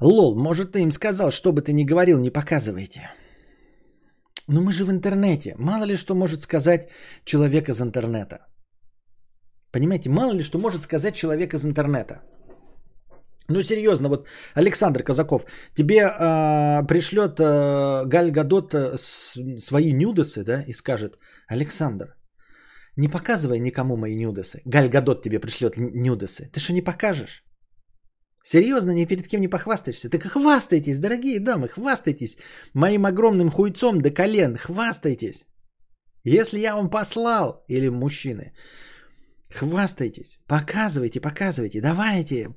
Лол, 0.00 0.36
может, 0.36 0.72
ты 0.72 0.80
им 0.80 0.90
сказал, 0.90 1.30
что 1.30 1.52
бы 1.52 1.60
ты 1.62 1.72
ни 1.72 1.84
говорил, 1.84 2.18
не 2.18 2.30
показывайте. 2.30 3.10
Но 4.48 4.60
мы 4.60 4.72
же 4.72 4.84
в 4.84 4.90
интернете. 4.90 5.54
Мало 5.58 5.84
ли 5.84 5.96
что 5.96 6.14
может 6.14 6.40
сказать 6.40 6.88
человек 7.24 7.68
из 7.68 7.80
интернета. 7.80 8.38
Понимаете, 9.72 10.08
мало 10.08 10.32
ли 10.32 10.42
что 10.42 10.58
может 10.58 10.82
сказать 10.82 11.14
человек 11.14 11.54
из 11.54 11.64
интернета. 11.64 12.22
Ну, 13.50 13.62
серьезно, 13.62 14.08
вот 14.08 14.28
Александр 14.54 15.02
Казаков, 15.02 15.46
тебе 15.74 16.00
э, 16.00 16.86
пришлет 16.86 17.40
э, 17.40 18.04
Галь 18.06 18.30
Гадот 18.30 18.74
э, 18.74 18.96
свои 18.96 19.92
нюдесы, 19.92 20.44
да, 20.44 20.62
и 20.66 20.72
скажет, 20.72 21.18
Александр, 21.46 22.16
не 22.96 23.08
показывай 23.08 23.58
никому 23.58 23.96
мои 23.96 24.14
нюдесы. 24.14 24.60
Галь 24.66 24.88
Гадот 24.88 25.22
тебе 25.22 25.40
пришлет 25.40 25.78
нюдесы. 25.78 26.50
Ты 26.52 26.60
что, 26.60 26.74
не 26.74 26.82
покажешь? 26.82 27.42
Серьезно, 28.50 28.92
ни 28.92 29.04
перед 29.04 29.28
кем 29.28 29.40
не 29.42 29.48
похвастаешься? 29.48 30.08
Так 30.08 30.22
хвастайтесь, 30.22 30.98
дорогие 30.98 31.38
дамы, 31.38 31.68
хвастайтесь 31.68 32.38
моим 32.72 33.04
огромным 33.04 33.50
хуйцом 33.50 34.00
до 34.00 34.10
колен, 34.10 34.56
хвастайтесь. 34.56 35.46
Если 36.24 36.58
я 36.58 36.74
вам 36.74 36.88
послал, 36.88 37.62
или 37.68 37.90
мужчины, 37.90 38.54
хвастайтесь, 39.50 40.38
показывайте, 40.46 41.20
показывайте, 41.20 41.82
давайте. 41.82 42.48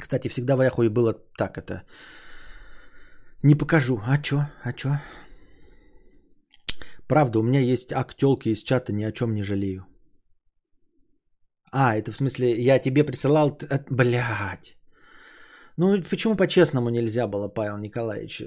Кстати, 0.00 0.28
всегда 0.28 0.56
в 0.56 0.62
Яхуе 0.62 0.90
было 0.90 1.14
так 1.38 1.58
это 1.58 1.84
не 3.42 3.54
покажу. 3.54 4.00
А 4.06 4.18
чё? 4.18 4.46
А 4.64 4.72
чё? 4.72 4.98
Правда, 7.08 7.38
у 7.38 7.42
меня 7.42 7.60
есть 7.60 7.92
актелки 7.92 8.48
из 8.48 8.62
чата, 8.62 8.92
ни 8.92 9.04
о 9.04 9.12
чем 9.12 9.34
не 9.34 9.42
жалею. 9.42 9.86
А, 11.72 11.96
это 11.96 12.12
в 12.12 12.16
смысле, 12.16 12.46
я 12.50 12.78
тебе 12.78 13.04
присылал... 13.04 13.58
Блять. 13.90 14.76
Ну, 15.78 16.02
почему 16.02 16.36
по-честному 16.36 16.90
нельзя 16.90 17.26
было, 17.26 17.48
Павел 17.48 17.78
Николаевич? 17.78 18.42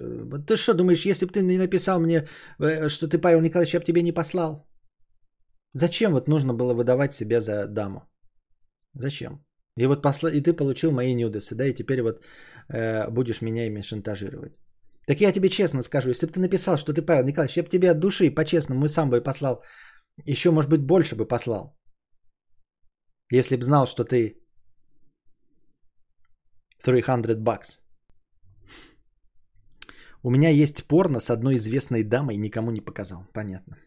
Ты 0.47 0.57
что 0.57 0.73
думаешь, 0.73 1.05
если 1.05 1.26
бы 1.26 1.31
ты 1.31 1.41
не 1.41 1.57
написал 1.57 1.99
мне, 1.99 2.27
э, 2.59 2.89
что 2.89 3.07
ты 3.07 3.17
Павел 3.17 3.41
Николаевич, 3.41 3.73
я 3.73 3.80
бы 3.80 3.85
тебе 3.85 4.03
не 4.03 4.13
послал? 4.13 4.67
Зачем 5.73 6.11
вот 6.11 6.27
нужно 6.27 6.53
было 6.53 6.73
выдавать 6.73 7.13
себя 7.13 7.41
за 7.41 7.67
даму? 7.67 8.01
Зачем? 8.93 9.43
И 9.77 9.88
вот 9.88 10.01
посла... 10.01 10.31
и 10.31 10.41
ты 10.41 10.53
получил 10.53 10.91
мои 10.91 11.15
нюдесы, 11.15 11.55
да, 11.55 11.65
и 11.65 11.73
теперь 11.73 12.01
вот 12.01 12.23
э, 12.69 13.09
будешь 13.09 13.41
меня 13.41 13.65
ими 13.65 13.81
шантажировать. 13.81 14.53
Так 15.07 15.22
я 15.22 15.32
тебе 15.32 15.49
честно 15.49 15.84
скажу, 15.84 16.10
если 16.10 16.26
бы 16.26 16.34
ты 16.34 16.40
написал, 16.40 16.77
что 16.77 16.94
ты 16.94 17.02
Павел 17.02 17.23
Николаевич, 17.26 17.57
я 17.57 17.64
бы 17.64 17.69
тебе 17.69 17.91
от 17.91 17.99
души, 17.99 18.32
по-честному, 18.32 18.88
сам 18.88 19.10
бы 19.10 19.22
послал. 19.22 19.64
Еще, 20.26 20.52
может 20.52 20.69
быть, 20.69 20.82
больше 20.82 21.15
бы 21.15 21.27
послал. 21.27 21.77
Если 23.32 23.57
бы 23.57 23.64
знал, 23.64 23.86
что 23.86 24.03
ты 24.03 24.41
300 26.84 27.36
бакс. 27.38 27.82
У 30.23 30.32
меня 30.32 30.49
есть 30.49 30.88
порно 30.88 31.19
с 31.19 31.30
одной 31.30 31.56
известной 31.56 32.03
дамой, 32.03 32.38
никому 32.38 32.72
не 32.72 32.82
показал. 32.82 33.27
Понятно. 33.34 33.77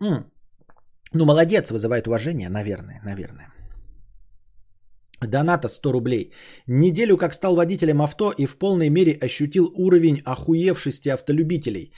М. 0.00 0.32
Ну, 1.12 1.24
молодец, 1.24 1.70
вызывает 1.70 2.06
уважение, 2.06 2.48
наверное, 2.48 3.00
наверное. 3.04 3.57
Доната 5.26 5.68
100 5.68 5.92
рублей. 5.92 6.32
Неделю 6.66 7.16
как 7.16 7.34
стал 7.34 7.56
водителем 7.56 8.02
авто 8.02 8.30
и 8.30 8.46
в 8.46 8.58
полной 8.58 8.90
мере 8.90 9.18
ощутил 9.20 9.72
уровень 9.74 10.22
охуевшести 10.24 11.08
автолюбителей. 11.08 11.92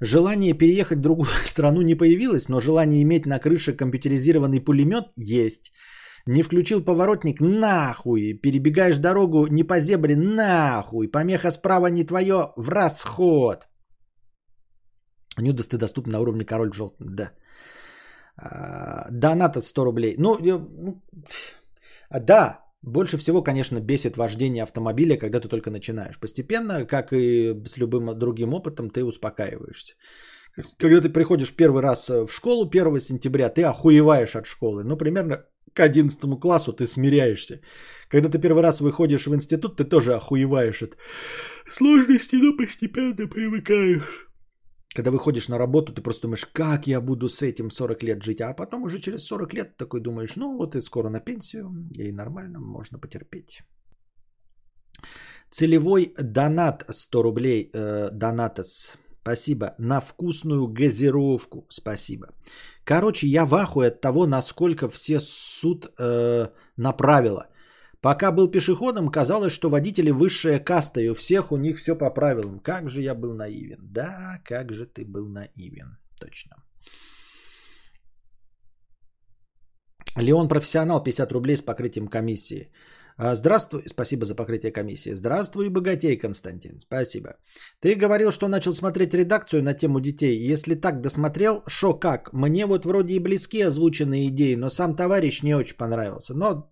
Желание 0.00 0.54
переехать 0.54 0.98
в 0.98 1.02
другую 1.02 1.28
страну 1.44 1.82
не 1.82 1.94
появилось, 1.94 2.48
но 2.48 2.60
желание 2.60 3.02
иметь 3.02 3.26
на 3.26 3.38
крыше 3.38 3.76
компьютеризированный 3.76 4.60
пулемет 4.60 5.04
есть. 5.16 5.72
Не 6.26 6.42
включил 6.42 6.84
поворотник? 6.84 7.40
Нахуй. 7.40 8.34
Перебегаешь 8.34 8.98
дорогу 8.98 9.46
не 9.46 9.64
по 9.64 9.80
зебре? 9.80 10.16
Нахуй. 10.16 11.08
Помеха 11.08 11.50
справа 11.50 11.88
не 11.88 12.04
твое? 12.04 12.52
В 12.56 12.68
расход. 12.68 13.68
Нюдос 15.38 15.68
ты 15.68 15.78
доступен 15.78 16.12
на 16.12 16.20
уровне 16.20 16.44
король 16.44 16.70
в 16.70 16.76
желтом. 16.76 17.14
Да. 17.14 17.32
А, 18.36 19.08
доната 19.10 19.60
100 19.60 19.84
рублей. 19.84 20.14
Ну, 20.18 20.38
ну 20.38 21.02
да, 22.20 22.64
больше 22.82 23.16
всего, 23.16 23.42
конечно, 23.42 23.80
бесит 23.80 24.16
вождение 24.16 24.62
автомобиля, 24.62 25.16
когда 25.16 25.40
ты 25.40 25.48
только 25.48 25.70
начинаешь. 25.70 26.18
Постепенно, 26.18 26.84
как 26.84 27.12
и 27.12 27.54
с 27.64 27.78
любым 27.78 28.18
другим 28.18 28.54
опытом, 28.54 28.90
ты 28.90 29.04
успокаиваешься. 29.04 29.94
Когда 30.78 31.00
ты 31.00 31.08
приходишь 31.08 31.56
первый 31.56 31.82
раз 31.82 32.10
э, 32.10 32.26
в 32.26 32.32
школу 32.32 32.68
1 32.68 33.00
сентября, 33.00 33.48
ты 33.48 33.62
охуеваешь 33.62 34.36
от 34.36 34.46
школы. 34.46 34.84
Ну, 34.84 34.96
примерно 34.96 35.44
к 35.74 35.80
11 35.80 36.40
классу 36.40 36.72
ты 36.72 36.86
смиряешься. 36.86 37.60
Когда 38.08 38.28
ты 38.28 38.38
первый 38.38 38.62
раз 38.62 38.80
выходишь 38.80 39.26
в 39.26 39.34
институт, 39.34 39.76
ты 39.76 39.84
тоже 39.84 40.14
охуеваешь 40.14 40.82
от 40.82 40.96
сложностей, 41.70 42.38
но 42.38 42.56
постепенно 42.56 43.28
привыкаешь. 43.28 44.31
Когда 44.94 45.10
выходишь 45.10 45.48
на 45.48 45.58
работу, 45.58 45.92
ты 45.92 46.02
просто 46.02 46.22
думаешь, 46.22 46.46
как 46.52 46.86
я 46.86 47.00
буду 47.00 47.28
с 47.28 47.42
этим 47.42 47.70
40 47.70 48.02
лет 48.02 48.22
жить. 48.22 48.40
А 48.40 48.52
потом 48.54 48.82
уже 48.82 49.00
через 49.00 49.24
40 49.24 49.54
лет 49.54 49.76
такой 49.76 50.00
думаешь, 50.00 50.36
ну 50.36 50.56
вот 50.56 50.76
и 50.76 50.80
скоро 50.80 51.08
на 51.08 51.20
пенсию, 51.20 51.70
и 51.98 52.12
нормально, 52.12 52.60
можно 52.60 52.98
потерпеть. 52.98 53.62
Целевой 55.50 56.14
донат 56.18 56.84
100 56.88 57.22
рублей, 57.22 57.70
э, 57.74 58.10
донатас, 58.12 58.98
спасибо, 59.22 59.74
на 59.78 60.00
вкусную 60.00 60.66
газировку, 60.66 61.66
спасибо. 61.70 62.26
Короче, 62.84 63.26
я 63.26 63.44
в 63.44 63.54
от 63.54 64.00
того, 64.00 64.26
насколько 64.26 64.88
все 64.88 65.20
суд 65.20 65.92
э, 65.98 66.48
направило. 66.76 67.48
Пока 68.02 68.32
был 68.32 68.50
пешеходом, 68.50 69.10
казалось, 69.10 69.52
что 69.52 69.70
водители 69.70 70.10
высшая 70.10 70.58
каста, 70.58 71.00
и 71.00 71.08
у 71.08 71.14
всех 71.14 71.52
у 71.52 71.56
них 71.56 71.76
все 71.78 71.94
по 71.94 72.10
правилам. 72.10 72.58
Как 72.58 72.90
же 72.90 73.00
я 73.00 73.14
был 73.14 73.32
наивен. 73.32 73.78
Да, 73.92 74.40
как 74.44 74.72
же 74.72 74.86
ты 74.86 75.04
был 75.04 75.28
наивен. 75.28 75.98
Точно. 76.20 76.56
Леон 80.16 80.48
профессионал 80.48 81.02
50 81.02 81.32
рублей 81.32 81.56
с 81.56 81.62
покрытием 81.62 82.08
комиссии. 82.08 82.72
А, 83.16 83.34
здравствуй, 83.34 83.82
спасибо 83.88 84.24
за 84.24 84.34
покрытие 84.34 84.72
комиссии. 84.72 85.14
Здравствуй, 85.14 85.68
богатей, 85.68 86.16
Константин, 86.18 86.80
спасибо. 86.80 87.36
Ты 87.80 87.94
говорил, 87.94 88.32
что 88.32 88.48
начал 88.48 88.74
смотреть 88.74 89.14
редакцию 89.14 89.62
на 89.62 89.74
тему 89.74 90.00
детей. 90.00 90.52
Если 90.52 90.74
так 90.74 91.00
досмотрел, 91.00 91.62
шо 91.68 91.94
как? 91.94 92.32
Мне 92.32 92.66
вот 92.66 92.84
вроде 92.84 93.14
и 93.14 93.20
близки 93.20 93.62
озвученные 93.62 94.26
идеи, 94.28 94.56
но 94.56 94.70
сам 94.70 94.96
товарищ 94.96 95.42
не 95.42 95.54
очень 95.54 95.76
понравился. 95.76 96.34
Но 96.34 96.71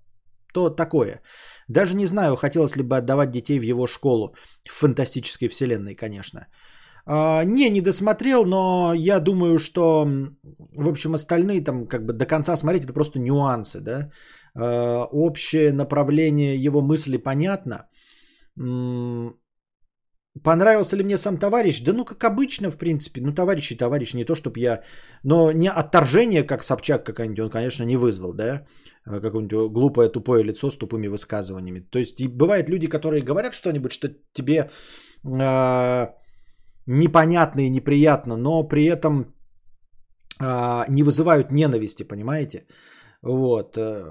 то 0.52 0.70
такое. 0.70 1.22
Даже 1.68 1.94
не 1.94 2.06
знаю, 2.06 2.36
хотелось 2.36 2.76
ли 2.76 2.82
бы 2.82 2.96
отдавать 2.96 3.30
детей 3.30 3.58
в 3.58 3.62
его 3.62 3.86
школу. 3.86 4.34
В 4.64 4.72
фантастической 4.72 5.48
вселенной, 5.48 5.94
конечно. 5.94 6.46
А, 7.06 7.44
не, 7.44 7.70
не 7.70 7.80
досмотрел, 7.80 8.44
но 8.44 8.92
я 8.94 9.20
думаю, 9.20 9.58
что, 9.58 10.06
в 10.76 10.88
общем, 10.88 11.14
остальные 11.14 11.64
там 11.64 11.86
как 11.86 12.04
бы 12.06 12.12
до 12.12 12.26
конца 12.26 12.56
смотреть, 12.56 12.84
это 12.84 12.92
просто 12.92 13.18
нюансы, 13.18 13.80
да. 13.80 14.10
А, 14.54 15.04
общее 15.12 15.72
направление 15.72 16.56
его 16.56 16.82
мысли 16.82 17.16
понятно. 17.16 17.88
Понравился 20.44 20.96
ли 20.96 21.02
мне 21.02 21.18
сам 21.18 21.38
товарищ? 21.38 21.82
Да 21.82 21.92
ну, 21.92 22.04
как 22.04 22.22
обычно, 22.24 22.70
в 22.70 22.78
принципе. 22.78 23.20
Ну, 23.20 23.32
товарищ 23.32 23.72
и 23.72 23.76
товарищ, 23.76 24.14
не 24.14 24.24
то, 24.24 24.34
чтобы 24.34 24.60
я... 24.60 24.82
Но 25.24 25.52
не 25.52 25.68
отторжение, 25.68 26.46
как 26.46 26.62
Собчак 26.62 27.04
какая-нибудь, 27.04 27.40
он, 27.40 27.50
конечно, 27.50 27.84
не 27.84 27.96
вызвал, 27.96 28.32
да? 28.32 28.64
А 29.04 29.20
какое-нибудь 29.20 29.72
глупое, 29.72 30.08
тупое 30.08 30.44
лицо 30.44 30.70
с 30.70 30.78
тупыми 30.78 31.08
высказываниями. 31.08 31.80
То 31.80 31.98
есть, 31.98 32.24
бывают 32.28 32.68
люди, 32.68 32.86
которые 32.86 33.22
говорят 33.22 33.54
что-нибудь, 33.54 33.90
что 33.90 34.08
тебе 34.32 34.70
э, 35.24 36.06
непонятно 36.86 37.60
и 37.60 37.70
неприятно, 37.70 38.36
но 38.36 38.68
при 38.68 38.84
этом 38.84 39.34
э, 40.40 40.84
не 40.88 41.02
вызывают 41.02 41.50
ненависти, 41.50 42.04
понимаете? 42.04 42.66
Вот. 43.22 43.76
Э, 43.76 44.02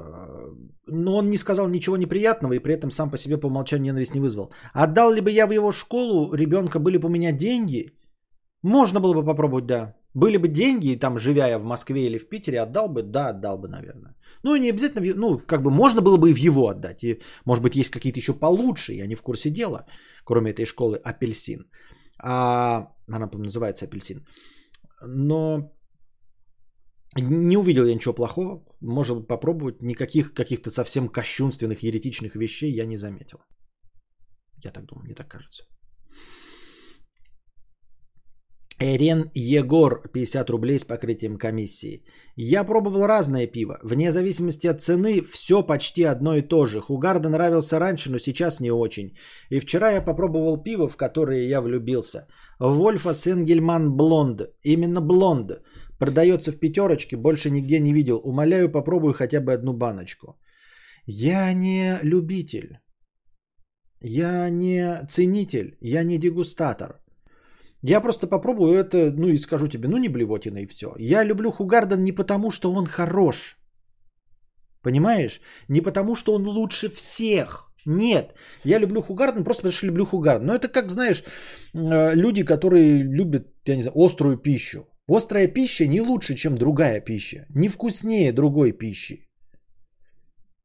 но 0.87 1.17
он 1.17 1.29
не 1.29 1.37
сказал 1.37 1.67
ничего 1.67 1.97
неприятного 1.97 2.53
и 2.53 2.59
при 2.59 2.73
этом 2.73 2.91
сам 2.91 3.09
по 3.09 3.17
себе 3.17 3.37
по 3.37 3.47
умолчанию 3.47 3.85
ненависть 3.85 4.15
не 4.15 4.21
вызвал. 4.21 4.51
Отдал 4.73 5.11
ли 5.11 5.21
бы 5.21 5.31
я 5.31 5.47
в 5.47 5.51
его 5.51 5.71
школу 5.71 6.33
ребенка, 6.33 6.79
были 6.79 6.97
бы 6.97 7.07
у 7.07 7.11
меня 7.11 7.31
деньги? 7.31 7.93
Можно 8.63 8.99
было 8.99 9.13
бы 9.13 9.25
попробовать, 9.25 9.65
да. 9.65 9.95
Были 10.13 10.37
бы 10.37 10.47
деньги, 10.47 10.99
там, 10.99 11.19
живя 11.19 11.47
я 11.47 11.59
в 11.59 11.63
Москве 11.63 12.05
или 12.05 12.17
в 12.17 12.29
Питере, 12.29 12.61
отдал 12.61 12.89
бы? 12.89 13.03
Да, 13.03 13.29
отдал 13.29 13.57
бы, 13.57 13.67
наверное. 13.67 14.15
Ну, 14.43 14.55
не 14.55 14.69
обязательно, 14.69 15.13
ну, 15.15 15.39
как 15.39 15.61
бы 15.61 15.71
можно 15.71 16.01
было 16.01 16.17
бы 16.17 16.29
и 16.29 16.33
в 16.33 16.37
его 16.37 16.67
отдать. 16.67 17.03
И, 17.03 17.21
может 17.45 17.63
быть, 17.63 17.75
есть 17.75 17.91
какие-то 17.91 18.19
еще 18.19 18.33
получше, 18.33 18.93
я 18.93 19.07
не 19.07 19.15
в 19.15 19.21
курсе 19.21 19.49
дела, 19.49 19.85
кроме 20.25 20.51
этой 20.51 20.65
школы 20.65 20.97
«Апельсин». 21.03 21.69
А, 22.21 22.87
она, 23.07 23.27
по 23.27 23.37
называется 23.37 23.85
«Апельсин». 23.85 24.25
Но 25.01 25.71
не 27.15 27.57
увидел 27.57 27.85
я 27.85 27.95
ничего 27.95 28.13
плохого. 28.13 28.63
Можно 28.81 29.21
попробовать. 29.21 29.81
Никаких 29.81 30.33
каких-то 30.33 30.71
совсем 30.71 31.09
кощунственных, 31.09 31.83
еретичных 31.83 32.35
вещей 32.35 32.73
я 32.73 32.85
не 32.85 32.97
заметил. 32.97 33.39
Я 34.63 34.71
так 34.71 34.85
думаю, 34.85 35.05
мне 35.05 35.15
так 35.15 35.27
кажется. 35.27 35.63
Эрен 38.81 39.29
Егор, 39.35 40.01
50 40.13 40.49
рублей 40.49 40.79
с 40.79 40.85
покрытием 40.85 41.37
комиссии. 41.37 42.03
Я 42.37 42.63
пробовал 42.63 43.07
разное 43.07 43.45
пиво. 43.45 43.77
Вне 43.83 44.11
зависимости 44.11 44.67
от 44.67 44.81
цены, 44.81 45.21
все 45.21 45.63
почти 45.63 46.03
одно 46.03 46.37
и 46.37 46.41
то 46.41 46.65
же. 46.65 46.79
Хугарда 46.79 47.29
нравился 47.29 47.79
раньше, 47.79 48.09
но 48.09 48.19
сейчас 48.19 48.61
не 48.61 48.71
очень. 48.71 49.17
И 49.49 49.59
вчера 49.59 49.91
я 49.91 50.01
попробовал 50.01 50.63
пиво, 50.63 50.87
в 50.87 50.95
которое 50.95 51.49
я 51.49 51.59
влюбился. 51.61 52.27
Вольфа 52.59 53.13
Сенгельман 53.13 53.97
Блонд. 53.97 54.41
Именно 54.63 55.01
Блонд. 55.01 55.51
Продается 55.99 56.51
в 56.51 56.59
пятерочке, 56.59 57.17
больше 57.17 57.49
нигде 57.49 57.79
не 57.79 57.93
видел. 57.93 58.21
Умоляю, 58.23 58.71
попробуй 58.71 59.13
хотя 59.13 59.41
бы 59.41 59.53
одну 59.53 59.73
баночку. 59.73 60.39
Я 61.05 61.53
не 61.53 61.99
любитель. 62.03 62.79
Я 64.01 64.49
не 64.49 65.05
ценитель. 65.09 65.77
Я 65.81 66.03
не 66.03 66.17
дегустатор. 66.17 67.01
Я 67.81 68.01
просто 68.01 68.27
попробую 68.27 68.73
это, 68.73 69.11
ну 69.11 69.27
и 69.27 69.37
скажу 69.37 69.67
тебе, 69.67 69.87
ну 69.87 69.97
не 69.97 70.09
блевотина 70.09 70.59
и 70.59 70.67
все. 70.67 70.93
Я 70.97 71.23
люблю 71.25 71.51
Хугарден 71.51 72.03
не 72.03 72.11
потому, 72.11 72.51
что 72.51 72.73
он 72.73 72.85
хорош. 72.85 73.57
Понимаешь? 74.81 75.41
Не 75.69 75.81
потому, 75.81 76.15
что 76.15 76.35
он 76.35 76.47
лучше 76.47 76.89
всех. 76.89 77.71
Нет, 77.85 78.33
я 78.65 78.79
люблю 78.79 79.01
Хугарден 79.01 79.43
просто 79.43 79.61
потому, 79.61 79.73
что 79.73 79.87
люблю 79.87 80.05
Хугарден. 80.05 80.45
Но 80.45 80.55
это 80.55 80.67
как, 80.67 80.91
знаешь, 80.91 81.23
э, 81.73 82.15
люди, 82.15 82.43
которые 82.43 83.03
любят, 83.03 83.47
я 83.65 83.75
не 83.75 83.83
знаю, 83.83 83.97
острую 83.97 84.37
пищу. 84.37 84.85
Острая 85.09 85.47
пища 85.47 85.87
не 85.87 86.01
лучше, 86.01 86.35
чем 86.35 86.55
другая 86.55 87.01
пища. 87.01 87.45
Не 87.55 87.67
вкуснее 87.67 88.31
другой 88.31 88.71
пищи. 88.71 89.25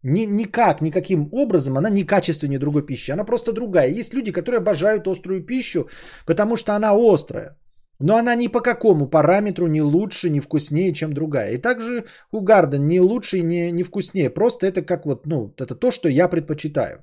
Ни, 0.03 0.27
никак, 0.27 0.83
никаким 0.83 1.29
образом 1.33 1.79
она 1.79 1.91
не 1.91 2.05
качественнее 2.05 2.59
другой 2.59 2.87
пищи. 2.87 3.13
Она 3.13 3.25
просто 3.25 3.53
другая. 3.53 3.89
Есть 3.89 4.15
люди, 4.15 4.33
которые 4.33 4.59
обожают 4.59 5.09
острую 5.09 5.47
пищу, 5.47 5.89
потому 6.27 6.57
что 6.57 6.73
она 6.73 6.93
острая. 6.93 7.57
Но 8.01 8.17
она 8.17 8.35
ни 8.35 8.49
по 8.49 8.61
какому 8.61 9.07
параметру 9.07 9.67
не 9.67 9.81
лучше, 9.81 10.29
не 10.29 10.41
вкуснее, 10.41 10.93
чем 10.93 11.13
другая. 11.13 11.55
И 11.55 11.59
также 11.59 12.05
у 12.33 12.41
Гарден 12.41 12.87
не 12.87 13.01
лучше 13.01 13.39
и 13.39 13.43
не, 13.43 13.71
не 13.73 13.83
вкуснее. 13.83 14.31
Просто 14.31 14.67
это 14.67 14.83
как 14.83 15.07
вот, 15.07 15.27
ну, 15.27 15.55
это 15.59 15.75
то, 15.75 15.91
что 15.91 16.09
я 16.09 16.29
предпочитаю. 16.29 17.03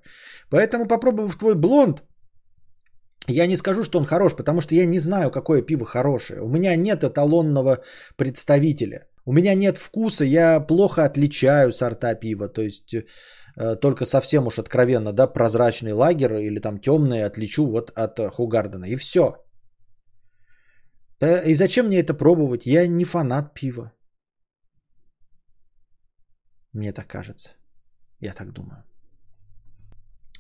Поэтому 0.51 0.85
попробовав 0.88 1.38
твой 1.38 1.55
блонд, 1.55 2.03
я 3.27 3.48
не 3.48 3.56
скажу, 3.56 3.84
что 3.84 3.99
он 3.99 4.06
хорош, 4.06 4.35
потому 4.35 4.61
что 4.61 4.76
я 4.76 4.85
не 4.85 4.99
знаю, 4.99 5.31
какое 5.31 5.61
пиво 5.61 5.85
хорошее. 5.85 6.41
У 6.41 6.48
меня 6.48 6.76
нет 6.76 7.03
эталонного 7.03 7.84
представителя. 8.18 9.07
У 9.26 9.34
меня 9.34 9.56
нет 9.56 9.77
вкуса, 9.77 10.26
я 10.26 10.60
плохо 10.60 11.06
отличаю 11.06 11.72
сорта 11.72 12.15
пива. 12.15 12.49
То 12.49 12.61
есть 12.61 12.93
э, 12.93 13.76
только 13.76 14.06
совсем 14.06 14.48
уж 14.48 14.57
откровенно, 14.57 15.14
да, 15.14 15.27
прозрачный 15.27 15.93
лагер 15.93 16.34
или 16.34 16.60
там 16.60 16.80
темный 16.80 17.23
отличу 17.23 17.68
вот 17.68 17.91
от 17.95 18.19
э, 18.19 18.30
Хугардена. 18.30 18.85
И 18.85 18.95
все. 18.95 19.35
И 21.45 21.53
зачем 21.53 21.85
мне 21.85 21.99
это 21.99 22.15
пробовать? 22.15 22.65
Я 22.65 22.88
не 22.88 23.06
фанат 23.06 23.53
пива. 23.53 23.91
Мне 26.73 26.93
так 26.93 27.07
кажется. 27.07 27.49
Я 28.19 28.34
так 28.34 28.52
думаю. 28.52 28.84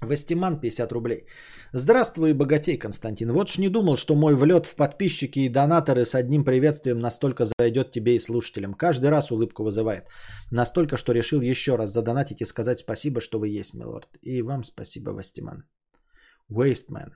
Вестиман 0.01 0.59
50 0.59 0.91
рублей. 0.91 1.27
Здравствуй, 1.73 2.33
богатей, 2.33 2.77
Константин. 2.77 3.31
Вот 3.31 3.49
ж 3.49 3.59
не 3.59 3.69
думал, 3.69 3.97
что 3.97 4.15
мой 4.15 4.35
влет 4.35 4.65
в 4.65 4.75
подписчики 4.75 5.39
и 5.39 5.49
донаторы 5.49 6.05
с 6.05 6.15
одним 6.15 6.43
приветствием 6.43 6.99
настолько 6.99 7.45
зайдет 7.45 7.91
тебе 7.91 8.15
и 8.15 8.19
слушателям. 8.19 8.73
Каждый 8.73 9.09
раз 9.11 9.31
улыбку 9.31 9.63
вызывает. 9.63 10.09
Настолько, 10.51 10.97
что 10.97 11.13
решил 11.13 11.41
еще 11.41 11.75
раз 11.75 11.93
задонатить 11.93 12.41
и 12.41 12.45
сказать 12.45 12.79
спасибо, 12.79 13.21
что 13.21 13.39
вы 13.39 13.59
есть, 13.59 13.75
милорд. 13.75 14.07
И 14.23 14.41
вам 14.41 14.63
спасибо, 14.63 15.11
Вестиман. 15.11 15.63
Wasteman. 16.51 17.11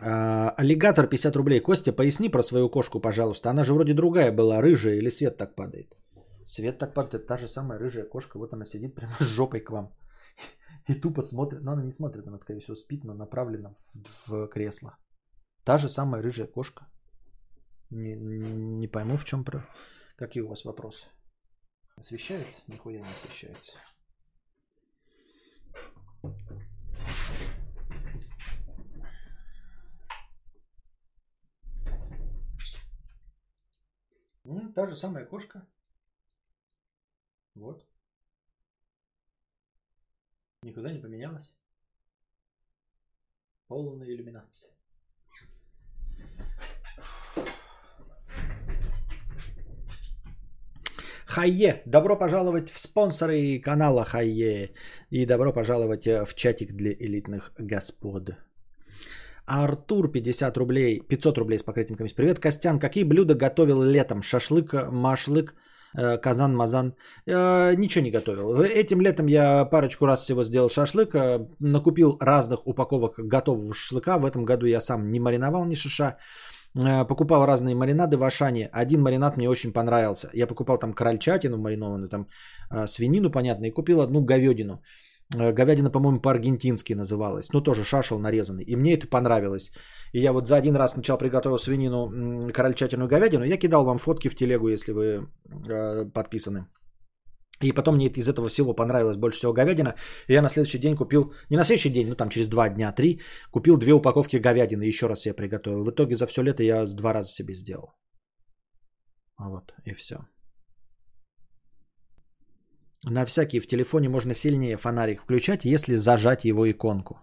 А, 0.00 0.54
аллигатор 0.56 1.08
50 1.08 1.36
рублей. 1.36 1.60
Костя, 1.60 1.92
поясни 1.92 2.28
про 2.28 2.42
свою 2.42 2.70
кошку, 2.70 3.00
пожалуйста. 3.00 3.50
Она 3.50 3.64
же 3.64 3.74
вроде 3.74 3.92
другая 3.92 4.30
была, 4.30 4.62
рыжая 4.62 4.98
или 4.98 5.10
свет 5.10 5.36
так 5.36 5.56
падает? 5.56 5.96
Свет 6.48 6.78
так 6.78 6.94
падает, 6.94 7.26
та 7.26 7.36
же 7.36 7.46
самая 7.46 7.78
рыжая 7.78 8.06
кошка, 8.06 8.38
вот 8.38 8.54
она 8.54 8.64
сидит 8.64 8.94
прямо 8.94 9.12
с 9.20 9.26
жопой 9.26 9.60
к 9.60 9.70
вам. 9.70 9.94
И 10.86 10.94
тупо 10.94 11.22
смотрит, 11.22 11.60
но 11.60 11.72
она 11.72 11.82
не 11.82 11.92
смотрит, 11.92 12.26
она, 12.26 12.38
скорее 12.38 12.60
всего, 12.60 12.74
спит, 12.74 13.04
но 13.04 13.12
направлена 13.12 13.74
в, 13.92 14.28
в 14.28 14.48
кресло. 14.48 14.96
Та 15.64 15.76
же 15.76 15.90
самая 15.90 16.22
рыжая 16.22 16.46
кошка. 16.46 16.86
Не, 17.90 18.16
не 18.16 18.88
пойму, 18.88 19.18
в 19.18 19.26
чем... 19.26 19.44
Какие 20.16 20.42
у 20.42 20.48
вас 20.48 20.64
вопросы? 20.64 21.06
Освещается? 21.96 22.62
Нихуя 22.66 23.00
не 23.00 23.10
освещается. 23.10 23.76
Ну, 34.44 34.72
та 34.72 34.86
же 34.86 34.96
самая 34.96 35.26
кошка. 35.26 35.66
Вот. 37.58 37.84
Никуда 40.62 40.92
не 40.92 41.02
поменялась. 41.02 41.56
Полная 43.68 44.06
иллюминация. 44.06 44.70
Хайе, 51.26 51.82
добро 51.86 52.16
пожаловать 52.16 52.70
в 52.70 52.78
спонсоры 52.78 53.60
канала 53.60 54.04
Хайе. 54.04 54.70
И 55.10 55.26
добро 55.26 55.52
пожаловать 55.52 56.06
э, 56.06 56.24
в 56.24 56.34
чатик 56.34 56.72
для 56.72 56.92
элитных 56.92 57.52
господ. 57.58 58.30
Артур 59.46 60.12
50 60.12 60.56
рублей, 60.56 61.00
500 61.00 61.38
рублей 61.38 61.58
с 61.58 61.62
покрытием 61.62 61.96
комиссии. 61.96 62.16
Привет, 62.16 62.38
Костян, 62.38 62.78
какие 62.78 63.04
блюда 63.04 63.34
готовил 63.34 63.82
летом? 63.82 64.22
Шашлык, 64.22 64.90
машлык, 64.90 65.54
казан, 65.94 66.56
мазан. 66.56 66.94
Э, 67.26 67.74
ничего 67.76 68.04
не 68.04 68.10
готовил. 68.10 68.60
Этим 68.62 69.00
летом 69.00 69.26
я 69.26 69.64
парочку 69.64 70.06
раз 70.06 70.22
всего 70.22 70.44
сделал 70.44 70.68
шашлык, 70.68 71.14
э, 71.14 71.46
накупил 71.60 72.16
разных 72.20 72.66
упаковок 72.66 73.14
готового 73.18 73.74
шашлыка. 73.74 74.18
В 74.18 74.26
этом 74.26 74.44
году 74.44 74.66
я 74.66 74.80
сам 74.80 75.10
не 75.10 75.20
мариновал 75.20 75.64
ни 75.64 75.74
шиша. 75.74 76.16
Э, 76.76 77.04
Покупал 77.04 77.46
разные 77.46 77.74
маринады 77.74 78.16
в 78.16 78.22
Ашане. 78.22 78.68
Один 78.72 79.02
маринад 79.02 79.36
мне 79.36 79.48
очень 79.48 79.72
понравился. 79.72 80.30
Я 80.32 80.46
покупал 80.46 80.78
там 80.78 80.92
крольчатину 80.92 81.58
маринованную, 81.58 82.08
там 82.08 82.26
э, 82.70 82.86
свинину, 82.86 83.30
понятно, 83.30 83.66
и 83.66 83.70
купил 83.70 84.00
одну 84.00 84.20
говядину. 84.20 84.82
Э, 85.36 85.52
Говядина, 85.52 85.90
по-моему, 85.90 86.20
по-аргентински 86.20 86.94
называлась. 86.94 87.52
Ну, 87.52 87.60
тоже 87.60 87.84
шашел 87.84 88.18
нарезанный. 88.18 88.64
И 88.64 88.76
мне 88.76 88.94
это 88.94 89.06
понравилось. 89.06 89.72
И 90.12 90.20
я 90.20 90.32
вот 90.32 90.48
за 90.48 90.56
один 90.56 90.76
раз 90.76 90.92
сначала 90.92 91.18
приготовил 91.18 91.58
свинину, 91.58 92.06
м, 92.10 92.50
крольчатину, 92.52 93.06
говядину. 93.06 93.44
Я 93.44 93.58
кидал 93.58 93.84
вам 93.84 93.98
фотки 93.98 94.28
в 94.28 94.36
телегу, 94.36 94.68
если 94.68 94.92
вы 94.92 95.28
э, 95.68 96.04
подписаны. 96.14 96.66
И 97.64 97.72
потом 97.72 97.96
мне 97.96 98.06
из 98.06 98.28
этого 98.28 98.48
всего 98.48 98.72
понравилось 98.72 99.16
больше 99.16 99.38
всего 99.38 99.52
говядина. 99.52 99.94
И 100.28 100.32
я 100.32 100.42
на 100.42 100.48
следующий 100.48 100.78
день 100.78 100.96
купил, 100.96 101.32
не 101.50 101.56
на 101.56 101.64
следующий 101.64 101.90
день, 101.90 102.08
ну 102.08 102.14
там 102.14 102.28
через 102.28 102.48
два 102.48 102.68
дня, 102.68 102.92
три, 102.92 103.20
купил 103.50 103.76
две 103.76 103.92
упаковки 103.92 104.36
говядины. 104.36 104.84
Еще 104.84 105.08
раз 105.08 105.20
себе 105.20 105.34
приготовил. 105.34 105.84
В 105.84 105.90
итоге 105.90 106.14
за 106.14 106.26
все 106.26 106.42
лето 106.42 106.62
я 106.62 106.86
два 106.86 107.12
раза 107.12 107.28
себе 107.28 107.54
сделал. 107.54 107.92
Вот, 109.38 109.72
и 109.84 109.94
все. 109.94 110.16
На 113.04 113.24
всякий 113.24 113.60
в 113.60 113.66
телефоне 113.66 114.08
можно 114.08 114.34
сильнее 114.34 114.76
фонарик 114.76 115.22
включать, 115.22 115.64
если 115.64 115.94
зажать 115.94 116.44
его 116.44 116.70
иконку. 116.70 117.20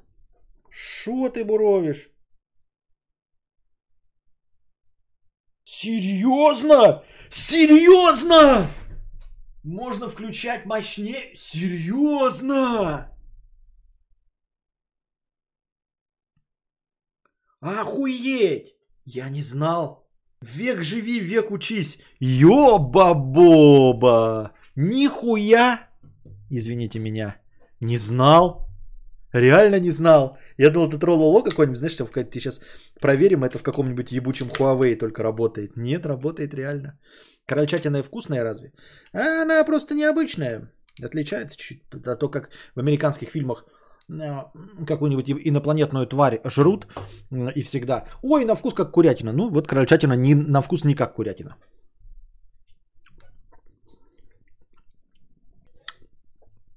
Шо 0.70 1.30
ты 1.30 1.44
буровишь? 1.44 2.10
Серьезно? 5.64 7.04
Серьезно? 7.30 8.70
Можно 9.64 10.10
включать 10.10 10.66
мощнее? 10.66 11.36
Серьезно? 11.36 13.12
Охуеть! 17.60 18.76
Я 19.06 19.30
не 19.30 19.42
знал. 19.42 20.08
Век 20.42 20.84
живи, 20.84 21.20
век 21.20 21.52
учись. 21.52 22.00
Ёба-боба! 22.20 22.96
Нихуя! 24.76 25.88
Извините 26.50 27.00
меня. 27.00 27.36
Не 27.80 27.98
знал. 27.98 28.68
Реально 29.34 29.80
не 29.80 29.92
знал. 29.92 30.38
Я 30.58 30.70
думал, 30.70 30.88
это 30.88 30.98
троллоло 30.98 31.42
какой-нибудь, 31.42 31.78
знаешь, 31.78 32.00
в 32.00 32.24
ты 32.24 32.40
сейчас 32.40 32.62
проверим, 33.02 33.44
это 33.44 33.58
в 33.58 33.64
каком-нибудь 33.64 34.12
ебучем 34.12 34.48
Huawei 34.48 34.96
только 34.96 35.24
работает. 35.24 35.76
Нет, 35.76 36.06
работает 36.06 36.54
реально. 36.54 36.98
Крольчатина 37.46 38.02
вкусная 38.04 38.44
разве? 38.44 38.72
А 39.14 39.42
она 39.44 39.64
просто 39.66 39.94
необычная. 39.94 40.72
Отличается 41.04 41.58
чуть-чуть 41.58 42.08
от 42.08 42.20
того, 42.20 42.32
как 42.32 42.50
в 42.76 42.80
американских 42.80 43.30
фильмах 43.30 43.66
а, 44.10 44.52
какую-нибудь 44.88 45.30
инопланетную 45.30 46.08
тварь 46.08 46.42
жрут 46.46 46.88
м, 47.32 47.50
и 47.50 47.62
всегда. 47.62 48.06
Ой, 48.24 48.46
на 48.46 48.56
вкус 48.56 48.74
как 48.74 48.92
курятина. 48.92 49.34
Ну, 49.34 49.50
вот 49.50 49.68
крольчатина 49.68 50.14
не, 50.14 50.36
на 50.36 50.62
вкус 50.62 50.84
не 50.84 50.96
как 50.96 51.14
курятина. 51.16 51.56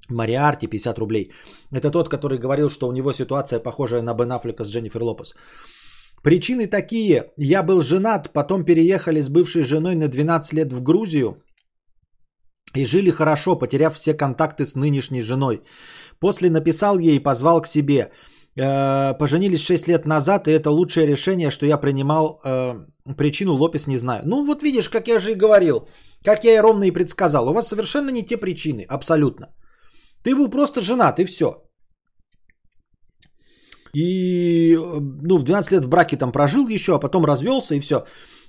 Мариарти 0.09 0.67
50 0.67 0.99
рублей. 0.99 1.33
Это 1.73 1.91
тот, 1.91 2.09
который 2.09 2.39
говорил, 2.39 2.71
что 2.71 2.89
у 2.89 2.93
него 2.93 3.13
ситуация 3.13 3.61
похожая 3.61 4.03
на 4.03 4.15
Бен 4.15 4.33
Аффлека 4.33 4.65
с 4.65 4.71
Дженнифер 4.71 5.03
Лопес. 5.03 5.35
Причины 6.23 6.67
такие. 6.67 7.33
Я 7.37 7.63
был 7.63 7.83
женат, 7.83 8.33
потом 8.33 8.65
переехали 8.65 9.21
с 9.21 9.29
бывшей 9.29 9.63
женой 9.63 9.95
на 9.95 10.09
12 10.09 10.53
лет 10.53 10.73
в 10.73 10.83
Грузию 10.83 11.43
и 12.75 12.85
жили 12.85 13.11
хорошо, 13.11 13.57
потеряв 13.59 13.95
все 13.95 14.15
контакты 14.15 14.67
с 14.67 14.77
нынешней 14.77 15.23
женой. 15.23 15.63
После 16.21 16.51
написал 16.51 16.99
ей 16.99 17.17
и 17.17 17.23
позвал 17.23 17.63
к 17.63 17.67
себе. 17.67 18.11
Э, 18.57 19.15
Поженились 19.19 19.65
6 19.65 19.89
лет 19.89 20.07
назад, 20.07 20.49
и 20.49 20.51
это 20.51 20.71
лучшее 20.71 21.07
решение, 21.07 21.51
что 21.51 21.67
я 21.67 21.79
принимал. 21.79 22.41
Э, 22.45 22.85
Причину 23.17 23.55
Лопес 23.55 23.87
не 23.87 23.99
знаю. 23.99 24.23
Ну 24.27 24.45
вот 24.45 24.63
видишь, 24.63 24.89
как 24.89 25.09
я 25.09 25.19
же 25.19 25.31
и 25.31 25.35
говорил, 25.35 25.89
как 26.25 26.45
я 26.45 26.57
и 26.57 26.61
ровно 26.61 26.85
и 26.85 26.91
предсказал. 26.91 27.49
У 27.49 27.55
вас 27.55 27.69
совершенно 27.69 28.11
не 28.11 28.25
те 28.25 28.37
причины, 28.37 28.85
абсолютно. 28.89 29.47
Ты 30.23 30.35
был 30.35 30.51
просто 30.51 30.83
женат, 30.83 31.19
и 31.19 31.25
все. 31.25 31.65
И, 33.95 34.77
ну, 35.23 35.39
в 35.39 35.43
12 35.43 35.73
лет 35.73 35.85
в 35.85 35.89
браке 35.89 36.17
там 36.17 36.33
прожил 36.33 36.69
еще, 36.69 36.95
а 36.95 36.99
потом 36.99 37.25
развелся, 37.25 37.75
и 37.75 37.81
все. 37.81 38.05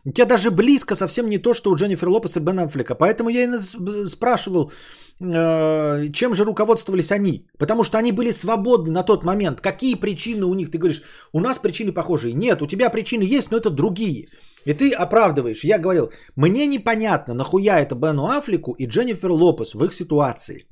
У 0.05 0.11
тебя 0.11 0.25
даже 0.25 0.51
близко 0.51 0.95
совсем 0.95 1.29
не 1.29 1.37
то, 1.37 1.53
что 1.53 1.71
у 1.71 1.75
Дженнифер 1.75 2.09
Лопес 2.09 2.37
и 2.37 2.39
Бен 2.39 2.59
Аффлека. 2.59 2.95
Поэтому 2.95 3.29
я 3.29 3.43
и 3.43 4.07
спрашивал, 4.07 4.71
э, 5.19 6.11
чем 6.13 6.35
же 6.35 6.45
руководствовались 6.45 7.11
они. 7.11 7.47
Потому 7.57 7.83
что 7.83 7.97
они 7.97 8.11
были 8.11 8.31
свободны 8.31 8.91
на 8.91 9.03
тот 9.03 9.23
момент. 9.23 9.61
Какие 9.61 9.95
причины 9.95 10.45
у 10.45 10.53
них? 10.53 10.71
Ты 10.71 10.77
говоришь, 10.77 11.03
у 11.33 11.39
нас 11.39 11.59
причины 11.59 11.91
похожие. 11.91 12.33
Нет, 12.33 12.61
у 12.61 12.67
тебя 12.67 12.89
причины 12.89 13.23
есть, 13.23 13.51
но 13.51 13.57
это 13.57 13.69
другие. 13.69 14.27
И 14.65 14.73
ты 14.73 14.91
оправдываешь. 14.91 15.63
Я 15.63 15.79
говорил, 15.79 16.11
мне 16.35 16.65
непонятно, 16.67 17.33
нахуя 17.33 17.79
это 17.79 17.95
Бену 17.95 18.27
Аффлеку 18.27 18.75
и 18.77 18.87
Дженнифер 18.87 19.31
Лопес 19.31 19.73
в 19.75 19.83
их 19.83 19.93
ситуации. 19.93 20.68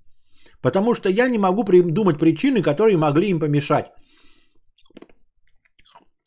Потому 0.61 0.93
что 0.93 1.09
я 1.09 1.27
не 1.29 1.37
могу 1.37 1.63
придумать 1.63 2.19
причины, 2.19 2.61
которые 2.61 2.97
могли 2.97 3.29
им 3.29 3.39
помешать. 3.39 3.85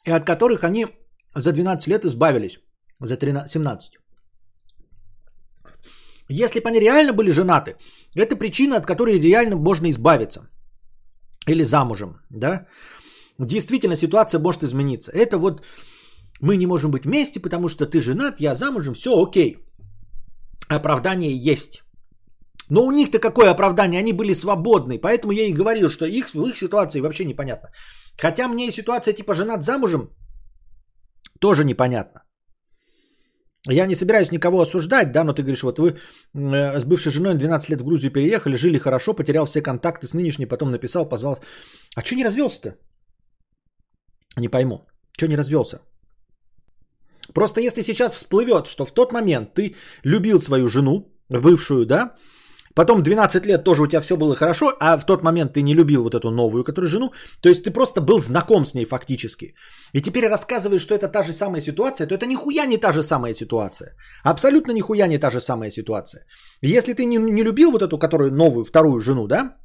И 0.07 0.11
от 0.11 0.25
которых 0.25 0.65
они 0.65 0.87
за 1.37 1.53
12 1.53 1.87
лет 1.89 2.05
избавились. 2.05 2.59
За 3.01 3.17
13, 3.17 3.51
17. 3.51 3.93
Если 6.29 6.61
бы 6.61 6.69
они 6.69 6.81
реально 6.81 7.13
были 7.13 7.33
женаты, 7.33 7.77
это 8.15 8.37
причина, 8.37 8.77
от 8.77 8.87
которой 8.87 9.19
реально 9.19 9.57
можно 9.57 9.89
избавиться. 9.91 10.49
Или 11.49 11.65
замужем, 11.65 12.21
да? 12.31 12.67
Действительно, 13.39 13.97
ситуация 13.97 14.41
может 14.41 14.63
измениться. 14.63 15.11
Это 15.13 15.39
вот 15.39 15.65
мы 16.41 16.57
не 16.57 16.67
можем 16.67 16.91
быть 16.91 17.05
вместе, 17.05 17.41
потому 17.41 17.69
что 17.69 17.87
ты 17.87 18.01
женат, 18.01 18.41
я 18.41 18.55
замужем, 18.55 18.95
все 18.95 19.11
окей. 19.11 19.57
Оправдание 20.69 21.33
есть. 21.53 21.83
Но 22.71 22.87
у 22.87 22.93
них-то 22.93 23.19
какое 23.19 23.51
оправдание? 23.51 24.01
Они 24.01 24.13
были 24.13 24.33
свободны. 24.33 24.99
Поэтому 24.99 25.33
я 25.33 25.43
и 25.43 25.53
говорил, 25.53 25.91
что 25.91 26.07
их, 26.07 26.35
в 26.35 26.47
их 26.47 26.57
ситуации 26.57 27.01
вообще 27.01 27.25
непонятно. 27.25 27.69
Хотя 28.17 28.49
мне 28.49 28.69
и 28.69 28.73
ситуация 28.73 29.15
типа 29.15 29.35
женат 29.35 29.63
замужем 29.63 30.11
тоже 31.41 31.65
непонятно. 31.65 32.23
Я 33.69 33.87
не 33.87 33.95
собираюсь 33.95 34.33
никого 34.33 34.61
осуждать, 34.61 35.13
да, 35.13 35.25
но 35.25 35.33
ты 35.33 35.43
говоришь, 35.43 35.63
вот 35.63 35.79
вы 35.79 35.91
э, 36.35 36.81
с 36.81 36.85
бывшей 36.85 37.13
женой 37.13 37.35
на 37.35 37.39
12 37.39 37.71
лет 37.71 37.81
в 37.81 37.85
Грузию 37.85 38.13
переехали, 38.13 38.57
жили 38.57 38.79
хорошо, 38.79 39.15
потерял 39.15 39.45
все 39.45 39.61
контакты 39.61 40.07
с 40.07 40.15
нынешней, 40.15 40.47
потом 40.47 40.71
написал, 40.71 41.09
позвал. 41.09 41.39
А 41.97 42.05
что 42.05 42.15
не 42.15 42.25
развелся-то? 42.25 42.77
Не 44.37 44.49
пойму. 44.49 44.87
Что 45.17 45.27
не 45.27 45.37
развелся? 45.37 45.81
Просто 47.35 47.61
если 47.61 47.83
сейчас 47.83 48.15
всплывет, 48.15 48.67
что 48.67 48.87
в 48.87 48.93
тот 48.93 49.13
момент 49.13 49.55
ты 49.55 49.75
любил 50.05 50.41
свою 50.41 50.69
жену, 50.69 51.13
бывшую, 51.29 51.87
да, 51.87 52.15
потом 52.81 53.03
12 53.03 53.47
лет 53.47 53.65
тоже 53.65 53.83
у 53.83 53.87
тебя 53.87 54.01
все 54.01 54.17
было 54.17 54.35
хорошо, 54.35 54.73
а 54.81 54.97
в 54.97 55.05
тот 55.05 55.23
момент 55.23 55.53
ты 55.53 55.63
не 55.63 55.75
любил 55.75 56.03
вот 56.03 56.15
эту 56.15 56.31
новую, 56.31 56.65
которую 56.65 56.89
жену, 56.89 57.13
то 57.43 57.49
есть 57.49 57.65
ты 57.65 57.71
просто 57.71 58.01
был 58.01 58.19
знаком 58.21 58.65
с 58.65 58.75
ней 58.75 58.87
фактически. 58.87 59.55
И 59.93 60.01
теперь 60.01 60.29
рассказываешь, 60.29 60.83
что 60.83 60.95
это 60.95 61.09
та 61.09 61.23
же 61.23 61.33
самая 61.33 61.61
ситуация, 61.61 62.07
то 62.07 62.15
это 62.15 62.27
нихуя 62.27 62.67
не 62.67 62.79
та 62.79 62.93
же 62.93 63.03
самая 63.03 63.35
ситуация. 63.35 63.95
Абсолютно 64.25 64.73
нихуя 64.73 65.09
не 65.09 65.19
та 65.19 65.31
же 65.31 65.41
самая 65.41 65.71
ситуация. 65.71 66.25
Если 66.63 66.95
ты 66.95 67.05
не, 67.05 67.19
не 67.19 67.45
любил 67.45 67.71
вот 67.71 67.83
эту, 67.83 67.99
которую 67.99 68.31
новую, 68.31 68.65
вторую 68.65 68.99
жену, 68.99 69.27
да, 69.27 69.57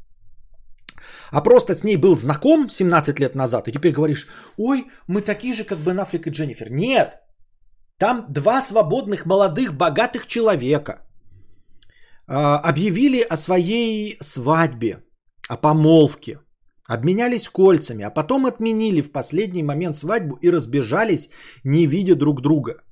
а 1.32 1.42
просто 1.42 1.74
с 1.74 1.84
ней 1.84 1.98
был 1.98 2.18
знаком 2.18 2.70
17 2.70 3.20
лет 3.20 3.36
назад, 3.36 3.68
и 3.68 3.72
теперь 3.72 3.94
говоришь, 3.94 4.28
ой, 4.58 4.86
мы 5.08 5.22
такие 5.22 5.54
же, 5.54 5.64
как 5.64 5.80
Бен 5.80 6.00
Аффлек 6.00 6.28
и 6.28 6.32
Дженнифер. 6.32 6.70
Нет, 6.70 7.14
там 7.98 8.26
два 8.30 8.62
свободных, 8.62 9.26
молодых, 9.26 9.74
богатых 9.74 10.28
человека 10.28 11.06
объявили 12.28 13.22
о 13.22 13.38
своей 13.38 14.18
свадьбе, 14.22 15.04
о 15.48 15.58
помолвке, 15.58 16.40
обменялись 16.88 17.50
кольцами, 17.50 18.04
а 18.04 18.10
потом 18.10 18.46
отменили 18.46 19.02
в 19.02 19.12
последний 19.12 19.64
момент 19.64 19.96
свадьбу 19.96 20.36
и 20.36 20.50
разбежались, 20.50 21.30
не 21.64 21.86
видя 21.86 22.16
друг 22.16 22.42
друга. 22.42 22.84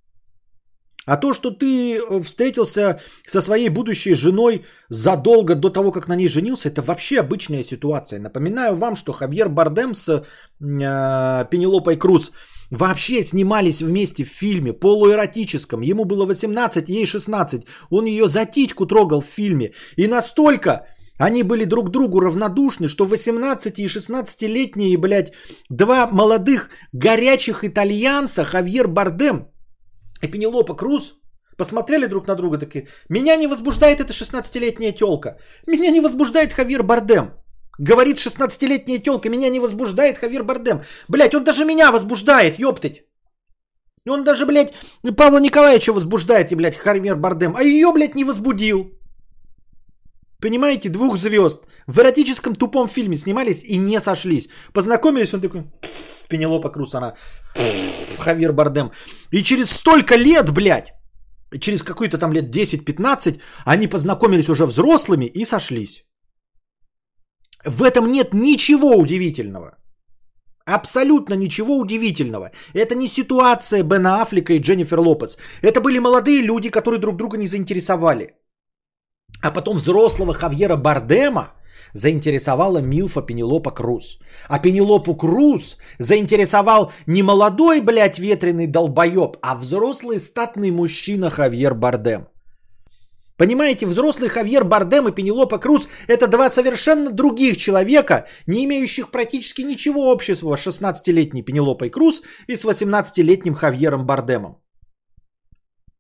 А 1.05 1.17
то, 1.17 1.33
что 1.33 1.51
ты 1.51 1.97
э, 1.97 2.21
встретился 2.21 2.99
со 3.27 3.41
своей 3.41 3.69
будущей 3.69 4.13
женой 4.13 4.65
задолго 4.89 5.55
до 5.55 5.69
того, 5.69 5.91
как 5.91 6.07
на 6.07 6.15
ней 6.15 6.27
женился, 6.27 6.69
это 6.69 6.81
вообще 6.81 7.19
обычная 7.19 7.63
ситуация. 7.63 8.19
Напоминаю 8.19 8.75
вам, 8.75 8.95
что 8.95 9.11
Хавьер 9.11 9.49
Бардем 9.49 9.93
с 9.93 10.09
э, 10.09 10.23
Пенелопой 10.59 11.97
Круз 11.97 12.31
вообще 12.69 13.23
снимались 13.23 13.81
вместе 13.81 14.23
в 14.23 14.29
фильме 14.29 14.73
полуэротическом. 14.73 15.81
Ему 15.81 16.05
было 16.05 16.25
18, 16.25 16.89
ей 16.89 17.05
16. 17.05 17.65
Он 17.89 18.05
ее 18.05 18.27
за 18.27 18.45
титьку 18.45 18.85
трогал 18.85 19.21
в 19.21 19.25
фильме. 19.25 19.73
И 19.97 20.07
настолько 20.07 20.87
они 21.17 21.43
были 21.43 21.65
друг 21.65 21.89
другу 21.89 22.19
равнодушны, 22.19 22.87
что 22.87 23.05
18 23.05 23.79
и 23.79 23.85
16-летние, 23.85 24.97
блядь, 24.97 25.33
два 25.69 26.07
молодых 26.07 26.69
горячих 26.93 27.63
итальянца, 27.63 28.43
Хавьер 28.43 28.87
Бардем 28.87 29.47
и 30.23 30.27
Пенелопа 30.27 30.73
Круз, 30.73 31.15
посмотрели 31.57 32.07
друг 32.07 32.27
на 32.27 32.35
друга 32.35 32.57
такие, 32.57 32.87
меня 33.09 33.35
не 33.35 33.47
возбуждает 33.47 33.99
эта 33.99 34.13
16-летняя 34.13 34.93
телка, 34.93 35.37
меня 35.67 35.91
не 35.91 36.01
возбуждает 36.01 36.53
Хавьер 36.53 36.83
Бардем. 36.83 37.33
Говорит 37.79 38.17
16-летняя 38.17 38.99
телка, 38.99 39.29
меня 39.29 39.49
не 39.49 39.59
возбуждает 39.59 40.17
Хавьер 40.17 40.43
Бардем. 40.43 40.81
Блять, 41.07 41.35
он 41.35 41.43
даже 41.43 41.65
меня 41.65 41.91
возбуждает, 41.91 42.59
ёптать. 42.59 43.03
Он 44.07 44.23
даже, 44.23 44.45
блядь, 44.45 44.73
Павла 45.17 45.39
Николаевича 45.39 45.93
возбуждает, 45.93 46.51
и, 46.51 46.55
блядь, 46.55 46.75
Хавьер 46.75 47.15
Бардем. 47.15 47.55
А 47.55 47.63
ее, 47.63 47.91
блядь, 47.91 48.15
не 48.15 48.25
возбудил. 48.25 48.91
Понимаете, 50.43 50.89
двух 50.89 51.17
звезд 51.17 51.67
в 51.87 51.99
эротическом 51.99 52.55
тупом 52.55 52.87
фильме 52.87 53.15
снимались 53.15 53.63
и 53.63 53.77
не 53.77 54.01
сошлись. 54.01 54.49
Познакомились, 54.73 55.33
он 55.33 55.41
такой, 55.41 55.63
Пенелопа 56.27 56.69
Круз, 56.69 56.95
она, 56.95 57.13
Хавьер 58.19 58.51
Бардем. 58.51 58.91
И 59.31 59.41
через 59.41 59.71
столько 59.71 60.17
лет, 60.17 60.51
блядь, 60.51 60.93
через 61.61 61.83
какой-то 61.83 62.17
там 62.17 62.33
лет 62.33 62.53
10-15, 62.53 63.39
они 63.65 63.87
познакомились 63.87 64.49
уже 64.49 64.65
взрослыми 64.65 65.25
и 65.25 65.45
сошлись. 65.45 66.03
В 67.65 67.81
этом 67.81 68.11
нет 68.11 68.33
ничего 68.33 68.97
удивительного. 68.97 69.77
Абсолютно 70.65 71.35
ничего 71.35 71.77
удивительного. 71.77 72.51
Это 72.73 72.95
не 72.95 73.07
ситуация 73.07 73.83
Бена 73.83 74.21
Аффлека 74.21 74.53
и 74.53 74.59
Дженнифер 74.59 74.99
Лопес. 74.99 75.37
Это 75.61 75.79
были 75.79 75.99
молодые 75.99 76.41
люди, 76.41 76.69
которые 76.69 76.99
друг 76.99 77.15
друга 77.15 77.37
не 77.37 77.47
заинтересовали. 77.47 78.42
А 79.43 79.51
потом 79.51 79.77
взрослого 79.77 80.33
Хавьера 80.33 80.77
Бардема 80.77 81.51
заинтересовала 81.93 82.77
Милфа 82.77 83.21
Пенелопа 83.21 83.71
Круз. 83.71 84.17
А 84.47 84.59
Пенелопу 84.59 85.15
Круз 85.15 85.77
заинтересовал 85.99 86.91
не 87.07 87.23
молодой, 87.23 87.81
блядь, 87.81 88.19
ветреный 88.19 88.67
долбоеб, 88.67 89.37
а 89.41 89.55
взрослый 89.55 90.19
статный 90.19 90.71
мужчина 90.71 91.29
Хавьер 91.29 91.75
Бардем. 91.75 92.27
Понимаете, 93.35 93.85
взрослый 93.85 94.29
Хавьер 94.29 94.63
Бардем 94.63 95.09
и 95.09 95.11
Пенелопа 95.11 95.57
Круз– 95.57 95.89
это 96.07 96.27
два 96.27 96.49
совершенно 96.49 97.11
других 97.11 97.57
человека, 97.57 98.25
не 98.47 98.63
имеющих 98.63 99.11
практически 99.11 99.61
ничего 99.61 100.11
общего 100.11 100.55
с 100.55 100.67
16-летней 100.67 101.43
Пенелопой 101.43 101.89
Круз 101.89 102.21
и 102.47 102.55
с 102.55 102.63
18-летним 102.63 103.55
Хавьером 103.55 104.05
Бардемом. 104.05 104.62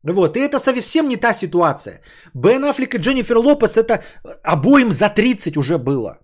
Вот, 0.03 0.35
и 0.35 0.39
это 0.39 0.59
совсем 0.59 1.07
не 1.07 1.17
та 1.17 1.33
ситуация. 1.33 2.01
Бен 2.33 2.65
Аффлек 2.65 2.95
и 2.95 2.97
Дженнифер 2.97 3.37
Лопес 3.37 3.77
это 3.77 4.03
обоим 4.43 4.91
за 4.91 5.09
30 5.09 5.57
уже 5.57 5.77
было. 5.77 6.19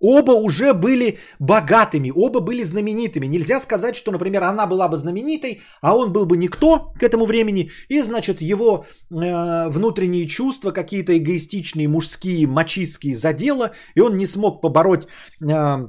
Оба 0.00 0.32
уже 0.32 0.72
были 0.72 1.18
богатыми, 1.38 2.12
оба 2.14 2.40
были 2.40 2.62
знаменитыми. 2.62 3.26
Нельзя 3.26 3.60
сказать, 3.60 3.94
что, 3.96 4.10
например, 4.12 4.44
она 4.44 4.66
была 4.66 4.88
бы 4.88 4.96
знаменитой, 4.96 5.60
а 5.82 5.94
он 5.94 6.12
был 6.12 6.24
бы 6.24 6.36
никто 6.36 6.92
к 6.98 7.02
этому 7.02 7.26
времени, 7.26 7.70
и, 7.88 8.00
значит, 8.02 8.40
его 8.40 8.86
э, 9.10 9.68
внутренние 9.68 10.26
чувства, 10.26 10.70
какие-то 10.70 11.12
эгоистичные, 11.12 11.88
мужские, 11.88 12.46
мачистские 12.46 13.14
задело, 13.14 13.72
и 13.94 14.00
он 14.00 14.16
не 14.16 14.26
смог 14.26 14.62
побороть 14.62 15.06
э, 15.42 15.88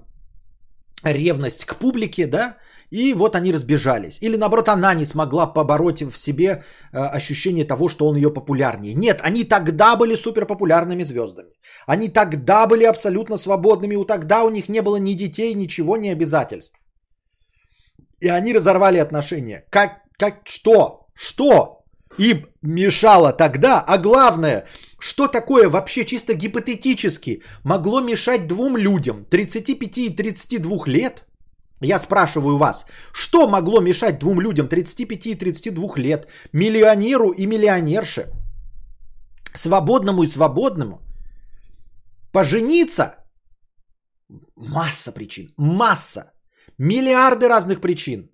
ревность 1.03 1.65
к 1.65 1.76
публике, 1.76 2.27
да, 2.27 2.57
и 2.91 3.13
вот 3.13 3.35
они 3.35 3.53
разбежались. 3.53 4.19
Или 4.22 4.38
наоборот, 4.38 4.68
она 4.69 4.93
не 4.93 5.05
смогла 5.05 5.47
побороть 5.47 6.01
в 6.01 6.18
себе 6.18 6.63
э, 6.91 6.97
ощущение 6.97 7.65
того, 7.65 7.88
что 7.88 8.07
он 8.07 8.15
ее 8.18 8.30
популярнее. 8.30 8.93
Нет, 8.93 9.22
они 9.23 9.45
тогда 9.45 9.95
были 9.95 10.15
супер 10.15 10.45
популярными 10.45 11.03
звездами. 11.03 11.49
Они 11.88 12.09
тогда 12.09 12.68
были 12.68 12.84
абсолютно 12.84 13.38
свободными. 13.38 13.95
У 13.95 14.05
тогда 14.05 14.43
у 14.43 14.49
них 14.49 14.69
не 14.69 14.81
было 14.81 14.97
ни 14.97 15.13
детей, 15.13 15.53
ничего, 15.55 15.97
ни 15.97 16.09
обязательств. 16.09 16.77
И 18.19 18.27
они 18.27 18.53
разорвали 18.53 18.99
отношения. 18.99 19.63
Как, 19.69 20.01
как, 20.18 20.41
что? 20.45 21.07
Что 21.13 21.85
им 22.18 22.45
мешало 22.61 23.31
тогда? 23.31 23.80
А 23.88 23.97
главное, 23.97 24.65
что 24.99 25.27
такое 25.27 25.69
вообще 25.69 26.03
чисто 26.03 26.34
гипотетически 26.34 27.41
могло 27.63 28.01
мешать 28.01 28.47
двум 28.47 28.76
людям 28.76 29.26
35 29.26 29.97
и 29.97 30.09
32 30.09 30.88
лет– 30.88 31.23
я 31.81 31.99
спрашиваю 31.99 32.57
вас, 32.57 32.85
что 33.13 33.47
могло 33.47 33.81
мешать 33.81 34.19
двум 34.19 34.41
людям 34.41 34.67
35 34.67 35.27
и 35.27 35.35
32 35.35 35.97
лет, 35.97 36.27
миллионеру 36.53 37.31
и 37.31 37.47
миллионерше, 37.47 38.31
свободному 39.55 40.23
и 40.23 40.27
свободному, 40.27 41.01
пожениться? 42.31 43.15
Масса 44.55 45.11
причин, 45.11 45.49
масса, 45.57 46.33
миллиарды 46.77 47.47
разных 47.47 47.81
причин, 47.81 48.29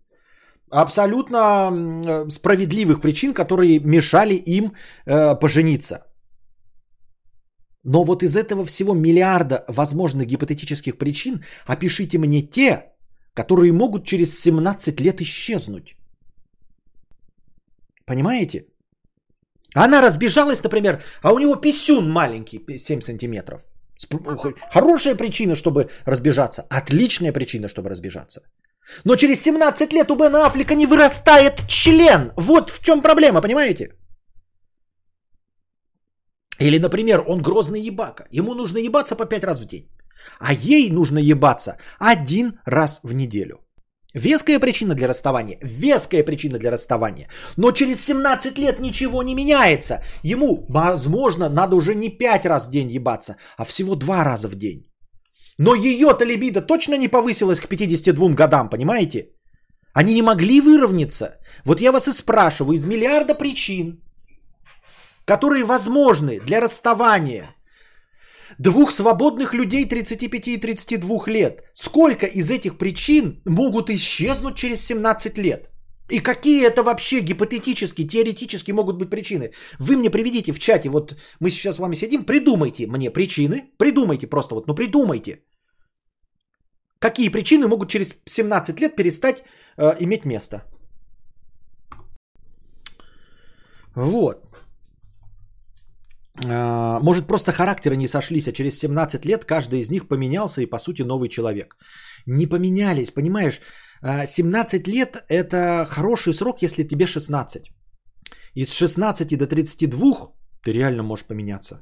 абсолютно 0.69 2.25
справедливых 2.29 3.01
причин, 3.01 3.33
которые 3.33 3.79
мешали 3.79 4.35
им 4.35 4.73
э, 5.05 5.35
пожениться. 5.39 6.03
Но 7.83 8.03
вот 8.03 8.21
из 8.23 8.35
этого 8.35 8.65
всего 8.65 8.93
миллиарда 8.93 9.63
возможных 9.69 10.27
гипотетических 10.27 10.97
причин 10.97 11.43
опишите 11.65 12.17
мне 12.17 12.41
те, 12.41 12.96
которые 13.37 13.71
могут 13.71 14.03
через 14.05 14.39
17 14.39 14.99
лет 15.01 15.21
исчезнуть. 15.21 15.95
Понимаете? 18.05 18.65
Она 19.75 20.01
разбежалась, 20.01 20.63
например, 20.63 21.03
а 21.21 21.33
у 21.33 21.39
него 21.39 21.55
писюн 21.55 22.09
маленький, 22.09 22.77
7 22.77 23.01
сантиметров. 23.01 23.61
Хорошая 24.73 25.15
причина, 25.15 25.55
чтобы 25.55 25.89
разбежаться. 26.05 26.65
Отличная 26.69 27.31
причина, 27.31 27.67
чтобы 27.67 27.89
разбежаться. 27.89 28.41
Но 29.05 29.15
через 29.15 29.41
17 29.41 29.93
лет 29.93 30.11
у 30.11 30.15
Бена 30.15 30.45
Аффлека 30.45 30.75
не 30.75 30.87
вырастает 30.87 31.67
член. 31.67 32.31
Вот 32.37 32.71
в 32.71 32.83
чем 32.83 33.01
проблема, 33.01 33.41
понимаете? 33.41 33.89
Или, 36.59 36.79
например, 36.79 37.23
он 37.27 37.41
грозный 37.41 37.81
ебака. 37.81 38.25
Ему 38.31 38.55
нужно 38.55 38.79
ебаться 38.79 39.15
по 39.15 39.25
5 39.25 39.43
раз 39.43 39.59
в 39.59 39.65
день. 39.65 39.85
А 40.39 40.53
ей 40.53 40.91
нужно 40.91 41.19
ебаться 41.19 41.77
один 41.99 42.59
раз 42.65 42.99
в 43.03 43.13
неделю. 43.13 43.59
Веская 44.13 44.59
причина 44.59 44.95
для 44.95 45.07
расставания. 45.07 45.57
Веская 45.61 46.23
причина 46.23 46.57
для 46.57 46.71
расставания. 46.71 47.29
Но 47.57 47.71
через 47.71 48.05
17 48.05 48.57
лет 48.57 48.79
ничего 48.79 49.23
не 49.23 49.35
меняется. 49.35 50.01
Ему, 50.23 50.65
возможно, 50.69 51.49
надо 51.49 51.75
уже 51.75 51.95
не 51.95 52.09
5 52.09 52.45
раз 52.45 52.67
в 52.67 52.71
день 52.71 52.91
ебаться, 52.91 53.35
а 53.57 53.65
всего 53.65 53.95
2 53.95 54.23
раза 54.23 54.47
в 54.47 54.55
день. 54.55 54.87
Но 55.59 55.75
ее-то 55.75 56.25
либидо 56.25 56.61
точно 56.61 56.97
не 56.97 57.07
повысилась 57.07 57.59
к 57.59 57.67
52 57.67 58.29
годам, 58.29 58.69
понимаете? 58.69 59.29
Они 59.93 60.13
не 60.13 60.21
могли 60.21 60.61
выровняться. 60.61 61.39
Вот 61.65 61.81
я 61.81 61.91
вас 61.91 62.07
и 62.07 62.13
спрашиваю, 62.13 62.77
из 62.77 62.85
миллиарда 62.85 63.35
причин, 63.35 64.03
которые 65.25 65.63
возможны 65.63 66.39
для 66.39 66.61
расставания, 66.61 67.55
двух 68.59 68.91
свободных 68.91 69.53
людей 69.53 69.85
35 69.85 70.47
и 70.47 70.57
32 70.57 71.27
лет. 71.27 71.63
Сколько 71.73 72.25
из 72.25 72.51
этих 72.51 72.77
причин 72.77 73.41
могут 73.45 73.89
исчезнуть 73.89 74.55
через 74.55 74.85
17 74.85 75.37
лет? 75.37 75.69
И 76.11 76.19
какие 76.19 76.65
это 76.65 76.83
вообще 76.83 77.19
гипотетически, 77.19 78.07
теоретически 78.07 78.71
могут 78.71 78.97
быть 78.97 79.09
причины? 79.09 79.51
Вы 79.79 79.97
мне 79.97 80.09
приведите 80.09 80.53
в 80.53 80.59
чате, 80.59 80.89
вот 80.89 81.15
мы 81.39 81.49
сейчас 81.49 81.75
с 81.75 81.79
вами 81.79 81.95
сидим, 81.95 82.23
придумайте 82.25 82.87
мне 82.87 83.11
причины, 83.11 83.71
придумайте 83.77 84.27
просто 84.27 84.55
вот, 84.55 84.67
ну 84.67 84.75
придумайте. 84.75 85.41
Какие 86.99 87.29
причины 87.29 87.67
могут 87.67 87.89
через 87.89 88.15
17 88.25 88.79
лет 88.79 88.95
перестать 88.95 89.43
э, 89.77 89.95
иметь 89.99 90.25
место? 90.25 90.63
Вот. 93.95 94.46
А, 96.45 96.99
может, 96.99 97.27
просто 97.27 97.51
характеры 97.51 97.95
не 97.95 98.07
сошлись, 98.07 98.47
а 98.47 98.51
через 98.51 98.79
17 98.79 99.25
лет 99.25 99.45
каждый 99.45 99.79
из 99.79 99.89
них 99.89 100.07
поменялся 100.07 100.61
и, 100.61 100.65
по 100.69 100.79
сути, 100.79 101.03
новый 101.03 101.29
человек. 101.29 101.77
Не 102.25 102.47
поменялись, 102.47 103.11
понимаешь? 103.11 103.61
17 104.01 104.87
а, 104.87 104.91
лет– 104.91 105.23
это 105.29 105.85
хороший 105.89 106.33
срок, 106.33 106.61
если 106.61 106.83
тебе 106.83 107.07
16. 107.07 107.71
Из 108.55 108.71
16 108.71 109.37
до 109.37 109.47
32 109.47 110.33
ты 110.63 110.73
реально 110.73 111.03
можешь 111.03 111.25
поменяться. 111.25 111.81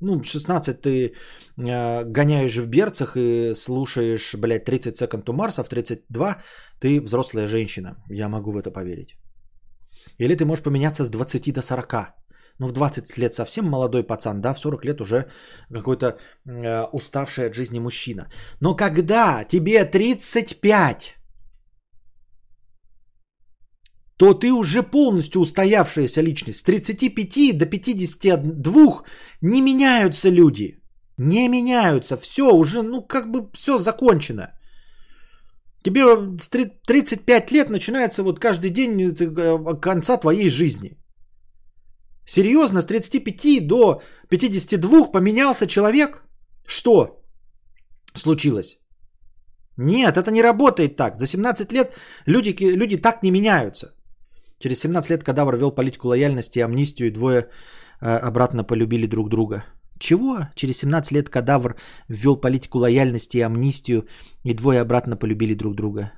Ну, 0.00 0.22
16 0.22 0.80
ты 0.80 1.12
э, 1.56 2.04
гоняешь 2.04 2.56
в 2.56 2.68
берцах 2.68 3.16
и 3.16 3.54
слушаешь, 3.54 4.34
блядь, 4.34 4.64
30 4.64 4.96
секунд 4.96 5.28
to 5.28 5.34
Mars, 5.34 5.60
а 5.60 5.64
в 5.64 5.68
32 5.68 6.36
ты 6.80 7.00
взрослая 7.00 7.48
женщина. 7.48 7.96
Я 8.10 8.28
могу 8.28 8.52
в 8.52 8.56
это 8.56 8.70
поверить. 8.70 9.16
Или 10.18 10.36
ты 10.36 10.44
можешь 10.44 10.64
поменяться 10.64 11.04
с 11.04 11.10
20 11.10 11.52
до 11.52 11.62
40. 11.62 12.17
Ну, 12.60 12.66
в 12.66 12.72
20 12.72 13.18
лет 13.18 13.34
совсем 13.34 13.64
молодой 13.64 14.02
пацан, 14.02 14.40
да, 14.40 14.54
в 14.54 14.58
40 14.58 14.84
лет 14.84 15.00
уже 15.00 15.30
какой-то 15.72 16.06
э, 16.06 16.84
уставший 16.92 17.46
от 17.46 17.54
жизни 17.54 17.78
мужчина. 17.78 18.28
Но 18.60 18.74
когда 18.74 19.44
тебе 19.44 19.84
35, 19.84 21.14
то 24.18 24.34
ты 24.34 24.52
уже 24.52 24.82
полностью 24.82 25.40
устоявшаяся 25.40 26.22
личность. 26.22 26.58
С 26.58 26.62
35 26.62 27.58
до 27.58 27.66
52 27.66 29.02
не 29.42 29.62
меняются 29.62 30.30
люди. 30.30 30.80
Не 31.18 31.48
меняются. 31.48 32.16
Все, 32.16 32.42
уже, 32.42 32.82
ну, 32.82 33.06
как 33.06 33.30
бы 33.30 33.48
все 33.54 33.78
закончено. 33.78 34.52
Тебе 35.82 36.02
с 36.38 36.48
35 36.48 37.52
лет 37.52 37.70
начинается 37.70 38.22
вот 38.22 38.40
каждый 38.40 38.70
день 38.70 39.00
э, 39.00 39.80
конца 39.80 40.16
твоей 40.16 40.50
жизни. 40.50 40.97
Серьезно, 42.28 42.82
с 42.82 42.86
35 42.86 43.66
до 43.66 44.02
52 44.28 45.12
поменялся 45.12 45.66
человек? 45.66 46.22
Что 46.66 47.22
случилось? 48.14 48.78
Нет, 49.78 50.16
это 50.16 50.30
не 50.30 50.42
работает 50.42 50.96
так. 50.96 51.18
За 51.18 51.26
17 51.26 51.72
лет 51.72 51.94
люди, 52.26 52.54
люди 52.76 52.98
так 52.98 53.22
не 53.22 53.30
меняются. 53.30 53.94
Через 54.58 54.80
17 54.80 55.10
лет 55.10 55.24
кадавр 55.24 55.56
вел 55.56 55.74
политику 55.74 56.08
лояльности 56.08 56.58
и 56.58 56.64
амнистию, 56.64 57.08
и 57.08 57.12
двое 57.12 57.48
э, 58.02 58.28
обратно 58.28 58.64
полюбили 58.64 59.06
друг 59.06 59.30
друга. 59.30 59.64
Чего? 59.98 60.48
Через 60.54 60.78
17 60.78 61.12
лет 61.12 61.28
кадавр 61.30 61.76
ввел 62.08 62.36
политику 62.36 62.78
лояльности 62.78 63.38
и 63.38 63.44
амнистию, 63.44 64.06
и 64.44 64.54
двое 64.54 64.80
обратно 64.80 65.16
полюбили 65.16 65.54
друг 65.54 65.74
друга. 65.74 66.12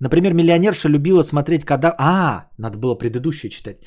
Например, 0.00 0.32
миллионерша 0.32 0.88
любила 0.88 1.22
смотреть 1.22 1.64
кадавр... 1.64 1.94
А, 1.98 2.48
надо 2.58 2.78
было 2.78 2.94
предыдущее 2.94 3.50
читать. 3.50 3.78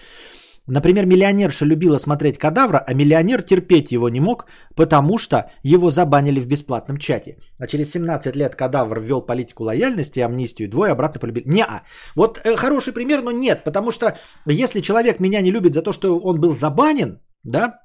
Например, 0.68 1.06
миллионерша 1.06 1.66
любила 1.66 1.98
смотреть 1.98 2.38
кадавра, 2.38 2.84
а 2.88 2.94
миллионер 2.94 3.42
терпеть 3.42 3.92
его 3.92 4.10
не 4.10 4.20
мог, 4.20 4.46
потому 4.76 5.18
что 5.18 5.50
его 5.64 5.90
забанили 5.90 6.40
в 6.40 6.46
бесплатном 6.46 6.98
чате. 6.98 7.38
А 7.60 7.68
через 7.68 7.92
17 7.92 8.36
лет 8.36 8.56
кадавр 8.56 9.00
ввел 9.00 9.26
политику 9.26 9.64
лояльности 9.64 10.20
и 10.20 10.22
амнистию, 10.22 10.70
двое 10.70 10.92
обратно 10.92 11.20
полюбили. 11.20 11.50
Не, 11.50 11.64
-а. 11.64 11.82
вот 12.16 12.40
э, 12.44 12.56
хороший 12.56 12.94
пример, 12.94 13.22
но 13.24 13.32
нет, 13.32 13.64
потому 13.64 13.92
что 13.92 14.18
если 14.46 14.82
человек 14.82 15.20
меня 15.20 15.42
не 15.42 15.52
любит 15.52 15.74
за 15.74 15.82
то, 15.82 15.94
что 15.94 16.20
он 16.20 16.40
был 16.40 16.56
забанен, 16.56 17.20
да, 17.44 17.80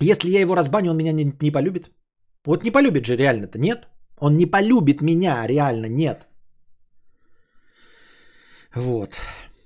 если 0.00 0.30
я 0.30 0.40
его 0.40 0.54
разбаню, 0.54 0.90
он 0.90 0.96
меня 0.96 1.12
не, 1.12 1.32
не 1.40 1.50
полюбит. 1.50 1.90
Вот 2.46 2.62
не 2.62 2.70
полюбит 2.70 3.04
же 3.04 3.16
реально-то, 3.16 3.58
нет? 3.58 3.88
Он 4.20 4.36
не 4.36 4.46
полюбит 4.46 5.02
меня, 5.02 5.46
реально 5.46 5.86
нет. 5.86 6.28
Вот. 8.74 9.16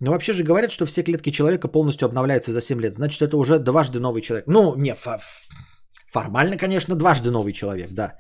Но 0.01 0.13
вообще 0.13 0.33
же 0.33 0.45
говорят, 0.45 0.71
что 0.71 0.87
все 0.87 1.03
клетки 1.03 1.31
человека 1.31 1.69
полностью 1.69 2.07
обновляются 2.07 2.53
за 2.53 2.61
7 2.61 2.81
лет. 2.81 2.95
Значит, 2.95 3.23
это 3.23 3.37
уже 3.37 3.59
дважды 3.59 4.01
новый 4.01 4.23
человек. 4.23 4.47
Ну, 4.47 4.75
не, 4.77 4.95
формально, 6.07 6.57
конечно, 6.57 6.95
дважды 6.95 7.31
новый 7.31 7.53
человек, 7.53 7.91
да. 7.91 8.17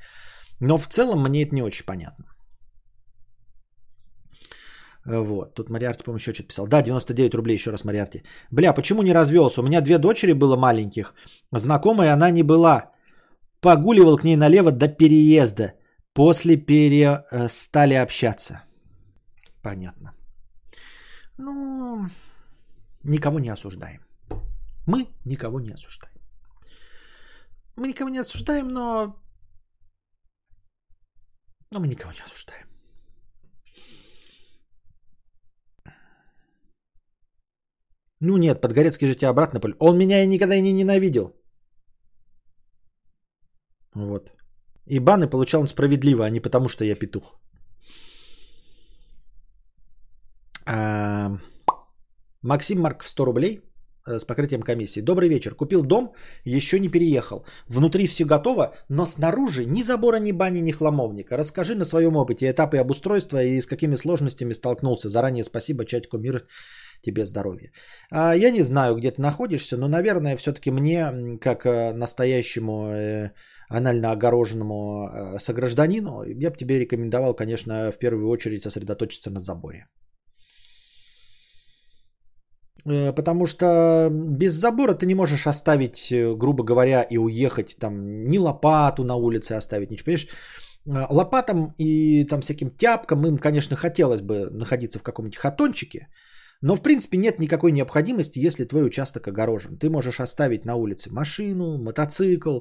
Но 0.60 0.78
в 0.78 0.86
целом 0.88 1.22
мне 1.22 1.44
это 1.44 1.54
не 1.54 1.62
очень 1.62 1.84
понятно. 1.86 2.24
Вот, 5.06 5.54
тут 5.54 5.70
Мариарти, 5.70 6.02
по-моему, 6.02 6.18
еще 6.18 6.34
что-то 6.34 6.48
писал. 6.48 6.66
Да, 6.66 6.82
99 6.82 7.34
рублей 7.34 7.54
еще 7.54 7.70
раз 7.70 7.84
Мариарти. 7.84 8.22
Бля, 8.50 8.74
почему 8.74 9.02
не 9.02 9.14
развелся? 9.14 9.60
У 9.60 9.64
меня 9.64 9.80
две 9.80 9.98
дочери 9.98 10.32
было 10.32 10.56
маленьких. 10.56 11.14
Знакомая 11.52 12.12
она 12.12 12.30
не 12.30 12.42
была. 12.42 12.90
Погуливал 13.60 14.18
к 14.18 14.24
ней 14.24 14.36
налево 14.36 14.70
до 14.70 14.88
переезда. 14.88 15.72
После 16.12 16.56
перестали 16.56 17.94
общаться. 17.94 18.62
Понятно. 19.62 20.12
Ну, 21.38 22.08
никого 23.04 23.38
не 23.38 23.48
осуждаем. 23.52 24.00
Мы 24.86 25.06
никого 25.24 25.60
не 25.60 25.70
осуждаем. 25.70 26.18
Мы 27.76 27.88
никого 27.88 28.10
не 28.10 28.18
осуждаем, 28.18 28.68
но... 28.68 29.14
Но 31.70 31.80
мы 31.80 31.86
никого 31.86 32.12
не 32.12 32.20
осуждаем. 32.20 32.66
Ну 38.20 38.36
нет, 38.36 38.60
Подгорецкий 38.60 39.06
же 39.06 39.14
тебя 39.14 39.30
обратно... 39.30 39.60
Он 39.78 39.96
меня 39.96 40.26
никогда 40.26 40.56
и 40.56 40.62
не 40.62 40.72
ненавидел. 40.72 41.36
Вот. 43.94 44.32
И 44.86 44.98
баны 44.98 45.28
получал 45.28 45.60
он 45.60 45.68
справедливо, 45.68 46.24
а 46.24 46.30
не 46.30 46.40
потому, 46.40 46.68
что 46.68 46.84
я 46.84 46.96
петух. 46.96 47.38
А, 50.48 50.56
Максим 52.42 52.80
Марков 52.80 53.08
100 53.08 53.24
рублей 53.24 53.60
э, 54.06 54.18
с 54.18 54.24
покрытием 54.24 54.62
комиссии. 54.62 55.00
Добрый 55.00 55.28
вечер. 55.28 55.54
Купил 55.54 55.82
дом, 55.82 56.12
еще 56.44 56.78
не 56.78 56.88
переехал. 56.88 57.44
Внутри 57.68 58.06
все 58.06 58.24
готово, 58.24 58.74
но 58.88 59.06
снаружи 59.06 59.64
ни 59.64 59.82
забора, 59.82 60.18
ни 60.20 60.32
бани, 60.32 60.60
ни 60.60 60.72
хламовника. 60.72 61.36
Расскажи 61.36 61.74
на 61.74 61.84
своем 61.84 62.16
опыте 62.16 62.50
этапы 62.50 62.78
обустройства 62.78 63.42
и 63.42 63.60
с 63.60 63.66
какими 63.66 63.96
сложностями 63.96 64.54
столкнулся. 64.54 65.08
Заранее 65.08 65.44
спасибо, 65.44 65.84
чатику 65.84 66.18
мир 66.18 66.46
тебе 67.02 67.26
здоровья. 67.26 67.72
А, 68.10 68.36
я 68.36 68.50
не 68.50 68.62
знаю, 68.62 68.94
где 68.94 69.10
ты 69.10 69.20
находишься, 69.20 69.76
но, 69.76 69.88
наверное, 69.88 70.36
все-таки 70.36 70.70
мне, 70.70 71.38
как 71.40 71.66
э, 71.66 71.92
настоящему 71.92 72.88
э, 72.88 73.30
анально 73.68 74.12
огороженному 74.12 75.38
согражданину, 75.40 76.22
я 76.24 76.50
бы 76.50 76.56
тебе 76.56 76.78
рекомендовал, 76.78 77.34
конечно, 77.34 77.90
в 77.90 77.98
первую 77.98 78.28
очередь 78.28 78.62
сосредоточиться 78.62 79.30
на 79.30 79.40
заборе. 79.40 79.86
Потому 82.84 83.46
что 83.46 84.08
без 84.10 84.52
забора 84.54 84.94
ты 84.94 85.06
не 85.06 85.14
можешь 85.14 85.46
оставить, 85.46 86.12
грубо 86.12 86.64
говоря, 86.64 87.02
и 87.02 87.18
уехать 87.18 87.76
там 87.78 88.28
ни 88.28 88.38
лопату 88.38 89.04
на 89.04 89.16
улице 89.16 89.52
оставить, 89.52 89.90
ничего. 89.90 90.04
Понимаешь, 90.04 90.28
лопатам 91.10 91.74
и 91.78 92.24
там 92.24 92.40
всяким 92.40 92.70
тяпкам 92.70 93.26
им, 93.26 93.38
конечно, 93.38 93.76
хотелось 93.76 94.20
бы 94.20 94.48
находиться 94.50 94.98
в 94.98 95.02
каком-нибудь 95.02 95.36
хатончике, 95.36 96.08
но 96.62 96.76
в 96.76 96.82
принципе 96.82 97.18
нет 97.18 97.38
никакой 97.38 97.72
необходимости, 97.72 98.38
если 98.38 98.64
твой 98.64 98.86
участок 98.86 99.28
огорожен. 99.28 99.76
Ты 99.76 99.90
можешь 99.90 100.20
оставить 100.20 100.64
на 100.64 100.76
улице 100.76 101.12
машину, 101.12 101.78
мотоцикл, 101.78 102.60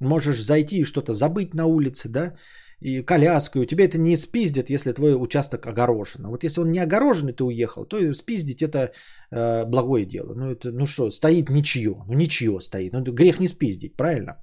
можешь 0.00 0.42
зайти 0.42 0.80
и 0.80 0.84
что-то 0.84 1.12
забыть 1.12 1.54
на 1.54 1.66
улице, 1.66 2.08
да, 2.08 2.34
и 2.82 3.02
коляску, 3.02 3.58
и 3.58 3.62
у 3.62 3.64
тебя 3.64 3.84
это 3.84 3.98
не 3.98 4.16
спиздит, 4.16 4.70
если 4.70 4.92
твой 4.92 5.14
участок 5.14 5.66
огорожен. 5.66 6.26
А 6.26 6.30
вот 6.30 6.44
если 6.44 6.60
он 6.60 6.70
не 6.70 6.82
огорожен, 6.82 7.28
и 7.28 7.32
ты 7.32 7.44
уехал, 7.44 7.84
то 7.84 8.14
спиздить 8.14 8.62
это 8.62 8.92
э, 9.30 9.64
благое 9.66 10.04
дело. 10.04 10.34
Ну, 10.34 10.50
это, 10.50 10.72
ну 10.72 10.86
что, 10.86 11.10
стоит 11.10 11.50
ничье, 11.50 11.94
ну 12.08 12.14
ничье 12.14 12.60
стоит, 12.60 12.92
ну 12.92 13.02
грех 13.02 13.40
не 13.40 13.48
спиздить, 13.48 13.96
правильно? 13.96 14.36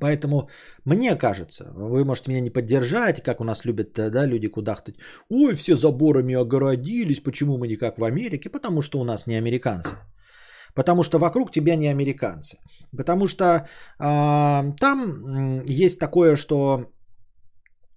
Поэтому 0.00 0.48
мне 0.84 1.16
кажется, 1.16 1.72
вы 1.76 2.04
можете 2.04 2.30
меня 2.30 2.40
не 2.40 2.50
поддержать, 2.50 3.22
как 3.22 3.40
у 3.40 3.44
нас 3.44 3.64
любят 3.64 3.98
э, 3.98 4.10
да, 4.10 4.26
люди 4.26 4.48
кудахтать. 4.48 4.96
Ой, 5.30 5.54
все 5.54 5.76
заборами 5.76 6.34
огородились, 6.34 7.20
почему 7.20 7.58
мы 7.58 7.68
не 7.68 7.76
как 7.76 7.98
в 7.98 8.04
Америке? 8.04 8.50
Потому 8.50 8.82
что 8.82 9.00
у 9.00 9.04
нас 9.04 9.26
не 9.26 9.38
американцы. 9.38 9.96
Потому 10.74 11.04
что 11.04 11.18
вокруг 11.18 11.52
тебя 11.52 11.76
не 11.76 11.86
американцы. 11.86 12.58
Потому 12.96 13.28
что 13.28 13.68
а, 13.98 14.64
там 14.80 15.62
есть 15.66 16.00
такое, 16.00 16.36
что 16.36 16.90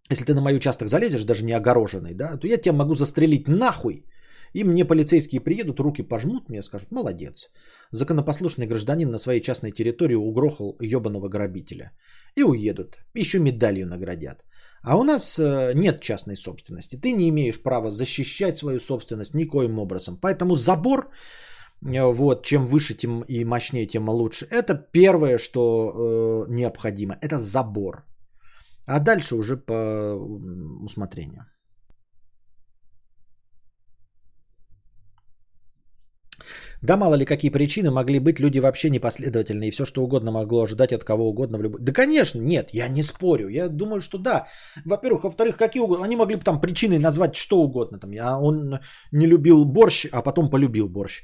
если 0.09 0.25
ты 0.25 0.33
на 0.33 0.41
мой 0.41 0.55
участок 0.55 0.87
залезешь, 0.87 1.25
даже 1.25 1.43
не 1.43 1.53
огороженный, 1.53 2.13
да, 2.13 2.37
то 2.37 2.47
я 2.47 2.57
тебя 2.57 2.73
могу 2.73 2.95
застрелить 2.95 3.47
нахуй. 3.47 4.05
И 4.53 4.63
мне 4.63 4.85
полицейские 4.85 5.41
приедут, 5.41 5.79
руки 5.79 6.01
пожмут, 6.01 6.49
мне 6.49 6.61
скажут, 6.61 6.91
молодец. 6.91 7.51
Законопослушный 7.91 8.67
гражданин 8.67 9.11
на 9.11 9.17
своей 9.17 9.41
частной 9.41 9.71
территории 9.71 10.15
угрохал 10.15 10.77
ебаного 10.81 11.29
грабителя. 11.29 11.91
И 12.35 12.43
уедут. 12.43 12.97
Еще 13.13 13.39
медалью 13.39 13.87
наградят. 13.87 14.43
А 14.83 14.97
у 14.97 15.03
нас 15.03 15.39
э, 15.39 15.73
нет 15.75 16.01
частной 16.01 16.35
собственности. 16.35 16.95
Ты 16.95 17.11
не 17.11 17.29
имеешь 17.29 17.61
права 17.61 17.89
защищать 17.89 18.57
свою 18.57 18.79
собственность 18.79 19.33
никоим 19.33 19.79
образом. 19.79 20.17
Поэтому 20.21 20.55
забор, 20.55 21.09
э, 21.85 22.13
вот, 22.13 22.45
чем 22.45 22.65
выше 22.65 22.93
тем 22.93 23.21
и 23.27 23.43
мощнее, 23.43 23.87
тем 23.87 24.09
лучше. 24.09 24.47
Это 24.49 24.75
первое, 24.91 25.37
что 25.37 25.61
э, 25.61 26.45
необходимо. 26.49 27.17
Это 27.21 27.37
забор. 27.37 28.05
А 28.87 28.99
дальше 28.99 29.35
уже 29.35 29.57
по 29.57 30.13
усмотрению. 30.83 31.45
Да 36.81 36.95
мало 36.95 37.15
ли 37.15 37.25
какие 37.25 37.51
причины 37.51 37.91
могли 37.91 38.19
быть, 38.19 38.39
люди 38.39 38.59
вообще 38.59 38.89
непоследовательны, 38.89 39.67
и 39.67 39.71
все 39.71 39.83
что 39.85 40.03
угодно 40.03 40.31
могло 40.31 40.61
ожидать 40.61 40.93
от 40.93 41.03
кого 41.03 41.29
угодно 41.29 41.57
в 41.57 41.63
любой... 41.63 41.81
Да, 41.81 41.91
конечно, 41.91 42.39
нет, 42.39 42.69
я 42.71 42.87
не 42.87 43.03
спорю, 43.03 43.49
я 43.49 43.67
думаю, 43.67 43.99
что 43.99 44.17
да. 44.17 44.47
Во-первых, 44.85 45.23
во-вторых, 45.23 45.57
какие 45.57 45.81
угодно, 45.81 46.05
они 46.05 46.15
могли 46.15 46.35
бы 46.35 46.43
там 46.43 46.61
причиной 46.61 46.99
назвать 46.99 47.35
что 47.35 47.57
угодно, 47.61 47.99
там, 47.99 48.11
а 48.21 48.39
он 48.39 48.79
не 49.11 49.27
любил 49.27 49.65
борщ, 49.65 50.05
а 50.11 50.21
потом 50.21 50.49
полюбил 50.49 50.87
борщ. 50.87 51.23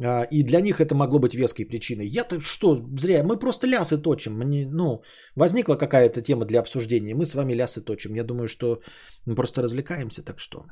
А, 0.00 0.22
и 0.30 0.42
для 0.42 0.60
них 0.60 0.80
это 0.80 0.94
могло 0.94 1.18
быть 1.18 1.34
веской 1.34 1.64
причиной. 1.64 2.06
Я-то 2.06 2.40
что, 2.40 2.82
зря, 2.98 3.22
мы 3.24 3.38
просто 3.38 3.66
лясы 3.66 3.98
точим. 3.98 4.38
Мне, 4.38 4.66
ну, 4.66 5.02
возникла 5.36 5.76
какая-то 5.76 6.22
тема 6.22 6.44
для 6.44 6.60
обсуждения, 6.60 7.14
мы 7.14 7.24
с 7.24 7.34
вами 7.34 7.54
лясы 7.54 7.84
точим. 7.84 8.14
Я 8.14 8.24
думаю, 8.24 8.48
что 8.48 8.80
мы 9.26 9.34
просто 9.34 9.62
развлекаемся, 9.62 10.22
так 10.24 10.38
что 10.38 10.64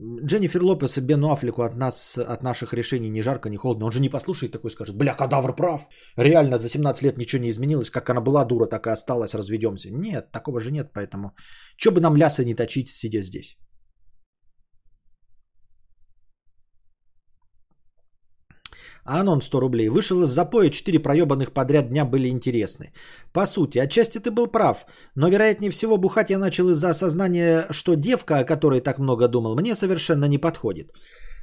Дженнифер 0.00 0.62
Лопес 0.62 0.98
и 0.98 1.00
Бену 1.00 1.30
Аффлеку 1.30 1.62
от 1.62 1.76
нас, 1.76 2.18
от 2.18 2.42
наших 2.42 2.74
решений 2.74 3.10
ни 3.10 3.22
жарко, 3.22 3.48
ни 3.48 3.56
холодно. 3.56 3.86
Он 3.86 3.92
же 3.92 4.00
не 4.00 4.08
послушает 4.08 4.52
такой, 4.52 4.70
скажет, 4.70 4.96
бля, 4.96 5.14
кадавр 5.14 5.54
прав. 5.54 5.86
Реально 6.16 6.58
за 6.58 6.68
17 6.68 7.02
лет 7.02 7.18
ничего 7.18 7.42
не 7.42 7.50
изменилось. 7.50 7.90
Как 7.90 8.10
она 8.10 8.20
была 8.20 8.44
дура, 8.44 8.66
так 8.66 8.86
и 8.86 8.90
осталась, 8.90 9.34
разведемся. 9.34 9.90
Нет, 9.90 10.32
такого 10.32 10.60
же 10.60 10.72
нет, 10.72 10.92
поэтому... 10.92 11.32
Че 11.76 11.90
бы 11.90 12.00
нам 12.00 12.16
ляса 12.16 12.44
не 12.44 12.54
точить, 12.54 12.88
сидя 12.88 13.22
здесь. 13.22 13.56
Анон 19.04 19.42
100 19.42 19.60
рублей. 19.60 19.88
Вышел 19.88 20.22
из 20.22 20.30
запоя, 20.30 20.70
4 20.70 20.98
проебанных 20.98 21.52
подряд 21.52 21.88
дня 21.88 22.04
были 22.04 22.28
интересны. 22.28 22.92
По 23.32 23.46
сути, 23.46 23.78
отчасти 23.78 24.18
ты 24.18 24.30
был 24.30 24.46
прав, 24.46 24.86
но 25.14 25.28
вероятнее 25.28 25.70
всего 25.70 25.96
бухать 25.98 26.30
я 26.30 26.38
начал 26.38 26.70
из-за 26.70 26.90
осознания, 26.90 27.66
что 27.70 27.94
девка, 27.94 28.38
о 28.38 28.44
которой 28.44 28.80
так 28.80 28.98
много 28.98 29.28
думал, 29.28 29.54
мне 29.54 29.74
совершенно 29.74 30.24
не 30.24 30.38
подходит. 30.38 30.92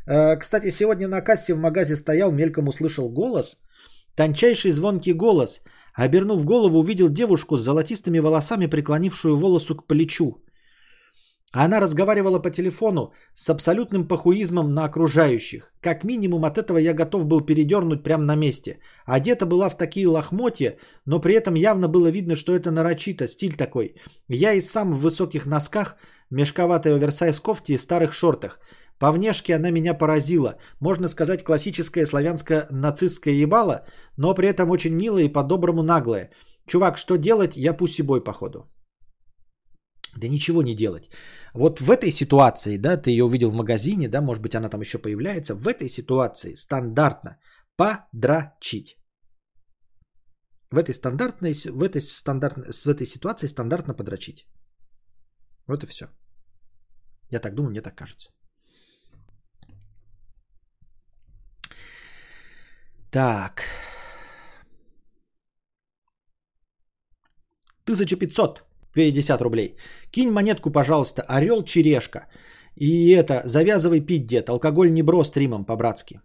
Э, 0.07 0.35
кстати, 0.37 0.71
сегодня 0.71 1.07
на 1.07 1.21
кассе 1.21 1.53
в 1.53 1.57
магазе 1.57 1.95
стоял, 1.95 2.31
мельком 2.31 2.67
услышал 2.67 3.09
голос. 3.09 3.57
Тончайший 4.15 4.71
звонкий 4.71 5.13
голос. 5.13 5.61
Обернув 5.93 6.45
голову, 6.45 6.79
увидел 6.79 7.09
девушку 7.09 7.57
с 7.57 7.61
золотистыми 7.61 8.19
волосами, 8.19 8.67
преклонившую 8.67 9.35
волосу 9.35 9.75
к 9.75 9.87
плечу. 9.87 10.43
Она 11.53 11.81
разговаривала 11.81 12.39
по 12.39 12.49
телефону 12.49 13.11
с 13.33 13.49
абсолютным 13.49 14.07
похуизмом 14.07 14.73
на 14.73 14.85
окружающих. 14.85 15.73
Как 15.81 16.03
минимум 16.03 16.45
от 16.45 16.57
этого 16.57 16.77
я 16.77 16.93
готов 16.93 17.25
был 17.25 17.41
передернуть 17.41 18.03
прямо 18.03 18.23
на 18.23 18.35
месте. 18.35 18.79
Одета 19.05 19.45
была 19.45 19.67
в 19.69 19.77
такие 19.77 20.07
лохмотья, 20.07 20.77
но 21.05 21.19
при 21.19 21.33
этом 21.33 21.55
явно 21.55 21.89
было 21.89 22.07
видно, 22.07 22.35
что 22.35 22.55
это 22.55 22.71
нарочито, 22.71 23.27
стиль 23.27 23.55
такой. 23.55 23.95
Я 24.29 24.53
и 24.53 24.61
сам 24.61 24.93
в 24.93 25.01
высоких 25.01 25.45
носках, 25.45 25.97
мешковатой 26.29 26.95
оверсайз 26.95 27.39
кофте 27.41 27.73
и 27.73 27.77
старых 27.77 28.13
шортах. 28.13 28.59
По 28.97 29.11
внешке 29.11 29.55
она 29.55 29.71
меня 29.71 29.93
поразила. 29.93 30.55
Можно 30.79 31.07
сказать, 31.07 31.43
классическое 31.43 32.05
славянское 32.05 32.67
нацистское 32.71 33.33
ебало, 33.33 33.85
но 34.15 34.33
при 34.33 34.47
этом 34.47 34.69
очень 34.69 34.95
милое 34.95 35.23
и 35.23 35.33
по-доброму 35.33 35.83
наглое. 35.83 36.29
Чувак, 36.65 36.97
что 36.97 37.17
делать? 37.17 37.57
Я 37.57 37.73
пусть-бой, 37.73 38.23
походу. 38.23 38.69
Да 40.17 40.27
ничего 40.27 40.63
не 40.63 40.75
делать. 40.75 41.09
Вот 41.53 41.79
в 41.79 41.89
этой 41.89 42.11
ситуации, 42.11 42.77
да, 42.77 42.97
ты 42.97 43.11
ее 43.11 43.23
увидел 43.23 43.49
в 43.49 43.55
магазине, 43.55 44.09
да, 44.09 44.21
может 44.21 44.43
быть, 44.43 44.55
она 44.55 44.69
там 44.69 44.81
еще 44.81 44.97
появляется. 44.97 45.55
В 45.55 45.67
этой 45.67 45.89
ситуации 45.89 46.55
стандартно 46.55 47.37
подрачить. 47.77 48.97
В 50.71 50.77
этой 50.77 50.93
стандартной, 50.93 51.53
в 51.53 51.83
этой 51.83 52.01
стандартной, 52.01 52.71
в 52.71 52.87
этой 52.87 53.05
ситуации 53.05 53.47
стандартно 53.47 53.93
подрачить. 53.93 54.45
Вот 55.67 55.83
и 55.83 55.87
все. 55.87 56.05
Я 57.31 57.39
так 57.39 57.55
думаю, 57.55 57.71
мне 57.71 57.81
так 57.81 57.95
кажется. 57.95 58.29
Так. 63.11 63.63
1500. 67.83 68.70
50 68.93 69.41
рублей. 69.41 69.75
Кинь 70.11 70.31
монетку, 70.31 70.71
пожалуйста, 70.71 71.21
орел 71.27 71.63
черешка. 71.63 72.27
И 72.75 73.11
это, 73.11 73.41
завязывай 73.45 74.01
пить, 74.01 74.25
дед. 74.25 74.49
Алкоголь 74.49 74.91
не 74.91 75.03
бро 75.03 75.23
стримом 75.23 75.65
по-братски. 75.65 76.21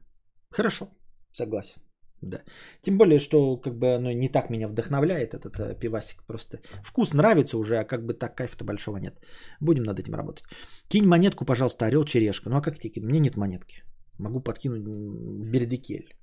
Хорошо, 0.51 0.88
согласен. 1.32 1.80
Да. 2.22 2.43
Тем 2.82 2.98
более, 2.98 3.18
что 3.18 3.56
как 3.56 3.78
бы 3.78 3.94
оно 3.94 4.12
не 4.12 4.28
так 4.28 4.51
меня 4.51 4.68
вдохновляет, 4.68 5.34
этот 5.34 5.59
э, 5.59 5.78
пивасик. 5.78 6.24
Просто 6.26 6.60
вкус 6.82 7.12
нравится 7.14 7.59
уже, 7.59 7.78
а 7.78 7.84
как 7.84 8.06
бы 8.06 8.14
так 8.14 8.36
кайфа-то 8.36 8.64
большого 8.64 8.97
нет. 8.97 9.14
Будем 9.60 9.82
над 9.82 9.98
этим 9.98 10.14
работать. 10.14 10.44
Кинь 10.88 11.06
монетку, 11.06 11.44
пожалуйста, 11.44 11.86
орел 11.86 12.05
черешка. 12.05 12.51
Ну 12.51 12.56
а 12.56 12.62
как 12.62 12.78
тебе 12.78 12.94
кинуть? 12.94 13.10
Мне 13.10 13.18
нет 13.20 13.36
монетки. 13.36 13.82
Могу 14.18 14.40
подкинуть 14.40 14.82
бердикель. 14.82 16.14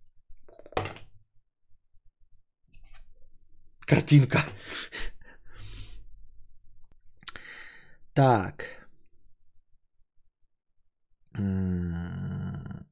Картинка. 3.86 4.40
Так. 8.14 8.84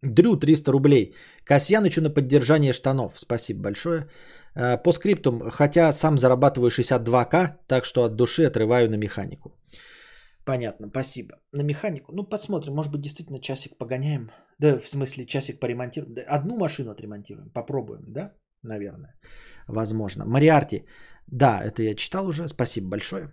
Дрю 0.02 0.35
300 0.35 0.72
рублей. 0.72 1.15
Касьянычу 1.45 2.02
на 2.02 2.10
поддержание 2.10 2.73
штанов. 2.73 3.19
Спасибо 3.19 3.61
большое. 3.61 4.10
Э, 4.56 4.77
по 4.77 4.91
скриптум, 4.91 5.52
хотя 5.52 5.93
сам 5.93 6.18
зарабатываю 6.18 6.72
62к, 6.72 7.57
так 7.68 7.85
что 7.85 8.03
от 8.03 8.15
души 8.15 8.45
отрываю 8.45 8.89
на 8.89 8.98
механику. 8.98 9.52
Понятно, 10.45 10.88
спасибо. 10.89 11.35
На 11.53 11.61
механику. 11.64 12.14
Ну, 12.14 12.23
посмотрим, 12.23 12.73
может 12.73 12.91
быть, 12.91 13.02
действительно 13.02 13.39
часик 13.39 13.77
погоняем. 13.77 14.31
Да, 14.60 14.80
в 14.80 14.88
смысле, 14.88 15.26
часик 15.26 15.60
поремонтируем. 15.60 16.15
Одну 16.27 16.57
машину 16.57 16.91
отремонтируем. 16.91 17.52
Попробуем, 17.53 18.03
да? 18.07 18.34
Наверное. 18.64 19.14
Возможно. 19.68 20.26
Мариарти. 20.26 20.85
Да, 21.27 21.61
это 21.64 21.84
я 21.84 21.95
читал 21.95 22.27
уже. 22.27 22.48
Спасибо 22.48 22.89
большое. 22.89 23.31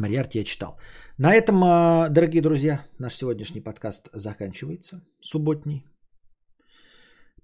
Мариарти 0.00 0.38
я 0.38 0.44
читал. 0.44 0.78
На 1.18 1.34
этом, 1.34 1.62
а, 1.64 2.08
дорогие 2.08 2.42
друзья, 2.42 2.86
наш 2.98 3.14
сегодняшний 3.14 3.60
подкаст 3.60 4.08
заканчивается. 4.12 5.00
Субботний. 5.20 5.84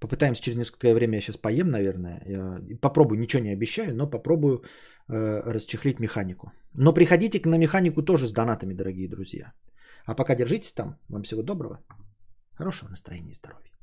Попытаемся 0.00 0.42
через 0.42 0.58
несколько 0.58 0.94
время, 0.94 1.14
я 1.14 1.20
сейчас 1.20 1.36
поем, 1.36 1.68
наверное. 1.68 2.22
Я 2.26 2.60
попробую, 2.80 3.18
ничего 3.18 3.42
не 3.42 3.52
обещаю, 3.52 3.94
но 3.94 4.10
попробую 4.10 4.58
э, 4.58 5.52
расчехлить 5.52 6.00
механику. 6.00 6.52
Но 6.74 6.92
приходите 6.92 7.40
на 7.48 7.58
механику 7.58 8.02
тоже 8.02 8.26
с 8.26 8.32
донатами, 8.32 8.74
дорогие 8.74 9.08
друзья. 9.08 9.52
А 10.06 10.14
пока 10.14 10.34
держитесь 10.34 10.74
там. 10.74 10.98
Вам 11.08 11.22
всего 11.22 11.42
доброго. 11.42 11.78
Хорошего 12.58 12.90
настроения 12.90 13.30
и 13.30 13.34
здоровья. 13.34 13.73